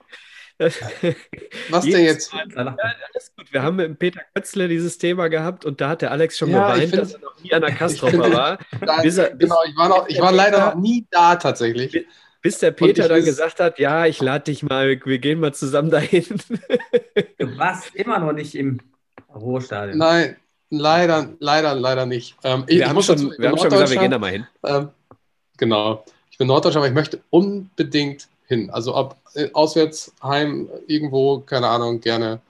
Was 1.69 1.85
denn 1.85 2.05
jetzt? 2.05 2.31
Ja, 2.33 2.41
alles 2.55 3.33
gut. 3.35 3.51
Wir 3.51 3.63
haben 3.63 3.75
mit 3.75 3.99
Peter 3.99 4.21
Kötzle 4.33 4.67
dieses 4.67 4.97
Thema 4.97 5.27
gehabt 5.27 5.65
und 5.65 5.81
da 5.81 5.89
hat 5.89 6.01
der 6.01 6.11
Alex 6.11 6.37
schon 6.37 6.51
ja, 6.51 6.73
geweint, 6.73 6.95
dass 6.95 7.13
er 7.13 7.19
noch 7.21 7.41
nie 7.41 7.53
an 7.53 7.61
der 7.61 7.71
Kastrofer 7.75 8.33
war. 8.33 8.59
Da, 8.81 9.01
bis 9.01 9.17
er, 9.17 9.35
genau, 9.35 9.57
ich 9.67 9.75
war, 9.75 9.89
noch, 9.89 10.07
ich 10.07 10.19
war 10.21 10.31
leider 10.31 10.73
noch 10.73 10.75
nie 10.75 11.05
da 11.09 11.35
tatsächlich. 11.35 12.05
Bis 12.41 12.59
der 12.59 12.71
Peter 12.71 13.07
dann 13.07 13.23
gesagt 13.23 13.59
hat, 13.59 13.79
ja, 13.79 14.05
ich 14.05 14.21
lade 14.21 14.45
dich 14.45 14.63
mal, 14.63 14.99
wir 15.03 15.19
gehen 15.19 15.39
mal 15.39 15.53
zusammen 15.53 15.89
dahin. 15.89 16.25
Du 17.37 17.57
warst 17.57 17.93
immer 17.95 18.19
noch 18.19 18.31
nicht 18.31 18.55
im 18.55 18.79
Ruhestadion. 19.33 19.97
Nein, 19.97 20.37
leider, 20.69 21.29
leider, 21.39 21.75
leider 21.75 22.05
nicht. 22.05 22.37
Ähm, 22.43 22.63
wir 22.67 22.77
ich 22.77 22.87
haben, 22.87 23.01
schon, 23.03 23.33
wir 23.37 23.49
haben 23.49 23.57
schon 23.57 23.69
gesagt, 23.69 23.91
wir 23.91 23.99
gehen 23.99 24.11
da 24.11 24.17
mal 24.17 24.31
hin. 24.31 24.47
Ähm, 24.63 24.89
genau. 25.57 26.05
Ich 26.33 26.39
bin 26.39 26.47
Norddeutscher, 26.47 26.79
aber 26.79 26.87
ich 26.87 26.95
möchte 26.95 27.21
unbedingt 27.29 28.27
hin. 28.47 28.71
Also 28.71 28.95
ob 28.95 29.17
äh, 29.35 29.51
auswärts, 29.53 30.11
heim, 30.23 30.67
irgendwo, 30.87 31.41
keine 31.41 31.67
Ahnung, 31.67 31.99
gerne. 31.99 32.41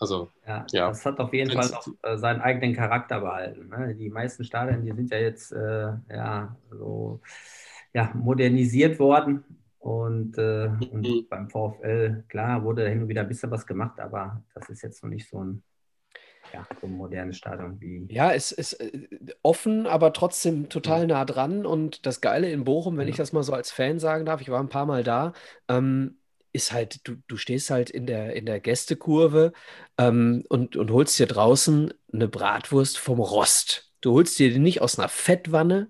Also, 0.00 0.30
ja, 0.44 0.66
ja. 0.72 0.88
das 0.88 1.06
hat 1.06 1.20
auf 1.20 1.32
jeden 1.32 1.52
Fall 1.52 1.68
noch 1.68 1.86
äh, 2.02 2.18
seinen 2.18 2.40
eigenen 2.40 2.74
Charakter 2.74 3.20
behalten. 3.20 3.68
Ne? 3.68 3.94
Die 3.94 4.10
meisten 4.10 4.42
Stadien, 4.42 4.84
die 4.84 4.90
sind 4.90 5.12
ja 5.12 5.18
jetzt 5.18 5.52
äh, 5.52 5.92
ja, 6.10 6.56
so 6.72 7.20
ja, 7.92 8.10
modernisiert 8.14 8.98
worden. 8.98 9.44
Und, 9.78 10.36
äh, 10.36 10.70
und 10.90 11.06
mhm. 11.06 11.26
beim 11.30 11.48
VfL, 11.48 12.24
klar, 12.28 12.64
wurde 12.64 12.88
hin 12.88 13.02
und 13.02 13.08
wieder 13.08 13.20
ein 13.20 13.28
bisschen 13.28 13.52
was 13.52 13.64
gemacht, 13.64 14.00
aber 14.00 14.42
das 14.54 14.68
ist 14.70 14.82
jetzt 14.82 15.04
noch 15.04 15.10
nicht 15.10 15.28
so 15.28 15.38
ein 15.38 15.62
ja, 16.54 16.66
so 16.80 16.86
ein 16.86 16.92
modernes 16.92 17.36
Stadion 17.36 17.80
wie. 17.80 18.06
Ja, 18.08 18.32
es 18.32 18.52
ist 18.52 18.74
äh, 18.74 19.08
offen, 19.42 19.86
aber 19.86 20.12
trotzdem 20.12 20.68
total 20.68 21.06
nah 21.06 21.24
dran. 21.24 21.66
Und 21.66 22.06
das 22.06 22.20
Geile 22.20 22.50
in 22.50 22.64
Bochum, 22.64 22.96
wenn 22.96 23.08
ja. 23.08 23.10
ich 23.10 23.16
das 23.16 23.32
mal 23.32 23.42
so 23.42 23.52
als 23.52 23.72
Fan 23.72 23.98
sagen 23.98 24.24
darf, 24.24 24.40
ich 24.40 24.50
war 24.50 24.60
ein 24.60 24.68
paar 24.68 24.86
Mal 24.86 25.02
da, 25.02 25.32
ähm, 25.68 26.18
ist 26.52 26.72
halt, 26.72 27.06
du, 27.08 27.16
du 27.26 27.36
stehst 27.36 27.70
halt 27.70 27.90
in 27.90 28.06
der, 28.06 28.34
in 28.36 28.46
der 28.46 28.60
Gästekurve 28.60 29.52
ähm, 29.98 30.44
und, 30.48 30.76
und 30.76 30.90
holst 30.92 31.18
dir 31.18 31.26
draußen 31.26 31.92
eine 32.12 32.28
Bratwurst 32.28 32.98
vom 32.98 33.18
Rost. 33.18 33.83
Du 34.04 34.12
holst 34.12 34.38
dir 34.38 34.50
die 34.50 34.58
nicht 34.58 34.82
aus 34.82 34.98
einer 34.98 35.08
Fettwanne, 35.08 35.88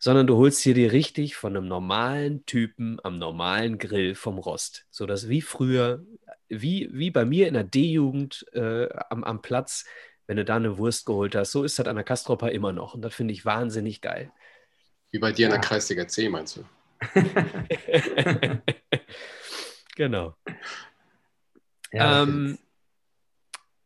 sondern 0.00 0.26
du 0.26 0.36
holst 0.36 0.64
dir 0.64 0.74
die 0.74 0.86
richtig 0.86 1.36
von 1.36 1.56
einem 1.56 1.68
normalen 1.68 2.44
Typen 2.44 2.98
am 3.04 3.18
normalen 3.18 3.78
Grill 3.78 4.16
vom 4.16 4.38
Rost. 4.38 4.84
So 4.90 5.06
dass 5.06 5.28
wie 5.28 5.42
früher 5.42 6.04
wie, 6.48 6.90
wie 6.92 7.12
bei 7.12 7.24
mir 7.24 7.46
in 7.46 7.54
der 7.54 7.62
D-Jugend 7.62 8.44
äh, 8.52 8.88
am, 9.10 9.22
am 9.22 9.42
Platz, 9.42 9.84
wenn 10.26 10.38
du 10.38 10.44
da 10.44 10.56
eine 10.56 10.76
Wurst 10.76 11.06
geholt 11.06 11.36
hast. 11.36 11.52
So 11.52 11.62
ist 11.62 11.78
das 11.78 11.86
an 11.86 11.94
der 11.94 12.04
Kastropper 12.04 12.50
immer 12.50 12.72
noch. 12.72 12.94
Und 12.94 13.02
das 13.02 13.14
finde 13.14 13.32
ich 13.32 13.44
wahnsinnig 13.44 14.00
geil. 14.00 14.32
Wie 15.12 15.20
bei 15.20 15.30
dir 15.30 15.42
ja. 15.42 15.46
in 15.46 15.52
der 15.52 15.60
Kreisliga 15.60 16.08
C, 16.08 16.28
meinst 16.28 16.56
du? 16.56 16.64
genau. 19.94 20.34
Ja, 21.92 22.24
ähm, 22.24 22.58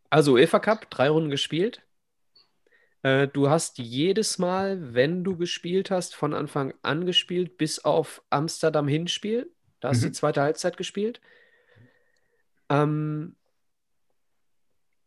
also 0.09 0.33
UEFA 0.33 0.61
Cup, 0.61 0.89
drei 0.89 1.11
Runden 1.11 1.29
gespielt. 1.29 1.83
Äh, 3.07 3.29
du 3.29 3.49
hast 3.49 3.79
jedes 3.79 4.38
Mal, 4.38 4.92
wenn 4.92 5.23
du 5.23 5.37
gespielt 5.37 5.92
hast, 5.92 6.16
von 6.16 6.35
Anfang 6.35 6.75
an 6.83 7.07
gespielt, 7.07 7.57
bis 7.57 7.85
auf 7.85 8.21
Amsterdam 8.31 8.88
Hinspiel. 8.88 9.49
Da 9.79 9.90
hast 9.90 10.03
du 10.03 10.07
mhm. 10.07 10.11
die 10.11 10.16
zweite 10.19 10.42
Halbzeit 10.42 10.77
gespielt. 10.77 11.21
Ähm, 12.69 13.37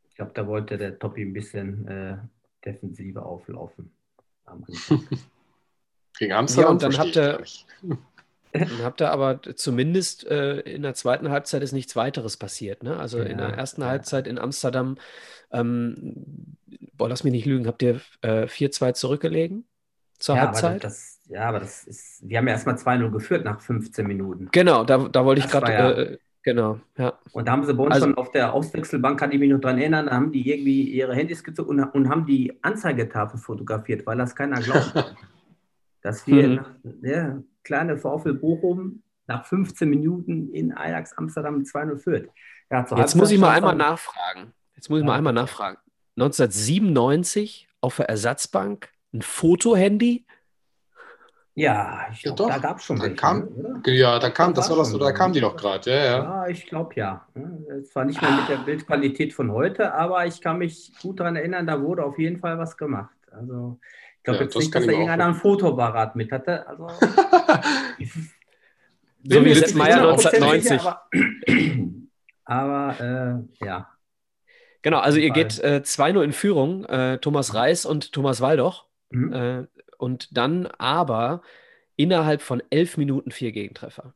ich 0.08 0.16
glaube, 0.16 0.32
da 0.34 0.48
wollte 0.48 0.78
der 0.78 0.98
Toppi 0.98 1.24
ein 1.24 1.34
bisschen 1.34 1.90
äh, 1.90 2.18
defensiver 2.64 3.26
auflaufen. 3.26 3.92
Gegen 6.18 6.32
Amsterdam. 6.32 6.68
Ja, 6.68 6.72
und 6.72 6.84
dann 6.84 6.98
habt 6.98 7.18
ihr, 7.18 7.44
dann 8.54 8.84
habt 8.84 9.02
ihr 9.02 9.12
aber 9.12 9.42
zumindest 9.56 10.26
äh, 10.28 10.60
in 10.62 10.82
der 10.82 10.94
zweiten 10.94 11.30
Halbzeit 11.30 11.62
ist 11.62 11.72
nichts 11.72 11.96
weiteres 11.96 12.38
passiert. 12.38 12.84
Ne? 12.84 12.98
Also 12.98 13.20
ja, 13.20 13.26
in 13.26 13.38
der 13.38 13.50
ersten 13.50 13.82
ja. 13.82 13.88
Halbzeit 13.88 14.28
in 14.28 14.40
Amsterdam, 14.40 14.98
ähm, 15.52 16.58
boah, 16.94 17.10
lass 17.10 17.24
mich 17.24 17.34
nicht 17.34 17.46
lügen, 17.46 17.68
habt 17.68 17.82
ihr 17.82 18.02
äh, 18.22 18.44
4-2 18.46 18.94
zurückgelegen 18.94 19.66
zur 20.18 20.36
ja, 20.36 20.42
Halbzeit? 20.42 20.72
Aber 20.72 20.80
das, 20.80 21.22
ja, 21.28 21.42
aber 21.48 21.60
das 21.60 21.84
ist, 21.86 22.28
wir 22.28 22.38
haben 22.38 22.48
ja 22.48 22.54
erstmal 22.54 22.76
2-0 22.76 23.12
geführt 23.12 23.46
nach 23.46 23.62
15 23.62 24.06
Minuten. 24.08 24.50
Genau, 24.52 24.84
da, 24.84 24.98
da 24.98 25.26
wollte 25.26 25.42
ich 25.42 25.50
gerade. 25.50 25.74
Äh, 25.74 26.18
Genau, 26.42 26.80
ja. 26.98 27.20
Und 27.34 27.50
da 27.50 27.52
haben 27.52 27.66
sie 27.66 27.74
bei 27.74 27.84
uns 27.84 27.96
also, 27.96 28.06
schon 28.06 28.18
auf 28.18 28.32
der 28.32 28.54
Auswechselbank, 28.54 29.20
kann 29.20 29.34
ich 29.34 29.40
mich 29.40 29.50
noch 29.52 29.60
dran 29.60 29.78
erinnern, 29.78 30.06
da 30.06 30.14
haben 30.14 30.32
die 30.32 30.50
irgendwie 30.50 30.84
ihre 30.84 31.14
Handys 31.14 31.44
gezogen 31.44 31.70
und, 31.70 31.84
und 31.84 32.10
haben 32.10 32.26
die 32.26 32.58
Anzeigetafel 32.64 33.38
fotografiert, 33.38 34.08
weil 34.08 34.18
das 34.18 34.38
keiner 34.38 34.62
glaubt. 34.62 34.94
dass 36.02 36.26
wir 36.28 36.48
mhm. 36.48 36.56
nach, 36.56 36.70
ja, 37.02 37.44
kleine 37.70 37.98
VfL 38.00 38.34
Bochum 38.34 39.04
nach 39.28 39.46
15 39.46 39.88
Minuten 39.88 40.52
in 40.54 40.76
Ajax 40.76 41.14
Amsterdam 41.14 41.62
2-0 41.62 41.98
führt. 42.00 42.30
Ja, 42.72 42.84
Jetzt 42.98 43.16
muss 43.16 43.30
ich 43.30 43.40
mal 43.40 43.52
einmal 43.52 43.76
nachfragen. 43.76 44.54
Jetzt 44.76 44.90
muss 44.90 44.98
ich 44.98 45.04
ja. 45.04 45.08
mal 45.08 45.18
einmal 45.18 45.34
nachfragen. 45.34 45.78
1997 46.18 47.68
auf 47.80 47.98
der 47.98 48.10
Ersatzbank 48.10 48.90
ein 49.14 49.22
Fotohandy 49.22 50.26
ja, 51.56 52.08
ich 52.14 52.22
glaube, 52.22 52.46
da 52.48 52.58
gab 52.58 52.78
es 52.78 52.86
schon 52.86 53.02
welche, 53.02 53.16
kam, 53.16 53.50
oder? 53.50 53.92
Ja, 53.92 54.18
da 54.18 54.30
kam, 54.30 54.54
das 54.54 54.70
war 54.70 54.78
das, 54.78 54.94
oder 54.94 55.08
da 55.08 55.12
kam 55.12 55.34
die 55.34 55.42
doch 55.42 55.58
gerade, 55.58 55.92
ja, 55.92 55.98
ja. 55.98 56.24
Ja, 56.24 56.48
ich 56.48 56.66
glaube 56.68 56.94
ja. 56.96 57.28
Zwar 57.92 58.06
nicht 58.06 58.22
mehr 58.22 58.32
mit 58.32 58.48
der 58.48 58.60
Bildqualität 58.60 59.34
von 59.34 59.52
heute, 59.52 59.94
aber 59.94 60.26
ich 60.26 60.40
kann 60.40 60.60
mich 60.60 60.94
gut 61.02 61.20
daran 61.20 61.36
erinnern, 61.36 61.68
da 61.68 61.82
wurde 61.82 62.06
auf 62.06 62.18
jeden 62.18 62.38
Fall 62.38 62.58
was 62.58 62.78
gemacht. 62.78 63.14
Also, 63.32 63.78
ich 64.20 64.24
glaube 64.24 64.40
ja, 64.40 64.44
jetzt 64.44 64.56
das 64.56 64.64
nicht, 64.64 64.76
dass 64.76 64.86
da 64.86 64.92
irgendeiner 64.92 65.28
ein 65.28 65.36
Fotoapparat 65.36 66.16
mit 66.18 66.32
hatte. 66.32 66.68
Also, 66.68 66.88
so 69.24 69.46
wie 69.46 69.54
Litzmeier 69.54 70.10
1990. 70.10 70.82
Aber, 70.82 71.10
aber 73.00 73.48
äh, 73.62 73.66
ja. 73.66 73.90
Genau, 74.82 75.00
also 75.00 75.20
ihr 75.20 75.32
geht 75.32 75.60
äh, 75.60 75.82
2-0 75.84 76.22
in 76.22 76.34
Führung, 76.34 76.84
äh, 76.86 77.18
Thomas 77.20 77.54
Reis 77.54 77.86
und 77.86 78.12
Thomas 78.12 78.42
Waldoch. 78.42 78.88
Mhm. 79.10 79.34
Äh, 79.34 79.68
und 79.98 80.36
dann 80.38 80.68
aber 80.68 81.42
innerhalb 81.96 82.42
von 82.42 82.62
elf 82.70 82.98
Minuten 82.98 83.32
vier 83.32 83.54
Gegentreffer. 83.54 84.14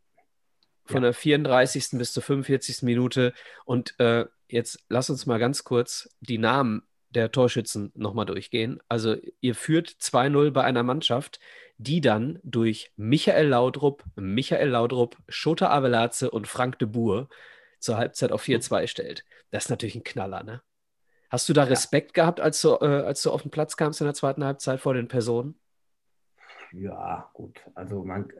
Von 0.85 0.97
ja. 1.03 1.09
der 1.09 1.13
34. 1.13 1.91
bis 1.93 2.11
zur 2.11 2.23
45. 2.23 2.83
Minute. 2.83 3.33
Und 3.63 3.97
äh, 3.99 4.25
jetzt 4.49 4.83
lass 4.89 5.09
uns 5.09 5.25
mal 5.25 5.39
ganz 5.39 5.63
kurz 5.63 6.09
die 6.19 6.37
Namen 6.37 6.83
der 7.14 7.32
Torschützen 7.32 7.91
nochmal 7.95 8.26
durchgehen. 8.26 8.80
Also 8.89 9.16
ihr 9.41 9.55
führt 9.55 9.89
2-0 9.89 10.51
bei 10.51 10.64
einer 10.64 10.84
Mannschaft, 10.84 11.39
die 11.78 12.01
dann 12.01 12.39
durch 12.43 12.91
Michael 12.95 13.47
Laudrup, 13.47 14.03
Michael 14.16 14.70
Laudrup, 14.70 15.18
Schota 15.28 15.70
Avelaze 15.70 16.32
und 16.32 16.47
Frank 16.47 16.80
de 16.80 16.88
Boer 16.88 17.30
zur 17.80 17.97
Halbzeit 17.97 18.32
auf 18.32 18.43
4-2 18.43 18.88
stellt. 18.88 19.26
Das 19.51 19.66
ist 19.66 19.70
natürlich 19.70 19.95
ein 19.95 20.03
Knaller, 20.03 20.43
ne? 20.43 20.61
Hast 21.30 21.49
du 21.49 21.53
da 21.53 21.64
Respekt 21.64 22.14
gehabt, 22.14 22.39
als 22.39 22.61
du, 22.61 22.76
äh, 22.80 23.03
als 23.05 23.24
du 23.24 23.32
auf 23.32 23.41
den 23.41 23.49
Platz 23.49 23.76
kamst 23.76 23.99
in 24.01 24.05
der 24.05 24.14
zweiten 24.14 24.43
Halbzeit 24.43 24.80
vor 24.80 24.93
den 24.93 25.07
Personen? 25.07 25.59
Ja, 26.72 27.30
gut. 27.34 27.59
Also 27.74 28.03
man, 28.03 28.32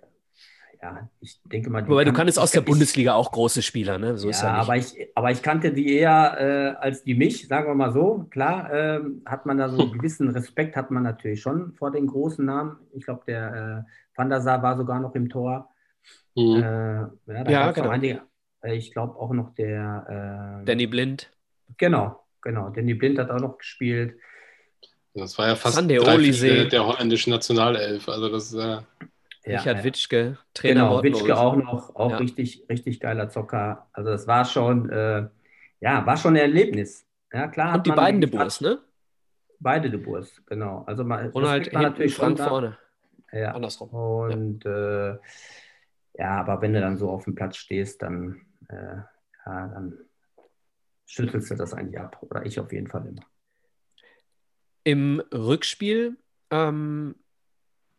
ja, 0.84 1.10
ich 1.22 1.40
denke 1.46 1.70
mal. 1.70 1.88
Wobei 1.88 2.04
du 2.04 2.12
kann- 2.12 2.26
kannst 2.26 2.38
aus 2.38 2.52
der 2.52 2.62
ich- 2.62 2.68
Bundesliga 2.68 3.14
auch 3.14 3.32
große 3.32 3.62
Spieler, 3.62 3.98
ne? 3.98 4.18
So 4.18 4.28
ist 4.30 4.42
ja, 4.42 4.50
ja 4.50 4.54
nicht. 4.58 4.62
aber 4.64 4.76
ich, 4.78 5.08
aber 5.16 5.32
ich 5.32 5.42
kannte 5.42 5.72
die 5.72 5.96
eher 5.96 6.38
äh, 6.40 6.76
als 6.84 7.04
die 7.06 7.16
mich, 7.16 7.48
sagen 7.48 7.68
wir 7.70 7.76
mal 7.76 7.94
so. 7.94 8.28
Klar, 8.32 8.72
ähm, 8.74 9.22
hat 9.26 9.46
man 9.46 9.58
da 9.58 9.70
so 9.70 9.82
einen 9.82 9.94
gewissen 9.94 10.28
Respekt, 10.30 10.76
hat 10.76 10.92
man 10.92 11.04
natürlich 11.04 11.42
schon 11.42 11.74
vor 11.74 11.92
den 11.92 12.08
großen 12.08 12.44
Namen. 12.46 12.78
Ich 12.94 13.06
glaube, 13.06 13.22
der 13.26 13.86
äh, 13.88 13.92
Van 14.18 14.30
der 14.30 14.42
Sar 14.42 14.62
war 14.62 14.76
sogar 14.76 15.00
noch 15.00 15.16
im 15.16 15.30
Tor. 15.30 15.70
Mhm. 16.36 16.56
Äh, 16.58 16.62
ja, 16.62 17.44
da 17.46 17.50
Ja, 17.52 17.72
genau. 17.72 17.90
einige, 17.90 18.22
äh, 18.62 18.76
ich 18.76 18.92
glaube 18.92 19.16
auch 19.18 19.32
noch 19.32 19.54
der. 19.56 20.60
Äh, 20.62 20.66
Danny 20.66 20.88
Blind. 20.88 21.32
Genau, 21.78 22.20
genau. 22.42 22.70
Danny 22.72 22.94
Blind 22.94 23.20
hat 23.20 23.30
auch 23.32 23.40
noch 23.40 23.58
gespielt. 23.58 24.18
Das 25.16 25.38
war 25.38 25.48
ja 25.48 25.56
fast. 25.56 25.78
Viertel 25.80 26.68
der 26.70 26.86
holländischen 26.86 27.32
Nationalelf. 27.32 28.10
Also 28.10 28.30
das 28.30 28.52
ist 28.52 28.56
äh, 28.56 28.78
Ja, 29.46 29.60
Richard 29.60 29.78
ja. 29.80 29.84
Witschke, 29.84 30.38
Trainer 30.54 30.74
Genau, 30.82 30.90
Morten 30.92 31.08
Witschke 31.08 31.38
auch 31.38 31.56
noch, 31.56 31.96
auch 31.96 32.12
Ja. 32.12 32.18
richtig, 32.18 32.66
richtig 32.70 33.00
geiler 33.00 33.30
Zocker. 33.30 33.90
Also 33.92 34.10
das 34.12 34.26
war 34.28 34.46
schon, 34.46 34.90
äh, 34.90 35.28
ja, 35.82 36.06
war 36.06 36.16
schon 36.18 36.34
ein 36.34 36.38
Erlebnis. 36.42 37.06
Ja, 37.32 37.48
klar. 37.48 37.72
hat 37.72 37.78
Und 37.80 37.88
die 37.88 37.92
beiden 37.92 38.22
De 38.22 38.28
wirklich- 38.32 38.40
Boers, 38.40 38.62
ne? 38.62 38.80
Beide 39.60 39.90
De 39.90 40.00
Boers, 40.00 40.42
genau. 40.46 40.84
Also 40.88 41.04
man, 41.04 41.20
Respekt 41.20 41.44
war 41.44 41.54
hinten, 41.54 41.82
natürlich 41.82 42.16
schon 42.16 42.38
vorne. 42.38 42.78
Ja. 43.32 43.52
Andersrum. 43.54 43.90
Und 43.90 44.66
äh, 44.66 45.18
ja, 46.14 46.40
aber 46.40 46.62
wenn 46.62 46.74
du 46.74 46.80
dann 46.82 46.98
so 46.98 47.10
auf 47.10 47.24
dem 47.26 47.34
Platz 47.36 47.58
stehst, 47.58 48.02
dann, 48.02 48.46
äh, 48.70 48.76
ja, 49.46 49.68
dann 49.68 49.98
schüttelst 51.06 51.50
du 51.52 51.56
das 51.56 51.74
eigentlich 51.74 52.00
ab. 52.00 52.18
Oder 52.22 52.46
ich 52.46 52.60
auf 52.60 52.72
jeden 52.72 52.88
Fall 52.88 53.08
immer. 53.08 53.24
Im 54.84 55.22
Rückspiel 55.34 56.18
ähm, 56.52 57.16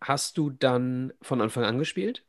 hast 0.04 0.38
du 0.38 0.50
dann 0.50 1.12
von 1.22 1.40
Anfang 1.40 1.64
an 1.64 1.78
gespielt. 1.78 2.24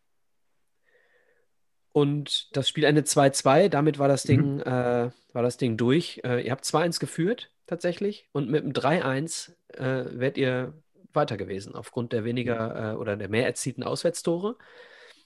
Und 1.91 2.55
das 2.55 2.67
Spiel 2.67 2.84
endet 2.84 3.07
2-2. 3.07 3.69
Damit 3.69 3.99
war 3.99 4.07
das 4.07 4.26
Mhm. 4.26 4.28
Ding, 4.28 4.59
äh, 4.61 5.11
war 5.34 5.43
das 5.43 5.57
Ding 5.57 5.78
durch. 5.78 6.21
Äh, 6.26 6.45
ihr 6.45 6.51
habt 6.51 6.65
2-1 6.65 6.99
geführt, 6.99 7.51
tatsächlich. 7.67 8.28
Und 8.32 8.49
mit 8.49 8.63
dem 8.63 8.73
3-1 8.73 9.55
äh, 9.73 10.05
wärt 10.11 10.38
ihr 10.38 10.73
weiter 11.13 11.38
gewesen, 11.38 11.76
aufgrund 11.76 12.11
der 12.11 12.26
weniger 12.26 12.93
äh, 12.93 12.95
oder 12.95 13.15
der 13.15 13.30
mehr 13.30 13.45
erzielten 13.45 13.84
Auswärtstore. 13.84 14.57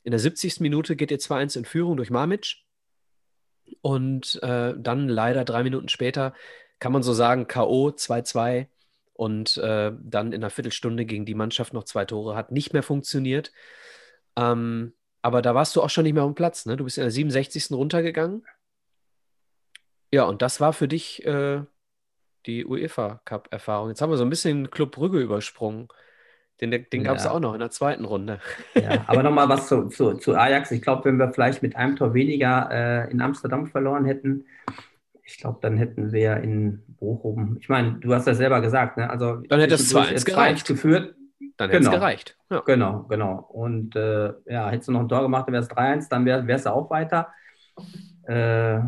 In 0.04 0.12
der 0.12 0.20
70. 0.20 0.60
Minute 0.60 0.96
geht 0.96 1.12
ihr 1.12 1.20
2-1 1.20 1.58
in 1.58 1.66
Führung 1.66 1.98
durch 1.98 2.12
Mamic. 2.12 2.58
Und 3.82 4.42
äh, 4.44 4.74
dann 4.78 5.08
leider 5.10 5.46
drei 5.46 5.64
Minuten 5.64 5.90
später 5.90 6.34
kann 6.80 6.92
man 6.92 7.04
so 7.04 7.14
sagen, 7.14 7.48
K.O. 7.48 7.90
2-2 7.92 8.68
und 9.20 9.58
äh, 9.58 9.92
dann 10.02 10.32
in 10.32 10.42
einer 10.42 10.50
Viertelstunde 10.50 11.04
gegen 11.04 11.26
die 11.26 11.36
Mannschaft 11.36 11.74
noch 11.74 11.84
zwei 11.84 12.06
Tore 12.06 12.38
hat 12.38 12.54
nicht 12.54 12.72
mehr 12.72 12.84
funktioniert. 12.84 13.52
Ähm, 14.38 14.94
aber 15.22 15.42
da 15.42 15.54
warst 15.54 15.76
du 15.76 15.82
auch 15.82 15.90
schon 15.90 16.06
nicht 16.06 16.14
mehr 16.14 16.24
am 16.24 16.36
Platz, 16.36 16.66
ne? 16.66 16.78
Du 16.78 16.86
bist 16.86 16.98
in 16.98 17.02
der 17.02 17.12
67. 17.12 17.72
runtergegangen. 17.72 18.46
Ja, 20.14 20.24
und 20.24 20.42
das 20.42 20.62
war 20.62 20.72
für 20.72 20.88
dich 20.88 21.26
äh, 21.26 21.62
die 22.46 22.66
UEFA 22.66 23.20
Cup-Erfahrung. 23.26 23.90
Jetzt 23.90 24.02
haben 24.02 24.10
wir 24.10 24.16
so 24.16 24.24
ein 24.24 24.30
bisschen 24.30 24.72
Club 24.72 24.92
Brügge 24.92 25.20
übersprungen. 25.20 25.90
Den, 26.62 26.72
den 26.72 27.04
gab 27.04 27.18
es 27.18 27.26
Ja. 27.26 27.32
auch 27.32 27.42
noch 27.42 27.54
in 27.54 27.60
der 27.60 27.72
zweiten 27.72 28.06
Runde. 28.06 28.40
Ja, 28.74 29.04
aber 29.08 29.22
nochmal 29.22 29.50
was 29.50 29.68
zu, 29.68 29.90
zu, 29.90 30.14
zu 30.14 30.34
Ajax. 30.34 30.72
Ich 30.72 30.82
glaube, 30.82 31.04
wenn 31.04 31.18
wir 31.18 31.34
vielleicht 31.34 31.62
mit 31.62 31.76
einem 31.76 31.98
Tor 31.98 32.14
weniger 32.14 32.70
äh, 32.72 33.12
in 33.12 33.20
Amsterdam 33.20 33.68
verloren 33.68 34.06
hätten, 34.06 34.46
ich 35.30 35.38
glaube, 35.38 35.60
dann 35.62 35.78
hätten 35.78 36.12
wir 36.12 36.38
in 36.38 36.82
Bochum, 37.00 37.58
ich 37.60 37.70
meine, 37.70 37.94
du 38.00 38.14
hast 38.14 38.26
ja 38.28 38.34
selber 38.34 38.62
gesagt, 38.62 38.98
ne? 38.98 39.10
Also 39.10 39.38
Dann 39.48 39.60
hätte 39.60 39.76
es 39.76 39.90
zwischendurch 39.90 40.10
2-1 40.10 40.12
jetzt 40.14 40.26
gereicht. 40.26 40.68
geführt. 40.68 41.16
Dann 41.58 41.70
hätte 41.70 41.82
es 41.84 41.86
Genau. 41.88 41.98
gereicht. 42.00 42.38
Ja. 42.50 42.62
Genau, 42.66 43.04
genau. 43.04 43.36
Und 43.52 43.96
äh, 43.96 44.34
ja, 44.48 44.70
hättest 44.70 44.88
du 44.88 44.92
noch 44.94 45.02
ein 45.02 45.08
Tor 45.10 45.22
gemacht, 45.22 45.46
dann 45.48 45.54
wäre 45.54 45.64
es 45.64 45.70
3-1, 45.70 46.10
dann 46.10 46.26
wär, 46.26 46.48
wärst 46.48 46.66
du 46.66 46.72
auch 46.74 46.90
weiter. 46.90 47.28
Äh, 48.24 48.80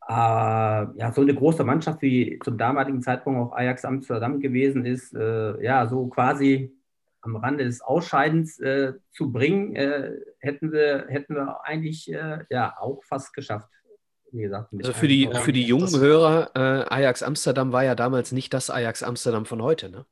aber 0.00 0.94
ja, 0.96 1.12
so 1.12 1.20
eine 1.22 1.34
große 1.34 1.64
Mannschaft 1.64 2.02
wie 2.02 2.38
zum 2.44 2.56
damaligen 2.58 3.02
Zeitpunkt 3.02 3.40
auch 3.40 3.56
Ajax 3.56 3.84
Amsterdam 3.84 4.40
gewesen 4.40 4.84
ist, 4.84 5.14
äh, 5.14 5.62
ja, 5.62 5.86
so 5.86 6.06
quasi 6.08 6.72
am 7.20 7.36
Rande 7.36 7.64
des 7.64 7.80
Ausscheidens 7.80 8.58
äh, 8.60 8.92
zu 9.10 9.32
bringen, 9.32 9.74
äh, 9.74 10.12
hätten, 10.38 10.70
wir, 10.72 11.06
hätten 11.08 11.34
wir 11.34 11.60
eigentlich 11.64 12.12
äh, 12.12 12.44
ja 12.50 12.74
auch 12.78 13.02
fast 13.04 13.32
geschafft. 13.34 13.68
Wie 14.32 14.42
gesagt, 14.42 14.70
Also 14.78 14.92
für 14.92 15.08
die, 15.08 15.28
für 15.42 15.52
die 15.52 15.64
jungen 15.64 15.98
Hörer, 15.98 16.50
äh, 16.54 16.94
Ajax 16.94 17.22
Amsterdam 17.22 17.72
war 17.72 17.84
ja 17.84 17.94
damals 17.94 18.32
nicht 18.32 18.52
das 18.52 18.70
Ajax 18.70 19.02
Amsterdam 19.02 19.46
von 19.46 19.62
heute, 19.62 19.88
ne? 19.88 20.04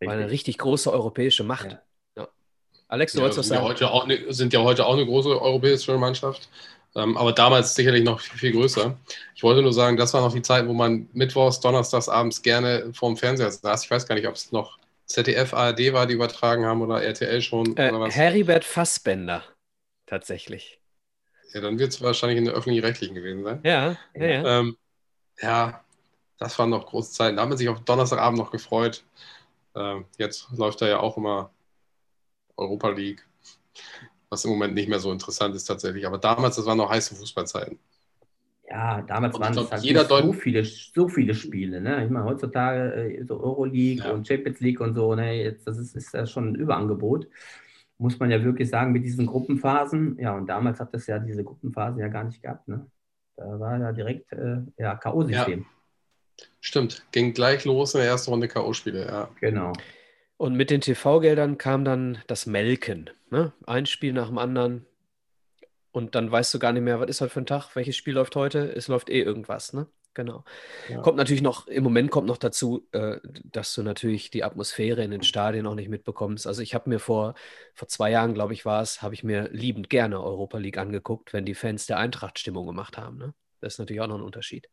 War 0.00 0.12
eine 0.12 0.22
Richtig. 0.22 0.32
richtig 0.32 0.58
große 0.58 0.92
europäische 0.92 1.44
Macht. 1.44 1.72
Ja. 1.72 1.82
Ja. 2.16 2.28
Alex, 2.88 3.12
du 3.12 3.18
ja, 3.18 3.22
wolltest 3.22 3.38
was 3.38 3.46
sind, 3.48 3.54
ja 3.54 3.60
sagen? 3.60 3.70
heute 3.70 3.90
auch 3.90 4.06
ne, 4.06 4.32
sind 4.32 4.52
ja 4.52 4.60
heute 4.62 4.86
auch 4.86 4.94
eine 4.94 5.04
große 5.04 5.40
europäische 5.40 5.96
Mannschaft. 5.98 6.48
Ähm, 6.96 7.16
aber 7.16 7.32
damals 7.32 7.74
sicherlich 7.74 8.02
noch 8.02 8.20
viel, 8.20 8.38
viel 8.38 8.52
größer. 8.52 8.96
Ich 9.34 9.42
wollte 9.42 9.62
nur 9.62 9.72
sagen, 9.72 9.96
das 9.96 10.12
war 10.12 10.22
noch 10.22 10.32
die 10.32 10.42
Zeit, 10.42 10.66
wo 10.66 10.72
man 10.72 11.08
mittwochs, 11.12 11.60
donnerstags 11.60 12.08
abends 12.08 12.42
gerne 12.42 12.90
vorm 12.92 13.16
Fernseher 13.16 13.50
saß. 13.50 13.84
Ich 13.84 13.90
weiß 13.90 14.06
gar 14.06 14.16
nicht, 14.16 14.26
ob 14.26 14.34
es 14.34 14.50
noch 14.50 14.78
ZDF, 15.06 15.54
ARD 15.54 15.92
war, 15.92 16.06
die 16.06 16.14
übertragen 16.14 16.64
haben 16.64 16.82
oder 16.82 17.02
RTL 17.02 17.42
schon 17.42 17.76
Äh, 17.76 17.90
oder 17.90 18.00
was. 18.00 18.16
Heribert 18.16 18.64
Fassbender, 18.64 19.44
tatsächlich. 20.06 20.79
Ja, 21.52 21.60
dann 21.60 21.78
wird 21.78 21.92
es 21.92 22.00
wahrscheinlich 22.00 22.38
in 22.38 22.44
der 22.44 22.54
öffentlich-rechtlichen 22.54 23.14
gewesen 23.14 23.44
sein. 23.44 23.64
Ja, 23.64 23.96
ja, 24.14 24.26
ja. 24.26 24.60
Ähm, 24.60 24.76
ja, 25.42 25.84
das 26.38 26.58
waren 26.58 26.70
noch 26.70 26.86
große 26.86 27.12
Zeiten. 27.12 27.36
Da 27.36 27.42
hat 27.44 27.48
man 27.50 27.58
sich 27.58 27.68
auf 27.68 27.82
Donnerstagabend 27.84 28.38
noch 28.38 28.50
gefreut. 28.52 29.04
Ähm, 29.76 30.06
jetzt 30.18 30.48
läuft 30.52 30.82
da 30.82 30.88
ja 30.88 31.00
auch 31.00 31.16
immer 31.18 31.52
Europa 32.56 32.90
League, 32.90 33.26
was 34.28 34.44
im 34.44 34.50
Moment 34.52 34.74
nicht 34.74 34.88
mehr 34.88 35.00
so 35.00 35.12
interessant 35.12 35.54
ist 35.54 35.64
tatsächlich. 35.64 36.06
Aber 36.06 36.18
damals, 36.18 36.56
das 36.56 36.66
waren 36.66 36.78
noch 36.78 36.90
heiße 36.90 37.14
Fußballzeiten. 37.16 37.78
Ja, 38.68 39.02
damals 39.02 39.34
Und 39.34 39.40
waren 39.40 39.52
glaub, 39.52 39.66
es 39.66 39.72
halt 39.72 39.82
jeder 39.84 40.04
so 40.04 40.32
Deut- 40.32 40.34
viele, 40.42 40.64
so 40.64 41.08
viele 41.08 41.34
Spiele. 41.34 41.80
Ne? 41.80 42.04
Ich 42.04 42.10
meine, 42.10 42.24
heutzutage 42.24 42.94
äh, 43.18 43.24
so 43.24 43.40
Euroleague 43.40 44.04
Ja. 44.04 44.12
und 44.12 44.28
Champions 44.28 44.60
League 44.60 44.80
und 44.80 44.94
so, 44.94 45.14
ne? 45.16 45.42
Jetzt, 45.42 45.66
das 45.66 45.76
ist, 45.78 45.96
ist 45.96 46.14
ja 46.14 46.24
schon 46.26 46.50
ein 46.52 46.54
Überangebot. 46.54 47.26
Muss 48.00 48.18
man 48.18 48.30
ja 48.30 48.42
wirklich 48.42 48.70
sagen, 48.70 48.92
mit 48.92 49.04
diesen 49.04 49.26
Gruppenphasen. 49.26 50.18
Ja, 50.18 50.34
und 50.34 50.46
damals 50.46 50.80
hat 50.80 50.94
es 50.94 51.06
ja 51.06 51.18
diese 51.18 51.44
Gruppenphasen 51.44 52.00
ja 52.00 52.08
gar 52.08 52.24
nicht 52.24 52.42
gehabt. 52.42 52.66
Ne? 52.66 52.86
Da 53.36 53.60
war 53.60 53.78
ja 53.78 53.92
direkt 53.92 54.32
äh, 54.32 54.56
ja, 54.78 54.96
K.O.-System. 54.96 55.64
Stimmt, 56.60 57.04
ging 57.12 57.34
gleich 57.34 57.66
los 57.66 57.94
in 57.94 58.00
der 58.00 58.08
ersten 58.08 58.30
Runde 58.30 58.48
K.O.-Spiele. 58.48 59.06
Ja. 59.06 59.28
Genau. 59.40 59.74
Und 60.38 60.56
mit 60.56 60.70
den 60.70 60.80
TV-Geldern 60.80 61.58
kam 61.58 61.84
dann 61.84 62.18
das 62.26 62.46
Melken. 62.46 63.10
Ne? 63.30 63.52
Ein 63.66 63.84
Spiel 63.84 64.14
nach 64.14 64.28
dem 64.28 64.38
anderen. 64.38 64.86
Und 65.92 66.14
dann 66.14 66.32
weißt 66.32 66.54
du 66.54 66.58
gar 66.58 66.72
nicht 66.72 66.82
mehr, 66.82 67.00
was 67.00 67.10
ist 67.10 67.20
heute 67.20 67.32
für 67.32 67.40
ein 67.42 67.46
Tag, 67.46 67.76
welches 67.76 67.96
Spiel 67.96 68.14
läuft 68.14 68.34
heute. 68.34 68.74
Es 68.74 68.88
läuft 68.88 69.10
eh 69.10 69.20
irgendwas, 69.20 69.74
ne? 69.74 69.86
Genau. 70.14 70.44
Ja. 70.88 71.00
Kommt 71.02 71.16
natürlich 71.16 71.42
noch, 71.42 71.68
im 71.68 71.84
Moment 71.84 72.10
kommt 72.10 72.26
noch 72.26 72.36
dazu, 72.36 72.88
äh, 72.92 73.18
dass 73.44 73.74
du 73.74 73.82
natürlich 73.82 74.30
die 74.30 74.42
Atmosphäre 74.42 75.04
in 75.04 75.12
den 75.12 75.22
Stadien 75.22 75.66
auch 75.66 75.76
nicht 75.76 75.88
mitbekommst. 75.88 76.46
Also 76.46 76.62
ich 76.62 76.74
habe 76.74 76.90
mir 76.90 76.98
vor, 76.98 77.34
vor 77.74 77.86
zwei 77.86 78.10
Jahren, 78.10 78.34
glaube 78.34 78.52
ich, 78.52 78.64
war 78.64 78.82
es, 78.82 79.02
habe 79.02 79.14
ich 79.14 79.22
mir 79.22 79.48
liebend 79.50 79.88
gerne 79.88 80.20
Europa 80.20 80.58
League 80.58 80.78
angeguckt, 80.78 81.32
wenn 81.32 81.44
die 81.44 81.54
Fans 81.54 81.86
der 81.86 81.98
Eintracht 81.98 82.38
Stimmung 82.38 82.66
gemacht 82.66 82.98
haben. 82.98 83.18
Ne? 83.18 83.34
Das 83.60 83.74
ist 83.74 83.78
natürlich 83.78 84.00
auch 84.00 84.08
noch 84.08 84.18
ein 84.18 84.22
Unterschied. 84.22 84.68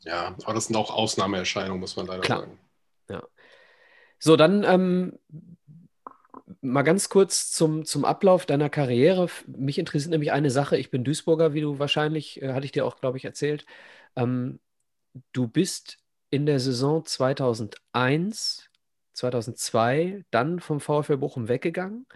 ja, 0.00 0.36
aber 0.44 0.54
das 0.54 0.66
sind 0.66 0.76
auch 0.76 0.90
Ausnahmeerscheinungen, 0.90 1.80
muss 1.80 1.96
man 1.96 2.06
leider 2.06 2.20
Klar. 2.20 2.40
sagen. 2.40 2.58
So, 4.18 4.36
dann 4.36 4.64
ähm, 4.64 5.18
mal 6.60 6.82
ganz 6.82 7.08
kurz 7.08 7.50
zum, 7.50 7.84
zum 7.84 8.04
Ablauf 8.04 8.46
deiner 8.46 8.70
Karriere. 8.70 9.28
Mich 9.46 9.78
interessiert 9.78 10.10
nämlich 10.10 10.32
eine 10.32 10.50
Sache. 10.50 10.76
Ich 10.78 10.90
bin 10.90 11.04
Duisburger, 11.04 11.54
wie 11.54 11.60
du 11.60 11.78
wahrscheinlich, 11.78 12.40
äh, 12.42 12.52
hatte 12.52 12.66
ich 12.66 12.72
dir 12.72 12.86
auch, 12.86 12.98
glaube 13.00 13.18
ich, 13.18 13.24
erzählt. 13.24 13.66
Ähm, 14.16 14.60
du 15.32 15.48
bist 15.48 15.98
in 16.30 16.46
der 16.46 16.60
Saison 16.60 17.04
2001, 17.04 18.68
2002 19.12 20.24
dann 20.30 20.60
vom 20.60 20.80
VfL 20.80 21.16
Bochum 21.16 21.48
weggegangen. 21.48 22.06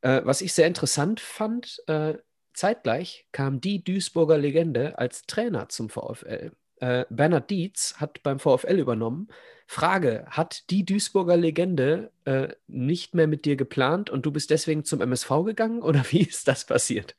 Äh, 0.00 0.22
was 0.24 0.40
ich 0.40 0.52
sehr 0.52 0.66
interessant 0.66 1.20
fand, 1.20 1.82
äh, 1.86 2.14
zeitgleich 2.52 3.26
kam 3.32 3.60
die 3.60 3.82
Duisburger 3.82 4.38
Legende 4.38 4.98
als 4.98 5.22
Trainer 5.22 5.68
zum 5.68 5.88
VfL. 5.88 6.52
Äh, 6.76 7.06
Bernhard 7.08 7.50
Dietz 7.50 7.94
hat 7.98 8.22
beim 8.22 8.38
VfL 8.38 8.78
übernommen. 8.78 9.28
Frage: 9.66 10.26
Hat 10.28 10.70
die 10.70 10.84
Duisburger 10.84 11.36
Legende 11.36 12.10
äh, 12.24 12.48
nicht 12.66 13.14
mehr 13.14 13.26
mit 13.26 13.44
dir 13.44 13.56
geplant 13.56 14.10
und 14.10 14.26
du 14.26 14.32
bist 14.32 14.50
deswegen 14.50 14.84
zum 14.84 15.00
MSV 15.00 15.44
gegangen 15.44 15.82
oder 15.82 16.04
wie 16.10 16.22
ist 16.22 16.48
das 16.48 16.66
passiert? 16.66 17.16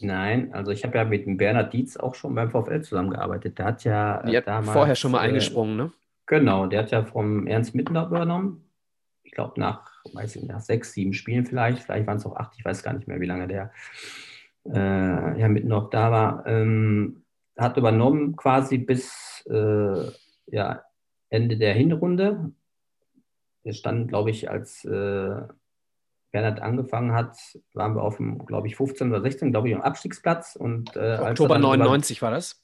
Nein, 0.00 0.52
also 0.52 0.70
ich 0.70 0.84
habe 0.84 0.98
ja 0.98 1.04
mit 1.04 1.26
dem 1.26 1.36
Bernhard 1.36 1.72
Dietz 1.72 1.96
auch 1.96 2.14
schon 2.14 2.34
beim 2.34 2.50
VfL 2.50 2.82
zusammengearbeitet. 2.82 3.58
Der 3.58 3.66
hat 3.66 3.84
ja 3.84 4.22
Die 4.22 4.36
hat 4.36 4.46
damals, 4.46 4.72
vorher 4.72 4.94
schon 4.94 5.12
mal 5.12 5.24
äh, 5.24 5.28
eingesprungen, 5.28 5.76
ne? 5.76 5.92
Genau, 6.26 6.66
der 6.66 6.80
hat 6.80 6.90
ja 6.90 7.04
vom 7.04 7.46
Ernst 7.46 7.74
Mittner 7.74 8.06
übernommen. 8.06 8.70
Ich 9.22 9.32
glaube, 9.32 9.58
nach, 9.58 9.90
weiß 10.12 10.36
ich, 10.36 10.44
nach 10.44 10.60
sechs, 10.60 10.92
sieben 10.92 11.12
Spielen 11.12 11.46
vielleicht, 11.46 11.80
vielleicht 11.80 12.06
waren 12.06 12.18
es 12.18 12.26
auch 12.26 12.36
acht, 12.36 12.54
ich 12.56 12.64
weiß 12.64 12.82
gar 12.82 12.92
nicht 12.92 13.08
mehr, 13.08 13.20
wie 13.20 13.26
lange 13.26 13.48
der 13.48 13.72
äh, 14.66 15.40
ja 15.40 15.48
noch 15.48 15.90
da 15.90 16.10
war. 16.10 16.46
Ähm, 16.46 17.24
hat 17.56 17.76
übernommen 17.76 18.36
quasi 18.36 18.78
bis 18.78 19.44
äh, 19.50 20.10
ja, 20.46 20.82
Ende 21.28 21.56
der 21.56 21.74
Hinrunde. 21.74 22.52
Wir 23.62 23.74
standen, 23.74 24.08
glaube 24.08 24.30
ich, 24.30 24.50
als 24.50 24.84
äh, 24.84 25.42
Bernhard 26.32 26.60
angefangen 26.60 27.12
hat, 27.12 27.36
waren 27.74 27.94
wir 27.94 28.02
auf 28.02 28.16
dem, 28.16 28.44
glaube 28.46 28.66
ich, 28.66 28.76
15 28.76 29.10
oder 29.10 29.20
16, 29.20 29.50
glaube 29.52 29.68
ich, 29.68 29.74
am 29.74 29.82
Abstiegsplatz. 29.82 30.56
Und, 30.56 30.96
äh, 30.96 31.16
er 31.16 31.22
Oktober 31.30 31.54
dann 31.54 31.62
über- 31.62 31.76
99 31.76 32.22
war 32.22 32.30
das. 32.32 32.60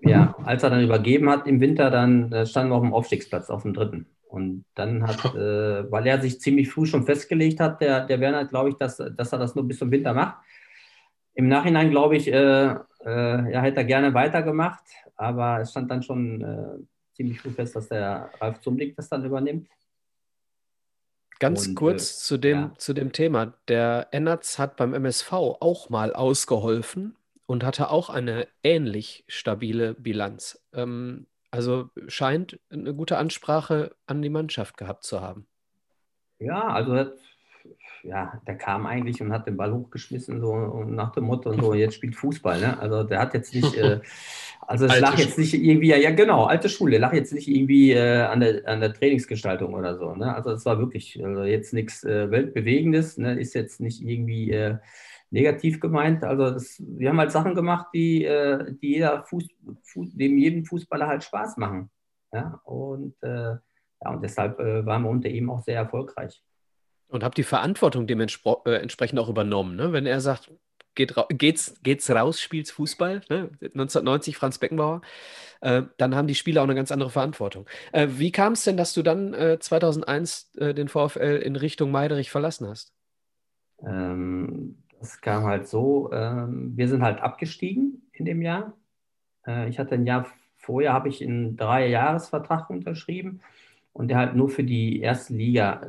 ja, 0.00 0.34
als 0.44 0.62
er 0.64 0.70
dann 0.70 0.82
übergeben 0.82 1.30
hat 1.30 1.46
im 1.46 1.60
Winter, 1.60 1.90
dann 1.90 2.32
äh, 2.32 2.44
standen 2.44 2.72
wir 2.72 2.76
auf 2.76 2.82
dem 2.82 2.92
Aufstiegsplatz, 2.92 3.50
auf 3.50 3.62
dem 3.62 3.72
dritten. 3.72 4.06
Und 4.26 4.64
dann 4.74 5.06
hat, 5.06 5.24
äh, 5.34 5.90
weil 5.92 6.06
er 6.06 6.20
sich 6.20 6.40
ziemlich 6.40 6.70
früh 6.70 6.86
schon 6.86 7.04
festgelegt 7.04 7.60
hat, 7.60 7.80
der, 7.80 8.06
der 8.06 8.18
Werner, 8.18 8.46
glaube 8.46 8.70
ich, 8.70 8.76
dass, 8.76 8.96
dass 8.96 9.32
er 9.32 9.38
das 9.38 9.54
nur 9.54 9.66
bis 9.68 9.78
zum 9.78 9.90
Winter 9.90 10.12
macht. 10.14 10.38
Im 11.34 11.48
Nachhinein, 11.48 11.90
glaube 11.90 12.16
ich, 12.16 12.28
äh, 12.28 12.74
äh, 13.04 13.52
ja, 13.52 13.60
hätte 13.62 13.78
er 13.78 13.84
gerne 13.84 14.12
weitergemacht, 14.12 14.82
aber 15.16 15.60
es 15.60 15.70
stand 15.70 15.90
dann 15.90 16.02
schon 16.02 16.40
äh, 16.42 16.82
ziemlich 17.14 17.40
früh 17.40 17.50
fest, 17.50 17.76
dass 17.76 17.88
der 17.88 18.30
Ralf 18.40 18.60
Zumlik 18.60 18.96
das 18.96 19.08
dann 19.08 19.24
übernimmt. 19.24 19.68
Ganz 21.42 21.66
Und, 21.66 21.74
kurz 21.74 22.02
äh, 22.02 22.18
zu 22.22 22.38
dem, 22.38 22.58
ja. 22.58 22.72
zu 22.78 22.92
dem 22.92 23.10
Thema. 23.10 23.54
Der 23.66 24.06
Ennertz 24.12 24.60
hat 24.60 24.76
beim 24.76 24.94
MSV 24.94 25.32
auch 25.32 25.90
mal 25.90 26.12
ausgeholfen 26.12 27.16
und 27.46 27.64
hatte 27.64 27.90
auch 27.90 28.10
eine 28.10 28.46
ähnlich 28.62 29.24
stabile 29.26 29.94
Bilanz. 29.94 30.64
Ähm, 30.72 31.26
also 31.50 31.90
scheint 32.06 32.60
eine 32.70 32.94
gute 32.94 33.18
Ansprache 33.18 33.96
an 34.06 34.22
die 34.22 34.30
Mannschaft 34.30 34.76
gehabt 34.76 35.02
zu 35.02 35.20
haben. 35.20 35.48
Ja, 36.38 36.68
also 36.68 37.10
ja, 38.02 38.40
der 38.46 38.56
kam 38.56 38.86
eigentlich 38.86 39.20
und 39.20 39.32
hat 39.32 39.46
den 39.46 39.56
Ball 39.56 39.72
hochgeschmissen, 39.72 40.40
so 40.40 40.52
und 40.52 40.94
nach 40.94 41.12
dem 41.12 41.24
Motto 41.24 41.50
und 41.50 41.60
so, 41.60 41.74
jetzt 41.74 41.94
spielt 41.94 42.16
Fußball, 42.16 42.60
ne? 42.60 42.78
Also 42.80 43.04
der 43.04 43.20
hat 43.20 43.34
jetzt 43.34 43.54
nicht, 43.54 43.76
äh, 43.76 44.00
also 44.66 44.86
es 44.86 45.00
lag 45.00 45.16
jetzt 45.18 45.38
nicht 45.38 45.54
irgendwie, 45.54 45.88
ja, 45.88 46.10
genau, 46.10 46.44
alte 46.44 46.68
Schule, 46.68 46.98
lag 46.98 47.12
jetzt 47.12 47.32
nicht 47.32 47.48
irgendwie 47.48 47.92
äh, 47.92 48.22
an, 48.22 48.40
der, 48.40 48.66
an 48.66 48.80
der 48.80 48.92
Trainingsgestaltung 48.92 49.74
oder 49.74 49.96
so, 49.96 50.14
ne? 50.14 50.34
Also 50.34 50.50
es 50.50 50.64
war 50.64 50.78
wirklich 50.78 51.24
also 51.24 51.44
jetzt 51.44 51.72
nichts 51.72 52.04
äh, 52.04 52.30
Weltbewegendes, 52.30 53.18
ne? 53.18 53.38
Ist 53.38 53.54
jetzt 53.54 53.80
nicht 53.80 54.02
irgendwie 54.02 54.50
äh, 54.50 54.78
negativ 55.30 55.80
gemeint. 55.80 56.24
Also 56.24 56.50
das, 56.50 56.82
wir 56.84 57.08
haben 57.08 57.20
halt 57.20 57.32
Sachen 57.32 57.54
gemacht, 57.54 57.88
die, 57.94 58.24
äh, 58.24 58.74
die 58.82 58.94
jeder 58.94 59.24
Fuß, 59.24 59.48
Fuß, 59.84 60.14
dem 60.14 60.38
jeden 60.38 60.64
Fußballer 60.64 61.06
halt 61.06 61.24
Spaß 61.24 61.56
machen. 61.56 61.90
Ja, 62.32 62.60
und 62.64 63.14
äh, 63.22 63.56
ja, 64.04 64.10
und 64.10 64.22
deshalb 64.22 64.58
waren 64.58 65.02
wir 65.02 65.10
unter 65.10 65.28
ihm 65.28 65.48
auch 65.50 65.62
sehr 65.62 65.76
erfolgreich. 65.76 66.42
Und 67.12 67.22
habe 67.22 67.34
die 67.34 67.42
Verantwortung 67.42 68.06
dementsprechend 68.06 69.18
äh, 69.18 69.20
auch 69.20 69.28
übernommen. 69.28 69.76
Ne? 69.76 69.92
Wenn 69.92 70.06
er 70.06 70.20
sagt, 70.20 70.50
geht 70.94 71.16
ra 71.16 71.26
geht's, 71.28 71.74
geht's 71.82 72.10
raus, 72.10 72.40
spielt's 72.40 72.70
Fußball, 72.70 73.20
ne? 73.28 73.50
1990 73.60 74.36
Franz 74.36 74.58
Beckenbauer, 74.58 75.02
äh, 75.60 75.82
dann 75.98 76.14
haben 76.14 76.26
die 76.26 76.34
Spieler 76.34 76.62
auch 76.62 76.66
eine 76.66 76.74
ganz 76.74 76.90
andere 76.90 77.10
Verantwortung. 77.10 77.66
Äh, 77.92 78.08
wie 78.12 78.32
kam 78.32 78.54
es 78.54 78.64
denn, 78.64 78.76
dass 78.76 78.94
du 78.94 79.02
dann 79.02 79.34
äh, 79.34 79.58
2001 79.58 80.52
äh, 80.56 80.74
den 80.74 80.88
VfL 80.88 81.42
in 81.44 81.56
Richtung 81.56 81.90
Meiderich 81.90 82.30
verlassen 82.30 82.66
hast? 82.68 82.92
Ähm, 83.84 84.78
das 84.98 85.20
kam 85.20 85.44
halt 85.44 85.68
so, 85.68 86.10
ähm, 86.12 86.72
wir 86.76 86.88
sind 86.88 87.02
halt 87.02 87.20
abgestiegen 87.20 88.08
in 88.12 88.24
dem 88.24 88.42
Jahr. 88.42 88.72
Äh, 89.46 89.68
ich 89.68 89.78
hatte 89.78 89.96
ein 89.96 90.06
Jahr 90.06 90.26
vorher, 90.56 90.92
habe 90.92 91.08
ich 91.08 91.22
einen 91.22 91.56
Drei-Jahres-Vertrag 91.56 92.70
unterschrieben 92.70 93.40
und 93.92 94.08
der 94.08 94.18
halt 94.18 94.36
nur 94.36 94.48
für 94.48 94.64
die 94.64 95.00
erste 95.00 95.34
Liga 95.34 95.82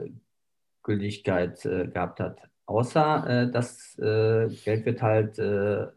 Gültigkeit 0.83 1.65
äh, 1.65 1.87
gehabt 1.87 2.19
hat. 2.19 2.41
Außer 2.65 3.27
äh, 3.27 3.51
das 3.51 3.97
äh, 3.99 4.47
Geld 4.63 4.85
wird 4.85 5.01
halt 5.01 5.39
äh, 5.39 5.87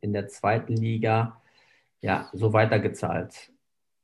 in 0.00 0.12
der 0.12 0.28
zweiten 0.28 0.76
Liga 0.76 1.40
ja 2.00 2.28
so 2.32 2.52
weitergezahlt. 2.52 3.52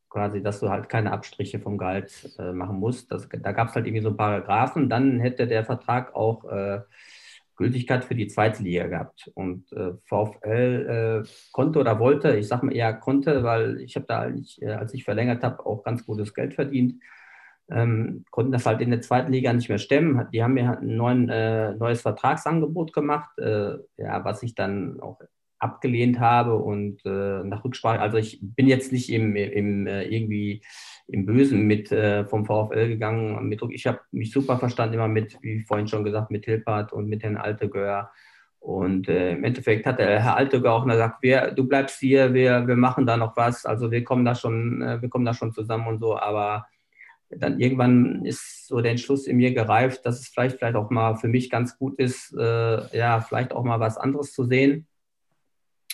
Quasi, 0.09 0.43
dass 0.43 0.59
du 0.61 0.69
halt 0.71 0.89
keine 0.89 1.13
Abstriche 1.13 1.61
vom 1.61 1.79
Gehalt 1.79 2.35
äh, 2.39 2.53
machen 2.53 2.81
musst. 2.81 3.13
Das, 3.13 3.29
da 3.29 3.53
gab 3.53 3.69
es 3.69 3.75
halt 3.75 3.87
irgendwie 3.87 4.03
so 4.03 4.15
Paragraphen. 4.17 4.89
Dann 4.89 5.21
hätte 5.21 5.47
der 5.47 5.65
Vertrag 5.65 6.15
auch 6.17 6.45
äh, 6.51 6.81
Gültigkeit 7.61 8.05
für 8.05 8.15
die 8.15 8.27
zweite 8.27 8.63
Liga 8.63 8.87
gehabt. 8.89 9.31
Und 9.35 9.71
äh, 9.73 9.93
VfL 10.07 11.23
äh, 11.25 11.29
konnte 11.53 11.79
oder 11.79 11.99
wollte, 12.01 12.37
ich 12.37 12.49
sage 12.49 12.67
mal 12.67 12.75
eher 12.75 12.95
konnte, 12.95 13.45
weil 13.45 13.81
ich 13.83 13.95
habe 13.97 14.07
da, 14.09 14.21
eigentlich, 14.23 14.61
äh, 14.63 14.73
als 14.73 14.95
ich 14.95 15.05
verlängert 15.05 15.45
habe, 15.45 15.65
auch 15.67 15.85
ganz 15.85 16.05
gutes 16.07 16.35
Geld 16.35 16.55
verdient. 16.55 17.01
Ähm, 17.71 18.25
konnten 18.31 18.53
das 18.53 18.67
halt 18.67 18.81
in 18.81 18.91
der 18.91 19.01
zweiten 19.01 19.33
Liga 19.33 19.53
nicht 19.53 19.69
mehr 19.69 19.79
stemmen. 19.79 20.27
Die 20.33 20.43
haben 20.43 20.55
mir 20.55 20.69
halt 20.69 20.83
ein 20.83 20.97
neuen, 20.97 21.29
äh, 21.29 21.75
neues 21.75 22.03
Vertragsangebot 22.03 22.93
gemacht, 22.93 23.39
äh, 23.39 23.77
ja, 23.97 24.25
was 24.25 24.43
ich 24.43 24.55
dann 24.55 25.01
auch 25.01 25.21
abgelehnt 25.61 26.19
habe 26.19 26.57
und 26.57 27.05
äh, 27.05 27.45
nach 27.45 27.65
Rücksprache, 27.65 28.01
also 28.01 28.17
ich 28.17 28.39
bin 28.41 28.67
jetzt 28.67 28.93
nicht 28.93 29.13
im, 29.13 29.37
im 29.37 29.87
äh, 29.87 30.05
irgendwie 30.05 30.63
im 31.07 31.27
Bösen 31.27 31.67
mit 31.67 31.93
äh, 31.93 32.25
vom 32.25 32.47
VfL 32.47 32.89
gegangen. 32.89 33.47
Mit, 33.49 33.61
ich 33.71 33.87
habe 33.87 34.01
mich 34.11 34.33
super 34.33 34.59
verstanden 34.59 34.95
immer 34.95 35.09
mit, 35.09 35.37
wie 35.43 35.61
vorhin 35.61 35.87
schon 35.87 36.05
gesagt, 36.05 36.31
mit 36.31 36.47
Hilpert 36.47 36.93
und 36.93 37.09
mit 37.09 37.23
Herrn 37.23 37.37
Altegör. 37.37 38.11
Und 38.59 39.09
äh, 39.09 39.33
im 39.33 39.45
Endeffekt 39.45 39.87
hat 39.87 39.99
der 39.99 40.21
Herr 40.21 40.37
Altegör 40.37 40.73
auch 40.73 40.87
gesagt, 40.87 41.23
wir, 41.23 41.51
du 41.51 41.67
bleibst 41.67 41.99
hier, 41.99 42.33
wir, 42.33 42.67
wir 42.67 42.77
machen 42.77 43.07
da 43.07 43.17
noch 43.17 43.37
was. 43.37 43.67
Also 43.67 43.91
wir 43.91 44.05
kommen 44.05 44.25
da 44.25 44.35
schon, 44.35 44.81
wir 44.81 45.09
kommen 45.09 45.25
da 45.25 45.35
schon 45.35 45.53
zusammen 45.53 45.89
und 45.89 45.99
so, 45.99 46.19
aber 46.19 46.67
dann 47.31 47.61
irgendwann 47.61 48.25
ist 48.25 48.67
so 48.67 48.81
der 48.81 48.93
Entschluss 48.93 49.27
in 49.27 49.37
mir 49.37 49.55
gereift, 49.55 50.05
dass 50.05 50.21
es 50.21 50.29
vielleicht, 50.29 50.59
vielleicht 50.59 50.77
auch 50.77 50.91
mal 50.91 51.15
für 51.17 51.29
mich 51.29 51.51
ganz 51.51 51.79
gut 51.79 51.99
ist, 51.99 52.35
äh, 52.37 52.97
ja, 52.97 53.21
vielleicht 53.21 53.53
auch 53.53 53.65
mal 53.65 53.81
was 53.81 53.97
anderes 53.97 54.33
zu 54.33 54.45
sehen. 54.45 54.87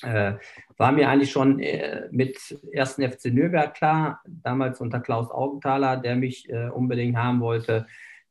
Äh, 0.03 0.35
war 0.77 0.93
mir 0.93 1.09
eigentlich 1.09 1.31
schon 1.31 1.59
äh, 1.61 2.09
mit 2.11 2.37
1. 2.75 2.95
FC 2.95 3.27
Nürnberg 3.27 3.75
klar, 3.75 4.21
damals 4.27 4.81
unter 4.81 5.01
Klaus 5.01 5.31
Augenthaler, 5.31 5.97
der 5.97 6.17
mich 6.17 6.49
äh, 6.51 6.69
unbedingt 6.69 7.17
haben 7.17 7.41
wollte, 7.41 7.87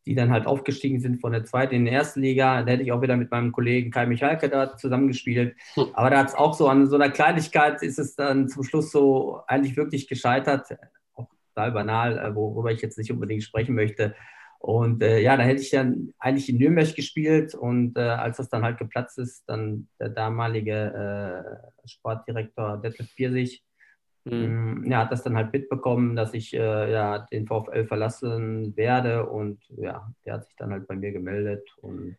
die 0.06 0.14
dann 0.14 0.30
halt 0.30 0.46
aufgestiegen 0.46 1.00
sind 1.00 1.20
von 1.20 1.32
der 1.32 1.44
zweiten 1.46 1.74
in 1.74 1.86
die 1.86 1.92
erste 1.92 2.20
Liga. 2.20 2.62
Da 2.62 2.72
hätte 2.72 2.84
ich 2.84 2.92
auch 2.92 3.02
wieder 3.02 3.18
mit 3.18 3.32
meinem 3.32 3.52
Kollegen 3.52 3.90
Kai 3.90 4.06
Michalke 4.06 4.50
da 4.50 4.78
zusammengespielt. 4.78 5.56
Aber 5.94 6.12
da 6.12 6.20
hat 6.20 6.28
es 6.28 6.36
auch 6.36 6.54
so 6.54 6.68
an 6.68 6.88
so 6.88 6.96
einer 6.96 7.10
Kleinigkeit 7.10 7.82
ist 7.82 7.98
es 7.98 8.16
dann 8.16 8.48
zum 8.48 8.64
Schluss 8.64 8.92
so 8.92 9.42
eigentlich 9.48 9.76
wirklich 9.76 10.08
gescheitert. 10.08 10.68
Total 11.56 11.72
banal, 11.72 12.18
äh, 12.18 12.36
worüber 12.36 12.72
ich 12.72 12.82
jetzt 12.82 12.98
nicht 12.98 13.12
unbedingt 13.12 13.44
sprechen 13.44 13.76
möchte. 13.76 14.14
Und 14.60 15.04
äh, 15.04 15.20
ja, 15.20 15.38
da 15.38 15.44
hätte 15.44 15.62
ich 15.62 15.70
dann 15.70 16.14
eigentlich 16.18 16.50
in 16.50 16.58
Nürnberg 16.58 16.96
gespielt 16.96 17.54
und 17.54 17.98
äh, 17.98 18.02
als 18.02 18.38
das 18.38 18.50
dann 18.50 18.64
halt 18.64 18.78
geplatzt 18.78 19.20
ist, 19.20 19.44
dann 19.48 19.88
der 20.00 20.10
damalige 20.10 21.62
äh, 21.84 21.88
Sportdirektor 21.88 22.78
Detlef 22.78 23.14
Biersich, 23.16 23.64
mhm. 24.24 24.84
ja, 24.90 25.02
hat 25.02 25.12
das 25.12 25.24
dann 25.24 25.36
halt 25.36 25.54
mitbekommen, 25.54 26.16
dass 26.16 26.34
ich 26.34 26.54
äh, 26.54 26.92
ja 26.92 27.20
den 27.32 27.46
VfL 27.46 27.86
verlassen 27.86 28.76
werde 28.76 29.28
und 29.28 29.62
ja, 29.78 30.12
der 30.26 30.34
hat 30.34 30.46
sich 30.46 30.56
dann 30.56 30.72
halt 30.72 30.88
bei 30.88 30.96
mir 30.96 31.12
gemeldet 31.12 31.70
und 31.82 32.16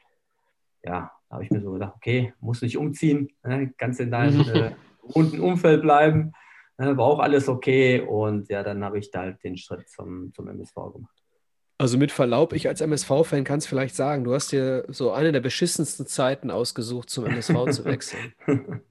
ja, 0.84 1.10
da 1.28 1.34
habe 1.34 1.44
ich 1.44 1.50
mir 1.50 1.60
so 1.60 1.72
gedacht, 1.72 1.94
okay, 1.96 2.32
muss 2.38 2.62
nicht 2.62 2.78
umziehen, 2.78 3.28
ne? 3.42 3.72
kannst 3.76 3.98
in 3.98 4.12
deinem 4.12 4.40
äh, 4.54 4.70
gewohnten 5.02 5.40
Umfeld 5.40 5.82
bleiben? 5.82 6.32
War 6.78 7.06
auch 7.06 7.18
alles 7.18 7.48
okay 7.48 8.00
und 8.00 8.48
ja, 8.48 8.62
dann 8.62 8.84
habe 8.84 8.98
ich 8.98 9.10
da 9.10 9.20
halt 9.20 9.42
den 9.42 9.56
Schritt 9.56 9.88
zum, 9.88 10.32
zum 10.34 10.48
MSV 10.48 10.74
gemacht. 10.74 11.22
Also 11.78 11.98
mit 11.98 12.10
Verlaub, 12.10 12.54
ich 12.54 12.68
als 12.68 12.80
MSV-Fan 12.80 13.44
kann 13.44 13.58
es 13.58 13.66
vielleicht 13.66 13.94
sagen, 13.94 14.24
du 14.24 14.32
hast 14.32 14.50
dir 14.50 14.84
so 14.88 15.12
eine 15.12 15.32
der 15.32 15.40
beschissensten 15.40 16.06
Zeiten 16.06 16.50
ausgesucht, 16.50 17.10
zum 17.10 17.26
MSV 17.26 17.70
zu 17.70 17.84
wechseln. 17.84 18.32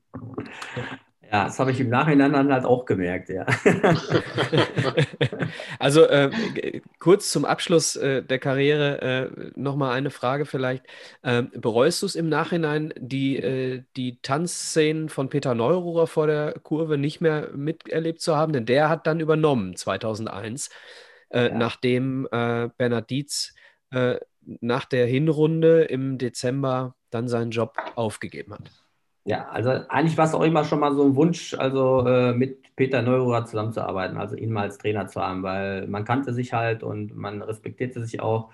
Ja, 1.31 1.45
das 1.45 1.59
habe 1.59 1.71
ich 1.71 1.79
im 1.79 1.89
Nachhinein 1.89 2.33
dann 2.33 2.53
halt 2.53 2.65
auch 2.65 2.85
gemerkt, 2.85 3.29
ja. 3.29 3.45
also 5.79 6.03
äh, 6.03 6.31
kurz 6.99 7.31
zum 7.31 7.45
Abschluss 7.45 7.95
äh, 7.95 8.23
der 8.23 8.39
Karriere 8.39 9.01
äh, 9.01 9.51
nochmal 9.55 9.97
eine 9.97 10.11
Frage 10.11 10.45
vielleicht. 10.45 10.85
Ähm, 11.23 11.51
bereust 11.55 12.01
du 12.01 12.05
es 12.05 12.15
im 12.15 12.29
Nachhinein, 12.29 12.93
die, 12.97 13.37
äh, 13.37 13.83
die 13.95 14.19
Tanzszenen 14.21 15.09
von 15.09 15.29
Peter 15.29 15.55
Neururer 15.55 16.07
vor 16.07 16.27
der 16.27 16.53
Kurve 16.61 16.97
nicht 16.97 17.21
mehr 17.21 17.49
miterlebt 17.55 18.21
zu 18.21 18.35
haben? 18.35 18.53
Denn 18.53 18.65
der 18.65 18.89
hat 18.89 19.07
dann 19.07 19.19
übernommen 19.19 19.75
2001. 19.75 20.69
Äh, 21.29 21.49
ja. 21.49 21.57
nachdem 21.57 22.27
äh, 22.31 22.69
Bernhard 22.77 23.09
Dietz 23.09 23.53
äh, 23.91 24.17
nach 24.41 24.85
der 24.85 25.05
Hinrunde 25.05 25.83
im 25.83 26.17
Dezember 26.17 26.95
dann 27.09 27.27
seinen 27.27 27.51
Job 27.51 27.77
aufgegeben 27.95 28.53
hat. 28.53 28.71
Ja, 29.27 29.47
also 29.49 29.71
eigentlich 29.89 30.17
war 30.17 30.25
es 30.25 30.35
auch 30.35 30.43
immer 30.43 30.63
schon 30.65 30.79
mal 30.79 30.93
so 30.93 31.03
ein 31.03 31.15
Wunsch, 31.15 31.55
also 31.55 32.05
äh, 32.07 32.33
mit 32.33 32.75
Peter 32.75 33.01
Neururer 33.01 33.45
zusammenzuarbeiten, 33.45 34.17
also 34.17 34.35
ihn 34.35 34.51
mal 34.51 34.63
als 34.63 34.77
Trainer 34.77 35.07
zu 35.07 35.19
haben, 35.19 35.41
weil 35.41 35.87
man 35.87 36.05
kannte 36.05 36.31
sich 36.33 36.53
halt 36.53 36.83
und 36.83 37.15
man 37.15 37.41
respektierte 37.41 38.05
sich 38.05 38.19
auch. 38.19 38.51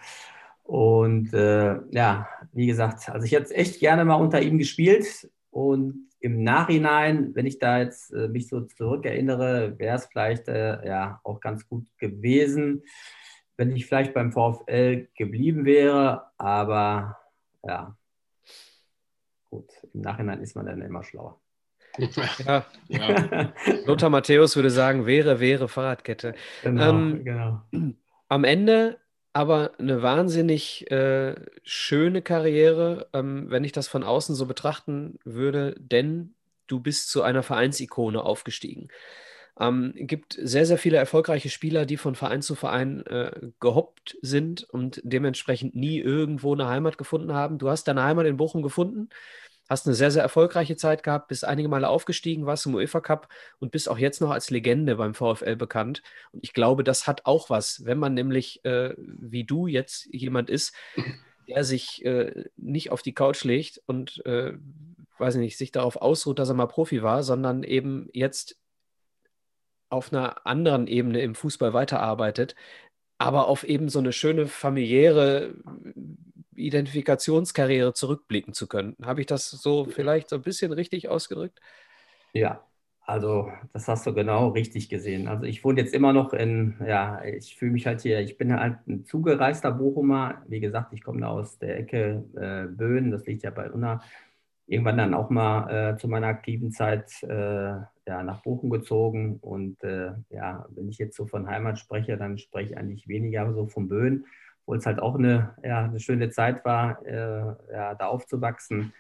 Und 0.64 1.34
äh, 1.34 1.78
ja, 1.92 2.28
wie 2.54 2.68
gesagt, 2.68 3.10
also 3.10 3.26
ich 3.26 3.34
hätte 3.34 3.54
echt 3.54 3.80
gerne 3.82 4.06
mal 4.06 4.16
unter 4.16 4.42
ihm 4.42 4.58
gespielt, 4.58 5.30
Und 5.50 6.08
im 6.22 6.44
Nachhinein, 6.44 7.36
wenn 7.36 7.46
ich 7.48 7.60
da 7.60 7.80
jetzt 7.80 8.14
äh, 8.14 8.30
mich 8.30 8.48
so 8.48 8.62
zurückerinnere, 8.62 9.78
wäre 9.80 9.98
es 9.98 10.06
vielleicht 10.06 10.48
äh, 10.48 10.86
ja 10.88 11.20
auch 11.24 11.42
ganz 11.42 11.68
gut 11.68 11.86
gewesen, 11.98 12.84
wenn 13.58 13.76
ich 13.76 13.86
vielleicht 13.88 14.14
beim 14.14 14.32
VfL 14.32 15.08
geblieben 15.18 15.66
wäre. 15.66 16.28
Aber 16.38 17.18
ja, 17.68 17.96
gut, 19.52 19.70
im 19.94 20.02
Nachhinein 20.02 20.42
ist 20.42 20.56
man 20.56 20.66
dann 20.66 20.82
immer 20.82 21.04
schlauer. 21.04 21.40
Ja. 22.00 22.66
ja. 22.88 23.54
Lothar 23.86 24.10
Matthäus 24.10 24.56
würde 24.56 24.72
sagen, 24.72 25.06
wäre, 25.06 25.40
wäre 25.40 25.68
Fahrradkette. 25.68 26.34
Genau, 26.64 26.90
ähm, 26.90 27.24
genau. 27.24 27.62
Am 28.30 28.44
Ende 28.44 28.98
aber 29.34 29.72
eine 29.80 30.02
wahnsinnig 30.02 30.90
äh, 30.92 31.36
schöne 31.64 32.22
Karriere, 32.22 33.08
ähm, 33.14 33.46
wenn 33.50 33.64
ich 33.64 33.72
das 33.72 33.88
von 33.88 34.04
außen 34.04 34.36
so 34.36 34.46
betrachten 34.46 35.20
würde, 35.24 35.76
denn 35.80 36.36
du 36.68 36.80
bist 36.80 37.10
zu 37.10 37.22
einer 37.22 37.44
Vereinsikone 37.44 38.24
aufgestiegen. 38.24 38.90
Ähm, 39.60 39.94
gibt 39.96 40.38
sehr, 40.42 40.66
sehr 40.66 40.78
viele 40.78 40.98
erfolgreiche 40.98 41.50
Spieler, 41.50 41.86
die 41.86 41.98
von 41.98 42.16
Verein 42.16 42.42
zu 42.42 42.56
Verein 42.56 43.06
äh, 43.06 43.50
gehoppt 43.60 44.18
sind 44.22 44.64
und 44.64 45.02
dementsprechend 45.04 45.76
nie 45.76 46.00
irgendwo 46.00 46.54
eine 46.54 46.68
Heimat 46.68 46.98
gefunden 46.98 47.34
haben. 47.34 47.58
Du 47.58 47.70
hast 47.70 47.88
deine 47.88 48.04
Heimat 48.04 48.26
in 48.26 48.38
Bochum 48.38 48.62
gefunden 48.62 49.10
hast 49.72 49.88
eine 49.88 49.96
sehr, 49.96 50.12
sehr 50.12 50.22
erfolgreiche 50.22 50.76
Zeit 50.76 51.02
gehabt, 51.02 51.30
bist 51.30 51.46
einige 51.46 51.70
Male 51.70 51.88
aufgestiegen, 51.88 52.46
warst 52.46 52.66
im 52.66 52.76
UEFA 52.76 53.00
Cup 53.00 53.30
und 53.60 53.72
bist 53.72 53.88
auch 53.88 53.98
jetzt 53.98 54.20
noch 54.20 54.32
als 54.32 54.50
Legende 54.50 54.98
beim 54.98 55.14
VfL 55.14 55.56
bekannt. 55.56 56.04
Und 56.34 56.44
ich 56.44 56.52
glaube, 56.52 56.84
das 56.84 57.08
hat 57.08 57.26
auch 57.26 57.50
was, 57.50 57.86
wenn 57.86 57.98
man 57.98 58.14
nämlich, 58.14 58.66
äh, 58.66 58.94
wie 58.98 59.46
du 59.46 59.68
jetzt 59.68 60.10
jemand 60.12 60.50
ist, 60.50 60.76
der 61.48 61.64
sich 61.64 62.04
äh, 62.04 62.44
nicht 62.58 62.92
auf 62.92 63.02
die 63.02 63.14
Couch 63.14 63.46
legt 63.46 63.82
und, 63.86 64.22
äh, 64.26 64.52
weiß 65.18 65.36
nicht, 65.36 65.58
sich 65.58 65.72
darauf 65.72 65.96
ausruht, 65.96 66.40
dass 66.40 66.50
er 66.50 66.56
mal 66.56 66.66
Profi 66.66 67.02
war, 67.02 67.24
sondern 67.24 67.64
eben 67.64 68.10
jetzt 68.12 68.58
auf 69.92 70.14
einer 70.14 70.46
anderen 70.48 70.88
Ebene 70.88 71.22
im 71.22 71.36
Fußball 71.36 71.74
weiterarbeitet, 71.74 72.56
aber 73.18 73.48
auf 73.48 73.64
eben 73.64 73.90
so 73.90 74.00
eine 74.00 74.14
schöne 74.14 74.48
familiäre 74.48 75.56
Identifikationskarriere 76.56 77.94
zurückblicken 77.94 78.54
zu 78.54 78.68
können. 78.68 78.96
Habe 79.04 79.22
ich 79.22 79.28
das 79.28 79.50
so 79.50 79.86
vielleicht 79.86 80.30
so 80.30 80.38
ein 80.38 80.42
bisschen 80.44 80.72
richtig 80.74 81.10
ausgedrückt? 81.10 81.60
Ja, 82.34 82.66
also 83.02 83.52
das 83.74 83.88
hast 83.88 84.06
du 84.08 84.14
genau 84.14 84.50
richtig 84.50 84.90
gesehen. 84.90 85.28
Also 85.28 85.44
ich 85.44 85.64
wohne 85.64 85.82
jetzt 85.82 85.94
immer 85.94 86.14
noch 86.14 86.34
in, 86.34 86.76
ja, 86.86 87.24
ich 87.24 87.58
fühle 87.58 87.72
mich 87.72 87.86
halt 87.88 88.02
hier, 88.02 88.20
ich 88.22 88.38
bin 88.38 88.54
halt 88.58 88.88
ein 88.88 89.04
zugereister 89.06 89.72
Bochumer. 89.72 90.44
Wie 90.48 90.60
gesagt, 90.60 90.94
ich 90.94 91.04
komme 91.04 91.28
aus 91.28 91.58
der 91.60 91.78
Ecke 91.78 92.24
äh, 92.36 92.68
Böen, 92.74 93.12
das 93.12 93.26
liegt 93.26 93.44
ja 93.44 93.50
bei 93.52 93.70
Unna. 93.72 94.02
Irgendwann 94.72 94.98
dann 94.98 95.14
auch 95.14 95.30
mal 95.30 95.70
äh, 95.70 95.98
zu 95.98 96.08
meiner 96.08 96.28
aktiven 96.28 96.72
Zeit 96.72 97.12
äh, 97.24 97.74
ja, 98.08 98.24
nach 98.24 98.42
Bochum 98.42 98.70
gezogen. 98.70 99.38
Und 99.42 99.84
äh, 99.84 100.12
ja, 100.30 100.66
wenn 100.70 100.88
ich 100.88 100.98
jetzt 100.98 101.18
so 101.18 101.28
von 101.28 101.48
Heimat 101.48 101.78
spreche, 101.78 102.18
dann 102.18 102.38
spreche 102.38 102.72
ich 102.72 102.78
eigentlich 102.78 103.08
weniger 103.08 103.54
so 103.54 103.68
von 103.68 103.88
Böen 103.88 104.26
obwohl 104.72 104.78
es 104.78 104.86
halt 104.86 105.02
auch 105.02 105.16
eine, 105.16 105.56
ja, 105.64 105.84
eine 105.84 106.00
schöne 106.00 106.30
Zeit 106.30 106.64
war, 106.64 107.06
äh, 107.06 107.74
ja, 107.74 107.96
da 107.96 108.08
aufzuwachsen, 108.08 108.94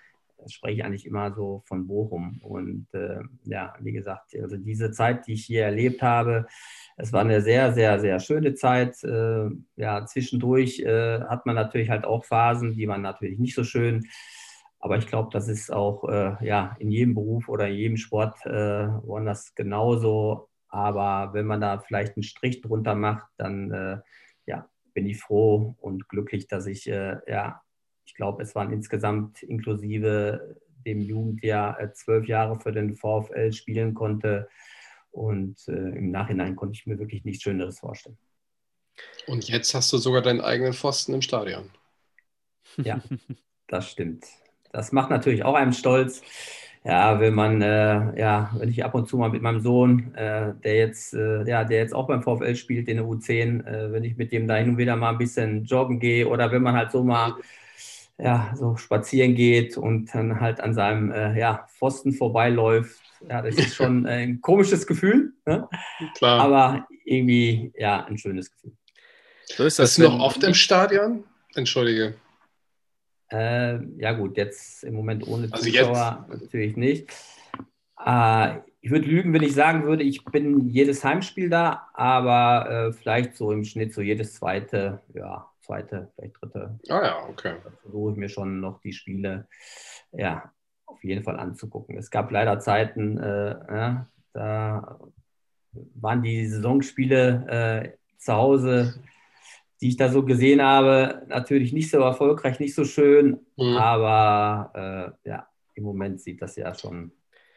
spreche 0.47 0.80
ich 0.80 0.84
eigentlich 0.84 1.05
immer 1.05 1.34
so 1.34 1.63
von 1.65 1.88
Bochum. 1.88 2.41
Und 2.41 2.88
äh, 2.93 3.19
ja, 3.45 3.74
wie 3.80 3.91
gesagt, 3.91 4.36
also 4.36 4.57
diese 4.57 4.91
Zeit, 4.91 5.28
die 5.28 5.34
ich 5.34 5.45
hier 5.45 5.63
erlebt 5.63 6.01
habe, 6.01 6.47
es 6.97 7.13
war 7.13 7.22
eine 7.22 7.41
sehr, 7.41 7.74
sehr, 7.74 7.99
sehr 7.99 8.19
schöne 8.19 8.53
Zeit. 8.55 9.03
Äh, 9.03 9.49
ja, 9.76 10.05
zwischendurch 10.05 10.80
äh, 10.80 11.22
hat 11.22 11.45
man 11.45 11.55
natürlich 11.55 11.89
halt 11.89 12.05
auch 12.05 12.26
Phasen, 12.26 12.76
die 12.76 12.88
man 12.88 13.01
natürlich 13.01 13.39
nicht 13.39 13.55
so 13.55 13.63
schön. 13.63 14.07
Aber 14.82 14.97
ich 14.97 15.05
glaube, 15.05 15.29
das 15.32 15.47
ist 15.47 15.71
auch 15.71 16.09
äh, 16.09 16.36
ja, 16.45 16.75
in 16.79 16.89
jedem 16.89 17.13
Beruf 17.13 17.47
oder 17.47 17.67
in 17.67 17.75
jedem 17.75 17.97
Sport 17.97 18.43
äh, 18.45 18.88
woanders 19.03 19.53
genauso. 19.53 20.49
Aber 20.69 21.34
wenn 21.34 21.45
man 21.45 21.61
da 21.61 21.79
vielleicht 21.79 22.17
einen 22.17 22.23
Strich 22.23 22.61
drunter 22.61 22.95
macht, 22.95 23.27
dann 23.38 23.71
äh, 23.71 23.99
ja, 24.47 24.67
bin 24.93 25.05
ich 25.05 25.19
froh 25.19 25.75
und 25.79 26.09
glücklich, 26.09 26.47
dass 26.47 26.65
ich, 26.65 26.88
äh, 26.88 27.17
ja, 27.27 27.61
ich 28.05 28.15
glaube, 28.15 28.41
es 28.41 28.55
waren 28.55 28.73
insgesamt 28.73 29.43
inklusive 29.43 30.57
dem 30.86 31.01
Jugendjahr 31.01 31.79
äh, 31.79 31.93
zwölf 31.93 32.27
Jahre 32.27 32.59
für 32.59 32.71
den 32.71 32.95
VfL 32.95 33.53
spielen 33.53 33.93
konnte. 33.93 34.49
Und 35.11 35.67
äh, 35.67 35.73
im 35.73 36.09
Nachhinein 36.09 36.55
konnte 36.55 36.73
ich 36.73 36.88
mir 36.88 36.97
wirklich 36.97 37.23
nichts 37.23 37.43
Schöneres 37.43 37.79
vorstellen. 37.79 38.17
Und 39.27 39.47
jetzt 39.47 39.75
hast 39.75 39.93
du 39.93 39.97
sogar 39.97 40.21
deinen 40.21 40.41
eigenen 40.41 40.73
Pfosten 40.73 41.13
im 41.13 41.21
Stadion. 41.21 41.69
Ja, 42.77 43.01
das 43.67 43.91
stimmt. 43.91 44.25
Das 44.72 44.91
macht 44.91 45.09
natürlich 45.09 45.43
auch 45.43 45.55
einem 45.55 45.74
stolz 45.74 46.22
ja, 46.84 47.19
wenn 47.19 47.36
man, 47.36 47.61
äh, 47.61 48.19
ja, 48.19 48.51
wenn 48.57 48.69
ich 48.69 48.84
ab 48.84 48.95
und 48.95 49.07
zu 49.07 49.17
mal 49.17 49.30
mit 49.30 49.43
meinem 49.43 49.61
Sohn, 49.61 50.15
äh, 50.15 50.53
der 50.63 50.76
jetzt, 50.78 51.13
äh, 51.13 51.47
ja, 51.47 51.63
der 51.63 51.78
jetzt 51.78 51.93
auch 51.93 52.07
beim 52.07 52.24
VfL 52.24 52.55
spielt, 52.55 52.88
in 52.88 52.97
der 52.97 53.05
U10, 53.05 53.65
äh, 53.65 53.91
wenn 53.91 54.03
ich 54.03 54.17
mit 54.17 54.32
dem 54.32 54.47
da 54.47 54.55
hin 54.55 54.69
und 54.69 54.78
wieder 54.78 54.95
mal 54.95 55.11
ein 55.11 55.19
bisschen 55.19 55.65
joggen 55.65 55.99
gehe 55.99 56.28
oder 56.28 56.51
wenn 56.51 56.63
man 56.63 56.76
halt 56.76 56.91
so 56.91 57.03
mal, 57.03 57.36
ja, 58.17 58.51
so 58.55 58.78
spazieren 58.78 59.36
geht 59.36 59.78
und 59.78 60.13
dann 60.13 60.39
halt 60.39 60.59
an 60.59 60.74
seinem, 60.74 61.11
äh, 61.11 61.38
ja, 61.39 61.67
Pfosten 61.78 62.13
vorbeiläuft, 62.13 62.99
ja, 63.30 63.43
das 63.43 63.55
ist 63.55 63.76
schon 63.76 64.07
ein 64.07 64.41
komisches 64.41 64.88
Gefühl, 64.88 65.34
ne? 65.45 65.67
Klar. 66.15 66.39
aber 66.39 66.88
irgendwie, 67.05 67.72
ja, 67.78 68.05
ein 68.05 68.17
schönes 68.17 68.51
Gefühl. 68.51 68.72
So 69.45 69.65
ist 69.65 69.78
das. 69.78 69.97
Bist 69.97 69.99
du 69.99 70.11
noch 70.11 70.19
oft 70.19 70.43
im 70.43 70.55
Stadion? 70.55 71.24
Entschuldige. 71.53 72.15
Äh, 73.32 73.79
ja 73.97 74.11
gut, 74.11 74.38
jetzt 74.38 74.84
im 74.84 74.95
Moment 74.95 75.27
ohne 75.27 75.47
also 75.51 75.63
Zuschauer 75.63 76.27
jetzt. 76.29 76.41
natürlich 76.43 76.75
nicht. 76.75 77.09
Äh, 78.05 78.57
ich 78.82 78.91
würde 78.91 79.07
lügen, 79.07 79.34
wenn 79.34 79.43
ich 79.43 79.53
sagen 79.53 79.84
würde, 79.84 80.03
ich 80.03 80.25
bin 80.25 80.69
jedes 80.69 81.03
Heimspiel 81.03 81.49
da, 81.49 81.88
aber 81.93 82.69
äh, 82.69 82.93
vielleicht 82.93 83.36
so 83.36 83.51
im 83.51 83.63
Schnitt 83.63 83.93
so 83.93 84.01
jedes 84.01 84.34
zweite, 84.34 85.01
ja, 85.13 85.47
zweite, 85.61 86.11
vielleicht 86.15 86.41
dritte. 86.41 86.79
Ah 86.89 87.03
ja, 87.03 87.27
okay. 87.29 87.55
Versuche 87.84 88.11
ich 88.11 88.17
mir 88.17 88.29
schon 88.29 88.59
noch 88.59 88.82
die 88.82 88.93
Spiele, 88.93 89.47
ja, 90.11 90.51
auf 90.86 91.03
jeden 91.03 91.23
Fall 91.23 91.39
anzugucken. 91.39 91.97
Es 91.97 92.09
gab 92.09 92.32
leider 92.32 92.59
Zeiten, 92.59 93.17
äh, 93.17 93.51
ja, 93.51 94.07
da 94.34 94.99
waren 95.95 96.21
die 96.23 96.47
Saisonspiele 96.47 97.47
äh, 97.47 98.17
zu 98.17 98.34
Hause 98.34 98.95
die 99.82 99.89
ich 99.89 99.97
da 99.97 100.09
so 100.09 100.23
gesehen 100.23 100.61
habe, 100.61 101.23
natürlich 101.27 101.73
nicht 101.73 101.89
so 101.89 101.99
erfolgreich, 101.99 102.59
nicht 102.59 102.75
so 102.75 102.86
schön, 102.86 103.39
mhm. 103.57 103.77
aber 103.77 105.15
äh, 105.25 105.29
ja, 105.29 105.47
im 105.73 105.84
Moment 105.84 106.21
sieht 106.21 106.41
das 106.41 106.55
ja 106.55 106.73
schon. 106.75 107.11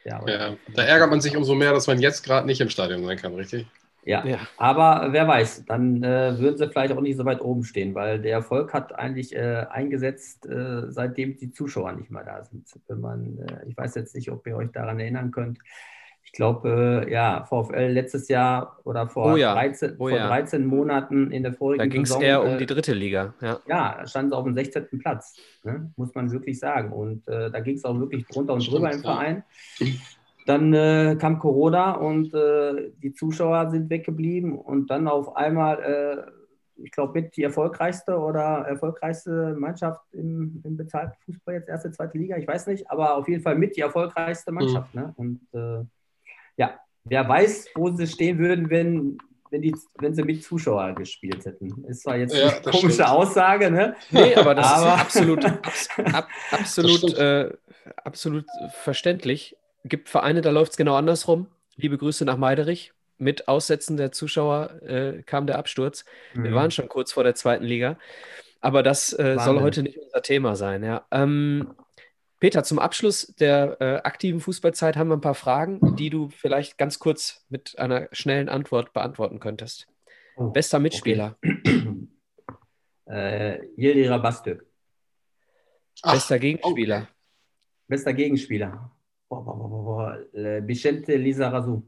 Ja, 0.04 0.22
ja, 0.26 0.56
da 0.74 0.82
ärgert 0.82 1.10
man 1.10 1.20
sich 1.20 1.36
umso 1.36 1.54
mehr, 1.54 1.72
dass 1.72 1.86
man 1.86 2.00
jetzt 2.00 2.22
gerade 2.22 2.46
nicht 2.46 2.60
im 2.60 2.68
Stadion 2.68 3.04
sein 3.04 3.16
kann, 3.16 3.34
richtig? 3.34 3.66
Ja, 4.06 4.24
ja. 4.26 4.38
aber 4.58 5.12
wer 5.12 5.26
weiß, 5.26 5.64
dann 5.64 6.02
äh, 6.02 6.38
würden 6.38 6.58
sie 6.58 6.68
vielleicht 6.68 6.92
auch 6.92 7.00
nicht 7.00 7.16
so 7.16 7.24
weit 7.24 7.40
oben 7.40 7.64
stehen, 7.64 7.94
weil 7.94 8.20
der 8.20 8.32
Erfolg 8.32 8.74
hat 8.74 8.94
eigentlich 8.94 9.34
äh, 9.34 9.66
eingesetzt, 9.70 10.44
äh, 10.44 10.90
seitdem 10.90 11.38
die 11.38 11.52
Zuschauer 11.52 11.92
nicht 11.92 12.10
mehr 12.10 12.22
da 12.22 12.44
sind. 12.44 12.68
Wenn 12.86 13.00
man, 13.00 13.38
äh, 13.38 13.66
ich 13.66 13.76
weiß 13.76 13.94
jetzt 13.94 14.14
nicht, 14.14 14.30
ob 14.30 14.46
ihr 14.46 14.56
euch 14.56 14.70
daran 14.72 15.00
erinnern 15.00 15.30
könnt, 15.30 15.58
ich 16.24 16.32
glaube, 16.32 17.04
äh, 17.06 17.12
ja, 17.12 17.44
VfL 17.44 17.92
letztes 17.92 18.28
Jahr 18.28 18.78
oder 18.84 19.06
vor, 19.06 19.34
oh 19.34 19.36
ja. 19.36 19.54
13, 19.54 19.92
oh 19.92 20.08
vor 20.08 20.10
ja. 20.10 20.26
13 20.26 20.66
Monaten 20.66 21.30
in 21.30 21.42
der 21.42 21.52
vorigen 21.52 21.78
Da 21.78 21.86
ging 21.86 22.02
es 22.02 22.14
eher 22.16 22.42
um 22.42 22.58
die 22.58 22.66
dritte 22.66 22.92
Liga. 22.92 23.34
Ja, 23.40 23.60
ja 23.66 24.06
stand 24.06 24.28
es 24.28 24.32
auf 24.32 24.44
dem 24.44 24.54
16. 24.54 24.86
Platz, 24.98 25.36
ne? 25.62 25.92
muss 25.96 26.14
man 26.14 26.30
wirklich 26.32 26.58
sagen. 26.58 26.92
Und 26.92 27.28
äh, 27.28 27.50
da 27.50 27.60
ging 27.60 27.76
es 27.76 27.84
auch 27.84 27.98
wirklich 27.98 28.26
drunter 28.26 28.54
und 28.54 28.62
Stimmt, 28.62 28.78
drüber 28.78 28.92
im 28.92 29.00
Verein. 29.00 29.44
Dann 30.46 30.74
äh, 30.74 31.16
kam 31.18 31.38
Corona 31.38 31.92
und 31.92 32.34
äh, 32.34 32.90
die 33.02 33.14
Zuschauer 33.14 33.70
sind 33.70 33.88
weggeblieben 33.88 34.58
und 34.58 34.90
dann 34.90 35.08
auf 35.08 35.36
einmal, 35.36 35.78
äh, 35.82 36.82
ich 36.82 36.90
glaube, 36.90 37.20
mit 37.20 37.36
die 37.36 37.44
erfolgreichste 37.44 38.18
oder 38.18 38.66
erfolgreichste 38.66 39.56
Mannschaft 39.58 40.02
im, 40.12 40.60
im 40.64 40.76
bezahlten 40.76 41.14
Fußball, 41.24 41.54
jetzt 41.54 41.68
erste, 41.68 41.92
zweite 41.92 42.18
Liga, 42.18 42.36
ich 42.36 42.46
weiß 42.46 42.66
nicht, 42.66 42.90
aber 42.90 43.16
auf 43.16 43.26
jeden 43.28 43.42
Fall 43.42 43.56
mit 43.56 43.76
die 43.76 43.80
erfolgreichste 43.80 44.52
Mannschaft. 44.52 44.94
Mhm. 44.94 45.00
Ne? 45.00 45.14
Und 45.16 45.40
äh, 45.54 45.84
ja, 46.56 46.78
wer 47.04 47.28
weiß, 47.28 47.68
wo 47.74 47.90
sie 47.90 48.06
stehen 48.06 48.38
würden, 48.38 48.70
wenn, 48.70 49.18
wenn, 49.50 49.62
die, 49.62 49.74
wenn 49.98 50.14
sie 50.14 50.22
mit 50.22 50.42
Zuschauern 50.42 50.94
gespielt 50.94 51.44
hätten. 51.44 51.84
Ist 51.84 52.02
zwar 52.02 52.16
jetzt 52.16 52.34
ja, 52.34 52.48
eine 52.48 52.60
komische 52.62 52.92
stimmt. 52.92 53.08
Aussage, 53.08 53.70
ne? 53.70 53.96
Nee, 54.10 54.34
aber 54.34 54.54
das 54.54 54.66
aber 54.66 54.94
ist 54.94 55.00
absolut, 55.00 55.44
ab, 55.44 56.28
absolut, 56.50 57.14
äh, 57.14 57.50
absolut 57.96 58.46
verständlich. 58.82 59.56
Gibt 59.84 60.08
Vereine, 60.08 60.40
da 60.40 60.50
läuft 60.50 60.72
es 60.72 60.76
genau 60.76 60.94
andersrum. 60.94 61.46
Liebe 61.76 61.98
Grüße 61.98 62.24
nach 62.24 62.36
Meiderich. 62.36 62.92
Mit 63.16 63.46
Aussetzen 63.46 63.96
der 63.96 64.10
Zuschauer 64.10 64.82
äh, 64.82 65.22
kam 65.22 65.46
der 65.46 65.58
Absturz. 65.58 66.04
Mhm. 66.34 66.44
Wir 66.44 66.54
waren 66.54 66.70
schon 66.70 66.88
kurz 66.88 67.12
vor 67.12 67.22
der 67.22 67.34
zweiten 67.34 67.64
Liga. 67.64 67.96
Aber 68.60 68.82
das 68.82 69.12
äh, 69.12 69.36
soll 69.38 69.60
heute 69.60 69.82
nicht 69.82 69.98
unser 69.98 70.22
Thema 70.22 70.56
sein. 70.56 70.82
Ja. 70.82 71.04
Ähm, 71.10 71.74
Peter, 72.40 72.64
zum 72.64 72.78
Abschluss 72.78 73.34
der 73.38 73.80
äh, 73.80 73.96
aktiven 74.02 74.40
Fußballzeit 74.40 74.96
haben 74.96 75.08
wir 75.08 75.16
ein 75.16 75.20
paar 75.22 75.34
Fragen, 75.34 75.96
die 75.96 76.10
du 76.10 76.28
vielleicht 76.28 76.76
ganz 76.78 76.98
kurz 76.98 77.44
mit 77.48 77.78
einer 77.78 78.08
schnellen 78.12 78.48
Antwort 78.48 78.92
beantworten 78.92 79.40
könntest. 79.40 79.86
Oh, 80.36 80.50
Bester 80.50 80.78
Mitspieler. 80.78 81.36
Okay. 81.42 82.08
äh, 83.06 83.58
Yildiz 83.76 84.08
Bastük. 84.20 84.66
Bester 86.02 86.38
Gegenspieler. 86.38 87.08
Bester 87.86 88.12
Gegenspieler. 88.12 88.90
Boah, 89.28 89.44
boah, 89.44 89.56
boah, 89.56 89.68
boah, 89.68 89.84
boah. 89.84 90.34
Äh, 90.34 90.66
Vicente 90.66 91.16
Lizarazu. 91.16 91.86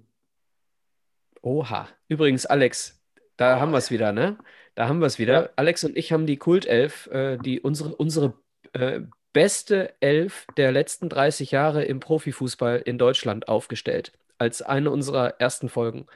Oha. 1.43 1.89
Übrigens, 2.09 2.47
Alex, 2.47 3.03
da 3.37 3.61
haben 3.61 3.73
wir 3.73 3.79
es 3.79 3.91
wieder, 3.91 4.13
ne? 4.13 4.39
Da 4.75 4.89
haben 4.89 5.01
wir 5.01 5.07
es 5.07 5.19
wieder. 5.19 5.45
Ja. 5.45 5.51
Alex 5.57 5.85
und 5.85 5.97
ich 5.97 6.13
haben 6.13 6.27
die 6.27 6.37
Kultelf, 6.37 7.07
äh, 7.09 7.39
die 7.39 7.61
unsere, 7.61 7.95
unsere 7.95 8.35
äh, 8.73 9.01
beste 9.37 9.93
Elf 10.01 10.47
der 10.57 10.73
letzten 10.73 11.11
30 11.11 11.51
Jahre 11.51 11.85
im 11.85 12.01
Profifußball 12.01 12.81
in 12.87 12.97
Deutschland 12.97 13.49
aufgestellt. 13.49 14.13
Als 14.39 14.63
eine 14.63 14.91
unserer 14.91 15.39
ersten 15.39 15.69
Folgen. 15.69 16.07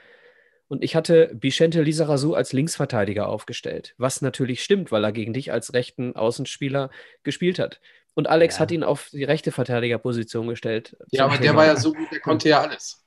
Und 0.68 0.82
ich 0.82 0.96
hatte 0.96 1.30
Vicente 1.38 1.82
Lizarazu 1.82 2.34
als 2.34 2.54
Linksverteidiger 2.54 3.28
aufgestellt. 3.28 3.94
Was 3.98 4.22
natürlich 4.22 4.62
stimmt, 4.64 4.90
weil 4.90 5.04
er 5.04 5.12
gegen 5.12 5.34
dich 5.34 5.52
als 5.52 5.74
rechten 5.74 6.16
Außenspieler 6.16 6.88
gespielt 7.22 7.58
hat. 7.58 7.80
Und 8.14 8.26
Alex 8.26 8.54
Ja. 8.54 8.60
hat 8.60 8.70
ihn 8.70 8.84
auf 8.84 9.10
die 9.12 9.24
rechte 9.24 9.52
Verteidigerposition 9.52 10.48
gestellt. 10.48 10.96
Ja, 11.10 11.24
aber 11.26 11.34
der 11.34 11.42
Thema- 11.48 11.56
war 11.58 11.66
ja 11.66 11.76
so 11.76 11.92
gut, 11.92 12.10
der 12.10 12.20
konnte 12.20 12.48
ja 12.48 12.62
alles. 12.62 12.99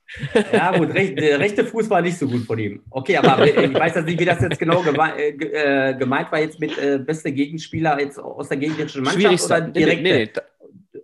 Ja, 0.51 0.77
gut, 0.77 0.93
recht, 0.93 1.17
der 1.17 1.39
rechte 1.39 1.65
Fuß 1.65 1.89
war 1.89 2.01
nicht 2.01 2.17
so 2.17 2.27
gut 2.27 2.45
von 2.45 2.59
ihm. 2.59 2.83
Okay, 2.89 3.17
aber 3.17 3.47
ich 3.47 3.73
weiß 3.73 3.95
jetzt 3.95 4.05
nicht, 4.05 4.19
wie 4.19 4.25
das 4.25 4.41
jetzt 4.41 4.59
genau 4.59 4.81
geme 4.83 5.17
äh, 5.17 5.29
äh, 5.29 5.95
gemeint 5.95 6.31
war, 6.31 6.39
jetzt 6.39 6.59
mit 6.59 6.77
äh, 6.77 6.99
beste 6.99 7.31
Gegenspieler 7.31 7.99
jetzt 7.99 8.19
aus 8.19 8.49
der 8.49 8.57
gegnerischen 8.57 9.01
Mannschaft 9.03 9.21
Schwierigster, 9.23 9.57
oder 9.57 9.67
nee, 9.67 9.73
direkt. 9.73 10.03
nee, 10.03 10.13
nee, 10.13 10.31
da- 10.33 10.43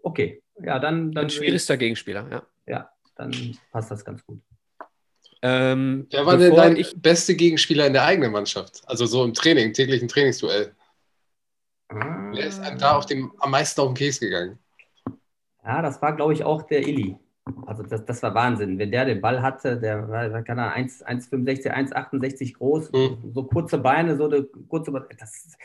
Okay, 0.04 0.42
ja, 0.64 0.80
dann, 0.80 1.12
dann, 1.12 1.26
ein 1.26 1.30
schwierigster 1.30 1.78
Gegenspieler, 1.78 2.28
ja. 2.30 2.44
ja, 2.68 2.90
dann 3.16 3.34
passt 3.72 3.90
das 3.92 4.06
ganz 4.06 4.24
gut. 4.26 4.42
Ähm, 5.42 6.08
Wer 6.12 6.26
war 6.26 6.38
denn 6.38 6.56
dein 6.56 6.76
ich, 6.76 6.94
beste 6.96 7.36
Gegenspieler 7.36 7.88
in 7.88 7.94
der 7.94 8.04
eigenen 8.04 8.32
Mannschaft? 8.32 8.82
Also 8.86 9.06
so 9.06 9.24
im 9.24 9.34
Training, 9.34 9.74
täglichen 9.74 10.08
Trainingsduell. 10.08 10.76
Ah. 11.88 12.32
Wer 12.34 12.46
ist 12.46 12.60
einem 12.60 12.78
da 12.78 12.98
auf 12.98 13.06
dem, 13.06 13.32
am 13.40 13.52
meisten 13.52 13.80
auf 13.82 13.88
den 13.88 13.96
Keks 13.96 14.20
gegangen? 14.20 14.60
Ja, 15.64 15.82
das 15.82 16.02
war, 16.02 16.16
glaube 16.16 16.34
ich, 16.34 16.44
auch 16.44 16.64
der 16.64 16.88
Illy. 16.88 17.18
Also 17.66 17.84
das, 17.84 18.06
das 18.06 18.24
war 18.24 18.34
Wahnsinn. 18.36 18.78
Wenn 18.80 18.92
der 18.92 19.06
den 19.06 19.22
Ball 19.22 19.42
hatte, 19.42 19.80
der 19.80 20.08
war, 20.10 20.44
keine 20.44 20.64
Ahnung, 20.64 20.74
1 20.76 21.04
1,65, 21.06 21.72
1,68 21.72 22.54
groß, 22.56 22.92
Mhm. 22.92 23.32
so 23.34 23.44
kurze 23.44 23.78
Beine, 23.78 24.18
so 24.18 24.26
eine 24.26 24.44
kurze 24.68 24.92
das, 25.20 25.58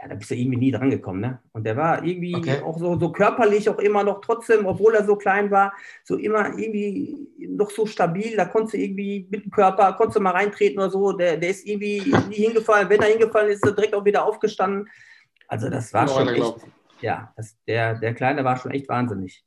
ja, 0.00 0.08
da 0.08 0.14
bist 0.14 0.30
du 0.30 0.34
irgendwie 0.34 0.58
nie 0.58 0.70
dran 0.70 0.90
gekommen, 0.90 1.20
ne? 1.20 1.38
Und 1.52 1.64
der 1.64 1.76
war 1.76 2.04
irgendwie 2.04 2.34
Okay. 2.34 2.60
auch 2.62 2.78
so, 2.78 2.98
so 2.98 3.12
körperlich 3.12 3.68
auch 3.68 3.78
immer 3.78 4.02
noch 4.04 4.20
trotzdem, 4.20 4.66
obwohl 4.66 4.94
er 4.94 5.04
so 5.04 5.16
klein 5.16 5.50
war, 5.50 5.72
so 6.04 6.16
immer 6.16 6.58
irgendwie 6.58 7.28
noch 7.48 7.70
so 7.70 7.86
stabil. 7.86 8.36
Da 8.36 8.44
konntest 8.46 8.74
du 8.74 8.78
irgendwie 8.78 9.26
mit 9.30 9.44
dem 9.44 9.50
Körper, 9.50 9.92
konntest 9.94 10.16
du 10.16 10.20
mal 10.22 10.30
reintreten 10.32 10.78
oder 10.78 10.90
so. 10.90 11.12
Der, 11.12 11.36
der 11.36 11.50
ist 11.50 11.66
irgendwie 11.66 12.14
nie 12.28 12.36
hingefallen. 12.46 12.88
Wenn 12.88 13.00
er 13.02 13.08
hingefallen 13.08 13.50
ist, 13.50 13.58
ist 13.58 13.66
er 13.66 13.72
direkt 13.72 13.94
auch 13.94 14.04
wieder 14.04 14.24
aufgestanden. 14.24 14.88
Also 15.48 15.68
das 15.68 15.92
war 15.92 16.06
schon 16.08 16.28
echt, 16.28 16.54
ja, 17.00 17.32
das, 17.36 17.56
der, 17.66 17.94
der 17.98 18.14
Kleine 18.14 18.44
war 18.44 18.56
schon 18.56 18.70
echt 18.70 18.88
wahnsinnig. 18.88 19.44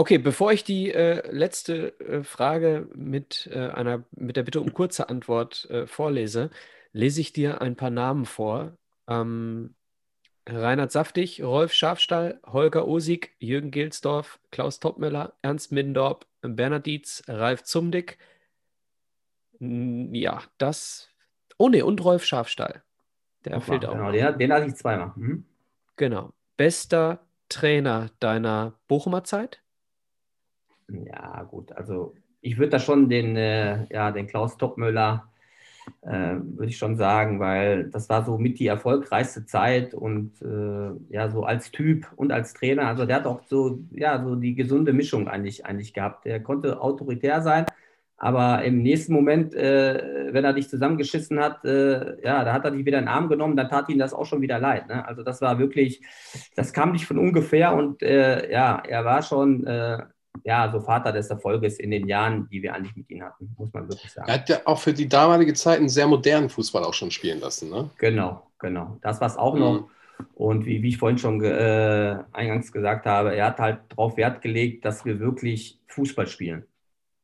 Okay, 0.00 0.16
bevor 0.16 0.50
ich 0.50 0.64
die 0.64 0.90
äh, 0.90 1.30
letzte 1.30 2.00
äh, 2.00 2.24
Frage 2.24 2.88
mit, 2.94 3.50
äh, 3.52 3.68
einer, 3.68 4.02
mit 4.12 4.36
der 4.36 4.44
Bitte 4.44 4.62
um 4.62 4.72
kurze 4.72 5.10
Antwort 5.10 5.68
äh, 5.68 5.86
vorlese, 5.86 6.48
lese 6.92 7.20
ich 7.20 7.34
dir 7.34 7.60
ein 7.60 7.76
paar 7.76 7.90
Namen 7.90 8.24
vor. 8.24 8.78
Ähm, 9.06 9.74
Reinhard 10.48 10.90
Saftig, 10.90 11.42
Rolf 11.42 11.74
Schafstall, 11.74 12.40
Holger 12.46 12.88
Osig, 12.88 13.34
Jürgen 13.40 13.70
Gilsdorf, 13.70 14.40
Klaus 14.50 14.80
Toppmöller, 14.80 15.34
Ernst 15.42 15.70
Mindorp, 15.70 16.26
Bernhard 16.40 16.86
Dietz, 16.86 17.22
Ralf 17.28 17.62
Zumdick. 17.64 18.16
Ja, 19.58 20.42
das. 20.56 21.10
Oh 21.58 21.68
ne, 21.68 21.84
und 21.84 22.02
Rolf 22.02 22.24
Schafstall. 22.24 22.82
Der 23.44 23.60
fehlt 23.60 23.84
auch. 23.84 23.92
Genau, 23.92 24.10
den, 24.10 24.38
den 24.38 24.52
hatte 24.52 24.66
ich 24.66 24.76
zweimal. 24.76 25.12
Mhm. 25.14 25.44
Genau. 25.96 26.32
Bester 26.56 27.20
Trainer 27.50 28.08
deiner 28.18 28.72
Bochumer 28.88 29.24
Zeit? 29.24 29.60
Ja, 31.06 31.42
gut. 31.44 31.72
Also 31.72 32.14
ich 32.40 32.58
würde 32.58 32.70
da 32.70 32.78
schon 32.78 33.08
den, 33.08 33.36
äh, 33.36 33.86
ja, 33.92 34.10
den 34.10 34.26
Klaus 34.26 34.56
Toppmöller, 34.56 35.28
äh, 36.02 36.36
würde 36.42 36.66
ich 36.66 36.78
schon 36.78 36.96
sagen, 36.96 37.40
weil 37.40 37.90
das 37.90 38.08
war 38.08 38.24
so 38.24 38.38
mit 38.38 38.58
die 38.58 38.66
erfolgreichste 38.66 39.44
Zeit 39.46 39.94
und 39.94 40.40
äh, 40.42 41.14
ja, 41.14 41.30
so 41.30 41.44
als 41.44 41.70
Typ 41.70 42.06
und 42.16 42.32
als 42.32 42.54
Trainer. 42.54 42.86
Also 42.88 43.06
der 43.06 43.16
hat 43.16 43.26
auch 43.26 43.42
so, 43.46 43.80
ja, 43.92 44.22
so 44.22 44.34
die 44.36 44.54
gesunde 44.54 44.92
Mischung 44.92 45.28
eigentlich, 45.28 45.66
eigentlich 45.66 45.92
gehabt. 45.94 46.24
Der 46.24 46.42
konnte 46.42 46.80
autoritär 46.80 47.42
sein, 47.42 47.66
aber 48.16 48.62
im 48.64 48.82
nächsten 48.82 49.14
Moment, 49.14 49.54
äh, 49.54 50.28
wenn 50.32 50.44
er 50.44 50.52
dich 50.52 50.68
zusammengeschissen 50.68 51.40
hat, 51.40 51.64
äh, 51.64 52.22
ja, 52.22 52.44
da 52.44 52.52
hat 52.52 52.64
er 52.66 52.70
dich 52.70 52.84
wieder 52.84 52.98
in 52.98 53.06
den 53.06 53.08
Arm 53.08 53.28
genommen, 53.28 53.56
dann 53.56 53.70
tat 53.70 53.88
ihm 53.88 53.98
das 53.98 54.12
auch 54.12 54.26
schon 54.26 54.42
wieder 54.42 54.58
leid. 54.58 54.88
Ne? 54.88 55.06
Also 55.06 55.22
das 55.22 55.40
war 55.40 55.58
wirklich, 55.58 56.02
das 56.54 56.72
kam 56.74 56.92
nicht 56.92 57.06
von 57.06 57.18
ungefähr 57.18 57.74
und 57.74 58.02
äh, 58.02 58.50
ja, 58.52 58.82
er 58.86 59.04
war 59.06 59.22
schon, 59.22 59.66
ja, 60.44 60.70
so 60.70 60.80
Vater 60.80 61.12
des 61.12 61.28
Erfolges 61.28 61.78
in 61.78 61.90
den 61.90 62.08
Jahren, 62.08 62.48
die 62.50 62.62
wir 62.62 62.74
eigentlich 62.74 62.96
mit 62.96 63.10
ihm 63.10 63.22
hatten, 63.22 63.54
muss 63.58 63.72
man 63.72 63.88
wirklich 63.88 64.12
sagen. 64.12 64.28
Er 64.28 64.34
hat 64.34 64.48
ja 64.48 64.60
auch 64.64 64.78
für 64.78 64.92
die 64.92 65.08
damalige 65.08 65.54
Zeit 65.54 65.78
einen 65.78 65.88
sehr 65.88 66.06
modernen 66.06 66.48
Fußball 66.48 66.84
auch 66.84 66.94
schon 66.94 67.10
spielen 67.10 67.40
lassen. 67.40 67.70
Ne? 67.70 67.90
Genau, 67.98 68.46
genau. 68.58 68.98
Das 69.02 69.20
war 69.20 69.28
es 69.28 69.36
auch 69.36 69.56
noch. 69.56 69.80
Mhm. 69.82 69.90
Und 70.34 70.66
wie, 70.66 70.82
wie 70.82 70.88
ich 70.88 70.98
vorhin 70.98 71.18
schon 71.18 71.42
äh, 71.42 72.18
eingangs 72.32 72.72
gesagt 72.72 73.06
habe, 73.06 73.34
er 73.34 73.46
hat 73.46 73.58
halt 73.58 73.80
darauf 73.88 74.16
Wert 74.16 74.42
gelegt, 74.42 74.84
dass 74.84 75.04
wir 75.04 75.18
wirklich 75.18 75.78
Fußball 75.88 76.26
spielen. 76.26 76.64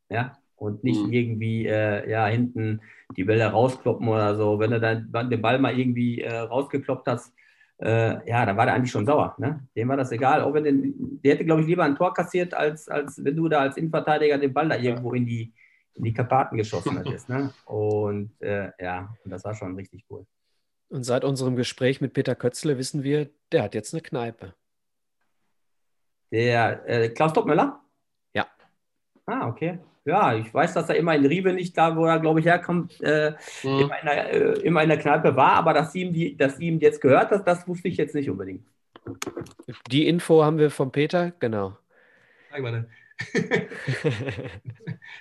Ja, 0.08 0.38
und 0.56 0.84
nicht 0.84 1.02
Mhm. 1.02 1.12
irgendwie 1.12 1.66
äh, 1.66 2.08
ja, 2.10 2.26
hinten 2.26 2.80
die 3.16 3.24
Bälle 3.24 3.46
rauskloppen 3.46 4.08
oder 4.08 4.36
so. 4.36 4.58
Wenn 4.58 4.70
du 4.70 4.80
dann 4.80 5.30
den 5.30 5.42
Ball 5.42 5.58
mal 5.58 5.78
irgendwie 5.78 6.20
äh, 6.22 6.38
rausgekloppt 6.38 7.06
hast, 7.06 7.34
äh, 7.78 8.28
ja, 8.28 8.46
dann 8.46 8.56
war 8.56 8.66
der 8.66 8.74
eigentlich 8.74 8.90
schon 8.90 9.06
sauer. 9.06 9.34
Ne? 9.38 9.66
Dem 9.76 9.88
war 9.88 9.96
das 9.96 10.12
egal. 10.12 10.42
Auch 10.42 10.54
wenn 10.54 10.64
den, 10.64 11.20
der 11.22 11.34
hätte, 11.34 11.44
glaube 11.44 11.62
ich, 11.62 11.66
lieber 11.66 11.84
ein 11.84 11.96
Tor 11.96 12.14
kassiert, 12.14 12.54
als, 12.54 12.88
als 12.88 13.22
wenn 13.22 13.36
du 13.36 13.48
da 13.48 13.60
als 13.60 13.76
Innenverteidiger 13.76 14.38
den 14.38 14.52
Ball 14.52 14.68
da 14.68 14.76
irgendwo 14.76 15.12
in 15.12 15.26
die, 15.26 15.52
in 15.94 16.04
die 16.04 16.14
Karpaten 16.14 16.56
geschossen 16.56 16.96
hättest. 16.96 17.28
Ne? 17.28 17.52
Und 17.66 18.30
äh, 18.40 18.70
ja, 18.80 19.14
und 19.24 19.30
das 19.30 19.44
war 19.44 19.54
schon 19.54 19.74
richtig 19.76 20.04
cool. 20.10 20.26
Und 20.88 21.02
seit 21.02 21.24
unserem 21.24 21.56
Gespräch 21.56 22.00
mit 22.00 22.12
Peter 22.12 22.34
Kötzle 22.34 22.78
wissen 22.78 23.02
wir, 23.02 23.28
der 23.52 23.64
hat 23.64 23.74
jetzt 23.74 23.92
eine 23.92 24.02
Kneipe. 24.02 24.54
Der 26.30 26.88
äh, 26.88 27.08
Klaus 27.10 27.32
Toppmöller? 27.32 27.80
Ja. 28.34 28.46
Ah, 29.26 29.48
okay. 29.48 29.78
Ja, 30.06 30.34
ich 30.36 30.54
weiß, 30.54 30.72
dass 30.74 30.88
er 30.88 30.94
immer 30.96 31.16
in 31.16 31.26
Riebe 31.26 31.52
nicht 31.52 31.76
da, 31.76 31.96
wo 31.96 32.06
er, 32.06 32.20
glaube 32.20 32.38
ich, 32.40 32.46
herkommt, 32.46 33.00
äh, 33.00 33.34
Mhm. 33.64 33.80
immer, 33.80 33.98
in 34.00 34.06
der, 34.06 34.32
äh, 34.32 34.60
immer 34.62 34.82
in 34.84 34.88
der 34.88 34.98
Kneipe 34.98 35.34
war, 35.34 35.54
aber 35.54 35.74
dass 35.74 35.94
ihm, 35.96 36.12
die, 36.12 36.36
dass 36.36 36.60
ihm 36.60 36.78
jetzt 36.78 37.00
gehört 37.00 37.30
hat, 37.32 37.46
das 37.46 37.66
wusste 37.66 37.88
ich 37.88 37.96
jetzt 37.96 38.14
nicht 38.14 38.30
unbedingt. 38.30 38.64
Die 39.90 40.06
Info 40.06 40.44
haben 40.44 40.58
wir 40.58 40.70
von 40.70 40.92
Peter, 40.92 41.32
genau. 41.40 41.76
Sag 43.32 43.50
mal, 43.50 44.50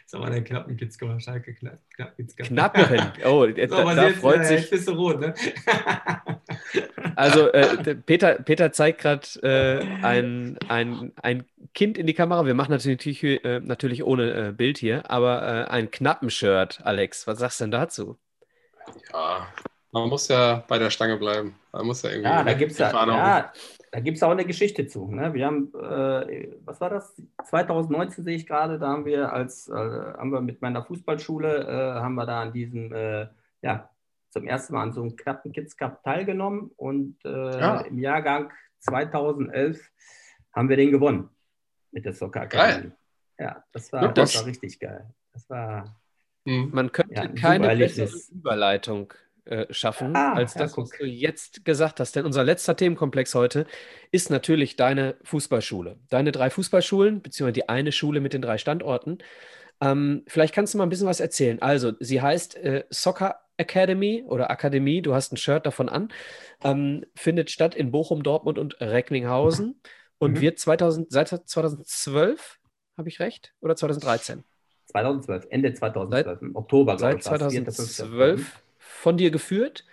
Sag 0.06 0.22
mal, 0.22 0.32
der 0.32 0.44
Knappenkitzko, 0.44 1.20
Schalke 1.20 1.54
Knapp, 1.54 1.80
Knappenkitzko. 1.96 2.44
Knapperin. 2.44 3.12
Oh, 3.26 3.46
jetzt, 3.56 3.72
So, 3.72 3.78
da, 3.78 3.96
da 3.96 4.08
jetzt, 4.08 4.20
freut 4.20 4.42
äh, 4.42 4.46
sich. 4.46 4.62
Jetzt 4.62 4.72
bist 4.72 4.88
du 4.88 4.94
rot, 4.94 5.20
ne? 5.20 5.34
Also 7.16 7.50
äh, 7.52 7.96
Peter, 7.96 8.36
Peter 8.36 8.72
zeigt 8.74 9.02
gerade 9.02 9.26
äh, 9.42 10.04
ein, 10.04 10.58
ein, 10.68 11.14
ein 11.22 11.46
Kind 11.74 11.98
in 11.98 12.08
die 12.08 12.14
Kamera. 12.14 12.46
Wir 12.46 12.54
machen 12.54 12.72
natürlich, 12.72 13.24
äh, 13.24 13.62
natürlich 13.62 14.04
ohne 14.04 14.50
äh, 14.50 14.52
Bild 14.52 14.78
hier, 14.78 15.10
aber 15.10 15.42
äh, 15.42 15.72
ein 15.72 15.92
Knappenshirt, 15.92 16.82
Alex. 16.84 17.26
Was 17.28 17.40
sagst 17.40 17.60
du 17.60 17.66
denn 17.66 17.72
dazu? 17.72 18.18
Ja, 19.14 19.48
man 19.92 20.10
muss 20.10 20.28
ja 20.28 20.64
bei 20.68 20.78
der 20.78 20.90
Stange 20.90 21.16
bleiben. 21.18 21.56
Man 21.72 21.86
muss 21.86 22.02
ja 22.02 22.10
irgendwie. 22.10 22.30
Ja, 22.30 22.44
da 22.44 22.54
gibt 22.54 22.74
es 22.74 22.78
ja, 22.78 23.52
da 23.96 24.02
gibt's 24.02 24.22
auch 24.24 24.32
eine 24.32 24.44
Geschichte 24.44 24.88
zu. 24.88 25.08
Ne? 25.10 25.34
Wir 25.34 25.46
haben, 25.46 25.74
äh, 25.74 26.50
was 26.66 26.82
war 26.82 26.90
das? 26.90 27.16
2019 27.46 28.26
sehe 28.26 28.36
ich 28.36 28.46
gerade, 28.46 28.78
da 28.78 28.90
haben 28.90 29.06
wir 29.06 29.32
als, 29.32 29.70
äh, 29.70 29.74
haben 29.74 30.32
wir 30.34 30.42
mit 30.42 30.62
meiner 30.62 30.84
Fußballschule, 30.84 31.64
äh, 31.66 32.02
haben 32.02 32.16
wir 32.16 32.26
da 32.26 32.42
an 32.42 32.52
diesem, 32.52 32.92
äh, 32.92 33.28
ja, 33.62 33.90
zum 34.32 34.48
ersten 34.48 34.74
Mal 34.74 34.84
an 34.84 34.92
so 34.92 35.02
einem 35.02 35.16
knappen 35.16 35.54
Kids 35.54 35.78
Cup 35.78 36.04
teilgenommen 36.04 36.72
und 36.76 37.24
äh, 37.24 37.30
Ja. 37.60 37.80
im 37.82 37.98
Jahrgang 38.00 38.52
2011 38.80 39.80
haben 40.52 40.68
wir 40.68 40.76
den 40.76 40.92
gewonnen 40.92 41.30
mit 41.92 42.04
der 42.04 42.12
Soccer 42.12 42.42
Academy. 42.44 42.92
Ja, 43.40 43.64
das 43.72 43.94
war, 43.94 44.04
Ja, 44.04 44.12
das 44.12 44.36
war 44.36 44.46
richtig 44.46 44.78
geil. 44.78 45.06
Das 45.32 45.50
war, 45.50 45.96
Mhm. 46.48 46.70
Man 46.74 46.92
könnte 46.92 47.16
Ja, 47.16 47.22
ein 47.22 47.34
keine 47.36 47.76
bessere. 47.76 48.10
Überleitung 48.32 49.14
äh, 49.46 49.66
schaffen, 49.72 50.16
Ah, 50.16 50.34
als 50.34 50.54
ja, 50.56 50.62
das, 50.62 50.78
was 50.78 50.90
guck. 50.92 51.00
du 51.00 51.06
jetzt 51.06 51.66
gesagt 51.66 52.00
hast. 52.00 52.16
Denn 52.16 52.26
unser 52.26 52.44
letzter 52.44 52.76
Themenkomplex 52.76 53.34
heute 53.36 53.66
ist 54.12 54.30
natürlich 54.30 54.76
deine 54.76 55.16
Fußballschule. 55.24 55.98
Deine 56.10 56.32
drei 56.32 56.50
Fußballschulen, 56.50 57.22
beziehungsweise 57.22 57.54
die 57.54 57.70
eine 57.70 57.92
Schule 57.92 58.20
mit 58.22 58.34
den 58.34 58.42
drei 58.42 58.58
Standorten. 58.58 59.20
Ähm, 59.82 60.24
vielleicht 60.28 60.54
kannst 60.56 60.74
du 60.74 60.78
mal 60.78 60.86
ein 60.86 60.90
bisschen 60.90 61.08
was 61.08 61.20
erzählen. 61.20 61.62
Also, 61.62 61.94
sie 62.00 62.22
heißt 62.22 62.56
äh, 62.56 62.86
Soccer 62.90 63.42
Academy 63.58 64.24
oder 64.28 64.50
Akademie, 64.52 65.02
du 65.02 65.14
hast 65.14 65.32
ein 65.32 65.38
Shirt 65.38 65.66
davon 65.66 65.88
an, 65.90 66.10
ähm, 66.64 67.06
findet 67.16 67.52
statt 67.52 67.74
in 67.76 67.92
Bochum, 67.92 68.24
Dortmund 68.24 68.58
und 68.60 68.80
Recklinghausen 68.82 69.80
und 70.18 70.32
Mhm. 70.34 70.42
wird 70.42 70.60
2000, 70.60 71.12
seit 71.12 71.30
2012, 71.30 72.60
habe 72.98 73.10
ich 73.10 73.20
recht, 73.20 73.54
oder 73.62 73.76
2013? 73.76 74.44
2012, 74.88 75.48
Ende 75.50 75.74
2012, 75.74 76.42
im 76.42 76.56
Oktober, 76.56 76.98
seit 76.98 77.22
glaube 77.22 77.38
ich. 77.38 77.42
war's, 77.42 77.54
4., 77.54 77.66
5.. 77.66 77.76
2012 77.76 78.62
von 79.06 79.18
dir 79.18 79.30
geführt. 79.30 79.86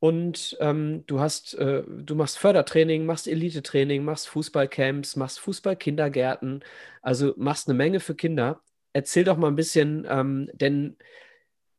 und 0.00 0.56
ähm, 0.60 1.04
du 1.06 1.20
hast, 1.20 1.54
äh, 1.54 1.82
du 1.86 2.14
machst 2.14 2.38
Fördertraining, 2.38 3.04
machst 3.06 3.28
Elite-Training, 3.28 4.02
machst 4.04 4.28
Fußballcamps, 4.28 5.16
machst 5.16 5.40
Fußballkindergärten, 5.40 6.64
also 7.02 7.34
machst 7.36 7.68
eine 7.68 7.76
Menge 7.76 8.00
für 8.00 8.14
Kinder. 8.14 8.62
Erzähl 8.94 9.24
doch 9.24 9.36
mal 9.36 9.48
ein 9.48 9.56
bisschen, 9.56 10.06
ähm, 10.08 10.50
denn 10.54 10.96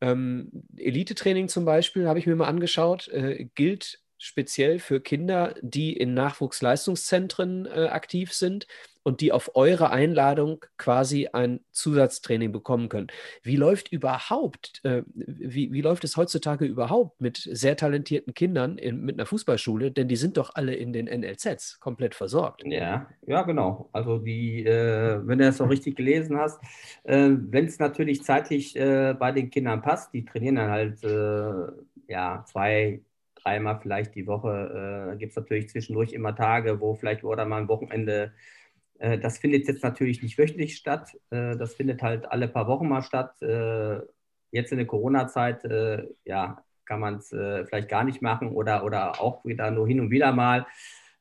ähm, 0.01 0.51
Elite-Training 0.77 1.49
zum 1.49 1.65
Beispiel, 1.65 2.07
habe 2.07 2.19
ich 2.19 2.27
mir 2.27 2.35
mal 2.35 2.47
angeschaut, 2.47 3.07
äh, 3.07 3.49
gilt 3.55 3.99
speziell 4.19 4.77
für 4.79 5.01
Kinder, 5.01 5.55
die 5.63 5.93
in 5.93 6.13
Nachwuchsleistungszentren 6.13 7.65
äh, 7.65 7.87
aktiv 7.89 8.33
sind 8.33 8.67
und 9.03 9.21
die 9.21 9.31
auf 9.31 9.55
eure 9.55 9.89
Einladung 9.89 10.65
quasi 10.77 11.27
ein 11.31 11.61
Zusatztraining 11.71 12.51
bekommen 12.51 12.89
können. 12.89 13.07
Wie 13.41 13.55
läuft 13.55 13.91
überhaupt, 13.91 14.83
äh, 14.83 15.03
wie, 15.15 15.71
wie 15.71 15.81
läuft 15.81 16.03
es 16.03 16.17
heutzutage 16.17 16.65
überhaupt 16.65 17.19
mit 17.19 17.37
sehr 17.37 17.75
talentierten 17.75 18.33
Kindern 18.33 18.77
in, 18.77 19.01
mit 19.01 19.15
einer 19.15 19.25
Fußballschule? 19.25 19.91
Denn 19.91 20.07
die 20.07 20.15
sind 20.15 20.37
doch 20.37 20.55
alle 20.55 20.75
in 20.75 20.93
den 20.93 21.05
NLZs 21.05 21.79
komplett 21.79 22.15
versorgt. 22.15 22.63
Ja, 22.65 23.07
ja, 23.25 23.41
genau. 23.41 23.89
Also 23.91 24.19
die, 24.19 24.65
äh, 24.65 25.19
wenn 25.25 25.39
du 25.39 25.45
das 25.45 25.57
so 25.57 25.65
richtig 25.65 25.95
gelesen 25.95 26.37
hast, 26.37 26.61
äh, 27.03 27.29
wenn 27.31 27.65
es 27.65 27.79
natürlich 27.79 28.23
zeitlich 28.23 28.75
äh, 28.75 29.15
bei 29.17 29.31
den 29.31 29.49
Kindern 29.49 29.81
passt, 29.81 30.13
die 30.13 30.25
trainieren 30.25 30.55
dann 30.55 30.69
halt 30.69 31.03
äh, 31.03 31.71
ja 32.07 32.43
zwei, 32.47 33.01
dreimal 33.35 33.79
vielleicht 33.81 34.13
die 34.13 34.27
Woche. 34.27 35.11
Äh, 35.13 35.17
Gibt 35.17 35.31
es 35.31 35.37
natürlich 35.37 35.69
zwischendurch 35.69 36.13
immer 36.13 36.35
Tage, 36.35 36.79
wo 36.79 36.93
vielleicht 36.93 37.23
oder 37.23 37.45
mal 37.45 37.61
am 37.61 37.67
Wochenende 37.67 38.25
äh, 38.25 38.29
das 39.01 39.39
findet 39.39 39.67
jetzt 39.67 39.83
natürlich 39.83 40.21
nicht 40.21 40.37
wöchentlich 40.37 40.77
statt. 40.77 41.17
Äh, 41.31 41.57
das 41.57 41.73
findet 41.73 42.03
halt 42.03 42.31
alle 42.31 42.47
paar 42.47 42.67
Wochen 42.67 42.87
mal 42.87 43.01
statt. 43.01 43.41
Äh, 43.41 43.99
jetzt 44.51 44.71
in 44.71 44.77
der 44.77 44.87
Corona-Zeit, 44.87 45.63
ja, 46.25 46.63
kann 46.83 46.99
man 46.99 47.15
es 47.15 47.29
vielleicht 47.29 47.87
gar 47.87 48.03
nicht 48.03 48.21
machen 48.21 48.49
oder, 48.49 48.83
oder 48.83 49.21
auch 49.21 49.45
wieder 49.45 49.71
nur 49.71 49.87
hin 49.87 50.01
und 50.01 50.11
wieder 50.11 50.33
mal, 50.33 50.67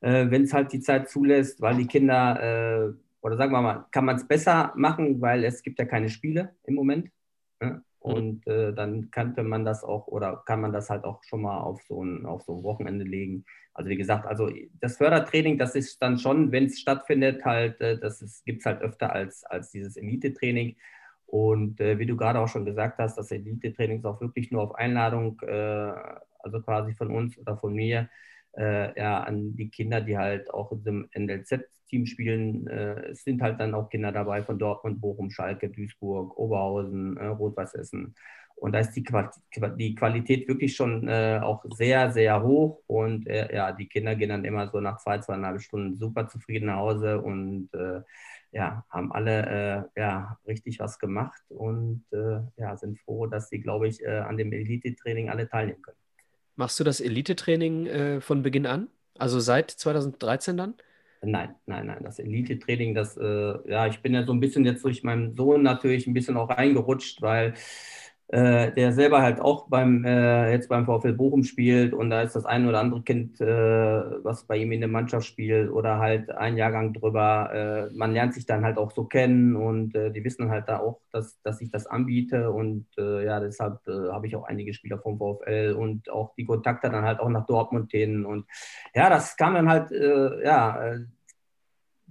wenn 0.01 0.43
es 0.43 0.53
halt 0.53 0.72
die 0.72 0.81
Zeit 0.81 1.09
zulässt, 1.09 1.61
weil 1.61 1.76
die 1.76 1.87
Kinder, 1.87 2.93
oder 3.20 3.37
sagen 3.37 3.53
wir 3.53 3.62
mal, 3.62 3.85
kann 3.93 4.05
man 4.05 4.16
es 4.16 4.26
besser 4.26 4.72
machen, 4.74 5.20
weil 5.20 5.45
es 5.45 5.62
gibt 5.62 5.78
ja 5.78 5.85
keine 5.85 6.09
Spiele 6.09 6.57
im 6.64 6.74
Moment. 6.74 7.12
Ne? 7.61 7.85
Und 8.01 8.47
äh, 8.47 8.73
dann 8.73 9.11
könnte 9.11 9.43
man 9.43 9.67
das 9.67 9.85
auch 9.85 10.07
oder 10.07 10.43
kann 10.47 10.63
man 10.63 10.73
das 10.73 10.89
halt 10.89 11.05
auch 11.05 11.23
schon 11.23 11.43
mal 11.43 11.61
auf 11.61 11.83
so 11.83 12.03
ein, 12.03 12.25
auf 12.25 12.43
so 12.43 12.57
ein 12.57 12.63
Wochenende 12.65 13.05
legen. 13.05 13.45
Also 13.75 13.91
wie 13.91 13.97
gesagt, 13.97 14.27
also 14.27 14.51
das 14.81 14.97
Fördertraining, 14.97 15.59
das 15.59 15.75
ist 15.75 16.01
dann 16.03 16.19
schon, 16.19 16.51
wenn 16.51 16.65
es 16.65 16.81
stattfindet, 16.81 17.45
halt, 17.45 17.79
äh, 17.83 17.99
das 17.99 18.43
gibt 18.47 18.61
es 18.61 18.67
halt 18.67 18.81
öfter 18.81 19.13
als, 19.13 19.45
als 19.45 19.71
dieses 19.71 19.97
Elite-Training. 19.97 20.77
Und 21.27 21.79
äh, 21.81 21.99
wie 21.99 22.07
du 22.07 22.17
gerade 22.17 22.41
auch 22.41 22.49
schon 22.49 22.65
gesagt 22.65 22.99
hast, 22.99 23.17
das 23.19 23.31
Elite-Training 23.31 23.99
ist 23.99 24.07
auch 24.07 24.21
wirklich 24.23 24.51
nur 24.51 24.63
auf 24.63 24.75
Einladung, 24.75 25.39
äh, 25.43 25.93
also 26.39 26.63
quasi 26.63 26.95
von 26.95 27.11
uns 27.15 27.37
oder 27.39 27.59
von 27.59 27.75
mir, 27.75 28.09
äh, 28.57 28.99
ja, 28.99 29.23
an 29.23 29.55
die 29.57 29.69
Kinder, 29.69 30.01
die 30.01 30.17
halt 30.17 30.51
auch 30.53 30.73
in 30.73 30.85
dem 30.85 31.45
NLZ-Team 31.91 32.07
spielen. 32.07 32.66
Äh, 32.66 33.11
es 33.11 33.24
sind 33.24 33.43
halt 33.43 33.61
dann 33.61 33.74
auch 33.74 33.88
Kinder 33.88 34.12
dabei 34.12 34.43
von 34.43 34.59
Dortmund, 34.59 35.01
Bochum, 35.01 35.30
Schalke, 35.30 35.68
Duisburg, 35.68 36.36
Oberhausen, 36.38 37.16
äh, 37.16 37.26
Rot-Weiß 37.26 37.74
Essen. 37.74 38.14
Und 38.57 38.72
da 38.72 38.80
ist 38.80 38.93
die, 38.93 39.05
Qualität 39.05 40.47
wirklich 40.47 40.76
schon 40.76 41.09
äh, 41.09 41.41
auch 41.43 41.64
sehr, 41.70 42.12
sehr 42.12 42.43
hoch. 42.43 42.82
Und 42.86 43.26
äh, 43.26 43.55
ja, 43.55 43.72
die 43.72 43.88
Kinder 43.88 44.14
gehen 44.14 44.28
dann 44.28 44.45
immer 44.45 44.68
so 44.68 44.80
nach 44.80 44.99
zwei, 44.99 45.18
zweieinhalb 45.18 45.62
Stunden 45.62 45.97
super 45.97 46.28
zufrieden 46.28 46.66
nach 46.66 46.76
Hause 46.76 47.20
und 47.20 47.70
äh, 47.72 48.03
ja, 48.53 48.84
haben 48.91 49.12
alle 49.12 49.88
äh, 49.97 50.01
ja, 50.01 50.36
richtig 50.47 50.80
was 50.80 50.99
gemacht 50.99 51.41
und 51.49 52.05
äh, 52.12 52.41
ja, 52.57 52.76
sind 52.76 52.99
froh, 52.99 53.26
dass 53.26 53.49
sie, 53.49 53.61
glaube 53.61 53.86
ich, 53.88 54.07
an 54.07 54.36
dem 54.36 54.53
Elite-Training 54.53 55.30
alle 55.30 55.49
teilnehmen 55.49 55.80
können. 55.82 55.97
Machst 56.57 56.78
du 56.80 56.84
das 56.84 57.01
Elite-Training 57.01 58.20
von 58.20 58.43
Beginn 58.43 58.66
an? 58.66 58.88
Also 59.16 59.38
seit 59.38 59.70
2013 59.70 60.57
dann? 60.57 60.74
Nein, 61.23 61.55
nein, 61.66 61.87
nein. 61.87 62.03
Das 62.03 62.18
Elite-Training, 62.18 62.95
das, 62.95 63.16
äh, 63.18 63.71
ja, 63.71 63.87
ich 63.87 64.01
bin 64.01 64.14
ja 64.14 64.25
so 64.25 64.33
ein 64.33 64.41
bisschen 64.41 64.64
jetzt 64.64 64.83
durch 64.85 65.03
meinen 65.03 65.35
Sohn 65.35 65.62
natürlich 65.62 66.07
ein 66.07 66.14
bisschen 66.14 66.37
auch 66.39 66.49
reingerutscht, 66.49 67.21
weil 67.21 67.53
äh, 68.33 68.70
der 68.72 68.93
selber 68.93 69.22
halt 69.22 69.41
auch 69.41 69.68
beim, 69.68 70.05
äh, 70.05 70.53
jetzt 70.53 70.68
beim 70.68 70.87
VfL 70.87 71.14
Bochum 71.14 71.43
spielt 71.43 71.93
und 71.93 72.11
da 72.11 72.22
ist 72.22 72.37
das 72.37 72.47
ein 72.47 72.68
oder 72.68 72.78
andere 72.78 73.03
Kind, 73.03 73.41
äh, 73.41 73.45
was 74.24 74.45
bei 74.45 74.57
ihm 74.59 74.70
in 74.70 74.81
der 74.81 74.89
Mannschaft 74.89 75.26
spielt 75.26 75.68
oder 75.72 75.99
halt 75.99 76.31
ein 76.31 76.57
Jahrgang 76.57 76.93
drüber. 76.93 77.51
Äh, 77.53 77.93
man 77.93 78.12
lernt 78.12 78.35
sich 78.35 78.47
dann 78.47 78.64
halt 78.64 78.78
auch 78.78 78.93
so 78.93 79.05
kennen 79.05 79.57
und 79.57 79.97
äh, 79.97 80.12
die 80.12 80.22
wissen 80.22 80.49
halt 80.49 80.68
da 80.68 80.78
auch, 80.78 81.01
dass, 81.11 81.43
dass 81.43 81.61
ich 81.61 81.72
das 81.72 81.89
anbiete 81.89 82.51
und 82.51 82.87
ja, 82.97 83.41
deshalb 83.41 83.78
habe 83.87 84.26
ich 84.26 84.37
auch 84.37 84.45
einige 84.45 84.74
Spieler 84.74 84.99
vom 84.99 85.18
VfL 85.18 85.74
und 85.76 86.11
auch 86.11 86.35
die 86.35 86.45
Kontakte 86.45 86.91
dann 86.91 87.05
halt 87.05 87.18
auch 87.20 87.28
nach 87.28 87.47
Dortmund 87.47 87.91
hin 87.91 88.24
und 88.24 88.47
ja, 88.95 89.09
das 89.09 89.37
kam 89.37 89.55
dann 89.55 89.68
halt, 89.68 89.91
ja, 89.91 90.99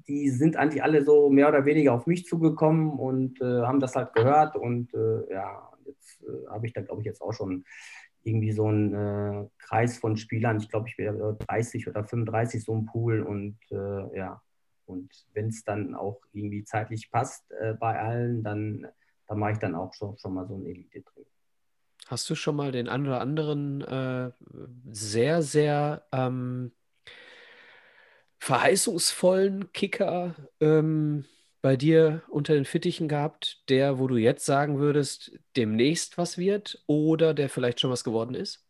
die 0.08 0.30
sind 0.30 0.58
eigentlich 0.58 0.84
alle 0.84 1.04
so 1.04 1.30
mehr 1.30 1.48
oder 1.48 1.66
weniger 1.66 1.94
auf 1.94 2.08
mich 2.08 2.26
zugekommen 2.26 2.92
und 2.92 3.40
äh, 3.42 3.62
haben 3.62 3.80
das 3.80 3.96
halt 3.96 4.14
gehört 4.14 4.56
und 4.56 4.94
äh, 4.94 5.32
ja, 5.32 5.69
jetzt 5.90 6.24
äh, 6.24 6.48
habe 6.50 6.68
ich 6.68 6.74
da, 6.74 6.82
glaube 6.82 7.02
ich, 7.02 7.06
jetzt 7.06 7.22
auch 7.22 7.34
schon 7.34 7.66
irgendwie 8.24 8.52
so 8.52 8.68
einen 8.68 8.94
äh, 8.94 9.48
Kreis 9.58 9.98
von 9.98 10.18
Spielern. 10.18 10.58
Ich 10.58 10.70
glaube, 10.70 10.90
ich 10.90 10.98
wäre 10.98 11.38
30 11.48 11.88
oder 11.88 12.04
35 12.04 12.64
so 12.64 12.76
ein 12.76 12.86
Pool 12.86 13.22
und 13.22 13.58
äh, 13.72 14.18
ja. 14.18 14.42
Und 14.86 15.12
wenn 15.34 15.50
es 15.50 15.64
dann 15.64 15.94
auch 15.94 16.20
irgendwie 16.34 16.64
zeitlich 16.64 17.12
passt 17.12 17.52
äh, 17.52 17.74
bei 17.74 18.00
allen, 18.00 18.44
dann, 18.44 18.88
dann 19.28 19.38
mache 19.38 19.52
ich 19.52 19.58
dann 19.60 19.76
auch 19.76 19.94
schon, 19.94 20.18
schon 20.18 20.34
mal 20.34 20.48
so 20.48 20.56
ein 20.56 20.66
Elite-Training. 20.66 21.30
Hast 22.08 22.28
du 22.28 22.34
schon 22.34 22.56
mal 22.56 22.72
den 22.72 22.90
einen 22.90 23.06
oder 23.06 23.22
anderen 23.22 23.82
äh, 23.82 24.32
sehr, 24.90 25.44
sehr 25.44 26.08
ähm, 26.12 26.72
verheißungsvollen 28.40 29.72
Kicker 29.74 30.36
ähm, 30.60 31.26
bei 31.62 31.76
dir 31.76 32.24
unter 32.30 32.54
den 32.54 32.66
Fittichen 32.66 33.08
gehabt, 33.08 33.64
der, 33.70 34.00
wo 34.00 34.08
du 34.08 34.18
jetzt 34.18 34.46
sagen 34.46 34.80
würdest, 34.80 35.32
demnächst 35.56 36.18
was 36.18 36.38
wird 36.38 36.84
oder 36.88 37.34
der 37.34 37.50
vielleicht 37.50 37.80
schon 37.80 37.92
was 37.92 38.04
geworden 38.04 38.36
ist? 38.36 38.66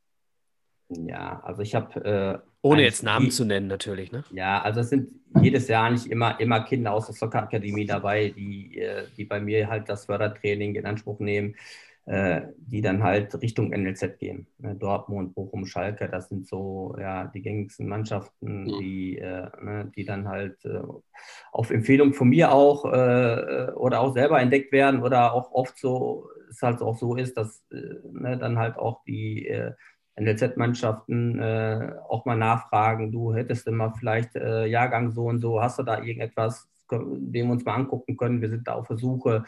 Ja, 0.90 1.42
also 1.44 1.62
ich 1.62 1.76
habe. 1.76 2.04
Äh, 2.04 2.40
Ohne 2.62 2.82
jetzt 2.84 3.04
Namen 3.04 3.26
die, 3.26 3.32
zu 3.32 3.46
nennen, 3.46 3.68
natürlich, 3.68 4.12
ne? 4.12 4.24
Ja, 4.32 4.62
also 4.62 4.82
es 4.82 4.90
sind 4.90 5.12
jedes 5.40 5.68
Jahr 5.68 5.86
eigentlich 5.86 6.10
immer, 6.10 6.40
immer 6.40 6.62
Kinder 6.62 6.94
aus 6.94 7.06
der 7.06 7.16
Soccer-Akademie 7.16 7.86
dabei, 7.86 8.30
die, 8.30 8.80
äh, 8.80 9.06
die 9.16 9.26
bei 9.26 9.40
mir 9.40 9.68
halt 9.70 9.88
das 9.88 10.06
Fördertraining 10.06 10.76
in 10.76 10.86
Anspruch 10.86 11.20
nehmen. 11.20 11.56
Äh, 12.10 12.48
die 12.58 12.82
dann 12.82 13.04
halt 13.04 13.40
Richtung 13.40 13.70
NLZ 13.70 14.18
gehen. 14.18 14.48
Ne, 14.58 14.74
Dortmund, 14.74 15.36
Bochum, 15.36 15.68
Schalke, 15.68 16.10
das 16.10 16.28
sind 16.28 16.48
so 16.48 16.96
ja, 17.00 17.26
die 17.26 17.44
gängigsten 17.44 17.88
Mannschaften, 17.88 18.64
mhm. 18.64 18.80
die, 18.80 19.20
äh, 19.20 19.48
ne, 19.62 19.92
die 19.96 20.06
dann 20.06 20.28
halt 20.28 20.66
äh, 20.66 20.82
auf 21.52 21.70
Empfehlung 21.70 22.16
von 22.16 22.30
mir 22.30 22.52
auch 22.52 22.86
äh, 22.86 23.72
oder 23.76 24.00
auch 24.00 24.16
selber 24.16 24.42
entdeckt 24.42 24.72
werden 24.72 25.04
oder 25.04 25.34
auch 25.34 25.52
oft 25.52 25.78
so, 25.78 26.28
es 26.50 26.64
halt 26.64 26.82
auch 26.82 26.98
so 26.98 27.16
ist, 27.16 27.38
dass 27.38 27.64
äh, 27.72 28.00
ne, 28.12 28.40
dann 28.40 28.58
halt 28.58 28.80
auch 28.80 29.04
die 29.04 29.46
äh, 29.46 29.74
NLZ-Mannschaften 30.16 31.40
auch 32.10 32.26
mal 32.26 32.36
nachfragen, 32.36 33.12
du 33.12 33.34
hättest 33.36 33.68
immer 33.68 33.94
vielleicht 33.98 34.36
Jahrgang 34.36 35.12
so 35.12 35.28
und 35.28 35.40
so, 35.40 35.62
hast 35.62 35.80
du 35.80 35.84
da 35.84 36.02
irgendetwas, 36.04 36.68
den 36.92 37.46
wir 37.46 37.52
uns 37.52 37.64
mal 37.64 37.76
angucken 37.76 38.18
können, 38.18 38.42
wir 38.42 38.50
sind 38.50 38.68
da 38.68 38.74
auf 38.74 38.88
der 38.90 38.98
Suche. 38.98 39.46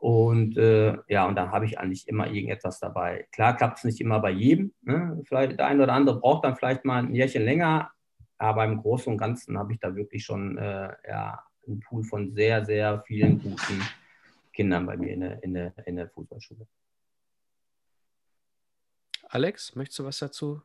Und 0.00 0.56
äh, 0.56 0.96
ja, 1.08 1.26
und 1.26 1.34
dann 1.34 1.50
habe 1.50 1.64
ich 1.64 1.78
eigentlich 1.78 2.06
immer 2.06 2.28
irgendetwas 2.28 2.78
dabei. 2.78 3.26
Klar 3.32 3.56
klappt 3.56 3.78
es 3.78 3.84
nicht 3.84 4.00
immer 4.00 4.20
bei 4.20 4.30
jedem. 4.30 4.72
Ne? 4.82 5.20
Vielleicht 5.24 5.58
der 5.58 5.66
eine 5.66 5.82
oder 5.82 5.92
andere 5.92 6.20
braucht 6.20 6.44
dann 6.44 6.56
vielleicht 6.56 6.84
mal 6.84 7.02
ein 7.02 7.14
Jährchen 7.14 7.44
länger, 7.44 7.90
aber 8.38 8.64
im 8.64 8.80
Großen 8.80 9.12
und 9.12 9.18
Ganzen 9.18 9.58
habe 9.58 9.72
ich 9.72 9.80
da 9.80 9.96
wirklich 9.96 10.24
schon 10.24 10.56
äh, 10.56 10.94
ja, 11.08 11.42
einen 11.66 11.80
Pool 11.80 12.04
von 12.04 12.32
sehr, 12.32 12.64
sehr 12.64 13.02
vielen 13.06 13.42
guten 13.42 13.82
Kindern 14.52 14.86
bei 14.86 14.96
mir 14.96 15.12
in 15.12 15.20
der, 15.20 15.42
in 15.42 15.54
der, 15.54 15.74
in 15.86 15.96
der 15.96 16.08
Fußballschule. 16.10 16.68
Alex, 19.30 19.74
möchtest 19.74 19.98
du 19.98 20.04
was 20.04 20.18
dazu? 20.18 20.62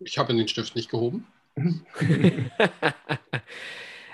Ich 0.00 0.16
habe 0.16 0.34
den 0.34 0.48
Stift 0.48 0.74
nicht 0.74 0.90
gehoben. 0.90 1.26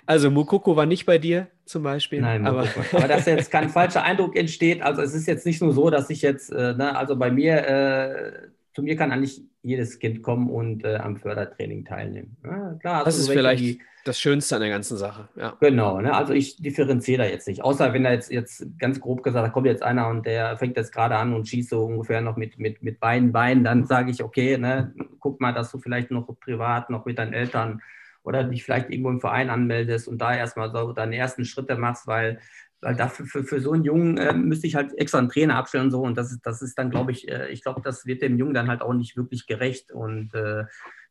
Also 0.08 0.30
Mukoko 0.30 0.74
war 0.74 0.86
nicht 0.86 1.04
bei 1.04 1.18
dir 1.18 1.48
zum 1.66 1.82
Beispiel. 1.82 2.22
Nein, 2.22 2.46
aber, 2.46 2.66
aber 2.92 3.08
dass 3.08 3.26
jetzt 3.26 3.50
kein 3.50 3.68
falscher 3.68 4.02
Eindruck 4.02 4.36
entsteht. 4.36 4.80
Also 4.80 5.02
es 5.02 5.12
ist 5.12 5.26
jetzt 5.26 5.44
nicht 5.44 5.60
nur 5.60 5.74
so, 5.74 5.90
dass 5.90 6.08
ich 6.08 6.22
jetzt, 6.22 6.50
äh, 6.50 6.72
ne, 6.72 6.96
also 6.96 7.14
bei 7.14 7.30
mir, 7.30 7.68
äh, 7.68 8.32
zu 8.74 8.82
mir 8.82 8.96
kann 8.96 9.12
eigentlich 9.12 9.42
jedes 9.60 9.98
Kind 9.98 10.22
kommen 10.22 10.48
und 10.48 10.82
äh, 10.82 10.96
am 10.96 11.18
Fördertraining 11.18 11.84
teilnehmen. 11.84 12.38
Ja, 12.42 12.78
klar, 12.80 13.04
das 13.04 13.18
ist 13.18 13.28
vielleicht 13.28 13.62
die, 13.62 13.82
das 14.06 14.18
Schönste 14.18 14.54
an 14.54 14.62
der 14.62 14.70
ganzen 14.70 14.96
Sache. 14.96 15.28
Ja. 15.36 15.58
Genau, 15.60 16.00
ne, 16.00 16.14
also 16.14 16.32
ich 16.32 16.56
differenziere 16.56 17.24
da 17.24 17.28
jetzt 17.28 17.46
nicht. 17.46 17.62
Außer 17.62 17.92
wenn 17.92 18.04
da 18.04 18.12
jetzt, 18.12 18.32
jetzt 18.32 18.66
ganz 18.78 19.00
grob 19.00 19.22
gesagt, 19.22 19.46
da 19.46 19.50
kommt 19.50 19.66
jetzt 19.66 19.82
einer 19.82 20.08
und 20.08 20.24
der 20.24 20.56
fängt 20.56 20.78
jetzt 20.78 20.90
gerade 20.90 21.16
an 21.16 21.34
und 21.34 21.46
schießt 21.46 21.68
so 21.68 21.84
ungefähr 21.84 22.22
noch 22.22 22.38
mit, 22.38 22.58
mit, 22.58 22.82
mit 22.82 22.98
beiden 22.98 23.30
Beinen, 23.30 23.62
dann 23.62 23.84
sage 23.84 24.10
ich, 24.10 24.24
okay, 24.24 24.56
ne, 24.56 24.94
guck 25.20 25.38
mal, 25.38 25.52
dass 25.52 25.70
du 25.70 25.78
vielleicht 25.78 26.10
noch 26.10 26.34
privat, 26.40 26.88
noch 26.88 27.04
mit 27.04 27.18
deinen 27.18 27.34
Eltern 27.34 27.82
oder 28.28 28.44
dich 28.44 28.64
vielleicht 28.64 28.90
irgendwo 28.90 29.10
im 29.10 29.20
Verein 29.20 29.50
anmeldest 29.50 30.08
und 30.08 30.18
da 30.18 30.34
erstmal 30.36 30.70
so 30.72 30.92
deine 30.92 31.16
ersten 31.16 31.44
Schritte 31.46 31.76
machst, 31.76 32.06
weil 32.06 32.40
weil 32.80 32.94
dafür 32.96 33.26
für, 33.26 33.44
für 33.44 33.60
so 33.60 33.72
einen 33.72 33.84
Jungen 33.84 34.18
äh, 34.18 34.32
müsste 34.34 34.68
ich 34.68 34.76
halt 34.76 34.96
extra 34.98 35.18
einen 35.18 35.30
Trainer 35.30 35.56
abstellen 35.56 35.86
und 35.86 35.90
so. 35.90 36.02
Und 36.02 36.16
das 36.16 36.30
ist, 36.32 36.46
das 36.46 36.62
ist 36.62 36.78
dann, 36.78 36.90
glaube 36.90 37.12
ich, 37.12 37.28
äh, 37.28 37.48
ich 37.50 37.62
glaube, 37.62 37.80
das 37.82 38.06
wird 38.06 38.22
dem 38.22 38.38
Jungen 38.38 38.54
dann 38.54 38.68
halt 38.68 38.82
auch 38.82 38.92
nicht 38.94 39.16
wirklich 39.16 39.46
gerecht. 39.48 39.90
Und 39.92 40.34
äh, 40.34 40.64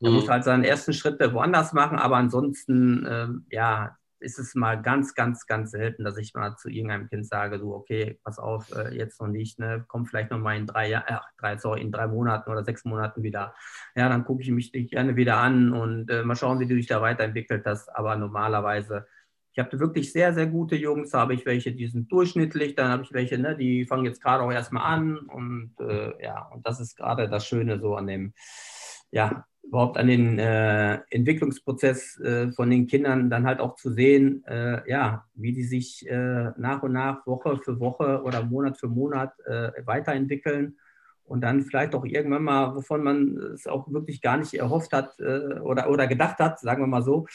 er 0.04 0.12
Mhm. 0.12 0.12
muss 0.12 0.30
halt 0.30 0.46
seinen 0.46 0.64
ersten 0.64 0.94
Schritt 0.94 1.20
woanders 1.34 1.74
machen. 1.74 1.98
Aber 2.00 2.18
ansonsten, 2.18 3.06
ähm, 3.10 3.46
ja, 3.52 3.98
ist 4.20 4.40
es 4.40 4.56
mal 4.56 4.82
ganz, 4.82 5.14
ganz, 5.16 5.46
ganz 5.46 5.72
selten, 5.72 6.04
dass 6.04 6.18
ich 6.18 6.34
mal 6.34 6.56
zu 6.58 6.70
irgendeinem 6.70 7.08
Kind 7.10 7.28
sage, 7.28 7.60
du, 7.60 7.74
okay, 7.74 8.20
pass 8.24 8.40
auf, 8.40 8.72
äh, 8.76 8.96
jetzt 8.96 9.22
noch 9.22 9.28
nicht, 9.28 9.60
ne, 9.60 9.86
komm 9.88 10.06
vielleicht 10.06 10.32
noch 10.32 10.40
mal 10.40 10.58
in 10.58 10.66
drei 10.66 10.90
Jahren, 10.90 11.20
drei, 11.38 11.58
sorry, 11.58 11.82
in 11.82 11.92
drei 11.92 12.08
Monaten 12.08 12.50
oder 12.50 12.64
sechs 12.64 12.86
Monaten 12.86 13.24
wieder. 13.24 13.54
Ja, 13.96 14.10
dann 14.10 14.26
gucke 14.26 14.42
ich 14.42 14.52
mich 14.52 14.72
dich 14.72 14.90
gerne 14.90 15.16
wieder 15.16 15.38
an 15.38 15.74
und 15.74 16.10
äh, 16.10 16.24
mal 16.24 16.36
schauen, 16.36 16.60
wie 16.60 16.68
du 16.68 16.76
dich 16.76 16.88
da 16.88 17.02
weiterentwickelt 17.02 17.66
hast. 17.66 17.90
Aber 17.96 18.16
normalerweise, 18.16 19.08
ich 19.54 19.60
habe 19.60 19.80
wirklich 19.80 20.12
sehr, 20.12 20.34
sehr 20.34 20.48
gute 20.48 20.76
Jungs, 20.76 21.14
habe 21.14 21.34
ich 21.34 21.46
welche, 21.46 21.72
die 21.72 21.88
sind 21.88 22.12
durchschnittlich, 22.12 22.76
dann 22.76 22.92
habe 22.92 23.04
ich 23.04 23.14
welche, 23.14 23.38
ne, 23.38 23.56
die 23.56 23.86
fangen 23.86 24.06
jetzt 24.06 24.22
gerade 24.22 24.44
auch 24.44 24.52
erstmal 24.52 24.84
an 24.84 25.18
und 25.18 25.74
äh, 25.80 26.14
ja, 26.24 26.48
und 26.54 26.66
das 26.68 26.80
ist 26.80 26.96
gerade 26.96 27.28
das 27.28 27.48
Schöne 27.48 27.80
so 27.80 27.96
an 27.96 28.08
dem, 28.08 28.34
ja, 29.12 29.46
überhaupt 29.68 29.98
an 29.98 30.08
den 30.08 30.40
äh, 30.40 31.00
Entwicklungsprozess 31.10 32.20
äh, 32.20 32.52
von 32.52 32.70
den 32.70 32.88
Kindern 32.88 33.30
dann 33.30 33.46
halt 33.46 33.60
auch 33.60 33.76
zu 33.76 33.92
sehen, 33.92 34.44
äh, 34.46 34.90
ja, 34.90 35.26
wie 35.34 35.54
die 35.54 35.64
sich 35.64 36.08
äh, 36.08 36.52
nach 36.58 36.84
und 36.84 36.94
nach 36.94 37.26
Woche 37.28 37.58
für 37.58 37.80
Woche 37.80 38.22
oder 38.24 38.44
Monat 38.44 38.80
für 38.80 38.88
Monat 38.88 39.34
äh, 39.46 39.72
weiterentwickeln 39.86 40.78
und 41.26 41.42
dann 41.42 41.64
vielleicht 41.64 41.94
auch 41.96 42.06
irgendwann 42.06 42.44
mal, 42.44 42.76
wovon 42.76 43.04
man 43.04 43.38
es 43.54 43.68
auch 43.68 43.92
wirklich 43.92 44.22
gar 44.22 44.38
nicht 44.38 44.54
erhofft 44.54 44.94
hat 44.94 45.20
äh, 45.20 45.60
oder, 45.60 45.90
oder 45.90 46.08
gedacht 46.08 46.40
hat, 46.40 46.60
sagen 46.60 46.84
wir 46.84 46.88
mal 46.88 47.04
so, 47.04 47.28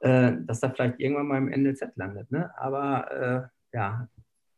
dass 0.00 0.62
er 0.62 0.70
vielleicht 0.70 1.00
irgendwann 1.00 1.28
mal 1.28 1.38
im 1.38 1.62
NLZ 1.62 1.96
landet. 1.96 2.30
Ne? 2.30 2.50
Aber 2.58 3.48
ja, 3.72 4.06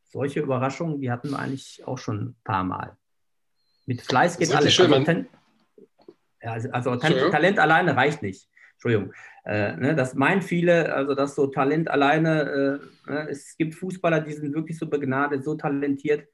solche 0.02 0.40
Überraschungen, 0.40 1.00
die 1.00 1.12
hatten 1.12 1.30
wir 1.30 1.38
eigentlich 1.38 1.86
auch 1.86 1.98
schon 1.98 2.20
ein 2.20 2.36
paar 2.42 2.64
Mal. 2.64 2.96
Mit 3.84 4.02
Fleiß 4.02 4.38
geht 4.38 4.52
alles. 4.52 4.74
schön, 4.74 4.92
also, 4.92 5.24
also, 6.52 6.70
also 6.70 6.90
Talent, 6.90 7.02
Entschuldigung? 7.04 7.32
Talent 7.32 7.58
alleine 7.58 7.96
reicht 7.96 8.22
nicht. 8.22 8.48
Entschuldigung. 8.74 9.12
Äh, 9.44 9.76
ne, 9.76 9.94
das 9.94 10.14
meinen 10.14 10.42
viele, 10.42 10.94
also 10.94 11.14
dass 11.14 11.34
so 11.34 11.46
Talent 11.46 11.88
alleine, 11.90 12.80
äh, 13.06 13.10
ne, 13.10 13.28
es 13.30 13.56
gibt 13.56 13.74
Fußballer, 13.74 14.20
die 14.20 14.32
sind 14.32 14.54
wirklich 14.54 14.78
so 14.78 14.88
begnadet, 14.88 15.44
so 15.44 15.54
talentiert. 15.54 16.28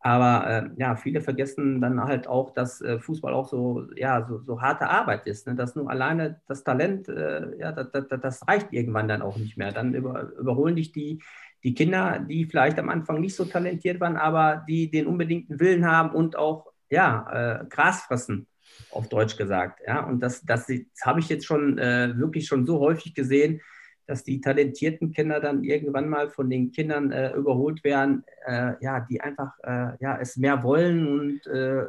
Aber 0.00 0.46
äh, 0.48 0.70
ja, 0.80 0.96
viele 0.96 1.20
vergessen 1.20 1.80
dann 1.80 2.02
halt 2.02 2.28
auch, 2.28 2.54
dass 2.54 2.80
äh, 2.80 2.98
Fußball 2.98 3.34
auch 3.34 3.48
so, 3.48 3.86
ja, 3.96 4.26
so, 4.28 4.38
so 4.38 4.60
harte 4.60 4.88
Arbeit 4.88 5.26
ist. 5.26 5.46
Ne? 5.46 5.56
Dass 5.56 5.74
nur 5.74 5.90
alleine 5.90 6.40
das 6.46 6.62
Talent, 6.64 7.08
äh, 7.08 7.56
ja, 7.58 7.72
das, 7.72 7.90
das, 7.90 8.20
das 8.20 8.48
reicht 8.48 8.72
irgendwann 8.72 9.08
dann 9.08 9.22
auch 9.22 9.36
nicht 9.36 9.56
mehr. 9.56 9.72
Dann 9.72 9.94
über, 9.94 10.32
überholen 10.38 10.76
dich 10.76 10.92
die, 10.92 11.20
die 11.64 11.74
Kinder, 11.74 12.20
die 12.20 12.44
vielleicht 12.44 12.78
am 12.78 12.88
Anfang 12.88 13.20
nicht 13.20 13.34
so 13.34 13.44
talentiert 13.44 14.00
waren, 14.00 14.16
aber 14.16 14.64
die 14.68 14.90
den 14.90 15.06
unbedingten 15.06 15.58
Willen 15.60 15.86
haben 15.86 16.14
und 16.14 16.36
auch 16.36 16.72
ja, 16.90 17.60
äh, 17.60 17.66
Gras 17.66 18.02
fressen, 18.02 18.46
auf 18.90 19.08
Deutsch 19.08 19.36
gesagt. 19.36 19.80
Ja? 19.86 20.04
Und 20.04 20.20
das, 20.20 20.42
das, 20.44 20.66
das 20.66 20.76
habe 21.04 21.20
ich 21.20 21.28
jetzt 21.28 21.46
schon 21.46 21.78
äh, 21.78 22.12
wirklich 22.16 22.46
schon 22.46 22.66
so 22.66 22.78
häufig 22.80 23.14
gesehen, 23.14 23.60
dass 24.06 24.24
die 24.24 24.40
talentierten 24.40 25.12
Kinder 25.12 25.38
dann 25.38 25.64
irgendwann 25.64 26.08
mal 26.08 26.30
von 26.30 26.48
den 26.48 26.72
Kindern 26.72 27.12
äh, 27.12 27.32
überholt 27.34 27.84
werden, 27.84 28.24
äh, 28.46 28.72
ja, 28.80 29.00
die 29.00 29.20
einfach 29.20 29.52
äh, 29.62 29.92
ja, 30.00 30.18
es 30.18 30.36
mehr 30.36 30.62
wollen 30.62 31.06
und 31.06 31.46
äh, 31.46 31.84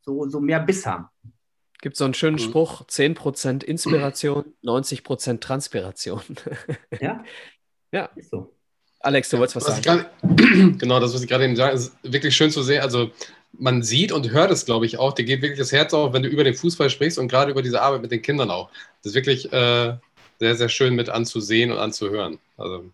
so, 0.00 0.28
so 0.28 0.40
mehr 0.40 0.58
Biss 0.60 0.84
haben. 0.84 1.06
Gibt 1.80 1.96
so 1.96 2.04
einen 2.04 2.14
schönen 2.14 2.36
Mhm. 2.36 2.40
Spruch: 2.40 2.82
10% 2.86 3.62
Inspiration, 3.62 4.44
90% 4.64 5.38
Transpiration. 5.40 6.22
Ja, 7.00 7.22
Ja. 7.92 8.06
ist 8.16 8.30
so. 8.30 8.52
Alex, 9.00 9.28
du 9.28 9.38
wolltest 9.38 9.56
was 9.56 9.68
Was 9.68 9.82
sagen. 9.84 10.06
gerade, 10.22 10.72
genau, 10.78 10.98
das, 10.98 11.14
was 11.14 11.22
ich 11.22 11.28
gerade 11.28 11.44
eben 11.44 11.54
sage, 11.56 11.74
ist 11.74 11.94
wirklich 12.02 12.34
schön 12.34 12.50
zu 12.50 12.62
sehen. 12.62 12.80
Also, 12.80 13.10
man 13.58 13.82
sieht 13.82 14.12
und 14.12 14.30
hört 14.30 14.50
es, 14.50 14.64
glaube 14.64 14.86
ich, 14.86 14.98
auch. 14.98 15.12
Dir 15.12 15.24
geht 15.24 15.42
wirklich 15.42 15.58
das 15.58 15.72
Herz 15.72 15.94
auf, 15.94 16.12
wenn 16.12 16.22
du 16.22 16.28
über 16.28 16.44
den 16.44 16.54
Fußball 16.54 16.90
sprichst 16.90 17.18
und 17.18 17.28
gerade 17.28 17.50
über 17.50 17.62
diese 17.62 17.82
Arbeit 17.82 18.02
mit 18.02 18.10
den 18.10 18.22
Kindern 18.22 18.50
auch. 18.50 18.70
Das 19.02 19.10
ist 19.10 19.14
wirklich 19.14 19.52
äh, 19.52 19.96
sehr, 20.38 20.54
sehr 20.56 20.68
schön 20.68 20.94
mit 20.94 21.08
anzusehen 21.08 21.70
und 21.70 21.78
anzuhören. 21.78 22.38
Also, 22.56 22.90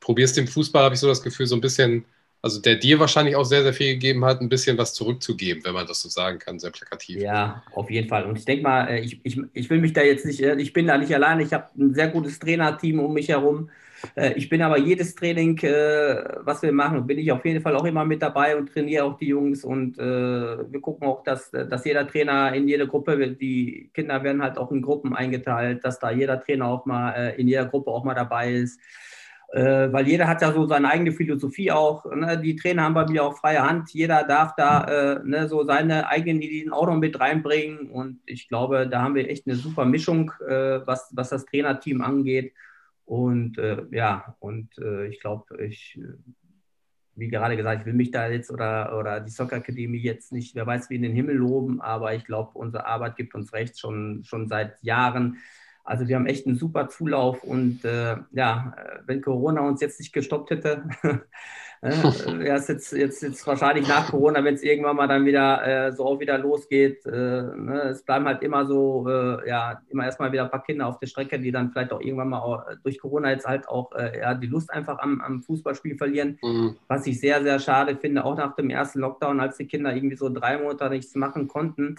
probierst 0.00 0.36
dem 0.36 0.46
Fußball, 0.46 0.84
habe 0.84 0.94
ich 0.94 1.00
so 1.00 1.08
das 1.08 1.22
Gefühl, 1.22 1.46
so 1.46 1.56
ein 1.56 1.60
bisschen, 1.60 2.04
also 2.46 2.60
der 2.60 2.76
dir 2.76 3.00
wahrscheinlich 3.00 3.34
auch 3.34 3.44
sehr, 3.44 3.64
sehr 3.64 3.72
viel 3.72 3.94
gegeben 3.94 4.24
hat, 4.24 4.40
ein 4.40 4.48
bisschen 4.48 4.78
was 4.78 4.94
zurückzugeben, 4.94 5.64
wenn 5.64 5.74
man 5.74 5.84
das 5.84 6.00
so 6.00 6.08
sagen 6.08 6.38
kann, 6.38 6.60
sehr 6.60 6.70
plakativ. 6.70 7.20
Ja, 7.20 7.64
auf 7.72 7.90
jeden 7.90 8.08
Fall. 8.08 8.24
Und 8.24 8.38
ich 8.38 8.44
denke 8.44 8.62
mal, 8.62 8.86
äh, 8.86 9.00
ich, 9.00 9.18
ich, 9.24 9.40
ich 9.52 9.68
will 9.68 9.80
mich 9.80 9.92
da 9.92 10.02
jetzt 10.02 10.24
nicht, 10.24 10.40
äh, 10.40 10.54
ich 10.54 10.72
bin 10.72 10.86
da 10.86 10.96
nicht 10.96 11.12
alleine. 11.12 11.42
Ich 11.42 11.52
habe 11.52 11.66
ein 11.76 11.92
sehr 11.92 12.06
gutes 12.06 12.38
Trainerteam 12.38 13.00
um 13.00 13.12
mich 13.12 13.30
herum. 13.30 13.68
Äh, 14.14 14.34
Ich 14.36 14.48
bin 14.48 14.62
aber 14.62 14.78
jedes 14.78 15.16
Training, 15.16 15.60
was 15.60 16.62
wir 16.62 16.70
machen, 16.70 17.04
bin 17.04 17.18
ich 17.18 17.32
auf 17.32 17.44
jeden 17.44 17.62
Fall 17.62 17.74
auch 17.74 17.84
immer 17.84 18.04
mit 18.04 18.22
dabei 18.22 18.56
und 18.56 18.72
trainiere 18.72 19.02
auch 19.02 19.18
die 19.18 19.26
Jungs. 19.26 19.64
Und 19.64 19.98
wir 19.98 20.80
gucken 20.80 21.08
auch, 21.08 21.24
dass, 21.24 21.50
dass 21.50 21.84
jeder 21.84 22.06
Trainer 22.06 22.54
in 22.54 22.68
jede 22.68 22.86
Gruppe, 22.86 23.32
die 23.32 23.90
Kinder 23.92 24.22
werden 24.22 24.40
halt 24.40 24.56
auch 24.56 24.70
in 24.70 24.82
Gruppen 24.82 25.16
eingeteilt, 25.16 25.84
dass 25.84 25.98
da 25.98 26.12
jeder 26.12 26.40
Trainer 26.40 26.66
auch 26.68 26.86
mal 26.86 27.34
in 27.36 27.48
jeder 27.48 27.64
Gruppe 27.64 27.90
auch 27.90 28.04
mal 28.04 28.14
dabei 28.14 28.52
ist. 28.52 28.78
Äh, 29.52 29.92
weil 29.92 30.08
jeder 30.08 30.26
hat 30.26 30.42
ja 30.42 30.52
so 30.52 30.66
seine 30.66 30.90
eigene 30.90 31.12
Philosophie 31.12 31.70
auch. 31.70 32.04
Ne? 32.06 32.38
Die 32.38 32.56
Trainer 32.56 32.82
haben 32.82 32.94
bei 32.94 33.06
mir 33.06 33.24
auch 33.24 33.38
freie 33.38 33.62
Hand. 33.62 33.90
Jeder 33.92 34.24
darf 34.24 34.54
da 34.56 34.84
äh, 34.84 35.20
ne, 35.24 35.48
so 35.48 35.64
seine 35.64 36.08
eigenen 36.08 36.42
Ideen 36.42 36.72
auch 36.72 36.86
noch 36.86 36.96
mit 36.96 37.18
reinbringen. 37.20 37.90
Und 37.90 38.20
ich 38.26 38.48
glaube, 38.48 38.88
da 38.88 39.02
haben 39.02 39.14
wir 39.14 39.30
echt 39.30 39.46
eine 39.46 39.56
super 39.56 39.84
Mischung, 39.84 40.32
äh, 40.46 40.80
was, 40.84 41.10
was 41.14 41.30
das 41.30 41.46
Trainerteam 41.46 42.00
angeht. 42.02 42.52
Und 43.04 43.56
äh, 43.58 43.84
ja, 43.92 44.36
und 44.40 44.76
äh, 44.78 45.06
ich 45.06 45.20
glaube, 45.20 45.64
ich, 45.64 45.98
wie 47.14 47.28
gerade 47.28 47.56
gesagt, 47.56 47.80
ich 47.80 47.86
will 47.86 47.94
mich 47.94 48.10
da 48.10 48.28
jetzt 48.28 48.50
oder, 48.50 48.98
oder 48.98 49.20
die 49.20 49.30
Soccer 49.30 49.56
Academy 49.56 49.98
jetzt 49.98 50.32
nicht, 50.32 50.56
wer 50.56 50.66
weiß, 50.66 50.90
wie 50.90 50.96
in 50.96 51.02
den 51.02 51.14
Himmel 51.14 51.36
loben, 51.36 51.80
aber 51.80 52.14
ich 52.14 52.24
glaube, 52.24 52.58
unsere 52.58 52.84
Arbeit 52.84 53.14
gibt 53.14 53.36
uns 53.36 53.52
recht 53.52 53.78
schon, 53.78 54.24
schon 54.24 54.48
seit 54.48 54.82
Jahren. 54.82 55.38
Also 55.86 56.08
wir 56.08 56.16
haben 56.16 56.26
echt 56.26 56.46
einen 56.46 56.56
super 56.56 56.88
Zulauf 56.88 57.44
und 57.44 57.84
äh, 57.84 58.16
ja, 58.32 58.74
äh, 58.76 58.98
wenn 59.06 59.22
Corona 59.22 59.60
uns 59.60 59.80
jetzt 59.80 60.00
nicht 60.00 60.12
gestoppt 60.12 60.50
hätte, 60.50 60.82
äh, 61.82 62.38
wäre 62.38 62.58
es 62.58 62.68
jetzt, 62.68 62.92
jetzt, 62.92 63.22
jetzt 63.22 63.46
wahrscheinlich 63.46 63.86
nach 63.86 64.10
Corona, 64.10 64.42
wenn 64.42 64.54
es 64.54 64.62
irgendwann 64.62 64.96
mal 64.96 65.06
dann 65.06 65.24
wieder 65.26 65.86
äh, 65.86 65.92
so 65.92 66.04
auch 66.04 66.18
wieder 66.18 66.38
losgeht. 66.38 67.04
Äh, 67.06 67.10
ne? 67.10 67.90
Es 67.90 68.02
bleiben 68.02 68.24
halt 68.26 68.42
immer 68.42 68.66
so, 68.66 69.06
äh, 69.08 69.48
ja, 69.48 69.80
immer 69.88 70.04
erstmal 70.04 70.32
wieder 70.32 70.44
ein 70.44 70.50
paar 70.50 70.64
Kinder 70.64 70.86
auf 70.86 70.98
der 70.98 71.06
Strecke, 71.06 71.38
die 71.38 71.52
dann 71.52 71.70
vielleicht 71.70 71.92
auch 71.92 72.00
irgendwann 72.00 72.30
mal 72.30 72.40
auch, 72.40 72.64
durch 72.82 72.98
Corona 72.98 73.30
jetzt 73.30 73.46
halt 73.46 73.68
auch 73.68 73.92
ja, 73.96 74.34
die 74.34 74.46
Lust 74.46 74.72
einfach 74.72 74.98
am, 74.98 75.20
am 75.20 75.42
Fußballspiel 75.42 75.96
verlieren. 75.96 76.38
Mhm. 76.42 76.76
Was 76.88 77.06
ich 77.06 77.20
sehr, 77.20 77.42
sehr 77.42 77.58
schade 77.58 77.96
finde, 77.96 78.24
auch 78.24 78.36
nach 78.36 78.56
dem 78.56 78.70
ersten 78.70 79.00
Lockdown, 79.00 79.40
als 79.40 79.56
die 79.56 79.66
Kinder 79.66 79.94
irgendwie 79.94 80.16
so 80.16 80.28
drei 80.28 80.58
Monate 80.58 80.90
nichts 80.90 81.14
machen 81.14 81.46
konnten, 81.46 81.96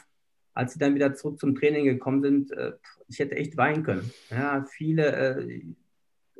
als 0.57 0.73
sie 0.73 0.79
dann 0.79 0.95
wieder 0.95 1.15
zurück 1.15 1.39
zum 1.39 1.55
Training 1.55 1.85
gekommen 1.85 2.21
sind, 2.23 2.51
äh, 2.51 2.73
ich 3.07 3.19
hätte 3.19 3.35
echt 3.37 3.57
weinen 3.57 3.83
können. 3.83 4.15
Ja, 4.29 4.65
viele 4.65 5.15
äh, 5.15 5.65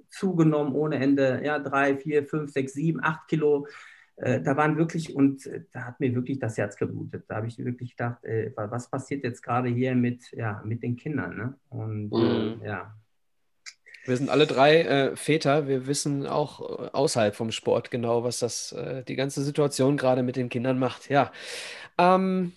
zugenommen 0.10 0.74
ohne 0.76 0.98
Ende, 0.98 1.42
ja, 1.44 1.60
drei, 1.60 1.98
vier, 1.98 2.26
fünf, 2.28 2.52
sechs, 2.52 2.74
sieben, 2.74 3.04
acht 3.04 3.28
Kilo. 3.30 3.68
Äh, 4.18 4.42
da 4.42 4.58
waren 4.58 4.78
wirklich, 4.78 5.16
und 5.16 5.46
äh, 5.48 5.66
da 5.72 5.86
hat 5.86 6.00
mir 6.00 6.16
wirklich 6.16 6.40
das 6.40 6.58
Herz 6.58 6.78
geblutet. 6.78 7.26
Da 7.28 7.36
habe 7.38 7.48
ich 7.48 7.58
wirklich 7.60 7.92
gedacht, 7.98 8.24
äh, 8.26 8.52
was 8.56 8.90
passiert 8.90 9.24
jetzt 9.24 9.44
gerade 9.44 9.70
hier 9.70 9.96
mit, 9.96 10.32
ja, 10.34 10.62
mit 10.66 10.84
den 10.84 10.96
Kindern? 10.98 11.38
Ne? 11.38 11.60
Und 11.70 12.18
Mhm. 12.18 12.62
äh, 12.62 12.68
ja, 12.68 12.96
Wir 14.06 14.18
sind 14.18 14.30
alle 14.30 14.48
drei 14.48 14.82
äh, 14.84 15.16
Väter. 15.18 15.68
Wir 15.68 15.86
wissen 15.88 16.26
auch 16.28 16.62
außerhalb 16.94 17.36
vom 17.36 17.52
Sport 17.52 17.92
genau, 17.92 18.24
was 18.24 18.40
das 18.40 18.72
äh, 18.72 19.04
die 19.04 19.16
ganze 19.16 19.44
Situation 19.44 19.98
gerade 19.98 20.24
mit 20.24 20.38
den 20.38 20.50
Kindern 20.50 20.80
macht. 20.80 21.10
Ja. 21.10 21.32
Ähm, 21.98 22.54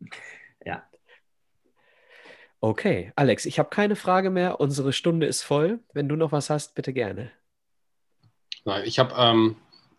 ja. 0.65 0.85
Okay, 2.61 3.13
Alex, 3.17 3.45
ich 3.45 3.59
habe 3.59 3.71
keine 3.71 3.97
Frage 3.97 4.31
mehr. 4.31 4.61
Unsere 4.61 4.93
Stunde 4.93 5.27
ist 5.27 5.43
voll. 5.43 5.81
Wenn 5.93 6.09
du 6.09 6.15
noch 6.17 6.31
was 6.33 6.49
hast, 6.49 6.77
bitte 6.77 6.93
gerne. 6.93 7.33
Nein, 8.65 8.85
ich 8.85 8.99
habe, 8.99 9.15
ähm, 9.17 9.57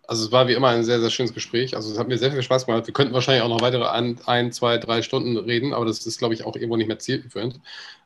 also 0.07 0.25
es 0.25 0.31
war 0.31 0.47
wie 0.47 0.53
immer 0.53 0.69
ein 0.69 0.83
sehr, 0.83 0.99
sehr 0.99 1.09
schönes 1.09 1.33
Gespräch. 1.33 1.75
Also 1.75 1.91
es 1.91 1.99
hat 1.99 2.07
mir 2.07 2.17
sehr 2.17 2.31
viel 2.31 2.41
Spaß 2.41 2.65
gemacht. 2.65 2.87
Wir 2.87 2.93
könnten 2.93 3.13
wahrscheinlich 3.13 3.43
auch 3.43 3.49
noch 3.49 3.61
weitere 3.61 3.87
ein, 3.87 4.17
ein 4.25 4.51
zwei, 4.51 4.77
drei 4.77 5.01
Stunden 5.01 5.37
reden, 5.37 5.73
aber 5.73 5.85
das 5.85 6.05
ist, 6.05 6.17
glaube 6.17 6.33
ich, 6.33 6.45
auch 6.45 6.55
irgendwo 6.55 6.77
nicht 6.77 6.87
mehr 6.87 6.99
zielführend. 6.99 7.59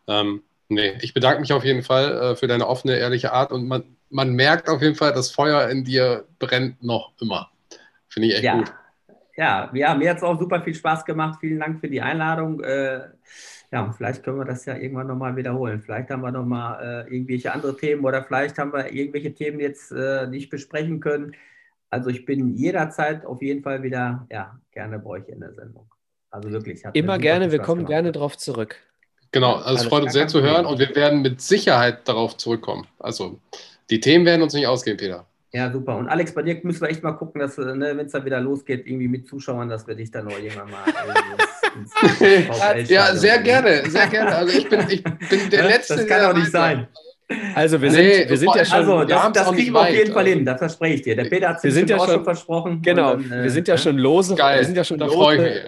Ähm, 0.08 0.42
nee, 0.68 0.98
ich 1.02 1.14
bedanke 1.14 1.42
mich 1.42 1.54
auf 1.54 1.64
jeden 1.64 1.84
Fall 1.84 2.12
äh, 2.12 2.36
für 2.36 2.48
deine 2.48 2.68
offene, 2.68 2.98
ehrliche 2.98 3.32
Art 3.34 3.52
und 3.52 3.68
man, 3.68 3.84
man 4.10 4.34
merkt 4.34 4.68
auf 4.68 4.82
jeden 4.82 4.96
Fall, 4.96 5.14
das 5.14 5.32
Feuer 5.32 5.70
in 5.70 5.84
dir 5.84 6.26
brennt 6.40 6.82
noch 6.84 7.12
immer. 7.22 7.52
Finde 8.10 8.30
ich 8.30 8.34
echt 8.36 8.44
ja. 8.44 8.58
gut. 8.58 8.74
Ja, 9.38 9.72
ja, 9.74 9.96
mir 9.96 10.10
hat 10.10 10.18
es 10.18 10.24
auch 10.24 10.38
super 10.38 10.62
viel 10.62 10.76
Spaß 10.76 11.06
gemacht. 11.06 11.38
Vielen 11.40 11.60
Dank 11.60 11.80
für 11.80 11.88
die 11.88 12.02
Einladung. 12.02 12.62
Äh, 12.62 13.02
Ja, 13.72 13.86
und 13.86 13.94
vielleicht 13.94 14.24
können 14.24 14.38
wir 14.38 14.46
das 14.46 14.66
ja 14.66 14.76
irgendwann 14.76 15.08
nochmal 15.08 15.36
wiederholen. 15.38 15.82
Vielleicht 15.82 16.10
haben 16.10 16.22
wir 16.22 16.32
nochmal 16.32 17.08
äh, 17.08 17.14
irgendwelche 17.14 17.54
andere 17.54 17.78
Themen 17.78 18.04
oder 18.04 18.22
vielleicht 18.22 18.58
haben 18.58 18.74
wir 18.74 18.92
irgendwelche 18.92 19.34
Themen 19.34 19.62
jetzt 19.62 19.92
äh, 19.94 20.28
nicht 20.28 20.50
besprechen 20.50 21.00
können. 21.00 21.34
Also 21.92 22.10
ich 22.10 22.26
bin 22.26 22.56
jederzeit 22.56 23.26
auf 23.26 23.42
jeden 23.42 23.62
Fall 23.62 23.84
wieder 23.84 24.26
ja, 24.32 24.58
gerne 24.72 24.98
bei 24.98 25.10
euch 25.10 25.28
in 25.28 25.42
der 25.42 25.54
Sendung. 25.54 25.86
Also 26.32 26.50
wirklich. 26.50 26.82
Immer 26.94 27.20
gerne, 27.20 27.52
wir 27.52 27.60
kommen 27.60 27.82
gemacht. 27.82 27.90
gerne 27.90 28.12
drauf 28.14 28.38
zurück. 28.38 28.78
Genau, 29.34 29.56
also 29.56 29.84
es 29.84 29.90
freut 29.90 30.04
uns 30.04 30.14
sehr 30.14 30.28
zu 30.28 30.42
hören 30.42 30.66
und 30.66 30.80
wir 30.80 30.96
werden 30.96 31.22
mit 31.22 31.42
Sicherheit 31.42 32.08
darauf 32.08 32.38
zurückkommen. 32.38 32.88
Also 32.98 33.40
die 33.90 34.00
Themen 34.00 34.26
werden 34.26 34.42
uns 34.42 34.54
nicht 34.54 34.68
ausgehen, 34.68 34.98
Peter. 34.98 35.26
Ja, 35.54 35.70
super. 35.70 35.98
Und 35.98 36.08
Alex, 36.08 36.34
bei 36.34 36.44
dir 36.44 36.60
müssen 36.64 36.82
wir 36.82 36.90
echt 36.90 37.04
mal 37.04 37.12
gucken, 37.12 37.42
dass, 37.42 37.58
ne, 37.58 37.94
wenn 37.98 38.06
es 38.06 38.14
dann 38.14 38.24
wieder 38.24 38.40
losgeht, 38.40 38.88
irgendwie 38.88 39.10
mit 39.10 39.28
Zuschauern, 39.28 39.68
dass 39.68 39.86
wir 39.86 39.96
dich 39.96 40.10
dann 40.10 40.26
noch 40.26 40.38
irgendwann 40.38 40.72
mal 40.72 40.86
ins, 41.78 41.92
ins 42.20 42.90
Ja, 42.90 43.14
sehr 43.14 43.40
gerne, 43.40 43.90
sehr 43.90 44.08
gerne. 44.08 44.34
Also 44.34 44.58
ich 44.58 44.70
bin, 44.70 44.80
ich 44.90 45.04
bin 45.04 45.50
der 45.50 45.64
Letzte. 45.68 45.98
Das 45.98 46.08
kann 46.08 46.22
doch 46.22 46.38
nicht 46.38 46.52
sein. 46.52 46.88
Also 47.56 47.82
wir 47.82 47.92
sind, 47.92 48.06
nee, 48.06 48.30
wir 48.30 48.38
sind 48.38 48.56
ja 48.56 48.66
schon. 48.66 48.78
Also 48.78 49.04
das, 49.04 49.32
das 49.34 49.52
kriegen 49.52 49.74
wir 49.74 49.82
auf 49.82 49.90
jeden 49.90 50.14
Fall 50.14 50.26
hin, 50.26 50.46
das 50.46 50.58
verspreche 50.58 50.96
ich 50.96 51.02
dir. 51.02 51.16
Der 51.16 51.26
Peter 51.26 51.50
hat 51.50 51.58
es 51.58 51.64
wir 51.64 51.72
sind 51.72 51.90
ja 51.90 51.98
auch 51.98 52.10
schon 52.10 52.24
versprochen. 52.24 52.82
Genau, 52.82 53.16
dann, 53.16 53.32
äh, 53.32 53.44
wir 53.44 53.50
sind 53.50 53.68
ja 53.68 53.78
schon 53.78 53.98
lose. 53.98 54.36
Geil, 54.36 54.60
wir 54.60 54.66
sind 54.66 54.78
ja 54.78 54.84
schon 54.84 54.98
da 54.98 55.06
lose, 55.06 55.64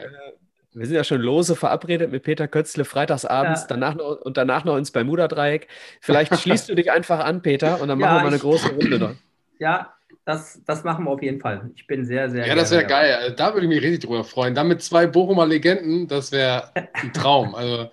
wir 0.73 0.85
sind 0.87 0.95
ja 0.95 1.03
schon 1.03 1.21
lose 1.21 1.55
verabredet 1.55 2.11
mit 2.11 2.23
Peter 2.23 2.47
Kötzle 2.47 2.83
freitagsabends 2.83 3.61
ja. 3.61 3.67
danach 3.69 3.95
noch, 3.95 4.21
und 4.21 4.37
danach 4.37 4.65
noch 4.65 4.77
ins 4.77 4.91
Bermuda-Dreieck. 4.91 5.67
Vielleicht 6.01 6.35
schließt 6.39 6.69
du 6.69 6.75
dich 6.75 6.91
einfach 6.91 7.19
an, 7.19 7.41
Peter, 7.41 7.79
und 7.79 7.87
dann 7.87 7.99
ja, 7.99 8.05
machen 8.05 8.17
wir 8.17 8.21
mal 8.23 8.27
eine 8.29 8.39
große 8.39 8.69
Runde 8.69 8.99
noch. 8.99 9.15
Ja, 9.59 9.93
das, 10.25 10.61
das 10.65 10.83
machen 10.83 11.05
wir 11.05 11.11
auf 11.11 11.21
jeden 11.21 11.39
Fall. 11.39 11.69
Ich 11.75 11.85
bin 11.85 12.05
sehr, 12.05 12.29
sehr. 12.29 12.47
Ja, 12.47 12.55
das 12.55 12.71
wäre 12.71 12.85
geil. 12.85 13.13
Also, 13.13 13.35
da 13.35 13.53
würde 13.53 13.65
ich 13.65 13.69
mich 13.69 13.81
richtig 13.81 14.05
drüber 14.05 14.23
freuen. 14.23 14.55
Dann 14.55 14.67
mit 14.67 14.81
zwei 14.81 15.05
Bochumer 15.05 15.45
Legenden, 15.45 16.07
das 16.07 16.31
wäre 16.31 16.71
ein 16.93 17.11
Traum. 17.13 17.53
Also, 17.55 17.89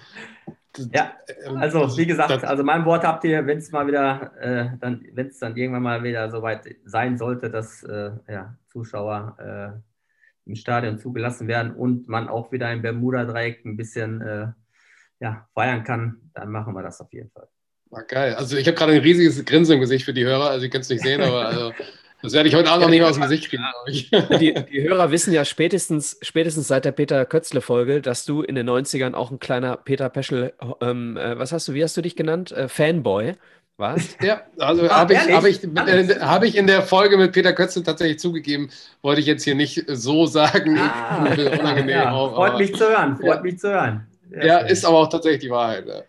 ja, 0.92 1.12
ähm, 1.44 1.56
also 1.56 1.96
wie 1.96 2.06
gesagt, 2.06 2.44
also 2.44 2.62
mein 2.62 2.84
Wort 2.84 3.04
habt 3.04 3.24
ihr, 3.24 3.46
wenn 3.46 3.58
es 3.58 3.72
mal 3.72 3.86
wieder, 3.86 4.32
äh, 4.40 4.76
dann, 4.80 5.04
wenn 5.12 5.26
es 5.28 5.38
dann 5.38 5.56
irgendwann 5.56 5.82
mal 5.82 6.02
wieder 6.02 6.30
soweit 6.30 6.64
sein 6.84 7.18
sollte, 7.18 7.50
dass 7.50 7.82
äh, 7.82 8.12
ja, 8.28 8.56
Zuschauer 8.68 9.36
äh, 9.38 10.48
im 10.48 10.54
Stadion 10.54 10.98
zugelassen 10.98 11.48
werden 11.48 11.72
und 11.74 12.08
man 12.08 12.28
auch 12.28 12.52
wieder 12.52 12.72
im 12.72 12.82
Bermuda-Dreieck 12.82 13.64
ein 13.64 13.76
bisschen 13.76 14.20
äh, 14.20 14.48
ja, 15.20 15.46
feiern 15.54 15.84
kann, 15.84 16.30
dann 16.34 16.50
machen 16.50 16.74
wir 16.74 16.82
das 16.82 17.00
auf 17.00 17.12
jeden 17.12 17.30
Fall. 17.30 17.48
War 17.90 18.04
geil. 18.04 18.34
Also 18.34 18.56
ich 18.56 18.66
habe 18.66 18.76
gerade 18.76 18.92
ein 18.92 19.00
riesiges 19.00 19.44
Grinsen 19.44 19.74
im 19.74 19.80
Gesicht 19.80 20.04
für 20.04 20.14
die 20.14 20.24
Hörer, 20.24 20.50
also 20.50 20.64
ihr 20.64 20.70
könnt 20.70 20.84
es 20.84 20.90
nicht 20.90 21.02
sehen, 21.02 21.20
aber 21.20 21.46
also, 21.46 21.72
das 22.22 22.32
werde 22.32 22.48
ich 22.48 22.54
heute 22.54 22.70
Abend 22.70 22.82
noch 22.82 22.90
nicht 22.90 23.02
aus 23.02 23.14
dem 23.14 23.22
Gesicht 23.22 23.48
kriegen. 23.48 23.64
Die, 24.38 24.54
die, 24.54 24.82
Hörer 24.82 25.10
wissen 25.10 25.32
ja 25.32 25.44
spätestens, 25.44 26.18
spätestens 26.22 26.68
seit 26.68 26.84
der 26.84 26.92
Peter 26.92 27.24
Kötzle-Folge, 27.24 28.00
dass 28.00 28.24
du 28.24 28.42
in 28.42 28.54
den 28.54 28.68
90ern 28.68 29.14
auch 29.14 29.30
ein 29.30 29.38
kleiner 29.38 29.76
Peter 29.76 30.08
Peschel, 30.08 30.52
ähm, 30.80 31.16
äh, 31.16 31.38
was 31.38 31.52
hast 31.52 31.68
du, 31.68 31.74
wie 31.74 31.82
hast 31.82 31.96
du 31.96 32.02
dich 32.02 32.16
genannt? 32.16 32.52
Äh, 32.52 32.68
Fanboy 32.68 33.34
was? 33.80 34.16
Ja, 34.22 34.42
also 34.58 34.84
ah, 34.88 35.00
habe 35.00 35.14
ich, 35.14 35.18
hab 35.18 35.44
ich, 35.44 35.64
äh, 35.64 36.20
hab 36.20 36.44
ich 36.44 36.56
in 36.56 36.68
der 36.68 36.82
Folge 36.82 37.16
mit 37.16 37.32
Peter 37.32 37.52
Kötzle 37.52 37.82
tatsächlich 37.82 38.20
zugegeben, 38.20 38.70
wollte 39.02 39.20
ich 39.20 39.26
jetzt 39.26 39.42
hier 39.42 39.56
nicht 39.56 39.84
so 39.88 40.26
sagen. 40.26 40.78
Ah, 40.78 41.24
unangenehm 41.24 41.88
ja, 41.88 42.12
auch, 42.12 42.34
freut 42.34 42.58
mich 42.58 42.74
zu 42.74 42.88
hören, 42.88 43.16
freut 43.16 43.36
ja. 43.36 43.40
mich 43.40 43.58
zu 43.58 43.70
hören. 43.70 44.06
Sehr 44.28 44.46
ja, 44.46 44.58
schön. 44.60 44.68
ist 44.68 44.84
aber 44.84 44.98
auch 44.98 45.08
tatsächlich 45.08 45.40
die 45.40 45.50
Wahrheit. 45.50 45.86
Ja. 45.88 46.02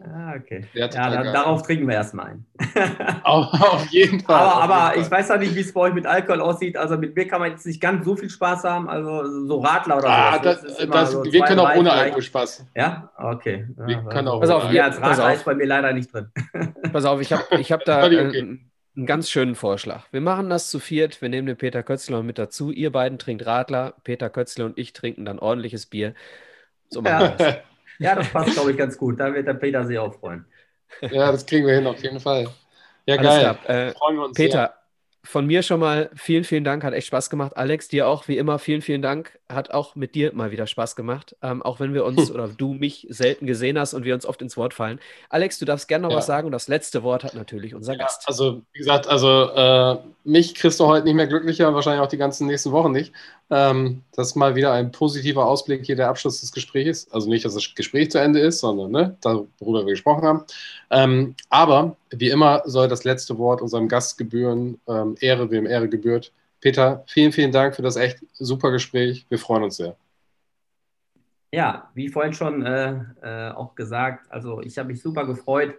Ah, 0.00 0.34
okay. 0.36 0.66
Ja, 0.74 0.88
dann, 0.88 1.32
darauf 1.32 1.62
trinken 1.62 1.88
wir 1.88 1.94
erstmal 1.94 2.26
ein. 2.26 2.46
auf, 3.22 3.52
auf, 3.54 3.86
jeden 3.88 4.20
Fall. 4.20 4.36
Aber, 4.36 4.62
aber 4.62 4.74
Fall. 4.74 4.98
ich 5.00 5.10
weiß 5.10 5.30
auch 5.30 5.38
nicht, 5.38 5.54
wie 5.54 5.60
es 5.60 5.72
bei 5.72 5.80
euch 5.80 5.94
mit 5.94 6.06
Alkohol 6.06 6.42
aussieht. 6.42 6.76
Also 6.76 6.98
mit 6.98 7.16
mir 7.16 7.26
kann 7.26 7.40
man 7.40 7.52
jetzt 7.52 7.64
nicht 7.64 7.80
ganz 7.80 8.04
so 8.04 8.14
viel 8.14 8.28
Spaß 8.28 8.64
haben. 8.64 8.90
Also 8.90 9.46
so 9.46 9.60
Radler 9.60 9.96
oder 9.96 10.08
ah, 10.08 10.36
so. 10.36 10.44
Das, 10.44 10.62
das, 10.62 10.88
das 10.88 11.12
so 11.12 11.24
wir 11.24 11.40
können 11.44 11.60
auch 11.60 11.74
ohne 11.74 11.92
Alkohol 11.92 12.22
Spaß. 12.22 12.66
Ja, 12.74 13.10
okay. 13.16 13.68
Wir 13.76 13.96
ja, 13.96 14.02
können 14.02 14.28
auch 14.28 14.40
pass 14.40 14.50
auf, 14.50 14.70
ja, 14.70 14.84
als 14.84 15.00
Radler 15.00 15.32
ist 15.32 15.44
bei 15.46 15.54
mir 15.54 15.66
leider 15.66 15.92
nicht 15.94 16.12
drin. 16.12 16.30
pass 16.92 17.06
auf, 17.06 17.20
ich 17.22 17.32
habe 17.32 17.44
ich 17.58 17.72
hab 17.72 17.84
da 17.86 18.04
okay. 18.04 18.18
einen, 18.18 18.70
einen 18.96 19.06
ganz 19.06 19.30
schönen 19.30 19.54
Vorschlag. 19.54 20.04
Wir 20.10 20.20
machen 20.20 20.50
das 20.50 20.70
zu 20.70 20.78
viert. 20.78 21.22
Wir 21.22 21.30
nehmen 21.30 21.46
den 21.46 21.56
Peter 21.56 21.82
Kötzler 21.82 22.22
mit 22.22 22.36
dazu. 22.38 22.70
Ihr 22.70 22.92
beiden 22.92 23.18
trinkt 23.18 23.46
Radler, 23.46 23.94
Peter 24.04 24.28
Kötzler 24.28 24.66
und 24.66 24.76
ich 24.76 24.92
trinken 24.92 25.24
dann 25.24 25.38
ordentliches 25.38 25.86
Bier. 25.86 26.12
So 26.90 27.00
machen 27.00 27.20
wir 27.20 27.28
das. 27.38 27.56
Ja, 27.98 28.14
das 28.14 28.28
passt, 28.28 28.52
glaube 28.54 28.70
ich, 28.70 28.76
ganz 28.76 28.96
gut. 28.96 29.18
Da 29.20 29.32
wird 29.32 29.46
der 29.46 29.54
Peter 29.54 29.84
sich 29.86 29.98
auch 29.98 30.14
freuen. 30.14 30.44
Ja, 31.00 31.32
das 31.32 31.46
kriegen 31.46 31.66
wir 31.66 31.74
hin, 31.74 31.86
auf 31.86 32.02
jeden 32.02 32.20
Fall. 32.20 32.48
Ja, 33.06 33.16
Alles 33.16 33.30
geil. 33.30 33.88
Äh, 33.88 33.92
Freuen 33.92 34.16
wir 34.16 34.24
uns 34.24 34.36
Peter, 34.36 34.58
sehr. 34.58 34.74
von 35.24 35.46
mir 35.46 35.62
schon 35.62 35.80
mal 35.80 36.10
vielen, 36.14 36.44
vielen 36.44 36.64
Dank. 36.64 36.82
Hat 36.82 36.92
echt 36.92 37.06
Spaß 37.06 37.30
gemacht. 37.30 37.56
Alex, 37.56 37.88
dir 37.88 38.08
auch 38.08 38.26
wie 38.28 38.36
immer 38.36 38.58
vielen, 38.58 38.82
vielen 38.82 39.02
Dank. 39.02 39.38
Hat 39.48 39.70
auch 39.70 39.94
mit 39.94 40.14
dir 40.14 40.32
mal 40.34 40.50
wieder 40.50 40.66
Spaß 40.66 40.96
gemacht. 40.96 41.36
Ähm, 41.42 41.62
auch 41.62 41.78
wenn 41.78 41.94
wir 41.94 42.04
uns 42.04 42.30
oder 42.32 42.48
du 42.48 42.74
mich 42.74 43.06
selten 43.10 43.46
gesehen 43.46 43.78
hast 43.78 43.94
und 43.94 44.04
wir 44.04 44.14
uns 44.14 44.26
oft 44.26 44.42
ins 44.42 44.56
Wort 44.56 44.74
fallen. 44.74 44.98
Alex, 45.28 45.58
du 45.58 45.64
darfst 45.64 45.86
gerne 45.86 46.02
noch 46.02 46.10
ja. 46.10 46.16
was 46.16 46.26
sagen 46.26 46.46
und 46.46 46.52
das 46.52 46.66
letzte 46.66 47.02
Wort 47.02 47.22
hat 47.22 47.34
natürlich 47.34 47.74
unser 47.74 47.92
ja, 47.92 47.98
Gast. 47.98 48.24
Also, 48.26 48.62
wie 48.72 48.78
gesagt, 48.78 49.06
also 49.06 49.50
äh, 49.54 49.98
mich 50.24 50.54
kriegst 50.56 50.80
du 50.80 50.86
heute 50.86 51.04
nicht 51.04 51.14
mehr 51.14 51.28
glücklicher, 51.28 51.72
wahrscheinlich 51.74 52.02
auch 52.02 52.08
die 52.08 52.16
ganzen 52.16 52.48
nächsten 52.48 52.72
Wochen 52.72 52.90
nicht. 52.90 53.12
Ähm, 53.48 54.02
das 54.12 54.28
ist 54.28 54.36
mal 54.36 54.56
wieder 54.56 54.72
ein 54.72 54.90
positiver 54.90 55.46
Ausblick 55.46 55.84
hier, 55.84 55.96
der 55.96 56.08
Abschluss 56.08 56.40
des 56.40 56.52
Gesprächs. 56.52 57.08
Also 57.12 57.28
nicht, 57.28 57.44
dass 57.44 57.54
das 57.54 57.74
Gespräch 57.74 58.10
zu 58.10 58.18
Ende 58.18 58.40
ist, 58.40 58.58
sondern 58.58 58.90
ne, 58.90 59.16
worüber 59.58 59.86
wir 59.86 59.92
gesprochen 59.92 60.24
haben. 60.24 60.44
Ähm, 60.90 61.34
aber 61.48 61.96
wie 62.10 62.30
immer 62.30 62.62
soll 62.66 62.88
das 62.88 63.04
letzte 63.04 63.38
Wort 63.38 63.62
unserem 63.62 63.88
Gast 63.88 64.18
gebühren. 64.18 64.80
Ähm, 64.88 65.16
Ehre, 65.20 65.50
wem 65.50 65.66
Ehre 65.66 65.88
gebührt. 65.88 66.32
Peter, 66.60 67.04
vielen, 67.06 67.32
vielen 67.32 67.52
Dank 67.52 67.76
für 67.76 67.82
das 67.82 67.96
echt 67.96 68.18
super 68.32 68.70
Gespräch. 68.72 69.26
Wir 69.28 69.38
freuen 69.38 69.62
uns 69.62 69.76
sehr. 69.76 69.96
Ja, 71.52 71.90
wie 71.94 72.08
vorhin 72.08 72.32
schon 72.32 72.66
äh, 72.66 73.00
äh, 73.22 73.50
auch 73.52 73.74
gesagt, 73.74 74.26
also 74.30 74.60
ich 74.62 74.76
habe 74.76 74.88
mich 74.88 75.00
super 75.00 75.24
gefreut. 75.24 75.74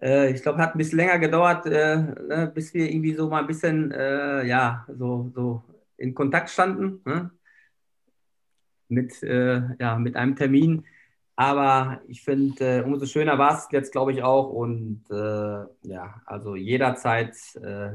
Äh, 0.00 0.32
ich 0.32 0.42
glaube, 0.42 0.58
hat 0.58 0.74
ein 0.74 0.78
bisschen 0.78 0.98
länger 0.98 1.18
gedauert, 1.18 1.66
äh, 1.66 1.96
ne, 1.96 2.52
bis 2.54 2.74
wir 2.74 2.88
irgendwie 2.90 3.14
so 3.14 3.28
mal 3.28 3.40
ein 3.40 3.46
bisschen, 3.46 3.90
äh, 3.92 4.44
ja, 4.46 4.86
so, 4.88 5.30
so 5.34 5.62
in 6.00 6.14
Kontakt 6.14 6.50
standen 6.50 7.02
ne? 7.04 7.30
mit, 8.88 9.22
äh, 9.22 9.62
ja, 9.78 9.98
mit 9.98 10.16
einem 10.16 10.34
Termin. 10.34 10.84
Aber 11.36 12.02
ich 12.06 12.22
finde, 12.22 12.80
äh, 12.80 12.82
umso 12.82 13.06
schöner 13.06 13.38
war 13.38 13.56
es 13.56 13.68
jetzt, 13.70 13.92
glaube 13.92 14.12
ich, 14.12 14.22
auch. 14.22 14.50
Und 14.50 15.04
äh, 15.10 15.64
ja, 15.88 16.20
also 16.26 16.56
jederzeit 16.56 17.34
äh, 17.56 17.92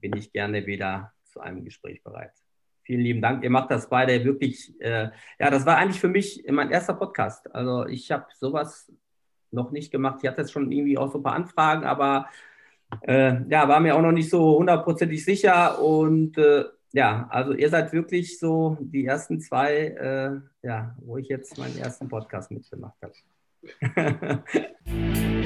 bin 0.00 0.16
ich 0.16 0.32
gerne 0.32 0.66
wieder 0.66 1.12
zu 1.24 1.40
einem 1.40 1.64
Gespräch 1.64 2.02
bereit. 2.02 2.32
Vielen 2.82 3.00
lieben 3.00 3.22
Dank. 3.22 3.42
Ihr 3.42 3.50
macht 3.50 3.70
das 3.70 3.88
beide 3.88 4.24
wirklich. 4.24 4.78
Äh, 4.80 5.10
ja, 5.38 5.50
das 5.50 5.64
war 5.64 5.78
eigentlich 5.78 6.00
für 6.00 6.08
mich 6.08 6.44
mein 6.50 6.70
erster 6.70 6.94
Podcast. 6.94 7.52
Also 7.54 7.86
ich 7.86 8.12
habe 8.12 8.26
sowas 8.34 8.92
noch 9.50 9.70
nicht 9.70 9.90
gemacht. 9.90 10.20
Ich 10.22 10.28
hatte 10.28 10.42
jetzt 10.42 10.52
schon 10.52 10.70
irgendwie 10.70 10.98
auch 10.98 11.10
so 11.10 11.18
ein 11.18 11.22
paar 11.22 11.34
Anfragen, 11.34 11.84
aber 11.84 12.28
äh, 13.02 13.42
ja, 13.48 13.68
war 13.68 13.80
mir 13.80 13.96
auch 13.96 14.02
noch 14.02 14.12
nicht 14.12 14.30
so 14.30 14.58
hundertprozentig 14.58 15.24
sicher. 15.24 15.80
Und 15.82 16.36
ja, 16.94 17.26
also 17.30 17.52
ihr 17.52 17.68
seid 17.68 17.92
wirklich 17.92 18.38
so 18.38 18.78
die 18.80 19.04
ersten 19.04 19.40
zwei, 19.40 19.88
äh, 19.88 20.66
ja, 20.66 20.96
wo 21.00 21.16
ich 21.16 21.26
jetzt 21.28 21.58
meinen 21.58 21.76
ersten 21.76 22.08
Podcast 22.08 22.52
mitgemacht 22.52 22.96
habe. 23.02 23.14